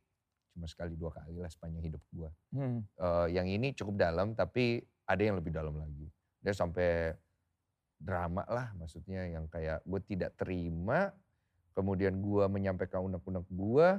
cuma 0.51 0.65
sekali 0.65 0.97
dua 0.97 1.13
kali 1.13 1.38
lah 1.38 1.53
sepanjang 1.53 1.86
hidup 1.86 2.01
gua. 2.09 2.34
Hmm. 2.49 2.82
Eh, 2.82 3.27
yang 3.38 3.45
ini 3.45 3.77
cukup 3.77 4.01
dalam 4.01 4.34
tapi 4.34 4.82
ada 5.05 5.21
yang 5.21 5.38
lebih 5.38 5.53
dalam 5.53 5.77
lagi. 5.77 6.09
Dia 6.41 6.57
sampai 6.57 7.13
drama 8.01 8.41
lah 8.49 8.73
maksudnya 8.82 9.29
yang 9.29 9.45
kayak 9.45 9.86
gue 9.86 10.01
tidak 10.09 10.34
terima, 10.41 11.13
kemudian 11.77 12.17
gue 12.17 12.49
menyampaikan 12.49 13.05
unek-unek 13.05 13.45
gue, 13.45 13.89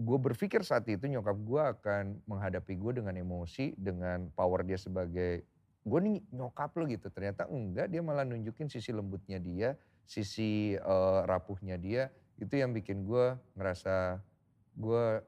gue 0.00 0.18
berpikir 0.32 0.64
saat 0.64 0.88
itu 0.88 1.04
nyokap 1.04 1.36
gue 1.36 1.62
akan 1.76 2.04
menghadapi 2.24 2.72
gue 2.80 3.04
dengan 3.04 3.12
emosi, 3.20 3.76
dengan 3.76 4.32
power 4.32 4.64
dia 4.64 4.80
sebagai, 4.80 5.44
gue 5.84 5.98
nih 6.00 6.24
nyokap 6.32 6.72
lo 6.80 6.88
gitu. 6.88 7.12
Ternyata 7.12 7.44
enggak, 7.52 7.92
dia 7.92 8.00
malah 8.00 8.24
nunjukin 8.24 8.72
sisi 8.72 8.96
lembutnya 8.96 9.36
dia, 9.36 9.76
sisi 10.08 10.72
eh, 10.72 11.20
rapuhnya 11.28 11.76
dia, 11.76 12.08
itu 12.40 12.56
yang 12.56 12.72
bikin 12.72 13.04
gue 13.04 13.36
ngerasa 13.60 14.24
gue 14.80 15.20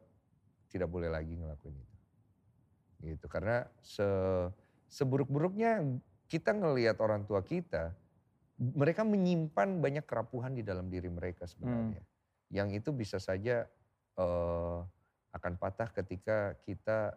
tidak 0.72 0.88
boleh 0.88 1.12
lagi 1.12 1.36
ngelakuin 1.36 1.76
itu. 1.76 1.96
Gitu, 3.12 3.26
karena 3.28 3.68
se, 3.84 4.08
seburuk-buruknya 4.88 5.84
kita 6.32 6.56
ngelihat 6.56 6.96
orang 7.04 7.28
tua 7.28 7.44
kita, 7.44 7.92
mereka 8.56 9.04
menyimpan 9.04 9.84
banyak 9.84 10.04
kerapuhan 10.08 10.56
di 10.56 10.64
dalam 10.64 10.88
diri 10.88 11.12
mereka 11.12 11.44
sebenarnya. 11.44 12.00
Yang 12.48 12.80
itu 12.80 12.90
bisa 12.96 13.20
saja 13.20 13.68
eh, 14.18 14.78
akan 15.32 15.52
patah 15.56 15.88
ketika 15.92 16.56
kita 16.64 17.16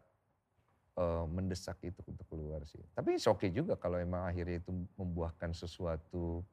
eh, 0.95 1.25
mendesak 1.27 1.79
itu 1.83 1.99
untuk 2.07 2.25
keluar 2.31 2.63
sih. 2.63 2.81
Tapi 2.95 3.19
oke 3.19 3.41
okay 3.41 3.49
juga 3.51 3.75
kalau 3.75 3.99
emang 3.99 4.27
akhirnya 4.27 4.63
itu 4.63 4.71
membuahkan 4.95 5.51
sesuatu 5.51 6.43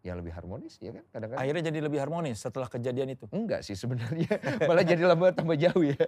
yang 0.00 0.16
lebih 0.16 0.32
harmonis 0.32 0.80
ya 0.80 0.96
kan 0.96 1.04
kadang-kadang. 1.12 1.40
Akhirnya 1.44 1.62
jadi 1.68 1.78
lebih 1.84 2.00
harmonis 2.00 2.40
setelah 2.40 2.68
kejadian 2.72 3.12
itu. 3.12 3.28
Enggak 3.28 3.60
sih 3.60 3.76
sebenarnya, 3.76 4.32
malah 4.68 4.84
jadi 4.84 5.02
lama 5.04 5.28
tambah 5.28 5.56
jauh 5.60 5.84
ya. 5.84 6.00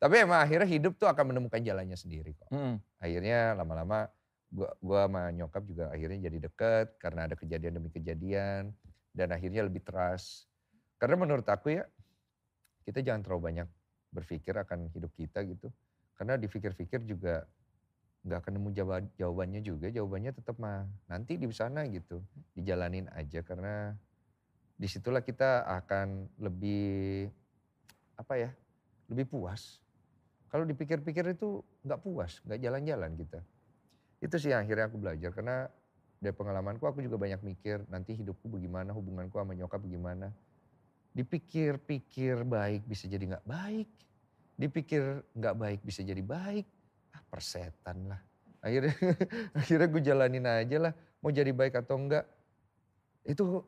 Tapi 0.00 0.14
emang 0.24 0.40
akhirnya 0.40 0.68
hidup 0.68 0.96
tuh 0.96 1.08
akan 1.08 1.36
menemukan 1.36 1.60
jalannya 1.60 1.96
sendiri 1.96 2.32
kok. 2.32 2.48
Hmm. 2.48 2.80
Akhirnya 2.96 3.52
lama-lama 3.52 4.08
gua, 4.48 4.72
gua 4.80 5.00
sama 5.04 5.22
nyokap 5.36 5.62
juga 5.68 5.84
akhirnya 5.92 6.18
jadi 6.32 6.38
deket 6.48 6.86
karena 6.96 7.28
ada 7.28 7.36
kejadian 7.36 7.72
demi 7.76 7.92
kejadian 7.92 8.72
dan 9.12 9.28
akhirnya 9.28 9.68
lebih 9.68 9.84
trust. 9.84 10.48
Karena 10.96 11.20
menurut 11.20 11.44
aku 11.44 11.76
ya 11.76 11.84
kita 12.84 13.00
jangan 13.00 13.24
terlalu 13.24 13.42
banyak 13.52 13.68
berpikir 14.14 14.54
akan 14.54 14.92
hidup 14.94 15.10
kita 15.16 15.42
gitu. 15.48 15.72
Karena 16.14 16.38
dipikir-pikir 16.38 17.02
juga 17.08 17.48
nggak 18.24 18.38
akan 18.40 18.52
nemu 18.56 18.70
jawaban, 18.72 19.04
jawabannya 19.18 19.60
juga. 19.60 19.90
Jawabannya 19.90 20.32
tetap 20.32 20.56
mah 20.62 20.86
nanti 21.10 21.36
di 21.36 21.48
sana 21.50 21.84
gitu. 21.90 22.22
Dijalanin 22.54 23.10
aja 23.12 23.42
karena 23.42 23.92
di 24.74 24.86
situlah 24.90 25.22
kita 25.22 25.66
akan 25.82 26.28
lebih 26.38 27.28
apa 28.14 28.34
ya 28.38 28.50
lebih 29.10 29.26
puas. 29.26 29.82
Kalau 30.48 30.62
dipikir-pikir 30.62 31.34
itu 31.34 31.66
nggak 31.82 32.00
puas, 32.00 32.38
nggak 32.46 32.62
jalan-jalan 32.62 33.12
kita. 33.18 33.42
Itu 34.22 34.38
sih 34.38 34.54
yang 34.54 34.62
akhirnya 34.62 34.86
aku 34.86 34.96
belajar 35.02 35.34
karena 35.34 35.66
dari 36.22 36.32
pengalamanku 36.32 36.86
aku 36.86 37.02
juga 37.02 37.18
banyak 37.18 37.42
mikir 37.42 37.84
nanti 37.90 38.14
hidupku 38.14 38.46
bagaimana, 38.48 38.94
hubunganku 38.94 39.34
sama 39.34 39.52
nyokap 39.52 39.82
bagaimana. 39.82 40.30
Dipikir-pikir 41.14 42.42
baik 42.42 42.90
bisa 42.90 43.06
jadi 43.06 43.22
nggak 43.22 43.46
baik, 43.46 43.88
dipikir 44.58 45.22
nggak 45.30 45.54
baik 45.54 45.80
bisa 45.86 46.02
jadi 46.02 46.20
baik. 46.20 46.66
Ah 47.14 47.22
persetan 47.30 48.10
lah. 48.10 48.20
Akhirnya 48.58 48.94
akhirnya 49.60 49.86
gue 49.86 50.02
jalanin 50.02 50.46
aja 50.50 50.76
lah, 50.90 50.92
mau 51.22 51.30
jadi 51.30 51.54
baik 51.54 51.78
atau 51.86 52.00
enggak. 52.02 52.26
Itu 53.22 53.62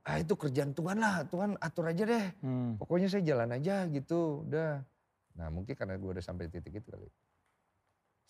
ah 0.00 0.16
itu 0.16 0.32
kerjaan 0.32 0.72
Tuhan 0.72 0.96
lah, 0.96 1.28
Tuhan 1.28 1.60
atur 1.60 1.92
aja 1.92 2.08
deh. 2.08 2.26
Hmm. 2.40 2.80
Pokoknya 2.80 3.12
saya 3.12 3.20
jalan 3.20 3.52
aja 3.52 3.84
gitu, 3.92 4.48
udah. 4.48 4.80
Nah 5.36 5.48
mungkin 5.52 5.76
karena 5.76 6.00
gue 6.00 6.10
udah 6.16 6.24
sampai 6.24 6.48
titik 6.48 6.80
itu 6.80 6.88
kali. 6.88 7.10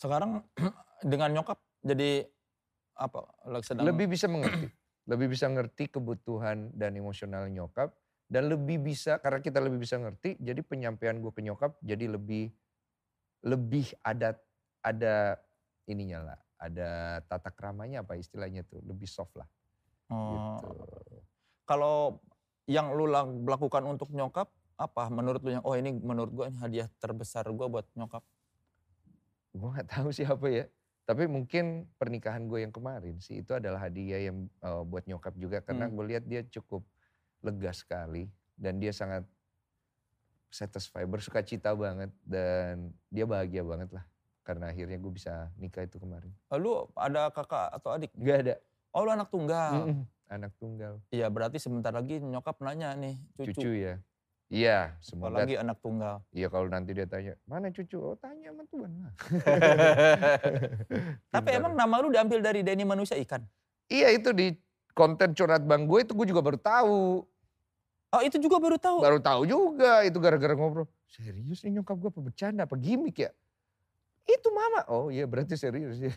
Sekarang 0.01 0.41
dengan 1.13 1.31
nyokap 1.37 1.61
jadi 1.85 2.25
apa? 2.97 3.21
Sedang 3.61 3.85
Lebih 3.85 4.09
bisa 4.09 4.27
mengerti, 4.33 4.67
lebih 5.05 5.29
bisa 5.29 5.47
ngerti 5.49 5.93
kebutuhan 5.93 6.73
dan 6.73 6.97
emosional 6.97 7.49
nyokap. 7.53 7.93
Dan 8.31 8.47
lebih 8.47 8.78
bisa, 8.78 9.18
karena 9.18 9.43
kita 9.43 9.59
lebih 9.59 9.83
bisa 9.83 9.99
ngerti, 9.99 10.39
jadi 10.39 10.62
penyampaian 10.62 11.18
gue 11.18 11.35
ke 11.35 11.43
nyokap 11.43 11.74
jadi 11.83 12.07
lebih 12.14 12.55
lebih 13.43 13.91
ada 14.07 14.39
ada 14.87 15.35
ininya 15.91 16.31
lah, 16.31 16.39
ada 16.55 17.18
tata 17.26 17.51
keramanya 17.51 18.07
apa 18.07 18.14
istilahnya 18.14 18.62
tuh, 18.62 18.78
lebih 18.87 19.11
soft 19.11 19.35
lah. 19.35 19.51
Oh. 20.14 20.31
Gitu. 20.31 20.66
Kalau 21.66 22.22
yang 22.70 22.95
lu 22.95 23.11
lak- 23.11 23.43
lakukan 23.51 23.83
untuk 23.83 24.14
nyokap 24.14 24.47
apa 24.78 25.11
menurut 25.11 25.43
lu 25.43 25.51
yang 25.59 25.64
oh 25.66 25.74
ini 25.74 25.91
menurut 25.99 26.31
gua 26.31 26.47
ini 26.47 26.57
hadiah 26.62 26.87
terbesar 27.03 27.51
gua 27.51 27.66
buat 27.66 27.87
nyokap. 27.99 28.22
Gue 29.51 29.68
gak 29.74 29.91
tahu 29.91 30.14
sih 30.14 30.22
apa 30.22 30.47
ya. 30.47 30.64
Tapi 31.03 31.26
mungkin 31.26 31.91
pernikahan 31.99 32.47
gue 32.47 32.62
yang 32.62 32.70
kemarin 32.70 33.18
sih 33.18 33.43
itu 33.43 33.51
adalah 33.51 33.91
hadiah 33.91 34.31
yang 34.31 34.47
eh, 34.47 34.83
buat 34.87 35.03
nyokap 35.11 35.35
juga 35.35 35.59
karena 35.59 35.91
Hmm. 35.91 35.99
gue 35.99 36.05
lihat 36.14 36.24
dia 36.31 36.47
cukup 36.47 36.87
lega 37.41 37.72
sekali 37.72 38.28
dan 38.57 38.76
dia 38.76 38.93
sangat 38.93 39.24
satisfied, 40.51 41.07
bersuka 41.07 41.41
cita 41.41 41.72
banget 41.72 42.11
dan 42.26 42.91
dia 43.09 43.24
bahagia 43.24 43.62
banget 43.62 43.88
lah 43.95 44.05
karena 44.43 44.72
akhirnya 44.72 44.99
gue 44.99 45.12
bisa 45.14 45.49
nikah 45.57 45.86
itu 45.86 45.97
kemarin. 46.03 46.32
Lu 46.59 46.91
ada 46.99 47.30
kakak 47.30 47.70
atau 47.70 47.95
adik? 47.95 48.11
Gak 48.18 48.38
ada, 48.45 48.55
Oh 48.91 49.07
lu 49.07 49.11
anak 49.14 49.30
tunggal. 49.30 49.86
Mm-mm, 49.86 50.03
anak 50.26 50.53
tunggal, 50.59 50.99
Iya 51.14 51.30
berarti 51.30 51.62
sebentar 51.62 51.95
lagi 51.95 52.18
nyokap 52.18 52.59
nanya 52.59 52.99
nih 52.99 53.14
cucu. 53.38 53.55
cucu, 53.55 53.70
ya. 53.78 53.95
Iya, 54.51 54.99
semoga. 54.99 55.47
Apalagi 55.47 55.55
anak 55.62 55.78
tunggal. 55.78 56.26
Iya 56.34 56.51
kalau 56.51 56.66
nanti 56.66 56.91
dia 56.91 57.07
tanya, 57.07 57.38
mana 57.47 57.70
cucu? 57.70 58.03
Oh 58.03 58.18
tanya 58.18 58.51
sama 58.51 58.66
Tuhan 58.66 58.91
lah. 58.99 59.12
Tapi 61.38 61.49
emang 61.55 61.78
nama 61.78 62.03
lu 62.03 62.11
diambil 62.11 62.43
dari 62.43 62.66
Denny 62.66 62.82
Manusia 62.82 63.14
Ikan? 63.14 63.47
Iya 63.86 64.11
itu 64.11 64.34
di 64.34 64.51
konten 64.91 65.38
curhat 65.38 65.62
bang 65.62 65.86
gue 65.86 66.03
itu 66.03 66.12
gue 66.18 66.26
juga 66.26 66.43
baru 66.43 66.59
tahu. 66.59 67.30
Oh 68.11 68.21
itu 68.21 68.37
juga 68.37 68.59
baru 68.59 68.75
tahu. 68.75 68.99
Baru 68.99 69.19
tahu 69.19 69.43
juga 69.45 70.03
itu 70.03 70.19
gara-gara 70.19 70.53
ngobrol. 70.53 70.91
Serius 71.07 71.63
nih 71.63 71.79
nyokap 71.79 71.95
gue 71.97 72.11
apa 72.11 72.21
bercanda 72.21 72.63
apa 72.67 72.75
gimmick 72.75 73.19
ya? 73.21 73.31
Itu 74.25 74.51
mama. 74.51 74.83
Oh 74.87 75.09
iya 75.09 75.25
berarti 75.25 75.55
serius 75.55 75.97
ya. 75.97 76.11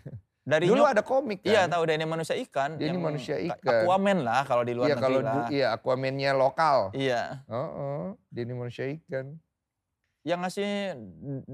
Dari 0.44 0.68
Dulu 0.68 0.84
ada 0.84 1.00
komik 1.00 1.40
kan. 1.40 1.50
Iya 1.50 1.62
tahu 1.68 1.84
Denny 1.86 2.04
manusia 2.04 2.36
ikan. 2.36 2.76
Denny 2.76 2.92
yang 2.92 3.00
manusia 3.00 3.38
ka- 3.38 3.46
ikan. 3.56 3.80
Aquaman 3.86 4.18
lah 4.22 4.42
kalau 4.44 4.64
di 4.66 4.74
luar 4.76 4.90
Iya 4.90 4.96
kalau 4.98 5.20
negeri 5.22 5.24
du- 5.24 5.40
lah. 5.40 5.48
iya 5.50 5.68
Aquaman-nya 5.72 6.32
lokal. 6.34 6.78
Iya. 6.92 7.22
Oh, 7.48 8.18
Denny 8.28 8.52
manusia 8.52 8.90
ikan. 8.92 9.38
Yang 10.24 10.40
ngasih, 10.40 10.70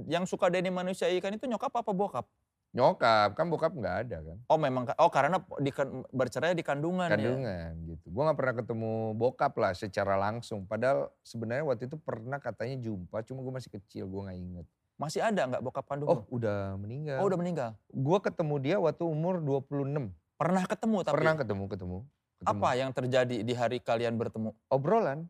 yang 0.08 0.24
suka 0.26 0.48
Denny 0.48 0.72
manusia 0.72 1.06
ikan 1.12 1.30
itu 1.32 1.46
nyokap 1.46 1.70
apa 1.70 1.92
bokap? 1.92 2.26
Nyokap, 2.70 3.34
kan 3.34 3.50
bokap 3.50 3.74
nggak 3.74 3.96
ada 4.06 4.18
kan. 4.22 4.38
Oh 4.46 4.62
memang, 4.62 4.86
oh 4.94 5.10
karena 5.10 5.42
di, 5.58 5.74
bercerai 6.14 6.54
di 6.54 6.62
kandungan, 6.62 7.10
ya. 7.10 7.18
Kandungan 7.18 7.72
gitu. 7.90 8.14
Gue 8.14 8.22
nggak 8.22 8.38
pernah 8.38 8.56
ketemu 8.62 8.92
bokap 9.18 9.54
lah 9.58 9.74
secara 9.74 10.14
langsung. 10.14 10.70
Padahal 10.70 11.10
sebenarnya 11.26 11.66
waktu 11.66 11.90
itu 11.90 11.98
pernah 11.98 12.38
katanya 12.38 12.78
jumpa, 12.78 13.26
cuma 13.26 13.42
gue 13.42 13.54
masih 13.58 13.74
kecil, 13.74 14.06
gue 14.06 14.22
nggak 14.22 14.38
inget. 14.38 14.66
Masih 15.02 15.26
ada 15.26 15.50
nggak 15.50 15.64
bokap 15.66 15.86
kandung? 15.90 16.14
Oh 16.14 16.22
udah 16.30 16.78
meninggal. 16.78 17.18
oh 17.18 17.26
udah 17.26 17.40
meninggal. 17.42 17.70
Gue 17.90 18.18
ketemu 18.22 18.56
dia 18.62 18.76
waktu 18.78 19.02
umur 19.02 19.42
26. 19.42 20.14
Pernah 20.38 20.64
ketemu 20.70 20.98
tapi 21.02 21.14
Pernah 21.18 21.36
ketemu, 21.36 21.64
ketemu. 21.66 21.98
ketemu. 22.38 22.52
apa 22.54 22.70
yang 22.78 22.90
terjadi 22.94 23.36
di 23.42 23.54
hari 23.58 23.82
kalian 23.82 24.14
bertemu? 24.14 24.54
Obrolan. 24.70 25.26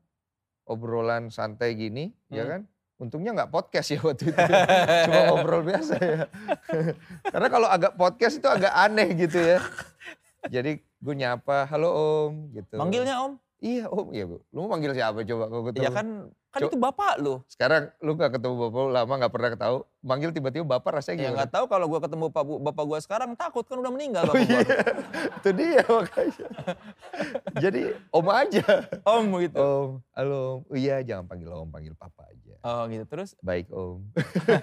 Obrolan 0.67 1.31
santai 1.31 1.73
gini, 1.73 2.11
ya 2.27 2.43
Hmm. 2.43 2.51
kan. 2.51 2.61
Untungnya 2.99 3.31
nggak 3.33 3.49
podcast 3.49 3.87
ya 3.89 3.99
waktu 4.05 4.27
itu. 4.27 4.43
Cuma 5.07 5.21
ngobrol 5.31 5.63
biasa 5.63 5.93
ya. 5.97 6.27
Karena 7.33 7.47
kalau 7.47 7.67
agak 7.67 7.95
podcast 7.95 8.37
itu 8.37 8.47
agak 8.47 8.75
aneh 8.75 9.15
gitu 9.15 9.39
ya. 9.39 9.59
Jadi 10.45 10.77
gue 10.79 11.15
nyapa, 11.15 11.63
halo 11.65 11.89
om 11.89 12.51
gitu. 12.51 12.75
Manggilnya 12.75 13.23
om? 13.23 13.39
Iya 13.59 13.87
om, 13.87 14.07
iya 14.11 14.23
bu. 14.23 14.39
Lu 14.51 14.63
mau 14.63 14.75
manggil 14.75 14.91
siapa 14.91 15.19
coba 15.19 15.43
kalau 15.47 15.63
ketemu? 15.67 15.83
Iya 15.83 15.91
kan, 15.91 16.07
kan 16.47 16.59
Co- 16.59 16.71
itu 16.71 16.79
bapak 16.79 17.19
lu. 17.19 17.43
Sekarang 17.43 17.91
lu 17.99 18.15
gak 18.15 18.35
ketemu 18.35 18.55
bapak 18.55 18.79
lu 18.79 18.89
lama 18.89 19.13
gak 19.19 19.31
pernah 19.31 19.49
ketahu. 19.51 19.77
Manggil 19.99 20.31
tiba-tiba 20.31 20.63
bapak 20.65 20.91
rasanya 20.95 21.15
Ya 21.15 21.23
gimana? 21.25 21.35
nggak 21.35 21.51
tahu 21.51 21.65
kalau 21.67 21.85
gua 21.87 21.99
ketemu 21.99 22.25
bapak, 22.31 22.43
bapak 22.71 22.83
gua 22.87 22.99
sekarang 22.99 23.35
takut 23.35 23.63
kan 23.63 23.75
udah 23.75 23.91
meninggal 23.91 24.23
Oh 24.23 24.31
bapak 24.31 24.43
iya, 24.43 24.59
gua. 24.59 24.79
itu 25.39 25.49
dia 25.51 25.83
makanya. 25.85 26.47
Jadi 27.59 27.81
om 28.09 28.27
aja. 28.27 28.65
Om 29.03 29.25
gitu. 29.39 29.59
Om, 29.59 29.89
halo 30.15 30.39
om. 30.39 30.59
Oh, 30.65 30.75
iya 30.75 30.95
jangan 30.99 31.27
panggil 31.27 31.51
om, 31.51 31.67
panggil 31.67 31.95
papa 31.95 32.27
aja. 32.27 32.48
Oh 32.59 32.83
gitu 32.91 33.05
terus 33.07 33.33
Baik 33.39 33.71
om. 33.71 34.03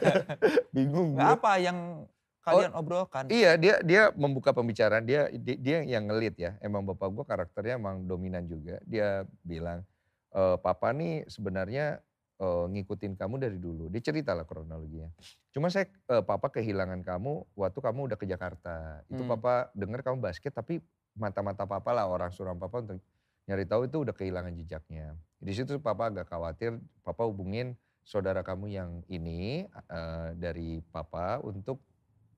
Bingung 0.76 1.16
gue. 1.16 1.24
apa 1.24 1.56
yang 1.56 2.04
kalian 2.44 2.72
obrolkan? 2.78 3.26
Iya 3.26 3.58
dia 3.58 3.82
dia 3.82 4.02
membuka 4.14 4.54
pembicaraan 4.54 5.02
dia 5.02 5.26
dia, 5.34 5.56
dia 5.58 5.78
yang 5.82 6.06
ngelit 6.06 6.38
ya. 6.38 6.54
Emang 6.62 6.86
bapak 6.86 7.08
gua 7.10 7.24
karakternya 7.26 7.74
emang 7.74 8.06
dominan 8.06 8.46
juga. 8.46 8.78
Dia 8.86 9.26
bilang 9.42 9.82
e, 10.30 10.42
papa 10.62 10.94
nih 10.94 11.26
sebenarnya 11.26 11.98
eh, 12.36 12.64
ngikutin 12.70 13.16
kamu 13.18 13.34
dari 13.42 13.58
dulu. 13.58 13.88
Dia 13.90 13.98
cerita 13.98 14.36
lah 14.36 14.46
kronologinya. 14.46 15.10
Cuma 15.50 15.72
saya 15.72 15.88
eh, 15.88 16.22
papa 16.22 16.46
kehilangan 16.52 17.02
kamu 17.02 17.50
waktu 17.58 17.78
kamu 17.82 18.00
udah 18.12 18.18
ke 18.20 18.28
Jakarta. 18.28 19.02
Itu 19.10 19.26
Hmm. 19.26 19.32
papa 19.34 19.72
dengar 19.74 20.06
kamu 20.06 20.22
basket 20.22 20.54
tapi 20.54 20.78
mata-mata 21.16 21.64
papa 21.64 21.96
lah 21.96 22.06
orang 22.06 22.28
suram 22.30 22.60
papa 22.60 22.84
untuk 22.84 23.00
nyari 23.48 23.64
tahu 23.64 23.88
itu 23.88 24.04
udah 24.06 24.14
kehilangan 24.14 24.54
jejaknya. 24.54 25.16
Di 25.42 25.50
situ 25.50 25.82
papa 25.82 26.14
agak 26.14 26.30
khawatir. 26.30 26.78
Papa 27.02 27.26
hubungin 27.26 27.74
saudara 28.06 28.46
kamu 28.46 28.70
yang 28.70 28.90
ini 29.10 29.66
eh, 29.66 30.28
dari 30.38 30.78
papa 30.94 31.42
untuk 31.42 31.82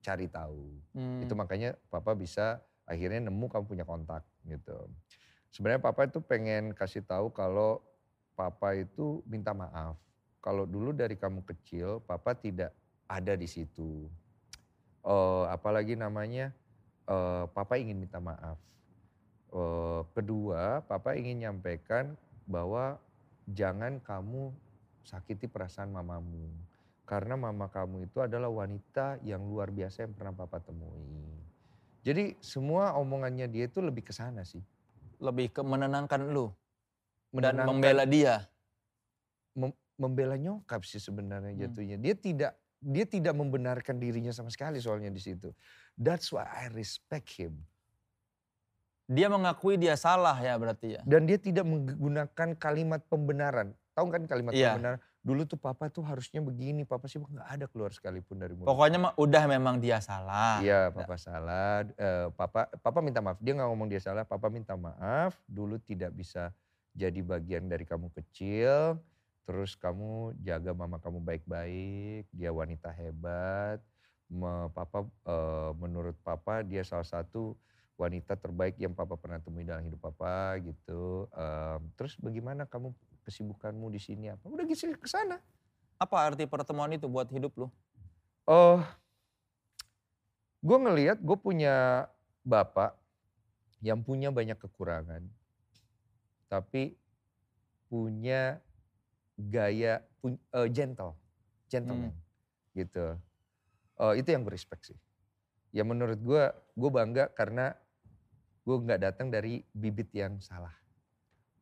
cari 0.01 0.25
tahu. 0.33 0.64
Hmm. 0.97 1.21
Itu 1.21 1.37
makanya 1.37 1.77
papa 1.93 2.16
bisa 2.16 2.64
akhirnya 2.89 3.29
nemu 3.29 3.47
kamu 3.53 3.64
punya 3.69 3.85
kontak 3.85 4.25
gitu. 4.49 4.89
Sebenarnya 5.53 5.85
papa 5.85 6.09
itu 6.09 6.25
pengen 6.25 6.73
kasih 6.73 7.05
tahu 7.05 7.29
kalau 7.29 7.85
papa 8.33 8.73
itu 8.81 9.21
minta 9.29 9.53
maaf. 9.53 10.01
Kalau 10.41 10.64
dulu 10.64 10.97
dari 10.97 11.21
kamu 11.21 11.45
kecil 11.45 12.01
papa 12.01 12.33
tidak 12.33 12.73
ada 13.05 13.37
di 13.37 13.45
situ. 13.45 14.09
Eh, 15.05 15.45
apalagi 15.53 16.01
namanya 16.01 16.49
eh, 17.05 17.45
papa 17.53 17.77
ingin 17.77 18.01
minta 18.01 18.16
maaf. 18.25 18.57
Eh, 19.53 20.01
kedua, 20.16 20.81
papa 20.89 21.12
ingin 21.12 21.45
nyampaikan 21.45 22.16
bahwa 22.49 22.97
jangan 23.53 24.01
kamu 24.01 24.53
sakiti 25.09 25.49
perasaan 25.49 25.89
mamamu. 25.89 26.53
Karena 27.09 27.41
mama 27.41 27.73
kamu 27.73 28.05
itu 28.05 28.21
adalah 28.21 28.53
wanita 28.53 29.17
yang 29.25 29.41
luar 29.41 29.73
biasa 29.73 30.05
yang 30.05 30.13
pernah 30.13 30.37
papa 30.37 30.61
temui. 30.61 31.25
Jadi 32.05 32.37
semua 32.45 32.93
omongannya 33.01 33.49
dia 33.49 33.65
itu 33.65 33.81
lebih 33.81 34.05
ke 34.05 34.13
sana 34.13 34.45
sih. 34.45 34.61
Lebih 35.17 35.57
ke 35.57 35.65
menenangkan 35.65 36.29
lu 36.29 36.53
dan 37.33 37.57
Menenangkan- 37.57 37.69
membela 37.73 38.05
dia. 38.05 38.45
mem- 39.57 39.75
membela 39.97 40.37
nyokap 40.37 40.85
sih 40.85 41.01
sebenarnya 41.01 41.57
Hmm. 41.57 41.63
jatuhnya. 41.65 41.97
Dia 41.97 42.15
tidak 42.15 42.53
dia 42.79 43.03
tidak 43.03 43.35
membenarkan 43.35 43.99
dirinya 43.99 44.31
sama 44.31 44.55
sekali 44.55 44.79
soalnya 44.79 45.11
di 45.11 45.19
situ. 45.19 45.51
That's 45.99 46.31
why 46.31 46.47
I 46.47 46.71
respect 46.71 47.35
him. 47.35 47.59
Dia 49.11 49.27
mengakui 49.27 49.75
dia 49.75 49.97
salah 49.99 50.37
ya 50.39 50.55
berarti 50.55 50.95
ya. 50.95 51.03
Dan 51.03 51.25
dia 51.27 51.41
tidak 51.41 51.65
menggunakan 51.67 52.55
kalimat 52.55 53.01
pembenaran. 53.09 53.73
Tahu 53.99 54.15
kan 54.15 54.23
kalimat 54.31 54.55
Iya. 54.55 54.79
pembenaran? 54.79 55.01
Dulu 55.19 55.43
tuh 55.43 55.59
papa 55.59 55.91
tuh 55.91 56.07
harusnya 56.07 56.39
begini, 56.39 56.87
papa 56.87 57.11
sih 57.11 57.19
nggak 57.19 57.51
ada 57.51 57.67
keluar 57.67 57.91
sekalipun 57.91 58.39
dari 58.39 58.55
mulut. 58.55 58.71
Pokoknya 58.71 58.99
mah 59.03 59.13
udah 59.19 59.45
memang 59.51 59.83
dia 59.83 59.99
salah. 59.99 60.63
Iya, 60.63 60.95
papa 60.95 61.19
salah. 61.19 61.83
Eh, 61.99 62.31
papa 62.33 62.71
papa 62.79 63.03
minta 63.03 63.19
maaf. 63.19 63.43
Dia 63.43 63.59
nggak 63.59 63.67
ngomong 63.67 63.91
dia 63.91 63.99
salah. 63.99 64.23
Papa 64.23 64.47
minta 64.47 64.79
maaf. 64.79 65.35
Dulu 65.51 65.83
tidak 65.83 66.15
bisa 66.15 66.55
jadi 66.95 67.19
bagian 67.21 67.67
dari 67.67 67.83
kamu 67.83 68.15
kecil. 68.15 69.03
Terus 69.43 69.75
kamu 69.75 70.39
jaga 70.47 70.71
mama 70.71 71.03
kamu 71.03 71.19
baik-baik. 71.19 72.31
Dia 72.31 72.55
wanita 72.55 72.95
hebat. 72.95 73.83
Me- 74.31 74.71
papa 74.71 75.03
eh, 75.27 75.71
menurut 75.75 76.15
papa 76.23 76.63
dia 76.63 76.87
salah 76.87 77.05
satu 77.05 77.59
wanita 77.99 78.39
terbaik 78.39 78.79
yang 78.79 78.95
papa 78.95 79.19
pernah 79.19 79.43
temui 79.43 79.67
dalam 79.67 79.83
hidup 79.83 79.99
papa 79.99 80.55
gitu. 80.63 81.27
Em, 81.35 81.83
terus 81.99 82.15
bagaimana 82.15 82.63
kamu 82.63 82.95
kesibukanmu 83.29 83.93
di 83.93 84.01
sini 84.01 84.33
apa? 84.33 84.49
Udah 84.49 84.64
gitu 84.64 84.89
ke 84.97 85.05
sana. 85.05 85.37
Apa 86.01 86.33
arti 86.33 86.49
pertemuan 86.49 86.89
itu 86.97 87.05
buat 87.05 87.29
hidup 87.29 87.53
lu? 87.61 87.68
Oh, 88.49 88.81
gue 90.64 90.79
ngelihat 90.81 91.20
gue 91.20 91.37
punya 91.37 92.09
bapak 92.41 92.97
yang 93.85 94.01
punya 94.01 94.33
banyak 94.33 94.57
kekurangan, 94.57 95.22
tapi 96.49 96.97
punya 97.93 98.59
gaya 99.37 100.01
pun- 100.18 100.41
eh, 100.57 100.68
gentle, 100.72 101.12
gentleman, 101.68 102.11
gitu. 102.72 103.20
Eh, 104.01 104.14
itu 104.18 104.29
yang 104.33 104.43
gue 104.49 104.55
respect 104.57 104.89
sih. 104.89 104.99
Ya 105.70 105.85
menurut 105.85 106.18
gue, 106.18 106.43
gue 106.74 106.91
bangga 106.91 107.29
karena 107.37 107.76
gue 108.64 108.76
nggak 108.81 109.01
datang 109.05 109.29
dari 109.29 109.61
bibit 109.76 110.09
yang 110.16 110.41
salah, 110.41 110.72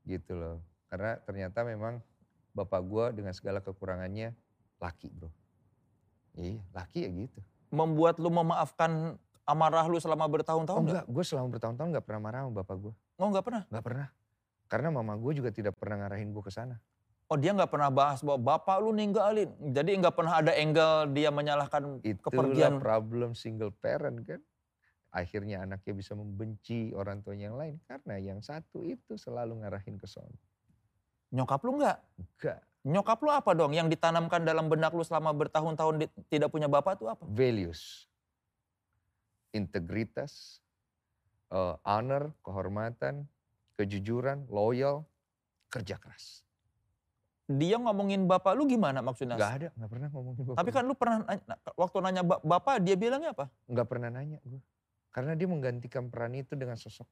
gitu 0.06 0.38
loh. 0.38 0.58
Karena 0.86 1.18
ternyata 1.22 1.66
memang 1.66 1.98
bapak 2.54 2.80
gue 2.86 3.04
dengan 3.22 3.32
segala 3.36 3.60
kekurangannya 3.60 4.32
laki 4.80 5.12
bro. 5.12 5.30
Iya, 6.36 6.60
laki 6.72 7.04
ya 7.04 7.10
gitu. 7.12 7.40
Membuat 7.72 8.20
lu 8.22 8.28
memaafkan 8.30 9.16
amarah 9.48 9.86
lu 9.88 9.98
selama 9.98 10.28
bertahun-tahun 10.28 10.78
Oh 10.78 10.84
nggak? 10.84 11.04
enggak, 11.04 11.06
gue 11.08 11.24
selama 11.24 11.48
bertahun-tahun 11.54 11.88
gak 11.96 12.06
pernah 12.06 12.20
marah 12.22 12.40
sama 12.44 12.52
bapak 12.62 12.76
gue. 12.76 12.94
Oh 13.16 13.28
nggak 13.32 13.44
pernah? 13.46 13.62
Gak 13.68 13.84
pernah. 13.84 14.08
Karena 14.66 14.88
mama 14.90 15.14
gue 15.14 15.32
juga 15.38 15.50
tidak 15.54 15.78
pernah 15.78 16.04
ngarahin 16.04 16.34
gue 16.34 16.42
ke 16.42 16.52
sana. 16.52 16.76
Oh 17.26 17.34
dia 17.34 17.50
nggak 17.50 17.70
pernah 17.74 17.90
bahas 17.90 18.22
bahwa 18.22 18.54
bapak 18.54 18.78
lu 18.82 18.94
ninggalin. 18.94 19.50
Jadi 19.74 19.90
nggak 19.98 20.14
pernah 20.14 20.38
ada 20.38 20.54
angle 20.54 21.10
dia 21.10 21.30
menyalahkan 21.34 21.98
Itulah 22.06 22.22
kepergian. 22.22 22.78
problem 22.78 23.34
single 23.34 23.74
parent 23.74 24.22
kan. 24.22 24.38
Akhirnya 25.10 25.64
anaknya 25.64 25.96
bisa 25.96 26.12
membenci 26.14 26.94
orang 26.94 27.24
tuanya 27.26 27.50
yang 27.50 27.58
lain. 27.58 27.74
Karena 27.88 28.14
yang 28.20 28.38
satu 28.44 28.86
itu 28.86 29.18
selalu 29.18 29.64
ngarahin 29.64 29.98
ke 29.98 30.06
sana. 30.06 30.38
Nyokap 31.32 31.60
lu 31.62 31.78
nggak? 31.78 31.96
Enggak. 32.18 32.58
Nyokap 32.86 33.18
lu 33.18 33.30
apa 33.30 33.50
dong 33.50 33.74
yang 33.74 33.90
ditanamkan 33.90 34.46
dalam 34.46 34.70
benak 34.70 34.94
lu 34.94 35.02
selama 35.02 35.34
bertahun-tahun 35.34 36.06
tidak 36.30 36.48
punya 36.50 36.70
bapak 36.70 36.94
tuh 36.96 37.10
apa? 37.10 37.26
Values. 37.26 38.06
Integritas. 39.50 40.62
eh, 41.46 41.74
honor, 41.86 42.34
kehormatan, 42.42 43.22
kejujuran, 43.78 44.50
loyal, 44.50 45.06
kerja 45.70 45.94
keras. 45.94 46.42
Dia 47.46 47.78
ngomongin 47.78 48.26
bapak 48.26 48.58
lu 48.58 48.66
gimana 48.66 48.98
maksudnya? 48.98 49.38
Gak 49.38 49.54
ada, 49.54 49.68
gak 49.70 49.86
pernah 49.86 50.08
ngomongin 50.10 50.42
bapak. 50.42 50.58
Tapi 50.58 50.70
kan 50.74 50.82
lu 50.82 50.98
pernah 50.98 51.22
nanya- 51.22 51.58
waktu 51.78 51.96
nanya 52.02 52.22
ba- 52.26 52.42
bapak 52.42 52.82
dia 52.82 52.98
bilangnya 52.98 53.30
apa? 53.30 53.46
nggak 53.70 53.86
pernah 53.86 54.10
nanya 54.10 54.42
gue. 54.42 54.58
Karena 55.14 55.38
dia 55.38 55.46
menggantikan 55.46 56.10
peran 56.10 56.34
itu 56.34 56.58
dengan 56.58 56.74
sosok. 56.74 57.06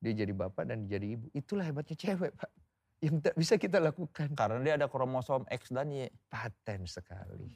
Dia 0.00 0.12
jadi 0.24 0.32
bapak 0.32 0.64
dan 0.64 0.88
jadi 0.88 1.20
ibu. 1.20 1.28
Itulah 1.36 1.68
hebatnya 1.68 1.96
cewek 1.96 2.32
pak. 2.32 2.50
Yang 3.04 3.16
tak 3.24 3.34
bisa 3.36 3.54
kita 3.60 3.78
lakukan. 3.80 4.32
Karena 4.32 4.58
dia 4.64 4.74
ada 4.80 4.88
kromosom 4.88 5.44
X 5.48 5.72
dan 5.72 5.92
Y. 5.92 6.08
Paten 6.28 6.88
sekali. 6.88 7.52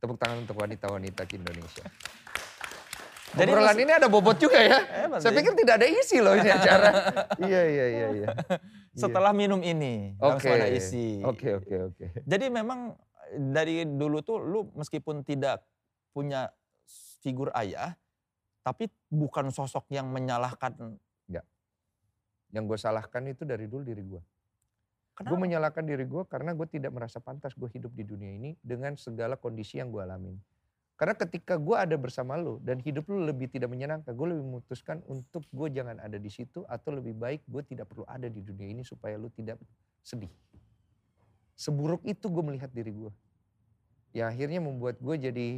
Tepuk 0.00 0.16
tangan 0.20 0.44
untuk 0.44 0.56
wanita-wanita 0.56 1.24
di 1.28 1.34
Indonesia. 1.40 1.84
Jadi 3.36 3.50
Obrolan 3.52 3.76
ini 3.76 3.92
ada 3.92 4.08
bobot 4.08 4.38
juga 4.40 4.62
ya. 4.62 4.80
Hebat 5.04 5.20
Saya 5.20 5.36
pikir 5.36 5.52
tidak 5.58 5.74
ada 5.82 5.86
isi 5.88 6.16
loh 6.24 6.32
ini 6.38 6.48
acara. 6.48 6.90
iya, 7.50 7.62
iya, 7.68 7.86
iya. 7.90 8.06
iya. 8.22 8.28
Setelah 8.96 9.36
minum 9.36 9.60
ini 9.60 10.16
langsung 10.16 10.56
ada 10.56 10.72
isi. 10.72 11.20
Oke, 11.20 11.52
oke, 11.60 11.74
oke. 11.92 12.04
Jadi 12.24 12.46
memang 12.48 12.96
dari 13.36 13.84
dulu 13.84 14.24
tuh 14.24 14.40
lu 14.40 14.72
meskipun 14.72 15.20
tidak 15.20 15.60
punya 16.16 16.48
figur 17.20 17.52
ayah, 17.58 17.98
tapi 18.64 18.88
bukan 19.12 19.52
sosok 19.52 19.90
yang 19.92 20.08
menyalahkan. 20.08 20.96
Yang 22.54 22.64
gue 22.74 22.78
salahkan 22.78 23.22
itu 23.26 23.42
dari 23.42 23.66
dulu 23.66 23.82
diri 23.82 24.04
gue. 24.06 24.22
Gue 25.16 25.38
menyalahkan 25.40 25.80
diri 25.80 26.04
gue 26.04 26.28
karena 26.28 26.52
gue 26.52 26.68
tidak 26.68 26.92
merasa 26.92 27.24
pantas 27.24 27.56
gue 27.56 27.68
hidup 27.72 27.88
di 27.96 28.04
dunia 28.04 28.36
ini 28.36 28.52
dengan 28.60 29.00
segala 29.00 29.40
kondisi 29.40 29.80
yang 29.80 29.88
gue 29.88 30.04
alamin. 30.04 30.36
Karena 30.96 31.12
ketika 31.12 31.60
gue 31.60 31.76
ada 31.76 31.92
bersama 32.00 32.40
lo 32.40 32.56
dan 32.64 32.80
hidup 32.80 33.08
lo 33.12 33.20
lebih 33.20 33.52
tidak 33.52 33.68
menyenangkan, 33.68 34.16
gue 34.16 34.26
lebih 34.32 34.44
memutuskan 34.44 35.04
untuk 35.08 35.44
gue 35.52 35.68
jangan 35.68 36.00
ada 36.00 36.16
di 36.16 36.28
situ 36.32 36.64
atau 36.68 36.96
lebih 36.96 37.12
baik 37.12 37.44
gue 37.48 37.60
tidak 37.64 37.88
perlu 37.92 38.08
ada 38.08 38.28
di 38.32 38.40
dunia 38.40 38.72
ini 38.72 38.80
supaya 38.80 39.20
lo 39.20 39.28
tidak 39.28 39.60
sedih. 40.00 40.32
Seburuk 41.56 42.00
itu 42.08 42.28
gue 42.28 42.44
melihat 42.44 42.72
diri 42.72 42.92
gue. 42.92 43.12
Ya 44.16 44.32
akhirnya 44.32 44.60
membuat 44.60 44.96
gue 44.96 45.16
jadi 45.20 45.48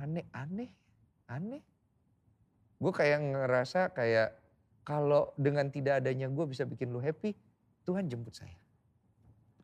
aneh, 0.00 0.24
aneh, 0.32 0.72
aneh. 1.28 1.64
Gue 2.80 2.92
kayak 2.92 3.20
ngerasa 3.20 3.92
kayak 3.92 4.37
kalau 4.88 5.36
dengan 5.36 5.68
tidak 5.68 6.00
adanya 6.00 6.24
gue 6.26 6.46
bisa 6.48 6.64
bikin 6.64 6.88
lo 6.88 6.96
happy, 6.96 7.36
Tuhan 7.84 8.08
jemput 8.08 8.32
saya. 8.32 8.56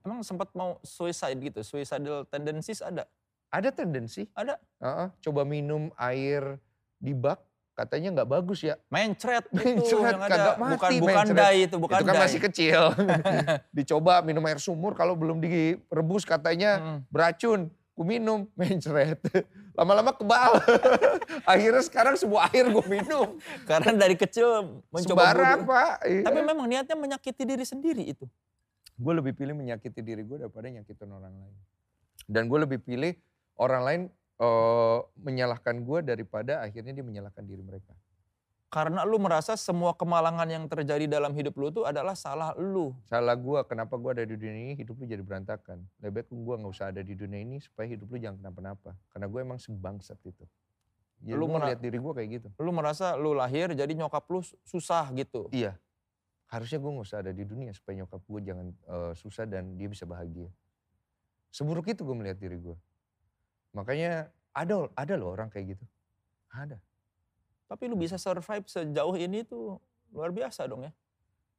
Emang 0.05 0.21
sempat 0.21 0.53
mau 0.53 0.77
suicide 0.85 1.41
gitu, 1.41 1.65
suicidal 1.65 2.29
tendencies 2.29 2.85
ada? 2.85 3.09
Ada 3.49 3.73
tendensi, 3.73 4.29
Ada. 4.35 4.61
Heeh, 4.77 5.09
coba 5.23 5.47
minum 5.47 5.89
air 5.97 6.59
di 6.99 7.15
bak, 7.15 7.39
katanya 7.73 8.21
nggak 8.21 8.29
bagus 8.29 8.61
ya. 8.61 8.75
Mencret 8.91 9.47
itu 9.55 9.65
Mencret, 9.81 10.13
yang 10.13 10.21
ada. 10.21 10.29
kagak 10.29 10.57
bukan 10.59 10.69
mati 10.77 10.95
bukan 10.99 11.15
mencret. 11.25 11.39
dai 11.39 11.59
itu, 11.63 11.77
bukan 11.79 11.97
itu 11.97 12.05
kan 12.05 12.13
dai. 12.13 12.23
masih 12.27 12.41
kecil. 12.43 12.83
Dicoba 13.77 14.21
minum 14.21 14.45
air 14.45 14.59
sumur, 14.59 14.93
kalau 14.93 15.17
belum 15.17 15.39
direbus 15.39 16.29
katanya 16.29 16.71
Hmm. 16.77 17.01
beracun. 17.09 17.61
Ku 17.95 18.03
minum, 18.03 18.45
mencret. 18.53 19.23
Lama-lama 19.75 20.15
kebal. 20.15 20.63
Akhirnya 21.51 21.83
sekarang 21.83 22.15
semua 22.15 22.47
air 22.51 22.71
gue 22.71 22.87
minum. 22.87 23.39
Karena 23.67 23.91
dari 23.95 24.15
kecil 24.15 24.83
mencoba 24.89 25.35
Sembarang 25.35 25.61
pak. 25.67 25.91
Iya. 26.07 26.23
Tapi 26.31 26.41
memang 26.47 26.67
niatnya 26.71 26.97
menyakiti 26.97 27.43
diri 27.43 27.67
sendiri 27.67 28.05
itu. 28.07 28.27
gue 28.95 29.11
lebih 29.11 29.35
pilih 29.35 29.59
menyakiti 29.59 30.07
diri 30.07 30.23
gue 30.23 30.39
daripada 30.39 30.71
nyakitin 30.71 31.11
orang 31.11 31.35
lain. 31.35 31.57
Dan 32.31 32.47
gue 32.47 32.59
lebih 32.63 32.79
pilih 32.79 33.19
orang 33.59 33.83
lain 33.83 34.03
eh, 34.39 34.99
menyalahkan 35.19 35.83
gue 35.83 35.99
daripada 36.07 36.63
akhirnya 36.63 36.95
dia 36.95 37.03
menyalahkan 37.03 37.43
diri 37.43 37.59
mereka. 37.67 37.91
Karena 38.75 39.07
lu 39.07 39.23
merasa 39.23 39.55
semua 39.55 39.95
kemalangan 39.95 40.51
yang 40.51 40.67
terjadi 40.67 41.07
dalam 41.07 41.31
hidup 41.31 41.55
lu 41.55 41.71
itu 41.71 41.87
adalah 41.87 42.19
salah 42.19 42.51
lu. 42.59 42.91
Salah 43.07 43.39
gue, 43.39 43.63
kenapa 43.71 43.95
gue 43.95 44.11
ada 44.19 44.25
di 44.27 44.35
dunia 44.35 44.51
ini, 44.67 44.75
hidup 44.75 44.99
lu 44.99 45.07
jadi 45.07 45.23
berantakan. 45.23 45.87
Lebih 46.03 46.27
baik 46.27 46.35
gue 46.35 46.55
gak 46.59 46.73
usah 46.75 46.91
ada 46.91 46.99
di 46.99 47.15
dunia 47.15 47.39
ini 47.39 47.63
supaya 47.63 47.87
hidup 47.87 48.11
lu 48.11 48.19
jangan 48.19 48.43
kenapa-napa. 48.43 48.99
Karena 49.15 49.31
gue 49.31 49.41
emang 49.47 49.63
sebangsat 49.63 50.19
itu. 50.27 50.43
Jadi 51.23 51.39
Lu 51.39 51.47
lu 51.47 51.55
mera- 51.55 51.71
lihat 51.71 51.87
diri 51.87 52.03
gue 52.03 52.13
kayak 52.19 52.29
gitu. 52.35 52.49
Lu 52.59 52.75
merasa 52.75 53.15
lu 53.15 53.31
lahir 53.31 53.71
jadi 53.71 53.93
nyokap 53.95 54.27
lu 54.27 54.43
susah 54.67 55.07
gitu. 55.15 55.47
Iya, 55.55 55.79
harusnya 56.51 56.83
gue 56.83 56.91
gak 56.99 57.07
usah 57.07 57.19
ada 57.23 57.31
di 57.31 57.47
dunia 57.47 57.71
supaya 57.71 58.03
nyokap 58.03 58.27
gue 58.27 58.41
jangan 58.43 58.67
eh, 58.75 59.13
susah 59.15 59.47
dan 59.47 59.79
dia 59.79 59.87
bisa 59.87 60.03
bahagia. 60.03 60.51
Seburuk 61.55 61.87
itu 61.87 62.03
gue 62.03 62.17
melihat 62.19 62.43
diri 62.43 62.59
gue. 62.59 62.75
Makanya 63.71 64.35
ada 64.51 64.91
ada 64.99 65.15
loh 65.15 65.31
orang 65.31 65.47
kayak 65.47 65.79
gitu. 65.79 65.85
Ada. 66.51 66.75
Tapi 67.65 67.89
lu 67.89 67.97
bisa 67.97 68.21
survive 68.21 68.65
sejauh 68.69 69.17
ini 69.17 69.43
tuh 69.45 69.81
luar 70.13 70.31
biasa 70.31 70.69
dong 70.69 70.85
ya. 70.85 70.93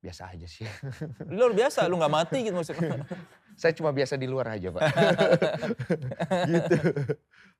Biasa 0.05 0.29
aja 0.37 0.45
sih. 0.45 0.69
Luar 1.33 1.49
biasa, 1.57 1.89
lu 1.89 1.97
nggak 1.97 2.13
mati 2.13 2.45
gitu 2.45 2.53
maksudnya. 2.53 3.01
saya 3.59 3.73
cuma 3.73 3.89
biasa 3.89 4.13
di 4.21 4.29
luar 4.29 4.53
aja 4.53 4.69
pak. 4.69 4.81
gitu. 6.53 6.77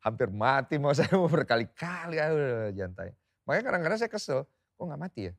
Hampir 0.05 0.29
mati 0.29 0.77
mau 0.77 0.93
saya 0.93 1.09
mau 1.17 1.25
berkali-kali. 1.25 2.21
Jantai. 2.77 3.17
Makanya 3.49 3.63
kadang-kadang 3.65 3.97
saya 3.97 4.11
kesel. 4.13 4.39
Kok 4.77 4.85
gak 4.93 5.01
mati 5.01 5.31
ya? 5.31 5.33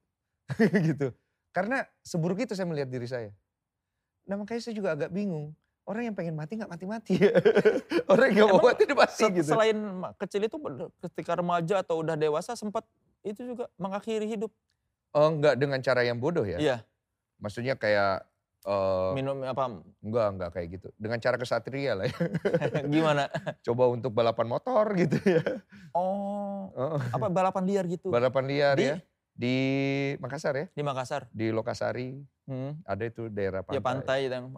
gitu. 0.91 1.15
Karena 1.55 1.87
seburuk 2.03 2.43
itu 2.43 2.59
saya 2.59 2.66
melihat 2.66 2.91
diri 2.91 3.07
saya. 3.07 3.31
Nah 4.27 4.43
makanya 4.43 4.66
saya 4.66 4.74
juga 4.74 4.99
agak 4.99 5.15
bingung. 5.15 5.55
Orang 5.86 6.02
yang 6.02 6.18
pengen 6.18 6.34
mati 6.34 6.58
gak 6.58 6.66
mati-mati. 6.66 7.14
Orang 8.12 8.30
yang 8.34 8.50
mau 8.50 8.58
mati 8.58 8.82
dia 8.90 8.98
mati 8.98 9.22
gitu. 9.30 9.54
Selain 9.54 9.78
kecil 10.18 10.42
itu 10.50 10.56
ketika 10.98 11.38
remaja 11.38 11.86
atau 11.86 12.02
udah 12.02 12.18
dewasa 12.18 12.58
sempat 12.58 12.82
itu 13.22 13.54
juga 13.54 13.70
mengakhiri 13.78 14.26
hidup. 14.26 14.50
Oh 15.14 15.30
enggak 15.30 15.54
dengan 15.54 15.78
cara 15.78 16.02
yang 16.02 16.18
bodoh 16.18 16.42
ya. 16.42 16.58
Iya, 16.58 16.76
Maksudnya 17.38 17.78
kayak 17.78 18.26
eh 18.66 19.10
minum 19.14 19.46
apa 19.46 19.78
enggak 20.02 20.26
enggak 20.34 20.50
kayak 20.58 20.68
gitu. 20.74 20.88
Dengan 20.98 21.22
cara 21.22 21.38
kesatria 21.38 21.94
lah 21.94 22.10
ya. 22.10 22.18
gimana? 22.90 23.30
Coba 23.62 23.86
untuk 23.86 24.10
balapan 24.10 24.46
motor 24.50 24.90
gitu 24.98 25.22
ya. 25.22 25.42
Oh, 25.94 26.66
Oh, 26.76 26.98
apa 26.98 27.30
balapan 27.30 27.62
liar 27.62 27.86
gitu 27.86 28.10
balapan 28.10 28.44
liar 28.50 28.74
Di? 28.74 28.84
ya. 28.90 28.96
Di 29.36 29.56
Makassar 30.18 30.54
ya. 30.58 30.66
di 30.74 30.82
Makassar. 30.82 31.30
Di 31.30 31.54
Lokasari. 31.54 32.18
Hmm. 32.50 32.74
Ada 32.82 33.04
itu 33.06 33.30
daerah 33.30 33.62
pantai. 33.62 33.76
Ya 33.78 33.82
pantai 33.84 34.18
yang 34.26 34.50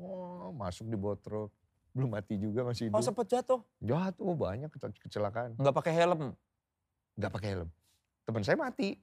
Oh, 0.00 0.50
masuk 0.50 0.88
di 0.88 0.96
botrok. 0.96 1.52
Belum 1.90 2.08
mati 2.08 2.38
juga 2.38 2.62
masih 2.62 2.88
Oh, 2.88 2.96
hidup. 2.96 3.04
sempat 3.04 3.26
jatuh. 3.28 3.60
Jatuh 3.78 4.32
banyak 4.32 4.70
kece- 4.70 5.00
kecelakaan. 5.00 5.58
Nggak 5.58 5.74
pakai 5.74 5.92
helm. 5.92 6.32
Nggak 7.18 7.32
pakai 7.34 7.48
helm. 7.52 7.68
Teman 8.24 8.42
saya 8.42 8.56
mati. 8.56 8.96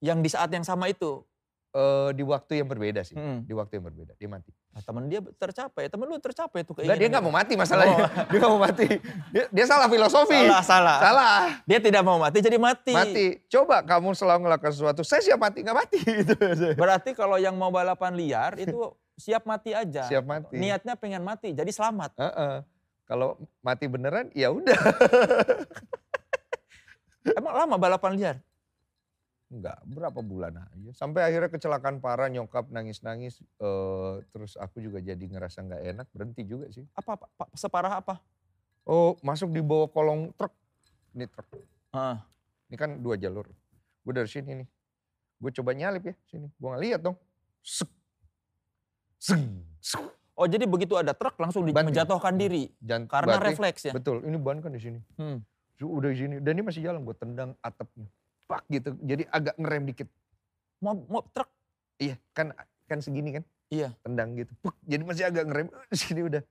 Yang 0.00 0.18
di 0.20 0.28
saat 0.32 0.50
yang 0.50 0.64
sama 0.64 0.88
itu. 0.88 1.22
Eh 1.70 2.10
di 2.14 2.22
waktu 2.22 2.62
yang 2.62 2.68
berbeda 2.70 3.02
sih. 3.02 3.14
Hmm. 3.14 3.42
Di 3.42 3.52
waktu 3.52 3.76
yang 3.78 3.86
berbeda. 3.86 4.14
Dia 4.16 4.30
mati. 4.30 4.50
Nah, 4.74 4.82
temen 4.82 5.06
dia 5.06 5.22
tercapai, 5.22 5.86
temen 5.86 6.06
lu 6.06 6.18
tercapai 6.18 6.66
tuh 6.66 6.74
Enggak, 6.74 6.98
dia 6.98 7.06
keinginan 7.06 7.10
nggak 7.14 7.24
mau 7.26 7.34
mati 7.34 7.54
masalahnya. 7.54 7.94
Oh. 7.94 8.08
dia 8.30 8.38
nggak 8.40 8.52
mau 8.54 8.62
mati. 8.62 8.86
Dia, 9.30 9.44
dia 9.50 9.64
salah 9.66 9.86
filosofi. 9.86 10.38
Salah, 10.40 10.62
salah. 10.64 10.98
Salah. 10.98 11.38
Dia 11.62 11.78
tidak 11.78 12.02
mau 12.02 12.16
mati 12.16 12.38
jadi 12.40 12.58
mati. 12.58 12.90
Mati. 12.90 13.26
Coba 13.46 13.82
kamu 13.82 14.14
selalu 14.14 14.46
melakukan 14.46 14.72
sesuatu. 14.72 15.02
Saya 15.02 15.20
siap 15.20 15.38
mati, 15.38 15.60
nggak 15.60 15.76
mati. 15.76 15.98
Gitu. 16.00 16.34
Berarti 16.80 17.10
kalau 17.12 17.36
yang 17.36 17.54
mau 17.54 17.68
balapan 17.68 18.14
liar 18.14 18.54
itu 18.56 18.94
siap 19.14 19.42
mati 19.44 19.70
aja. 19.70 20.02
Siap 20.04 20.22
mati. 20.22 20.54
Niatnya 20.56 20.94
pengen 20.94 21.20
mati, 21.20 21.50
jadi 21.50 21.68
selamat. 21.68 22.14
Heeh. 22.16 22.54
Kalau 23.04 23.36
mati 23.60 23.84
beneran, 23.84 24.32
ya 24.32 24.48
udah. 24.48 24.74
Emang 27.38 27.54
lama 27.54 27.76
balapan 27.76 28.12
liar? 28.16 28.36
Enggak, 29.48 29.78
berapa 29.86 30.18
bulan 30.18 30.52
aja. 30.58 30.90
Sampai 30.92 31.22
akhirnya 31.22 31.46
kecelakaan 31.46 32.00
parah, 32.00 32.26
nyokap 32.26 32.66
nangis-nangis. 32.68 33.38
eh, 33.60 34.12
terus 34.32 34.56
aku 34.56 34.80
juga 34.80 34.98
jadi 34.98 35.20
ngerasa 35.20 35.62
nggak 35.62 35.82
enak, 35.94 36.06
berhenti 36.10 36.42
juga 36.42 36.66
sih. 36.70 36.82
Apa, 36.92 37.14
apa, 37.14 37.26
apa- 37.30 37.52
separah 37.54 37.92
apa? 38.00 38.14
Oh, 38.84 39.14
masuk 39.20 39.48
di 39.48 39.60
bawah 39.60 39.88
kolong 39.88 40.32
truk. 40.34 40.52
Ini 41.14 41.24
truk. 41.28 41.46
Ah, 41.94 42.24
Ini 42.66 42.76
kan 42.76 42.90
dua 42.98 43.14
jalur. 43.14 43.46
Gue 44.02 44.12
dari 44.12 44.26
sini 44.26 44.64
nih. 44.64 44.68
Gue 45.38 45.50
coba 45.52 45.70
nyalip 45.72 46.04
ya 46.04 46.14
sini. 46.26 46.48
Gue 46.50 46.68
nggak 46.68 46.82
lihat 46.82 47.00
dong. 47.00 47.16
Sek. 47.60 47.88
Oh 50.34 50.46
jadi 50.46 50.64
begitu 50.64 50.94
ada 50.94 51.12
truk 51.12 51.38
langsung 51.38 51.62
di- 51.62 51.70
Banting. 51.70 51.94
menjatuhkan 51.94 52.34
diri 52.34 52.66
Jan- 52.76 53.06
karena 53.06 53.38
berarti- 53.38 53.54
refleks 53.54 53.82
ya. 53.86 53.92
Betul, 53.92 54.22
ini 54.22 54.34
ban 54.34 54.58
kan 54.58 54.68
di 54.68 54.80
sini. 54.80 54.98
Hmm. 55.14 55.38
Udah 55.76 56.10
di 56.10 56.18
sini. 56.18 56.34
Dan 56.38 56.56
ini 56.56 56.64
masih 56.64 56.82
jalan, 56.82 57.02
gue 57.02 57.14
tendang 57.14 57.54
atapnya. 57.60 58.08
Pak 58.44 58.66
gitu. 58.68 58.98
Jadi 59.00 59.22
agak 59.26 59.54
ngerem 59.54 59.84
dikit. 59.86 60.08
Mau, 60.78 60.98
mau 61.06 61.22
truk? 61.24 61.46
Iya, 61.96 62.18
kan 62.32 62.50
kan 62.84 62.98
segini 62.98 63.30
kan. 63.32 63.44
Iya. 63.68 63.94
Tendang 64.00 64.34
gitu. 64.34 64.50
Puk, 64.58 64.74
jadi 64.82 65.02
masih 65.02 65.24
agak 65.24 65.44
ngerem. 65.44 65.66
Di 65.92 65.96
sini 65.96 66.20
udah. 66.24 66.42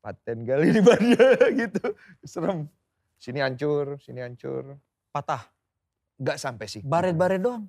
Paten 0.00 0.38
kali 0.42 0.64
ini 0.68 0.80
bannya 0.80 1.26
gitu. 1.62 1.84
Serem. 2.22 2.66
Sini 3.16 3.38
hancur, 3.38 3.96
sini 3.98 4.18
hancur. 4.18 4.76
Patah. 5.08 5.46
Enggak 6.16 6.36
sampai 6.36 6.66
sih. 6.66 6.82
Baret-baret 6.82 7.38
doang. 7.38 7.64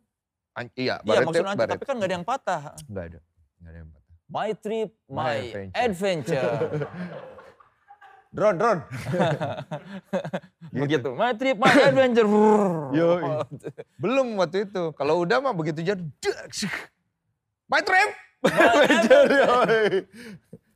An- 0.52 0.74
iya, 0.74 0.98
Iya 0.98 1.06
baretnya- 1.06 1.26
maksudnya 1.26 1.46
hancur, 1.48 1.62
baret. 1.62 1.74
tapi 1.74 1.86
kan 1.86 1.96
gak 1.96 2.06
ada 2.06 2.16
yang 2.16 2.26
patah. 2.26 2.62
Enggak 2.84 3.06
ada. 3.06 3.20
Enggak 3.58 3.70
ada 3.70 3.78
yang 3.78 3.90
patah. 3.90 3.97
My 4.28 4.52
trip, 4.52 4.92
My 5.08 5.16
my, 5.16 5.36
adventure. 5.72 6.36
adventure. 6.36 6.88
Drone, 8.36 8.60
drone. 8.60 8.84
Begitu. 10.84 11.10
My 11.16 11.32
trip, 11.32 11.56
my 11.58 11.72
adventure. 11.72 12.28
Yoi. 12.92 13.24
Belum 14.04 14.36
waktu 14.36 14.68
itu. 14.68 14.92
Kalau 14.94 15.24
udah 15.24 15.40
mah 15.40 15.56
begitu 15.56 15.80
jadi. 15.80 16.04
My 17.72 17.80
trip. 17.82 18.12
Adventure, 18.44 19.26
yoi. 19.32 19.86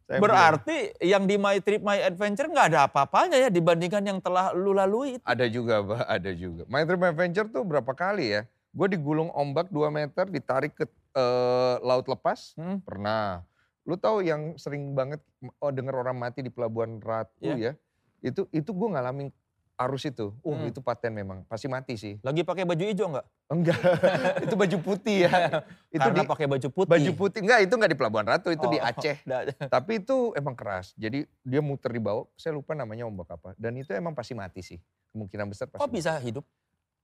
Saya 0.07 0.19
Berarti 0.19 0.78
yang 0.99 1.23
di 1.23 1.40
My 1.40 1.60
Trip 1.64 1.80
My 1.80 2.03
Adventure 2.03 2.52
nggak 2.52 2.68
ada 2.76 2.80
apa-apanya 2.84 3.38
ya 3.38 3.48
dibandingkan 3.48 4.03
yang 4.03 4.19
telah 4.19 4.52
lu 4.52 4.76
lalui. 4.76 5.15
itu. 5.19 5.23
Ada 5.23 5.45
juga, 5.48 5.80
Pak. 5.80 6.03
Ada 6.07 6.32
juga. 6.36 6.64
My 6.68 6.84
Trip 6.84 6.99
Adventure 6.99 7.48
tuh 7.48 7.64
berapa 7.64 7.91
kali 7.95 8.36
ya? 8.36 8.41
Gue 8.76 8.88
digulung 8.91 9.32
ombak 9.32 9.72
2 9.72 9.88
meter, 9.88 10.28
ditarik 10.28 10.76
ke 10.76 10.84
eh, 11.14 11.76
laut 11.80 12.06
lepas. 12.06 12.56
Hmm. 12.56 12.80
Pernah. 12.82 13.44
Lu 13.82 13.96
tahu 13.96 14.22
yang 14.22 14.56
sering 14.56 14.94
banget 14.94 15.20
oh, 15.58 15.70
denger 15.70 15.96
orang 15.96 16.16
mati 16.16 16.40
di 16.40 16.50
Pelabuhan 16.50 16.98
Ratu 16.98 17.34
Iya. 17.42 17.56
ya? 17.58 17.74
Itu 18.22 18.46
itu 18.50 18.70
gue 18.70 18.90
ngalamin 18.90 19.34
arus 19.82 20.06
itu. 20.06 20.30
Uh, 20.40 20.54
Hmm. 20.54 20.70
itu 20.70 20.78
paten 20.78 21.10
memang. 21.10 21.42
Pasti 21.46 21.66
mati 21.66 21.98
sih. 21.98 22.22
Lagi 22.22 22.46
pakai 22.46 22.64
baju 22.64 22.78
hijau 22.80 23.10
enggak? 23.10 23.26
Enggak, 23.50 23.82
itu 24.46 24.54
baju 24.54 24.78
putih 24.80 25.26
ya. 25.26 25.32
itu 25.90 25.98
Karena 25.98 26.22
di 26.22 26.30
pakai 26.30 26.46
baju 26.46 26.68
putih. 26.70 26.92
baju 26.94 27.12
putih. 27.18 27.40
Enggak, 27.42 27.60
itu 27.62 27.74
enggak 27.74 27.90
di 27.90 27.98
Pelabuhan 27.98 28.26
Ratu, 28.26 28.54
itu 28.54 28.66
di 28.70 28.78
Oh, 28.78 28.86
Aceh. 28.86 29.18
dah. 29.28 29.42
Tapi 29.68 29.92
itu 29.98 30.38
emang 30.38 30.54
keras. 30.54 30.94
Jadi 30.94 31.26
dia 31.42 31.60
muter 31.60 31.90
di 31.90 32.00
bawah, 32.00 32.30
saya 32.36 32.54
lupa 32.54 32.78
namanya 32.78 33.04
ombak 33.04 33.34
apa. 33.34 33.58
Dan 33.58 33.74
itu 33.76 33.90
emang 33.92 34.14
pasti 34.14 34.32
mati 34.32 34.62
sih. 34.62 34.78
Kemungkinan 35.10 35.50
besar 35.50 35.66
pasti. 35.66 35.82
Kok 35.82 35.90
mati. 35.90 35.98
bisa 35.98 36.14
hidup? 36.22 36.46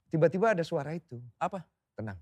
Tiba-tiba 0.07 0.53
ada 0.53 0.61
suara 0.61 0.93
itu. 0.93 1.17
Apa? 1.35 1.65
Tenang. 1.93 2.21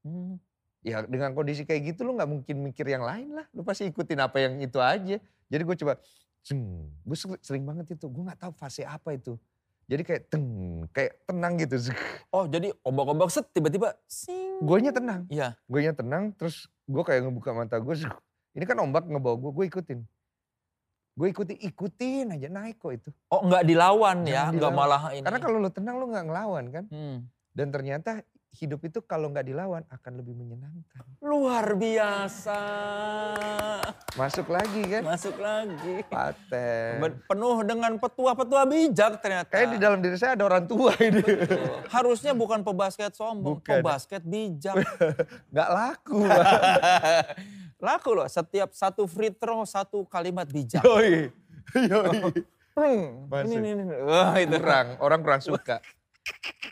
Hmm. 0.00 0.38
Ya 0.86 1.02
dengan 1.02 1.34
kondisi 1.34 1.66
kayak 1.66 1.82
gitu 1.94 2.06
lu 2.06 2.14
nggak 2.14 2.30
mungkin 2.30 2.56
mikir 2.62 2.86
yang 2.86 3.02
lain 3.02 3.34
lah. 3.34 3.46
Lu 3.50 3.66
pasti 3.66 3.90
ikutin 3.90 4.22
apa 4.22 4.38
yang 4.38 4.62
itu 4.62 4.78
aja. 4.78 5.18
Jadi 5.50 5.62
gue 5.66 5.76
coba, 5.82 5.98
gue 7.02 7.16
sering 7.42 7.66
banget 7.66 7.98
itu. 7.98 8.06
Gue 8.06 8.22
nggak 8.22 8.38
tahu 8.38 8.52
fase 8.54 8.86
apa 8.86 9.18
itu. 9.18 9.34
Jadi 9.86 10.02
kayak 10.06 10.22
teng, 10.30 10.46
kayak 10.94 11.12
tenang 11.26 11.58
gitu. 11.58 11.90
Oh 12.34 12.46
jadi 12.46 12.70
ombak-ombak 12.86 13.34
set 13.34 13.50
tiba-tiba 13.50 13.98
sing. 14.06 14.62
Tenang. 14.94 15.26
Iya. 15.26 15.58
Gue 15.66 15.90
tenang 15.90 16.30
terus 16.38 16.70
gue 16.86 17.02
kayak 17.02 17.26
ngebuka 17.26 17.50
mata 17.50 17.82
gue. 17.82 17.94
Ini 18.54 18.64
kan 18.64 18.78
ombak 18.78 19.10
ngebawa 19.10 19.36
gue, 19.42 19.50
gue 19.50 19.64
ikutin. 19.74 20.00
Gue 21.16 21.32
ikutin, 21.32 21.58
ikutin 21.66 22.26
aja 22.30 22.46
naik 22.46 22.78
kok 22.78 22.92
itu. 22.94 23.10
Oh 23.32 23.42
nggak 23.42 23.66
dilawan 23.66 24.22
ya, 24.22 24.54
nggak 24.54 24.70
malah 24.70 25.10
ini. 25.16 25.24
Karena 25.24 25.40
kalau 25.42 25.58
lu 25.58 25.70
tenang 25.72 25.96
lu 25.98 26.06
nggak 26.12 26.24
ngelawan 26.28 26.64
kan. 26.70 26.84
Hmm. 26.92 27.26
Dan 27.56 27.72
ternyata 27.72 28.20
hidup 28.56 28.80
itu 28.88 29.04
kalau 29.04 29.28
nggak 29.28 29.46
dilawan 29.46 29.84
akan 29.92 30.12
lebih 30.16 30.32
menyenangkan. 30.32 31.04
Luar 31.20 31.76
biasa. 31.76 32.60
Masuk 34.16 34.48
lagi 34.48 34.82
kan. 34.88 35.02
Masuk 35.04 35.36
lagi. 35.36 36.00
Paten. 36.08 37.04
Penuh 37.28 37.56
dengan 37.68 37.92
petua-petua 38.00 38.64
bijak 38.64 39.20
ternyata. 39.20 39.52
Kayak 39.52 39.68
di 39.76 39.78
dalam 39.78 39.98
diri 40.00 40.16
saya 40.16 40.32
ada 40.40 40.48
orang 40.48 40.64
tua 40.64 40.96
ini. 41.04 41.20
Harusnya 41.92 42.32
bukan 42.32 42.64
pebasket 42.64 43.12
sombong, 43.12 43.60
Bukan. 43.60 43.84
pebasket 43.84 44.24
bijak. 44.24 44.80
Nggak 45.52 45.70
laku. 45.70 46.20
Laku 47.76 48.16
loh, 48.16 48.24
setiap 48.24 48.72
satu 48.72 49.04
free 49.04 49.28
throw 49.28 49.60
satu 49.68 50.08
kalimat 50.08 50.48
bijak. 50.48 50.80
Yoi. 50.80 51.28
Yoi. 51.76 52.40
Hmm, 52.76 53.28
ini, 53.48 53.54
ini, 53.56 53.68
ini. 53.72 53.84
Wah, 54.04 54.32
itu. 54.36 54.56
Kurang, 54.56 54.96
orang 55.00 55.20
kurang 55.20 55.40
suka. 55.44 55.80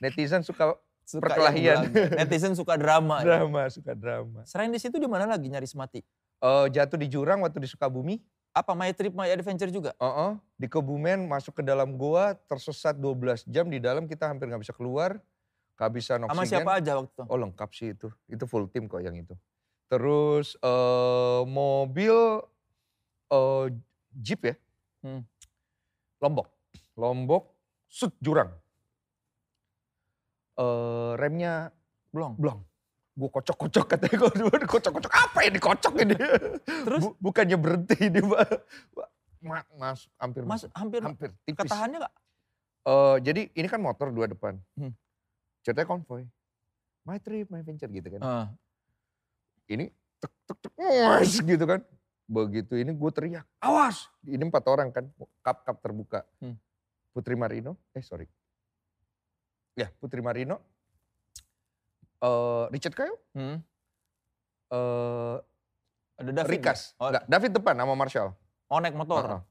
Netizen 0.00 0.44
suka 0.44 0.76
Suka 1.04 1.28
perkelahian. 1.28 1.92
Netizen 2.18 2.56
suka 2.56 2.80
drama. 2.80 3.20
ya. 3.20 3.38
drama, 3.38 3.68
suka 3.68 3.92
drama. 3.92 4.40
Selain 4.48 4.72
di 4.72 4.80
situ 4.80 4.96
di 4.96 5.04
mana 5.04 5.28
lagi 5.28 5.52
nyaris 5.52 5.76
mati? 5.76 6.00
Eh, 6.40 6.66
jatuh 6.72 6.96
di 6.96 7.08
jurang 7.08 7.44
waktu 7.44 7.60
di 7.60 7.68
Sukabumi. 7.68 8.20
Apa 8.54 8.70
My 8.72 8.94
Trip 8.94 9.10
My 9.10 9.26
Adventure 9.34 9.66
juga? 9.66 9.90
Oh, 9.98 10.38
di 10.54 10.70
Kebumen 10.70 11.26
masuk 11.26 11.58
ke 11.58 11.62
dalam 11.66 11.98
goa 11.98 12.38
tersesat 12.46 12.94
12 12.94 13.42
jam 13.50 13.66
di 13.66 13.82
dalam 13.82 14.06
kita 14.06 14.30
hampir 14.30 14.46
nggak 14.46 14.62
bisa 14.62 14.74
keluar. 14.76 15.18
Kehabisan 15.74 16.22
oksigen. 16.22 16.38
Sama 16.38 16.46
siapa 16.46 16.70
aja 16.78 17.02
waktu 17.02 17.10
itu? 17.10 17.22
Oh 17.26 17.34
lengkap 17.34 17.70
sih 17.74 17.98
itu. 17.98 18.06
Itu 18.30 18.46
full 18.46 18.70
tim 18.70 18.86
kok 18.86 19.02
yang 19.02 19.18
itu. 19.18 19.34
Terus 19.90 20.54
eh 20.62 21.42
mobil 21.50 22.14
eh 23.34 23.66
Jeep 24.14 24.46
ya. 24.46 24.54
Hmm. 25.02 25.26
Lombok. 26.22 26.46
Lombok 26.94 27.50
sut 27.90 28.14
jurang. 28.22 28.54
Eh 30.54 31.10
remnya 31.18 31.74
Belum. 32.14 32.38
belum. 32.38 32.58
Gue 33.14 33.30
kocok-kocok 33.30 33.84
katanya 33.86 34.16
gue 34.18 34.30
kocok-kocok 34.66 35.12
apa 35.12 35.38
ini 35.46 35.58
kocok 35.58 35.94
ini. 36.02 36.14
Terus? 36.66 37.00
Bu- 37.02 37.16
bukannya 37.20 37.54
berhenti 37.54 37.96
ini 38.00 38.18
Mbak. 38.18 38.48
Ma- 39.44 39.68
Mas, 39.76 40.06
hampir 40.16 40.42
Mas, 40.42 40.66
hampir 40.72 40.98
Hampir 40.98 41.30
tipis. 41.44 41.62
ketahannya 41.62 42.02
gak? 42.02 42.14
Eh, 42.84 43.16
jadi 43.22 43.42
ini 43.52 43.66
kan 43.66 43.78
motor 43.78 44.10
dua 44.10 44.26
depan. 44.26 44.58
Hmm. 44.74 44.90
Ceritanya 45.62 45.86
konvoy. 45.86 46.26
My 47.04 47.18
trip, 47.18 47.48
my 47.48 47.60
venture 47.60 47.86
gitu 47.86 48.08
kan. 48.08 48.20
Ah. 48.20 48.46
Ini 49.64 49.92
tek 50.18 50.32
tek 50.44 50.58
tek 50.58 50.74
wes, 50.74 51.38
gitu 51.38 51.64
kan. 51.64 51.80
Begitu 52.24 52.76
ini 52.76 52.90
gue 52.90 53.10
teriak, 53.12 53.44
awas. 53.58 54.08
Ini 54.22 54.40
empat 54.40 54.64
orang 54.66 54.88
kan, 54.88 55.04
kap-kap 55.40 55.76
terbuka. 55.78 56.24
Hmm. 56.38 56.56
Putri 57.12 57.36
Marino, 57.36 57.76
eh 57.92 58.00
sorry. 58.00 58.24
Ya 59.74 59.90
Putri 59.98 60.22
Marino. 60.22 60.62
eh 62.22 62.64
Richard 62.70 62.94
Kyle. 62.94 63.18
Hmm. 63.34 63.58
eh 64.70 65.36
Ada 66.14 66.30
David. 66.30 66.62
Rikas. 66.62 66.94
Oh, 66.96 67.10
Enggak, 67.10 67.26
David 67.26 67.52
depan 67.58 67.74
sama 67.74 67.94
Marshall. 67.98 68.30
oh 68.70 68.78
naik 68.78 68.94
motor. 68.94 69.22
Heeh. 69.26 69.42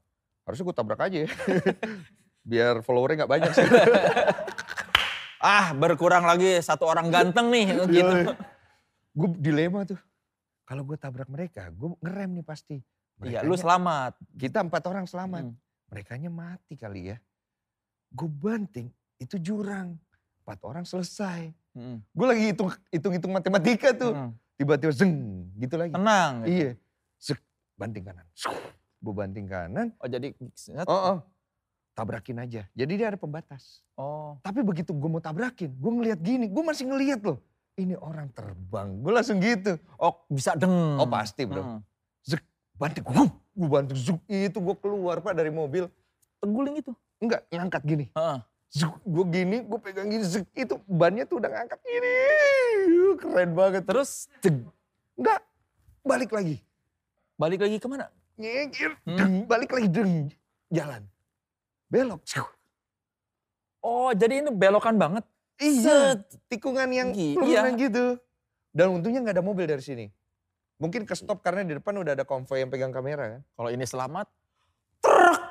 Harusnya 0.44 0.64
gue 0.64 0.76
tabrak 0.76 1.00
aja 1.00 1.18
ya. 1.24 1.30
Biar 2.50 2.74
followernya 2.80 3.24
gak 3.24 3.32
banyak 3.32 3.52
sih. 3.52 3.68
Ah 5.44 5.76
berkurang 5.76 6.24
lagi 6.24 6.56
satu 6.64 6.88
orang 6.88 7.12
ganteng 7.12 7.52
nih 7.52 7.76
gitu. 7.92 8.32
gue 9.12 9.28
dilema 9.36 9.84
tuh. 9.84 10.00
Kalau 10.64 10.88
gue 10.88 10.96
tabrak 10.96 11.28
mereka, 11.28 11.68
gue 11.68 11.92
ngerem 12.00 12.40
nih 12.40 12.46
pasti. 12.48 12.80
Iya 13.20 13.44
lu 13.44 13.52
selamat. 13.52 14.16
Kita 14.40 14.64
empat 14.64 14.80
orang 14.88 15.04
selamat. 15.04 15.44
Hmm. 15.44 15.52
Merekanya 15.92 16.32
mati 16.32 16.80
kali 16.80 17.12
ya. 17.12 17.20
Gue 18.08 18.24
banting, 18.24 18.88
itu 19.20 19.36
jurang. 19.36 20.00
Empat 20.44 20.60
orang 20.60 20.84
selesai. 20.84 21.56
Hmm. 21.72 22.04
Gue 22.12 22.26
lagi 22.28 22.42
hitung 22.52 22.68
hitung-hitung 22.92 23.32
matematika 23.32 23.96
tuh. 23.96 24.12
Hmm. 24.12 24.30
Tiba-tiba 24.60 24.92
zeng 24.92 25.48
gitu 25.56 25.74
lagi. 25.80 25.96
Tenang. 25.96 26.44
gitu. 26.44 26.52
Iya. 26.52 26.70
Zek, 27.16 27.40
banting 27.80 28.04
kanan. 28.04 28.26
Gue 29.00 29.14
banting 29.16 29.46
kanan. 29.48 29.88
Oh 29.96 30.06
jadi 30.06 30.36
Oh, 30.84 31.16
oh. 31.16 31.18
Tabrakin 31.96 32.44
aja. 32.44 32.68
Jadi 32.76 32.92
dia 32.92 33.08
ada 33.08 33.16
pembatas. 33.16 33.80
oh 33.96 34.36
Tapi 34.44 34.60
begitu 34.60 34.92
gue 34.92 35.08
mau 35.08 35.24
tabrakin, 35.24 35.72
gue 35.72 35.92
ngeliat 35.96 36.20
gini. 36.20 36.52
Gue 36.52 36.60
masih 36.60 36.92
ngeliat 36.92 37.24
loh. 37.24 37.40
Ini 37.80 37.96
orang 37.96 38.28
terbang. 38.36 39.00
Gue 39.00 39.12
langsung 39.16 39.40
gitu. 39.40 39.80
oh 39.96 40.28
bisa 40.28 40.52
deng. 40.54 41.00
Oh 41.00 41.08
pasti 41.08 41.48
bro. 41.48 41.64
Hmm. 41.64 41.80
Banting. 42.74 43.06
Gue 43.54 43.68
banting. 43.70 43.96
Zuk. 43.96 44.20
Itu 44.28 44.58
gue 44.60 44.76
keluar 44.76 45.22
pak 45.24 45.32
dari 45.32 45.48
mobil. 45.48 45.88
Terguling 46.42 46.82
itu. 46.82 46.92
Enggak, 47.22 47.46
ngangkat 47.48 47.82
gini. 47.86 48.06
Heeh. 48.12 48.38
Gue 48.82 49.24
gini, 49.30 49.62
gue 49.62 49.78
pegang 49.78 50.10
gini, 50.10 50.24
zek, 50.26 50.50
itu 50.58 50.74
bannya 50.90 51.22
tuh 51.30 51.38
udah 51.38 51.46
ngangkat 51.46 51.78
gini. 51.86 52.16
Keren 53.22 53.50
banget. 53.54 53.82
Terus 53.86 54.26
Deg. 54.42 54.66
Enggak, 55.14 55.40
balik 56.02 56.30
lagi. 56.34 56.58
balik 57.34 57.66
lagi 57.66 57.82
ke 57.82 57.86
mana? 57.90 58.10
Nyengir, 58.38 58.94
Hmm. 59.06 59.18
deng, 59.18 59.34
balik 59.46 59.70
lagi, 59.74 59.86
deng. 59.90 60.30
Jalan. 60.70 61.02
Belok. 61.90 62.22
Cuk. 62.26 62.50
Oh 63.78 64.10
jadi 64.10 64.42
ini 64.42 64.50
belokan 64.50 64.98
banget. 64.98 65.22
Iya, 65.62 66.18
tikungan 66.50 66.90
yang 66.90 67.14
turunan 67.14 67.74
iya. 67.74 67.78
gitu. 67.78 68.18
Dan 68.74 68.90
untungnya 68.98 69.22
nggak 69.22 69.38
ada 69.38 69.44
mobil 69.46 69.70
dari 69.70 69.82
sini. 69.82 70.06
Mungkin 70.82 71.06
ke 71.06 71.14
stop 71.14 71.46
karena 71.46 71.62
di 71.62 71.78
depan 71.78 71.94
udah 71.94 72.18
ada 72.18 72.26
konvoy 72.26 72.58
yang 72.58 72.70
pegang 72.74 72.90
kamera 72.90 73.38
kan. 73.38 73.42
Kalau 73.54 73.70
ini 73.70 73.86
selamat. 73.86 74.26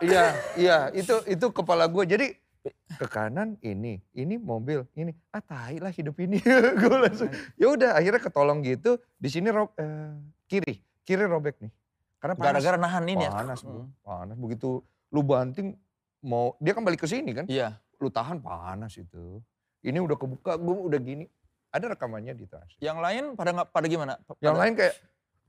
Iya, 0.04 0.36
iya, 0.60 0.78
itu 0.92 1.24
itu 1.24 1.46
kepala 1.56 1.88
gue. 1.88 2.04
Jadi 2.04 2.28
ke 2.72 3.08
kanan 3.08 3.60
ini, 3.60 4.00
ini 4.14 4.36
mobil, 4.36 4.88
ini 4.94 5.12
ah 5.30 5.40
tai 5.40 5.78
lah 5.78 5.90
hidup 5.90 6.16
ini. 6.18 6.40
gue 6.80 6.98
langsung 6.98 7.28
ya 7.56 7.68
udah 7.68 7.98
akhirnya 7.98 8.22
ketolong 8.22 8.64
gitu. 8.64 8.96
Di 9.16 9.28
sini 9.28 9.50
ro- 9.50 9.76
eh, 9.76 10.16
kiri, 10.46 10.80
kiri 11.04 11.26
robek 11.26 11.60
nih. 11.60 11.72
Karena 12.18 12.34
panas. 12.34 12.64
Gara-gara 12.64 12.78
nahan 12.80 13.04
ini 13.06 13.24
ya. 13.28 13.32
panas, 13.34 13.60
bro. 13.60 13.84
Hmm. 13.84 13.92
panas. 14.00 14.36
Begitu 14.40 14.80
lu 15.12 15.22
banting 15.22 15.76
mau 16.24 16.56
dia 16.58 16.72
kan 16.72 16.82
balik 16.82 17.04
ke 17.04 17.08
sini 17.08 17.36
kan. 17.36 17.46
Iya. 17.46 17.76
Lu 18.00 18.08
tahan 18.08 18.40
panas 18.40 18.96
itu. 18.96 19.44
Ini 19.84 20.00
udah 20.00 20.16
kebuka, 20.16 20.56
gue 20.56 20.76
udah 20.88 21.00
gini. 21.00 21.28
Ada 21.68 21.92
rekamannya 21.92 22.32
di 22.32 22.48
trans. 22.48 22.78
Yang 22.80 22.98
lain 23.02 23.24
pada 23.36 23.50
nggak 23.52 23.70
pada 23.74 23.86
gimana? 23.90 24.14
Yang 24.40 24.54
Pada- 24.56 24.62
lain 24.64 24.74
kayak 24.78 24.96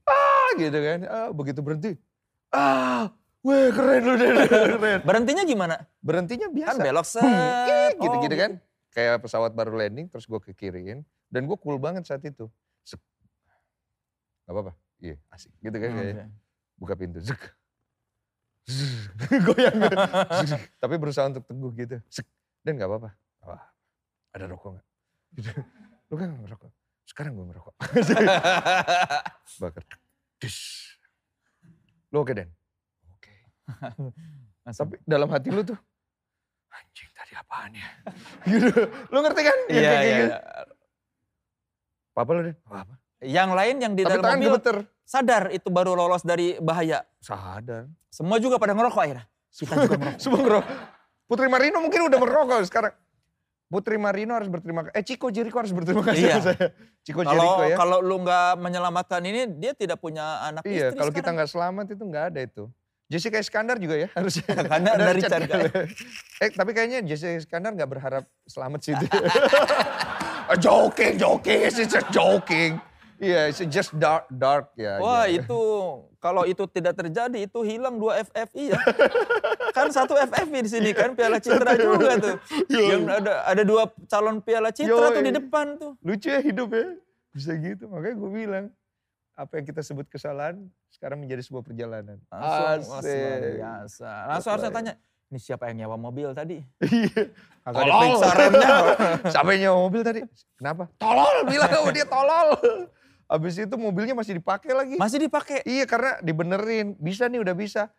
ah 0.03 0.49
gitu 0.57 0.77
kan. 0.77 0.99
Ah, 1.05 1.29
begitu 1.31 1.59
berhenti. 1.61 1.91
Ah, 2.51 3.07
weh 3.45 3.69
keren 3.69 4.01
lu 4.01 4.13
deh, 4.15 4.29
keren. 4.49 4.99
Berhentinya 5.01 5.43
gimana? 5.43 5.75
Berhentinya 5.99 6.49
biasa. 6.49 6.71
Kan 6.71 6.81
belok 6.81 7.05
set. 7.05 7.21
Ih, 7.21 7.93
Oh, 7.95 8.01
gitu-gitu 8.01 8.35
kan. 8.35 8.51
Kayak 8.89 9.21
pesawat 9.21 9.51
baru 9.51 9.75
landing 9.75 10.07
terus 10.07 10.25
gue 10.25 10.39
ke 10.39 10.51
kiriin. 10.51 11.05
Dan 11.27 11.45
gue 11.45 11.57
cool 11.57 11.77
banget 11.77 12.03
saat 12.03 12.21
itu. 12.21 12.49
Sek. 12.81 12.97
Gak 14.43 14.51
apa-apa. 14.51 14.73
Iya 14.97 15.19
asik. 15.29 15.51
Gitu 15.59 15.75
kan 15.75 15.89
Hmm, 15.89 15.97
kayak 15.97 16.15
oke. 16.15 16.25
buka 16.75 16.93
pintu. 16.95 17.19
Zek. 17.19 17.41
Zzz. 18.65 19.05
Goyang. 19.45 19.77
Zek. 20.41 20.61
Tapi 20.81 20.95
berusaha 20.95 21.27
untuk 21.27 21.43
teguh 21.43 21.71
gitu. 21.75 21.97
Sek. 22.07 22.25
Dan 22.61 22.75
gak 22.75 22.87
apa-apa. 22.87 23.09
Wah, 23.43 23.61
ada 24.31 24.45
rokok 24.47 24.79
gak? 24.79 24.85
Gitu. 25.35 25.51
Lu 26.07 26.15
kan 26.15 26.29
ngerokok. 26.33 26.71
Sekarang 27.05 27.35
gue 27.35 27.45
ngerokok. 27.45 27.73
Bakar. 29.59 29.83
Dus. 30.37 30.57
Lu 32.09 32.21
oke 32.21 32.31
Den? 32.31 32.49
Tapi 34.79 34.95
dalam 35.03 35.29
hati 35.29 35.49
lu 35.49 35.61
tuh, 35.61 35.77
anjing 36.69 37.09
tadi 37.11 37.33
apaan 37.33 37.71
ya? 37.71 37.89
gitu. 38.49 38.69
Lu 39.09 39.17
ngerti 39.19 39.41
kan? 39.41 39.57
Iya, 39.69 39.79
iya. 39.79 39.93
gitu. 39.95 40.25
iya. 40.27 40.37
Apa 42.15 42.29
lu 42.31 42.41
Den? 42.43 42.55
Apa? 42.63 42.93
Yang 43.21 43.49
lain 43.51 43.75
yang 43.79 43.93
di 43.93 44.03
Tapi 44.03 44.11
dalam 44.11 44.23
mobil 44.33 44.49
gemeter. 44.51 44.77
sadar 45.01 45.43
itu 45.49 45.67
baru 45.67 45.93
lolos 45.93 46.21
dari 46.21 46.55
bahaya. 46.57 47.03
Sadar. 47.19 47.89
Semua 48.07 48.37
juga 48.37 48.55
pada 48.55 48.71
ngerokok 48.71 49.01
akhirnya. 49.01 49.25
Kita 49.49 49.73
juga 49.77 49.95
ngerokok. 49.99 50.19
Semua 50.19 50.39
ngerokok. 50.39 50.67
Putri 51.25 51.47
Marino 51.47 51.77
mungkin 51.79 52.01
udah 52.05 52.17
merokok 52.17 52.61
sekarang. 52.63 52.93
Putri 53.65 53.97
Marino 53.97 54.37
harus 54.37 54.45
berterima 54.45 54.85
kasih. 54.85 54.93
Eh 54.93 55.03
Chico 55.03 55.27
Jericho 55.27 55.57
harus 55.57 55.73
berterima 55.73 56.05
kasih 56.05 56.21
Iya. 56.23 56.35
sama 56.37 56.45
saya. 56.47 56.67
Chico 57.01 57.19
Kalau 57.19 57.33
Jericho 57.33 57.63
ya. 57.65 57.75
kalau 57.75 57.97
lu 57.99 58.15
nggak 58.21 58.49
menyelamatkan 58.57 59.21
ini, 59.21 59.41
dia 59.57 59.73
tidak 59.73 59.97
punya 59.97 60.21
anak 60.43 60.61
Iya, 60.63 60.93
istri 60.93 60.99
kalau 61.01 61.11
kita 61.11 61.29
nggak 61.33 61.49
selamat 61.49 61.85
itu 61.89 62.03
nggak 62.03 62.25
ada 62.29 62.39
itu. 62.41 62.63
Jessica 63.05 63.37
Iskandar 63.37 63.77
juga 63.77 63.95
ya 64.01 64.07
harusnya. 64.17 64.49
Karena 64.57 64.91
Ada 64.97 65.03
dari 65.05 65.19
Richard 65.21 65.41
Richard 65.45 65.71
Gere. 65.71 65.83
Eh 66.41 66.49
tapi 66.49 66.71
kayaknya 66.73 66.99
Jessica 67.05 67.37
Iskandar 67.37 67.71
nggak 67.77 67.89
berharap 67.89 68.23
selamat 68.49 68.79
sih. 68.81 68.93
Ah, 70.45 70.53
joking, 70.53 71.17
joking, 71.17 71.65
it's 71.65 71.73
just 71.73 72.05
joking. 72.13 72.77
Iya, 73.17 73.49
it's 73.49 73.65
just 73.65 73.97
dark, 73.97 74.29
dark 74.29 74.69
ya. 74.77 75.01
Wah 75.01 75.25
aja. 75.25 75.41
itu 75.41 75.59
kalau 76.21 76.45
itu 76.45 76.67
tidak 76.69 76.93
terjadi 76.93 77.49
itu 77.49 77.59
hilang 77.65 77.97
dua 77.97 78.21
FFI 78.21 78.75
ya. 78.75 78.79
kan 79.73 79.89
satu 79.89 80.13
FFI 80.13 80.59
di 80.61 80.69
sini 80.69 80.93
kan 80.93 81.17
Piala 81.17 81.41
Citra 81.41 81.73
juga 81.73 82.21
tuh. 82.21 82.35
Yang 82.69 83.09
ada 83.09 83.33
ada 83.41 83.63
dua 83.65 83.89
calon 84.05 84.37
Piala 84.43 84.69
Citra 84.69 85.17
tuh 85.17 85.23
di 85.25 85.33
depan 85.33 85.81
tuh. 85.81 85.97
Lucu 86.05 86.29
ya 86.29 86.45
hidup 86.45 86.69
ya. 86.69 86.93
Bisa 87.33 87.51
gitu, 87.57 87.89
makanya 87.89 88.15
gue 88.21 88.29
bilang. 88.29 88.65
Apa 89.35 89.59
yang 89.59 89.67
kita 89.67 89.83
sebut 89.83 90.07
kesalahan 90.07 90.63
sekarang 90.87 91.19
menjadi 91.19 91.43
sebuah 91.43 91.63
perjalanan. 91.67 92.17
Langsung 92.31 93.03
Asik. 93.03 93.59
biasa. 93.59 94.11
Langsung 94.31 94.51
harusnya 94.55 94.71
tanya, 94.71 94.93
ini 95.27 95.39
siapa 95.43 95.67
yang 95.67 95.83
nyewa 95.83 95.99
mobil 95.99 96.31
tadi? 96.31 96.63
Iya. 96.79 97.35
Agak 97.67 97.83
diperiksa 97.83 98.27
remnya. 98.31 98.75
Siapa 99.35 99.49
yang 99.51 99.61
nyewa 99.67 99.77
mobil 99.91 100.01
tadi? 100.07 100.19
Kenapa? 100.55 100.87
Tolol, 100.95 101.35
bilang 101.51 101.71
oh, 101.83 101.91
dia 101.91 102.07
tolol. 102.07 102.49
Abis 103.25 103.57
itu 103.59 103.75
mobilnya 103.75 104.15
masih 104.15 104.39
dipakai 104.39 104.71
lagi. 104.71 104.95
Masih 104.95 105.19
dipakai. 105.19 105.65
Iya 105.67 105.83
karena 105.83 106.15
dibenerin, 106.23 106.95
bisa 106.95 107.27
nih 107.27 107.43
udah 107.43 107.55
bisa. 107.57 107.91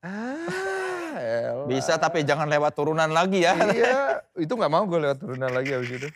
Ah, 0.00 1.20
elah. 1.20 1.68
Bisa 1.68 2.00
tapi 2.00 2.24
jangan 2.24 2.48
lewat 2.48 2.72
turunan 2.72 3.10
lagi 3.12 3.44
ya. 3.44 3.52
iya, 3.76 4.24
itu 4.38 4.48
nggak 4.54 4.72
mau 4.72 4.88
gue 4.88 4.96
lewat 4.96 5.18
turunan 5.20 5.52
lagi 5.52 5.76
abis 5.76 5.90
itu. 5.92 6.08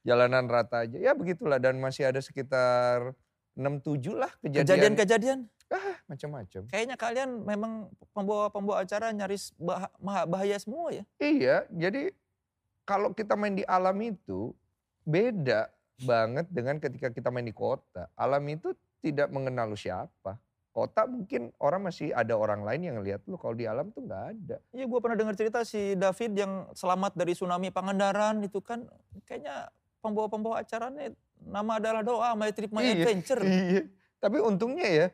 Jalanan 0.00 0.48
rata 0.48 0.88
aja, 0.88 0.96
ya 0.96 1.12
begitulah 1.12 1.60
dan 1.60 1.76
masih 1.76 2.08
ada 2.08 2.24
sekitar 2.24 3.12
6-7 3.60 4.16
lah 4.16 4.32
kejadian. 4.40 4.64
Kejadian-kejadian. 4.64 5.38
Ah, 5.70 5.96
macam-macam. 6.08 6.62
Kayaknya 6.66 6.96
kalian 6.98 7.30
memang 7.46 7.72
pembawa-pembawa 8.16 8.82
acara 8.82 9.12
nyaris 9.14 9.54
bah- 9.60 9.92
bahaya 10.26 10.56
semua 10.58 10.90
ya. 10.90 11.04
Iya, 11.22 11.68
jadi 11.70 12.10
kalau 12.88 13.14
kita 13.14 13.38
main 13.38 13.54
di 13.54 13.62
alam 13.68 13.94
itu 14.02 14.50
beda 15.06 15.70
banget 16.02 16.48
dengan 16.50 16.80
ketika 16.80 17.12
kita 17.12 17.28
main 17.28 17.46
di 17.46 17.54
kota. 17.54 18.08
Alam 18.16 18.42
itu 18.50 18.74
tidak 19.04 19.30
mengenal 19.30 19.70
lu 19.70 19.78
siapa. 19.78 20.40
Kota 20.70 21.06
mungkin 21.06 21.50
orang 21.58 21.86
masih 21.86 22.14
ada 22.14 22.34
orang 22.34 22.62
lain 22.62 22.90
yang 22.90 22.94
ngeliat 22.98 23.22
lu. 23.26 23.38
Kalau 23.38 23.54
di 23.54 23.66
alam 23.66 23.90
tuh 23.94 24.06
nggak 24.06 24.24
ada. 24.34 24.56
Iya 24.74 24.86
gue 24.86 24.98
pernah 25.02 25.18
dengar 25.18 25.34
cerita 25.38 25.66
si 25.66 25.94
David 25.94 26.34
yang 26.34 26.52
selamat 26.74 27.14
dari 27.14 27.34
tsunami 27.34 27.74
Pangandaran 27.74 28.42
itu 28.42 28.62
kan 28.62 28.86
kayaknya 29.26 29.70
pembawa-pembawa 30.00 30.62
acaranya 30.62 31.12
nama 31.46 31.80
adalah 31.80 32.02
doa 32.04 32.36
My 32.36 32.50
Trip 32.52 32.72
My 32.72 32.84
Iya, 32.84 32.94
Adventure. 33.00 33.42
Iya. 33.42 33.82
Tapi 34.20 34.36
untungnya 34.40 34.88
ya 34.88 35.06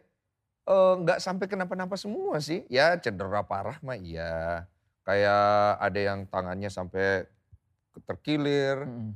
eh, 0.67 0.95
nggak 1.03 1.19
sampai 1.23 1.47
kenapa-napa 1.47 1.95
semua 1.95 2.43
sih. 2.43 2.67
Ya 2.67 2.99
cedera 2.99 3.47
parah 3.47 3.79
mah 3.83 3.99
iya. 3.99 4.67
Kayak 5.07 5.79
ada 5.79 6.01
yang 6.01 6.27
tangannya 6.27 6.71
sampai 6.71 7.27
terkilir. 8.05 8.85
Mm. 8.85 9.15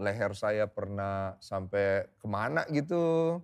leher 0.00 0.32
saya 0.32 0.64
pernah 0.66 1.36
sampai 1.38 2.08
ke 2.18 2.26
mana 2.26 2.64
gitu. 2.72 3.38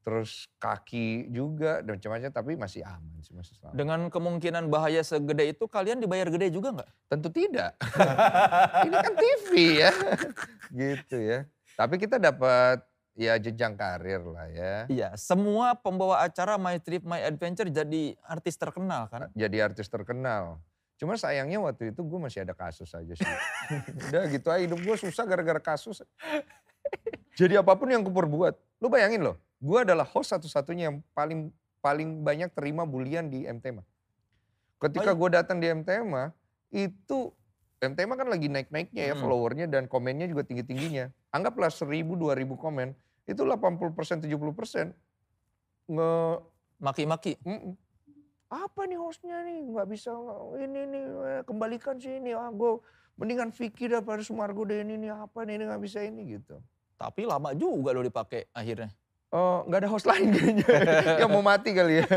Terus 0.00 0.48
kaki 0.56 1.28
juga 1.28 1.84
dan 1.84 2.00
macam-macam 2.00 2.30
tapi 2.32 2.52
masih 2.56 2.80
aman 2.86 3.20
sih 3.20 3.36
masih 3.36 3.52
selamat. 3.60 3.76
Dengan 3.76 4.00
kemungkinan 4.08 4.72
bahaya 4.72 5.04
segede 5.04 5.52
itu 5.52 5.68
kalian 5.68 6.00
dibayar 6.00 6.30
gede 6.32 6.56
juga 6.56 6.72
nggak? 6.72 6.90
Tentu 7.10 7.28
tidak. 7.28 7.76
Ini 8.86 8.96
kan 8.96 9.12
TV 9.18 9.50
ya. 9.82 9.92
gitu 10.80 11.16
ya. 11.20 11.38
Tapi 11.80 11.96
kita 11.96 12.20
dapat 12.20 12.84
ya 13.16 13.40
jenjang 13.40 13.72
karir 13.72 14.20
lah 14.20 14.52
ya. 14.52 14.74
Iya, 14.92 15.08
semua 15.16 15.72
pembawa 15.72 16.20
acara 16.20 16.60
My 16.60 16.76
Trip 16.76 17.00
My 17.08 17.24
Adventure 17.24 17.72
jadi 17.72 18.20
artis 18.20 18.60
terkenal 18.60 19.08
kan? 19.08 19.32
Jadi 19.32 19.56
artis 19.64 19.88
terkenal. 19.88 20.60
Cuma 21.00 21.16
sayangnya 21.16 21.56
waktu 21.64 21.96
itu 21.96 22.04
gue 22.04 22.20
masih 22.20 22.44
ada 22.44 22.52
kasus 22.52 22.92
aja 22.92 23.16
sih. 23.16 23.24
Udah 24.12 24.28
gitu 24.28 24.52
aja 24.52 24.60
hidup 24.60 24.76
gue 24.84 24.96
susah 25.00 25.24
gara-gara 25.24 25.56
kasus. 25.56 26.04
Jadi 27.40 27.56
apa 27.56 27.72
pun 27.72 27.88
yang 27.88 28.04
gue 28.04 28.12
perbuat. 28.12 28.60
Lu 28.84 28.92
bayangin 28.92 29.24
loh, 29.24 29.40
gue 29.56 29.78
adalah 29.80 30.04
host 30.04 30.36
satu-satunya 30.36 30.92
yang 30.92 31.00
paling 31.16 31.48
paling 31.80 32.20
banyak 32.20 32.52
terima 32.52 32.84
bulian 32.84 33.32
di 33.32 33.48
MTMA. 33.48 33.80
Oh 33.80 33.88
Ketika 34.84 35.16
iya? 35.16 35.16
gue 35.16 35.28
datang 35.32 35.56
di 35.56 35.72
MTMA, 35.72 36.36
itu 36.76 37.32
MTMA 37.80 38.14
kan 38.20 38.28
lagi 38.28 38.52
naik-naiknya 38.52 39.02
ya 39.08 39.16
Mm-mm. 39.16 39.24
followernya 39.24 39.66
dan 39.72 39.88
komennya 39.88 40.28
juga 40.28 40.44
tinggi-tingginya. 40.44 41.08
Anggaplah 41.30 41.70
1000, 41.70 42.02
2000 42.18 42.58
komen, 42.58 42.94
itu 43.26 43.42
80%, 43.46 44.26
70% 44.26 44.90
nge 45.90 46.10
Maki-maki. 46.80 47.36
Mm-mm. 47.44 47.76
Apa 48.50 48.88
nih 48.88 48.98
hostnya 48.98 49.44
nih 49.44 49.68
nggak 49.68 49.86
bisa 49.86 50.10
ini 50.58 50.80
nih 50.88 51.04
eh, 51.06 51.42
kembalikan 51.44 52.00
sih 52.00 52.18
ini 52.18 52.34
ah 52.34 52.50
gue 52.50 52.82
mendingan 53.20 53.52
Vicky 53.52 53.86
daripada 53.86 54.24
Sumargo 54.24 54.64
deh 54.64 54.82
ini 54.82 54.96
nih 54.96 55.12
apa 55.12 55.44
nih 55.44 55.60
ini 55.60 55.64
nggak 55.70 55.82
bisa 55.84 56.02
ini 56.02 56.40
gitu. 56.40 56.58
Tapi 56.96 57.28
lama 57.28 57.54
juga 57.54 57.94
lo 57.94 58.02
dipakai 58.02 58.48
akhirnya. 58.50 58.90
Oh 59.30 59.62
nggak 59.68 59.86
ada 59.86 59.88
host 59.92 60.08
lain 60.08 60.34
kayaknya 60.34 60.66
yang 61.22 61.30
mau 61.30 61.44
mati 61.44 61.70
kali 61.76 62.02
ya. 62.02 62.08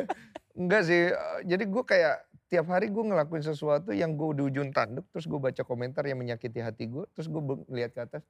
Enggak 0.57 0.87
sih 0.89 1.11
jadi 1.43 1.63
gue 1.69 1.83
kayak 1.85 2.15
tiap 2.49 2.65
hari 2.71 2.89
gue 2.89 3.03
ngelakuin 3.03 3.43
sesuatu 3.45 3.93
yang 3.93 4.15
gue 4.17 4.29
di 4.37 4.43
ujung 4.47 4.73
tanduk 4.73 5.05
terus 5.13 5.25
gue 5.25 5.37
baca 5.37 5.61
komentar 5.61 6.05
yang 6.05 6.17
menyakiti 6.17 6.61
hati 6.61 6.85
gue 6.85 7.05
terus 7.13 7.25
gue 7.25 7.41
lihat 7.73 7.93
ke 7.93 8.01
atas 8.05 8.21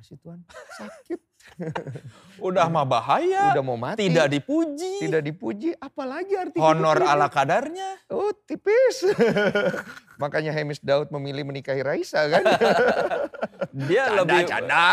makasih 0.00 0.16
Tuhan 0.16 0.40
sakit 0.80 1.20
Udah 2.46 2.68
mah 2.72 2.84
bahaya, 2.84 3.52
udah 3.52 3.64
mau 3.64 3.76
mati 3.76 4.06
tidak 4.06 4.28
dipuji, 4.32 5.02
tidak 5.02 5.24
dipuji 5.24 5.72
apalagi 5.76 6.36
arti 6.36 6.56
hidup 6.56 6.68
honor 6.68 7.00
ini? 7.00 7.10
ala 7.10 7.26
kadarnya. 7.32 7.88
Oh 8.12 8.30
tipis. 8.44 9.08
Makanya 10.22 10.52
Hemis 10.52 10.84
Daud 10.84 11.08
memilih 11.08 11.48
menikahi 11.48 11.80
Raisa 11.80 12.28
kan. 12.28 12.44
Dia 13.88 14.12
canda, 14.12 14.18
lebih 14.20 14.40
canda. 14.46 14.88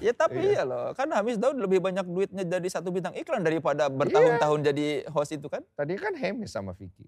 Ya 0.00 0.12
tapi 0.16 0.40
iya 0.52 0.64
loh, 0.64 0.96
kan 0.96 1.12
Hamis 1.12 1.36
Daud 1.36 1.60
lebih 1.60 1.80
banyak 1.80 2.08
duitnya 2.08 2.44
jadi 2.44 2.68
satu 2.72 2.88
bintang 2.88 3.12
iklan 3.12 3.44
daripada 3.44 3.92
bertahun-tahun 3.92 4.60
jadi 4.64 5.12
host 5.12 5.36
itu 5.36 5.46
kan. 5.46 5.60
Tadi 5.76 5.96
kan 6.00 6.16
Hemis 6.16 6.56
sama 6.56 6.72
Vicky. 6.72 7.04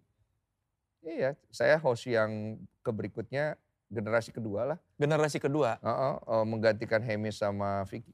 Iya, 1.03 1.35
saya 1.49 1.81
host 1.81 2.05
yang 2.05 2.61
ke 2.85 2.91
berikutnya 2.93 3.57
generasi 3.93 4.33
kedua 4.33 4.61
lah. 4.65 4.79
Generasi 4.97 5.37
kedua. 5.37 5.77
Heeh, 5.79 6.15
eh, 6.17 6.45
menggantikan 6.45 6.99
Hemis 6.99 7.37
sama 7.37 7.85
Vicky. 7.85 8.11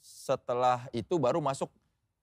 Setelah 0.00 0.88
itu 0.90 1.20
baru 1.20 1.38
masuk, 1.38 1.68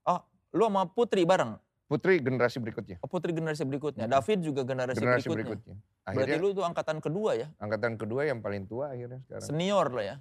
oh 0.04 0.20
lu 0.50 0.66
sama 0.66 0.90
Putri 0.90 1.22
bareng. 1.24 1.62
Putri 1.88 2.20
generasi 2.20 2.60
berikutnya. 2.60 3.00
Oh, 3.00 3.08
Putri 3.08 3.32
generasi 3.32 3.64
berikutnya. 3.64 4.12
Mm-mm. 4.12 4.16
David 4.20 4.40
juga 4.44 4.62
generasi, 4.68 5.00
Generasi 5.00 5.30
berikutnya. 5.32 5.72
berikutnya. 5.72 5.76
Berarti 6.04 6.20
Akhirnya 6.36 6.44
lu 6.44 6.50
tuh 6.52 6.66
angkatan 6.68 6.98
kedua 7.00 7.32
ya, 7.32 7.48
angkatan 7.58 7.96
kedua 7.96 8.22
yang 8.28 8.44
paling 8.44 8.68
tua 8.68 8.92
akhirnya 8.92 9.24
sekarang. 9.24 9.48
senior 9.48 9.88
lah 9.88 10.04
ya. 10.04 10.16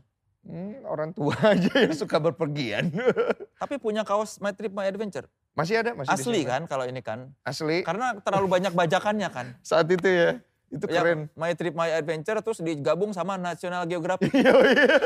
Hmm, 0.47 0.79
orang 0.87 1.11
tua 1.11 1.35
aja 1.59 1.73
yang 1.75 1.91
suka 1.91 2.23
berpergian. 2.23 2.95
Tapi 3.63 3.83
punya 3.83 4.07
kaos 4.07 4.39
My 4.39 4.55
Trip 4.55 4.71
My 4.71 4.87
Adventure. 4.87 5.27
masih 5.57 5.81
ada, 5.81 5.97
masih 5.97 6.13
Asli 6.13 6.45
kan 6.45 6.69
kalau 6.69 6.85
ini 6.85 7.01
kan. 7.03 7.33
Asli. 7.43 7.81
Karena 7.83 8.15
terlalu 8.21 8.47
banyak 8.47 8.71
bajakannya 8.71 9.27
kan. 9.33 9.47
Saat 9.67 9.91
itu 9.91 10.07
ya. 10.07 10.39
Itu 10.67 10.85
Ya, 10.91 11.01
keren. 11.01 11.31
My 11.39 11.55
Trip 11.55 11.73
My 11.73 11.91
Adventure 11.95 12.39
terus 12.43 12.59
digabung 12.59 13.15
sama 13.15 13.39
National 13.39 13.87
Geographic. 13.87 14.31
Iya, 14.37 14.53
iya. 14.67 14.99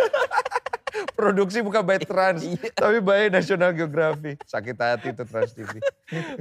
Produksi 1.14 1.60
bukan 1.62 1.84
by 1.86 2.00
Trans, 2.02 2.42
Iya. 2.42 2.72
tapi 2.74 2.98
by 2.98 3.28
National 3.30 3.70
Geographic. 3.72 4.40
Sakit 4.42 4.74
hati 4.74 5.12
itu 5.12 5.22
Trans 5.22 5.52
TV. 5.52 5.78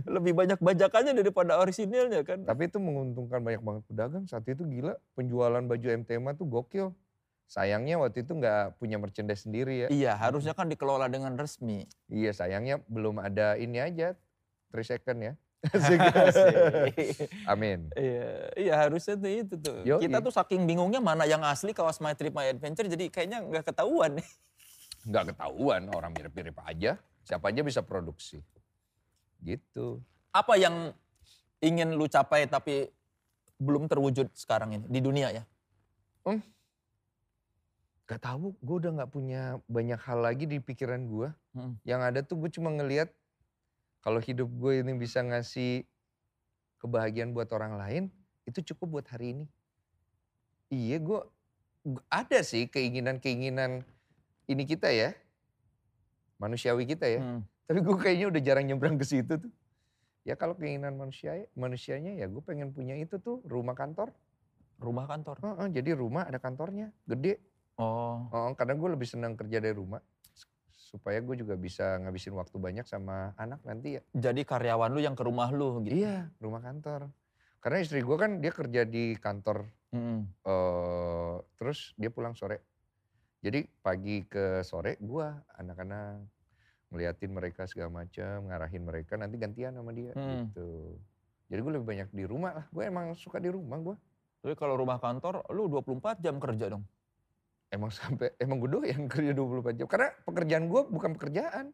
Lebih 0.07 0.33
banyak 0.33 0.57
bajakannya 0.57 1.13
daripada 1.13 1.59
orisinilnya 1.59 2.23
kan. 2.25 2.47
Tapi 2.47 2.71
itu 2.71 2.79
menguntungkan 2.79 3.43
banyak 3.43 3.61
banget 3.61 3.83
pedagang. 3.91 4.23
Saat 4.25 4.47
itu 4.47 4.63
gila, 4.65 4.95
penjualan 5.13 5.61
baju 5.61 5.87
MTMA 6.01 6.31
tuh 6.33 6.47
gokil. 6.47 6.87
Sayangnya 7.45 7.97
waktu 7.97 8.21
itu 8.23 8.37
nggak 8.37 8.77
punya 8.77 8.97
merchandise 8.97 9.43
sendiri 9.45 9.85
ya. 9.85 9.87
Iya, 9.89 10.11
harusnya 10.15 10.53
kan 10.53 10.69
dikelola 10.69 11.09
dengan 11.09 11.33
resmi. 11.35 11.85
Iya, 12.07 12.31
sayangnya 12.33 12.81
belum 12.89 13.19
ada 13.19 13.57
ini 13.57 13.77
aja, 13.81 14.13
3 14.71 14.85
second 14.85 15.17
ya. 15.19 15.33
Asik. 15.75 15.99
Amin. 17.43 17.91
Iya, 17.97 18.31
iya 18.55 18.73
harusnya 18.79 19.19
tuh 19.19 19.27
itu 19.27 19.55
tuh. 19.59 19.83
Yoi. 19.83 20.07
Kita 20.07 20.23
tuh 20.23 20.31
saking 20.31 20.63
bingungnya 20.63 21.03
mana 21.03 21.27
yang 21.27 21.43
asli 21.43 21.75
kawas 21.75 21.99
My 21.99 22.15
Trip 22.15 22.31
My 22.31 22.47
Adventure 22.47 22.87
jadi 22.87 23.11
kayaknya 23.11 23.43
nggak 23.43 23.75
ketahuan. 23.75 24.23
Nggak 25.03 25.35
ketahuan, 25.35 25.81
orang 25.91 26.11
mirip-mirip 26.15 26.55
aja. 26.63 26.95
Siapa 27.27 27.51
aja 27.51 27.61
bisa 27.63 27.83
produksi. 27.83 28.39
Gitu. 29.43 29.99
Apa 30.31 30.55
yang 30.55 30.95
ingin 31.59 31.95
lu 31.95 32.07
capai 32.07 32.47
tapi 32.47 32.87
belum 33.59 33.91
terwujud 33.91 34.31
sekarang 34.31 34.79
ini 34.79 34.85
di 34.87 34.99
dunia 35.03 35.31
ya? 35.35 35.43
Gak 38.09 38.25
tahu, 38.25 38.57
gue 38.57 38.75
udah 38.81 38.91
nggak 38.97 39.11
punya 39.13 39.61
banyak 39.69 40.01
hal 40.01 40.25
lagi 40.25 40.49
di 40.49 40.57
pikiran 40.57 41.05
gue. 41.05 41.29
Mm. 41.53 41.73
Yang 41.85 42.01
ada 42.01 42.19
tuh 42.25 42.41
gue 42.41 42.49
cuma 42.49 42.73
ngelihat 42.73 43.13
kalau 43.99 44.19
hidup 44.23 44.47
gue 44.47 44.79
ini 44.79 44.95
bisa 44.95 45.19
ngasih 45.19 45.83
kebahagiaan 46.79 47.35
buat 47.35 47.51
orang 47.51 47.75
lain, 47.75 48.03
itu 48.47 48.63
cukup 48.73 48.99
buat 48.99 49.07
hari 49.11 49.35
ini. 49.35 49.45
Iya 50.71 50.97
gue 51.03 51.19
ada 52.07 52.39
sih 52.45 52.69
keinginan-keinginan 52.71 53.83
ini 54.47 54.63
kita 54.63 54.87
ya. 54.93 55.11
Manusiawi 56.39 56.87
kita 56.87 57.05
ya. 57.09 57.19
Hmm. 57.19 57.43
Tapi 57.67 57.79
gue 57.83 57.97
kayaknya 57.99 58.27
udah 58.31 58.41
jarang 58.41 58.65
nyebrang 58.65 58.95
ke 58.95 59.05
situ 59.05 59.35
tuh. 59.35 59.51
Ya 60.23 60.39
kalau 60.39 60.55
keinginan 60.55 60.95
manusia 60.95 61.35
manusianya 61.57 62.15
ya 62.15 62.31
gue 62.31 62.43
pengen 62.43 62.71
punya 62.71 62.95
itu 62.95 63.19
tuh 63.19 63.43
rumah 63.43 63.75
kantor. 63.75 64.15
Rumah 64.79 65.05
kantor. 65.11 65.35
Heeh, 65.43 65.67
jadi 65.75 65.91
rumah 65.99 66.23
ada 66.23 66.39
kantornya 66.39 66.95
gede. 67.03 67.43
Oh. 67.75 68.31
Heeh, 68.31 68.51
karena 68.55 68.79
gue 68.79 68.89
lebih 68.95 69.07
senang 69.07 69.35
kerja 69.35 69.59
dari 69.59 69.75
rumah 69.75 69.99
supaya 70.89 71.21
gue 71.21 71.37
juga 71.37 71.53
bisa 71.53 72.01
ngabisin 72.01 72.33
waktu 72.33 72.57
banyak 72.57 72.85
sama 72.89 73.37
anak 73.37 73.61
nanti 73.61 73.97
ya. 73.97 74.01
Jadi 74.17 74.41
karyawan 74.41 74.89
lu 74.89 75.05
yang 75.05 75.13
ke 75.13 75.21
rumah 75.21 75.53
lu 75.53 75.85
gitu. 75.85 76.01
Iya 76.01 76.33
rumah 76.41 76.65
kantor. 76.65 77.13
Karena 77.61 77.77
istri 77.77 78.01
gue 78.01 78.17
kan 78.17 78.41
dia 78.41 78.49
kerja 78.49 78.81
di 78.89 79.13
kantor 79.13 79.69
Mm-mm. 79.93 80.25
eh 80.49 81.35
terus 81.61 81.93
dia 81.93 82.09
pulang 82.09 82.33
sore. 82.33 82.65
Jadi 83.39 83.63
pagi 83.79 84.25
ke 84.27 84.65
sore 84.67 84.99
gua 84.99 85.31
anak-anak 85.55 86.27
ngeliatin 86.89 87.31
mereka 87.31 87.69
segala 87.69 88.03
macam, 88.03 88.49
ngarahin 88.49 88.83
mereka 88.83 89.13
nanti 89.15 89.37
gantian 89.37 89.77
sama 89.77 89.93
dia 89.93 90.11
Hmm. 90.17 90.49
gitu. 90.49 90.97
Jadi 91.49 91.59
gue 91.61 91.71
lebih 91.77 91.87
banyak 91.87 92.09
di 92.13 92.23
rumah 92.25 92.51
lah. 92.53 92.65
Gue 92.69 92.89
emang 92.89 93.13
suka 93.13 93.37
di 93.41 93.49
rumah 93.49 93.77
gue. 93.77 93.95
Tapi 94.41 94.53
kalau 94.57 94.77
rumah 94.77 94.97
kantor 94.97 95.45
lu 95.53 95.69
24 95.69 96.21
jam 96.21 96.37
kerja 96.37 96.73
dong. 96.73 96.83
Emang 97.69 97.93
sampai 97.93 98.33
emang 98.41 98.57
gue 98.57 98.69
doyan 98.69 99.05
kerja 99.05 99.31
24 99.33 99.77
jam. 99.77 99.85
Karena 99.85 100.09
pekerjaan 100.25 100.65
gue 100.65 100.81
bukan 100.89 101.13
pekerjaan. 101.13 101.65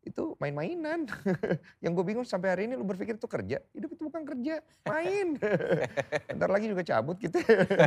Itu 0.00 0.40
main-mainan. 0.40 1.04
Yang 1.84 1.92
gue 2.00 2.04
bingung 2.08 2.24
sampai 2.24 2.48
hari 2.56 2.62
ini 2.64 2.80
lu 2.80 2.88
berpikir 2.88 3.20
itu 3.20 3.28
kerja. 3.28 3.60
Hidup 3.76 3.92
itu 3.92 4.02
bukan 4.08 4.24
kerja, 4.24 4.64
main. 4.88 5.36
Ntar 6.38 6.48
lagi 6.48 6.72
juga 6.72 6.80
cabut 6.80 7.20
gitu. 7.20 7.36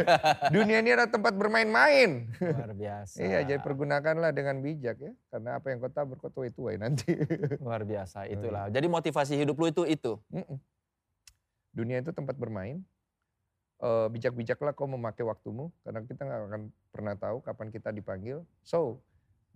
Dunia 0.53 0.85
ini 0.85 0.93
adalah 0.93 1.09
tempat 1.09 1.34
bermain-main. 1.34 2.30
Luar 2.38 2.77
biasa. 2.77 3.18
Iya, 3.26 3.39
jadi 3.41 3.59
pergunakanlah 3.65 4.30
dengan 4.38 4.61
bijak 4.61 5.01
ya. 5.01 5.13
Karena 5.34 5.57
apa 5.57 5.73
yang 5.73 5.81
kau 5.81 5.89
tabur 5.89 6.22
kau 6.22 6.30
tuai-tuai 6.30 6.77
nanti. 6.77 7.09
Luar 7.57 7.81
biasa 7.81 8.30
itulah. 8.30 8.69
Jadi 8.69 8.85
motivasi 8.85 9.34
hidup 9.34 9.57
lu 9.57 9.73
itu 9.73 9.84
itu. 9.89 10.13
Mm-mm. 10.30 10.61
Dunia 11.73 12.05
itu 12.05 12.13
tempat 12.13 12.38
bermain. 12.38 12.85
Eh, 13.82 14.08
bijak-bijaklah 14.14 14.78
kau 14.78 14.86
memakai 14.86 15.26
waktumu. 15.26 15.74
Karena 15.82 16.06
kita 16.06 16.22
nggak 16.22 16.41
akan 16.53 16.64
pernah 16.94 17.18
tahu 17.18 17.41
kapan 17.41 17.74
kita 17.74 17.90
dipanggil. 17.90 18.45
So, 18.62 19.02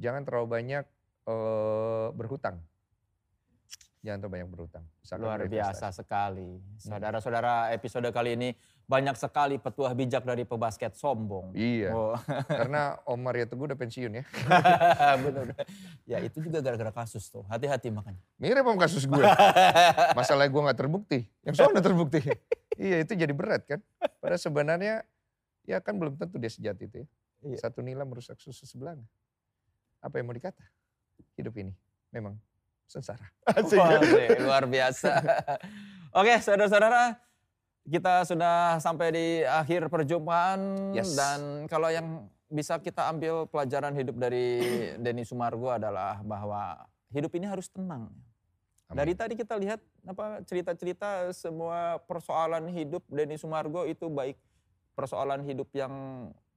jangan 0.01 0.25
terlalu 0.25 0.47
banyak 0.49 0.85
eh, 1.29 2.07
berhutang. 2.17 2.57
Jangan 4.01 4.21
terlalu 4.21 4.33
banyak 4.37 4.49
berhutang. 4.49 4.85
Usahakan 5.01 5.25
Luar 5.25 5.39
biasa 5.45 5.93
sekali. 5.93 6.61
Saudara-saudara 6.77 7.73
episode 7.73 8.05
kali 8.09 8.37
ini 8.37 8.49
banyak 8.85 9.17
sekali 9.17 9.57
petuah 9.57 9.93
bijak 9.97 10.21
dari 10.21 10.45
pebasket 10.45 10.93
sombong. 10.93 11.53
Iya, 11.57 11.89
Oh. 11.89 12.13
karena 12.49 13.01
Om 13.05 13.17
Mario 13.17 13.45
Teguh 13.49 13.65
udah 13.65 13.77
pensiun 13.77 14.21
ya. 14.21 14.23
Bener. 15.25 15.57
Ya 16.05 16.17
itu 16.21 16.37
juga 16.41 16.61
gara-gara 16.61 16.93
kasus 16.93 17.29
tuh. 17.29 17.45
Hati-hati 17.49 17.89
makanya. 17.89 18.21
Mirip 18.37 18.61
sama 18.61 18.77
kasus 18.77 19.05
gue. 19.09 19.21
Masalah 20.17 20.45
gue 20.49 20.61
nggak 20.65 20.79
terbukti. 20.81 21.25
Yang 21.41 21.61
soalnya 21.61 21.81
terbukti. 21.81 22.21
Iya 22.77 23.01
itu 23.03 23.13
jadi 23.15 23.31
berat 23.31 23.63
kan. 23.67 23.79
Padahal 24.19 24.41
sebenarnya 24.41 25.03
ya 25.65 25.81
kan 25.81 25.97
belum 25.97 26.15
tentu 26.15 26.37
dia 26.37 26.51
sejati 26.51 26.85
itu 26.87 26.97
ya. 27.03 27.07
Iya. 27.45 27.57
Satu 27.69 27.85
nila 27.85 28.03
merusak 28.07 28.39
susu 28.41 28.65
sebelahnya. 28.65 29.05
Apa 30.01 30.21
yang 30.21 30.29
mau 30.29 30.35
dikata? 30.35 30.61
Hidup 31.37 31.55
ini 31.57 31.73
memang 32.09 32.37
sengsara. 32.87 33.25
Wah, 33.79 33.99
luar 34.39 34.63
biasa. 34.69 35.11
Oke, 36.19 36.33
saudara-saudara, 36.39 37.17
kita 37.85 38.23
sudah 38.25 38.79
sampai 38.81 39.07
di 39.11 39.27
akhir 39.43 39.89
perjumpaan 39.91 40.91
Yes. 40.95 41.13
dan 41.13 41.69
kalau 41.69 41.91
yang 41.91 42.25
bisa 42.49 42.77
kita 42.79 43.09
ambil 43.09 43.49
pelajaran 43.49 43.93
hidup 43.93 44.15
dari 44.17 44.61
Denny 45.03 45.25
Sumargo 45.25 45.69
adalah 45.69 46.21
bahwa 46.21 46.85
hidup 47.11 47.33
ini 47.35 47.45
harus 47.49 47.67
tenang. 47.69 48.09
Amin. 48.89 48.95
Dari 49.01 49.13
tadi 49.17 49.33
kita 49.33 49.57
lihat 49.57 49.81
apa 50.05 50.45
cerita-cerita 50.45 51.33
semua 51.33 51.97
persoalan 52.05 52.69
hidup 52.69 53.01
Denny 53.09 53.37
Sumargo 53.41 53.83
itu 53.89 54.05
baik 54.05 54.37
persoalan 54.93 55.41
hidup 55.43 55.67
yang 55.73 55.93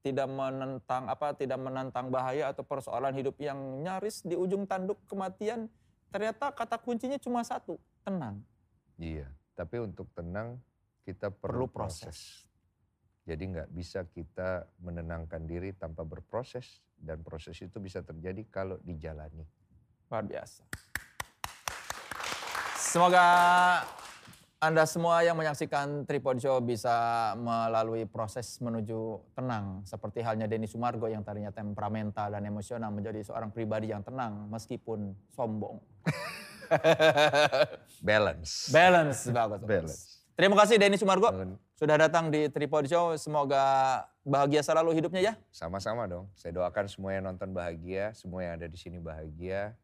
tidak 0.04 0.28
menentang 0.30 1.08
apa 1.10 1.34
tidak 1.34 1.58
menantang 1.58 2.12
bahaya 2.12 2.52
atau 2.52 2.62
persoalan 2.62 3.12
hidup 3.16 3.34
yang 3.40 3.58
nyaris 3.82 4.22
di 4.22 4.38
ujung 4.38 4.68
tanduk 4.68 5.00
kematian 5.08 5.66
ternyata 6.12 6.52
kata 6.54 6.78
kuncinya 6.78 7.18
cuma 7.18 7.42
satu 7.42 7.76
tenang 8.04 8.40
Iya, 8.98 9.30
tapi 9.54 9.78
untuk 9.78 10.10
tenang 10.10 10.58
kita 11.06 11.30
Perlu 11.30 11.70
perlu, 11.70 11.86
proses. 11.86 12.02
proses. 12.02 12.20
Jadi 13.30 13.44
nggak 13.54 13.70
bisa 13.70 14.02
kita 14.10 14.66
menenangkan 14.82 15.46
diri 15.46 15.70
tanpa 15.70 16.02
berproses 16.02 16.82
dan 16.98 17.22
proses 17.22 17.54
itu 17.62 17.78
bisa 17.78 18.02
terjadi 18.02 18.42
kalau 18.50 18.76
dijalani. 18.82 19.46
luar 20.08 20.24
biasa 20.24 20.64
semoga 22.88 23.26
anda 24.58 24.82
semua 24.88 25.22
yang 25.22 25.38
menyaksikan 25.38 26.02
Tripod 26.02 26.42
Show 26.42 26.58
bisa 26.58 27.30
melalui 27.38 28.08
proses 28.08 28.58
menuju 28.58 29.22
tenang. 29.38 29.86
Seperti 29.86 30.18
halnya 30.24 30.50
Denny 30.50 30.66
Sumargo 30.66 31.06
yang 31.06 31.22
tadinya 31.22 31.54
temperamental 31.54 32.34
dan 32.34 32.42
emosional 32.42 32.90
menjadi 32.90 33.22
seorang 33.22 33.54
pribadi 33.54 33.94
yang 33.94 34.02
tenang 34.02 34.50
meskipun 34.50 35.14
sombong. 35.30 35.78
Balance. 38.08 38.74
Balance 38.74 39.30
bagus. 39.30 39.62
Balance. 39.62 39.98
Terima 40.34 40.54
kasih 40.58 40.74
Denny 40.78 40.98
Sumargo 40.98 41.30
sudah 41.78 41.94
datang 41.94 42.34
di 42.34 42.50
Tripod 42.50 42.90
Show. 42.90 43.14
Semoga 43.14 43.62
bahagia 44.26 44.66
selalu 44.66 44.98
hidupnya 44.98 45.22
ya. 45.22 45.32
Sama-sama 45.54 46.10
dong. 46.10 46.26
Saya 46.34 46.50
doakan 46.50 46.90
semua 46.90 47.14
yang 47.14 47.30
nonton 47.30 47.54
bahagia, 47.54 48.10
semua 48.18 48.42
yang 48.42 48.58
ada 48.58 48.66
di 48.66 48.74
sini 48.74 48.98
bahagia. 48.98 49.78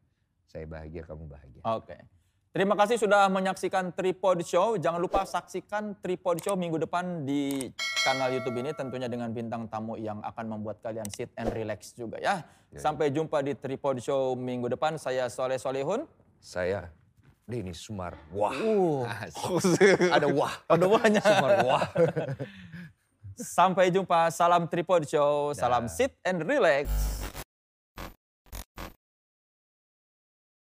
Saya 0.51 0.67
bahagia, 0.67 1.07
kamu 1.07 1.31
bahagia. 1.31 1.63
Oke. 1.63 1.95
Terima 2.55 2.71
kasih 2.71 2.95
sudah 2.95 3.27
menyaksikan 3.27 3.91
Tripod 3.91 4.39
Show. 4.47 4.79
Jangan 4.79 5.03
lupa 5.03 5.27
saksikan 5.27 5.91
Tripod 5.99 6.39
Show 6.39 6.55
minggu 6.55 6.79
depan 6.87 7.27
di 7.27 7.67
kanal 7.99 8.31
YouTube 8.31 8.55
ini 8.63 8.71
tentunya 8.71 9.11
dengan 9.11 9.27
bintang 9.35 9.67
tamu 9.67 9.99
yang 9.99 10.23
akan 10.23 10.55
membuat 10.55 10.79
kalian 10.79 11.03
sit 11.11 11.27
and 11.35 11.51
relax 11.51 11.91
juga 11.91 12.15
ya. 12.15 12.47
Ya, 12.71 12.79
Sampai 12.79 13.11
jumpa 13.11 13.43
di 13.43 13.59
Tripod 13.59 13.99
Show 13.99 14.39
minggu 14.39 14.71
depan. 14.71 14.95
Saya 14.95 15.27
Soleh 15.27 15.59
Solehun. 15.59 16.07
Saya 16.39 16.95
Denny 17.43 17.75
Sumar. 17.75 18.15
Wah. 18.31 18.55
Uh, 18.55 19.03
Ada 20.15 20.31
wah. 20.31 20.55
ada 20.71 20.85
banyak. 20.87 21.23
Sumar 21.27 21.51
wah. 21.59 21.83
Sampai 23.35 23.91
jumpa. 23.91 24.31
Salam 24.31 24.71
Tripod 24.71 25.03
Show. 25.03 25.51
Salam 25.51 25.91
Dah. 25.91 25.91
sit 25.91 26.15
and 26.23 26.39
relax. 26.47 26.87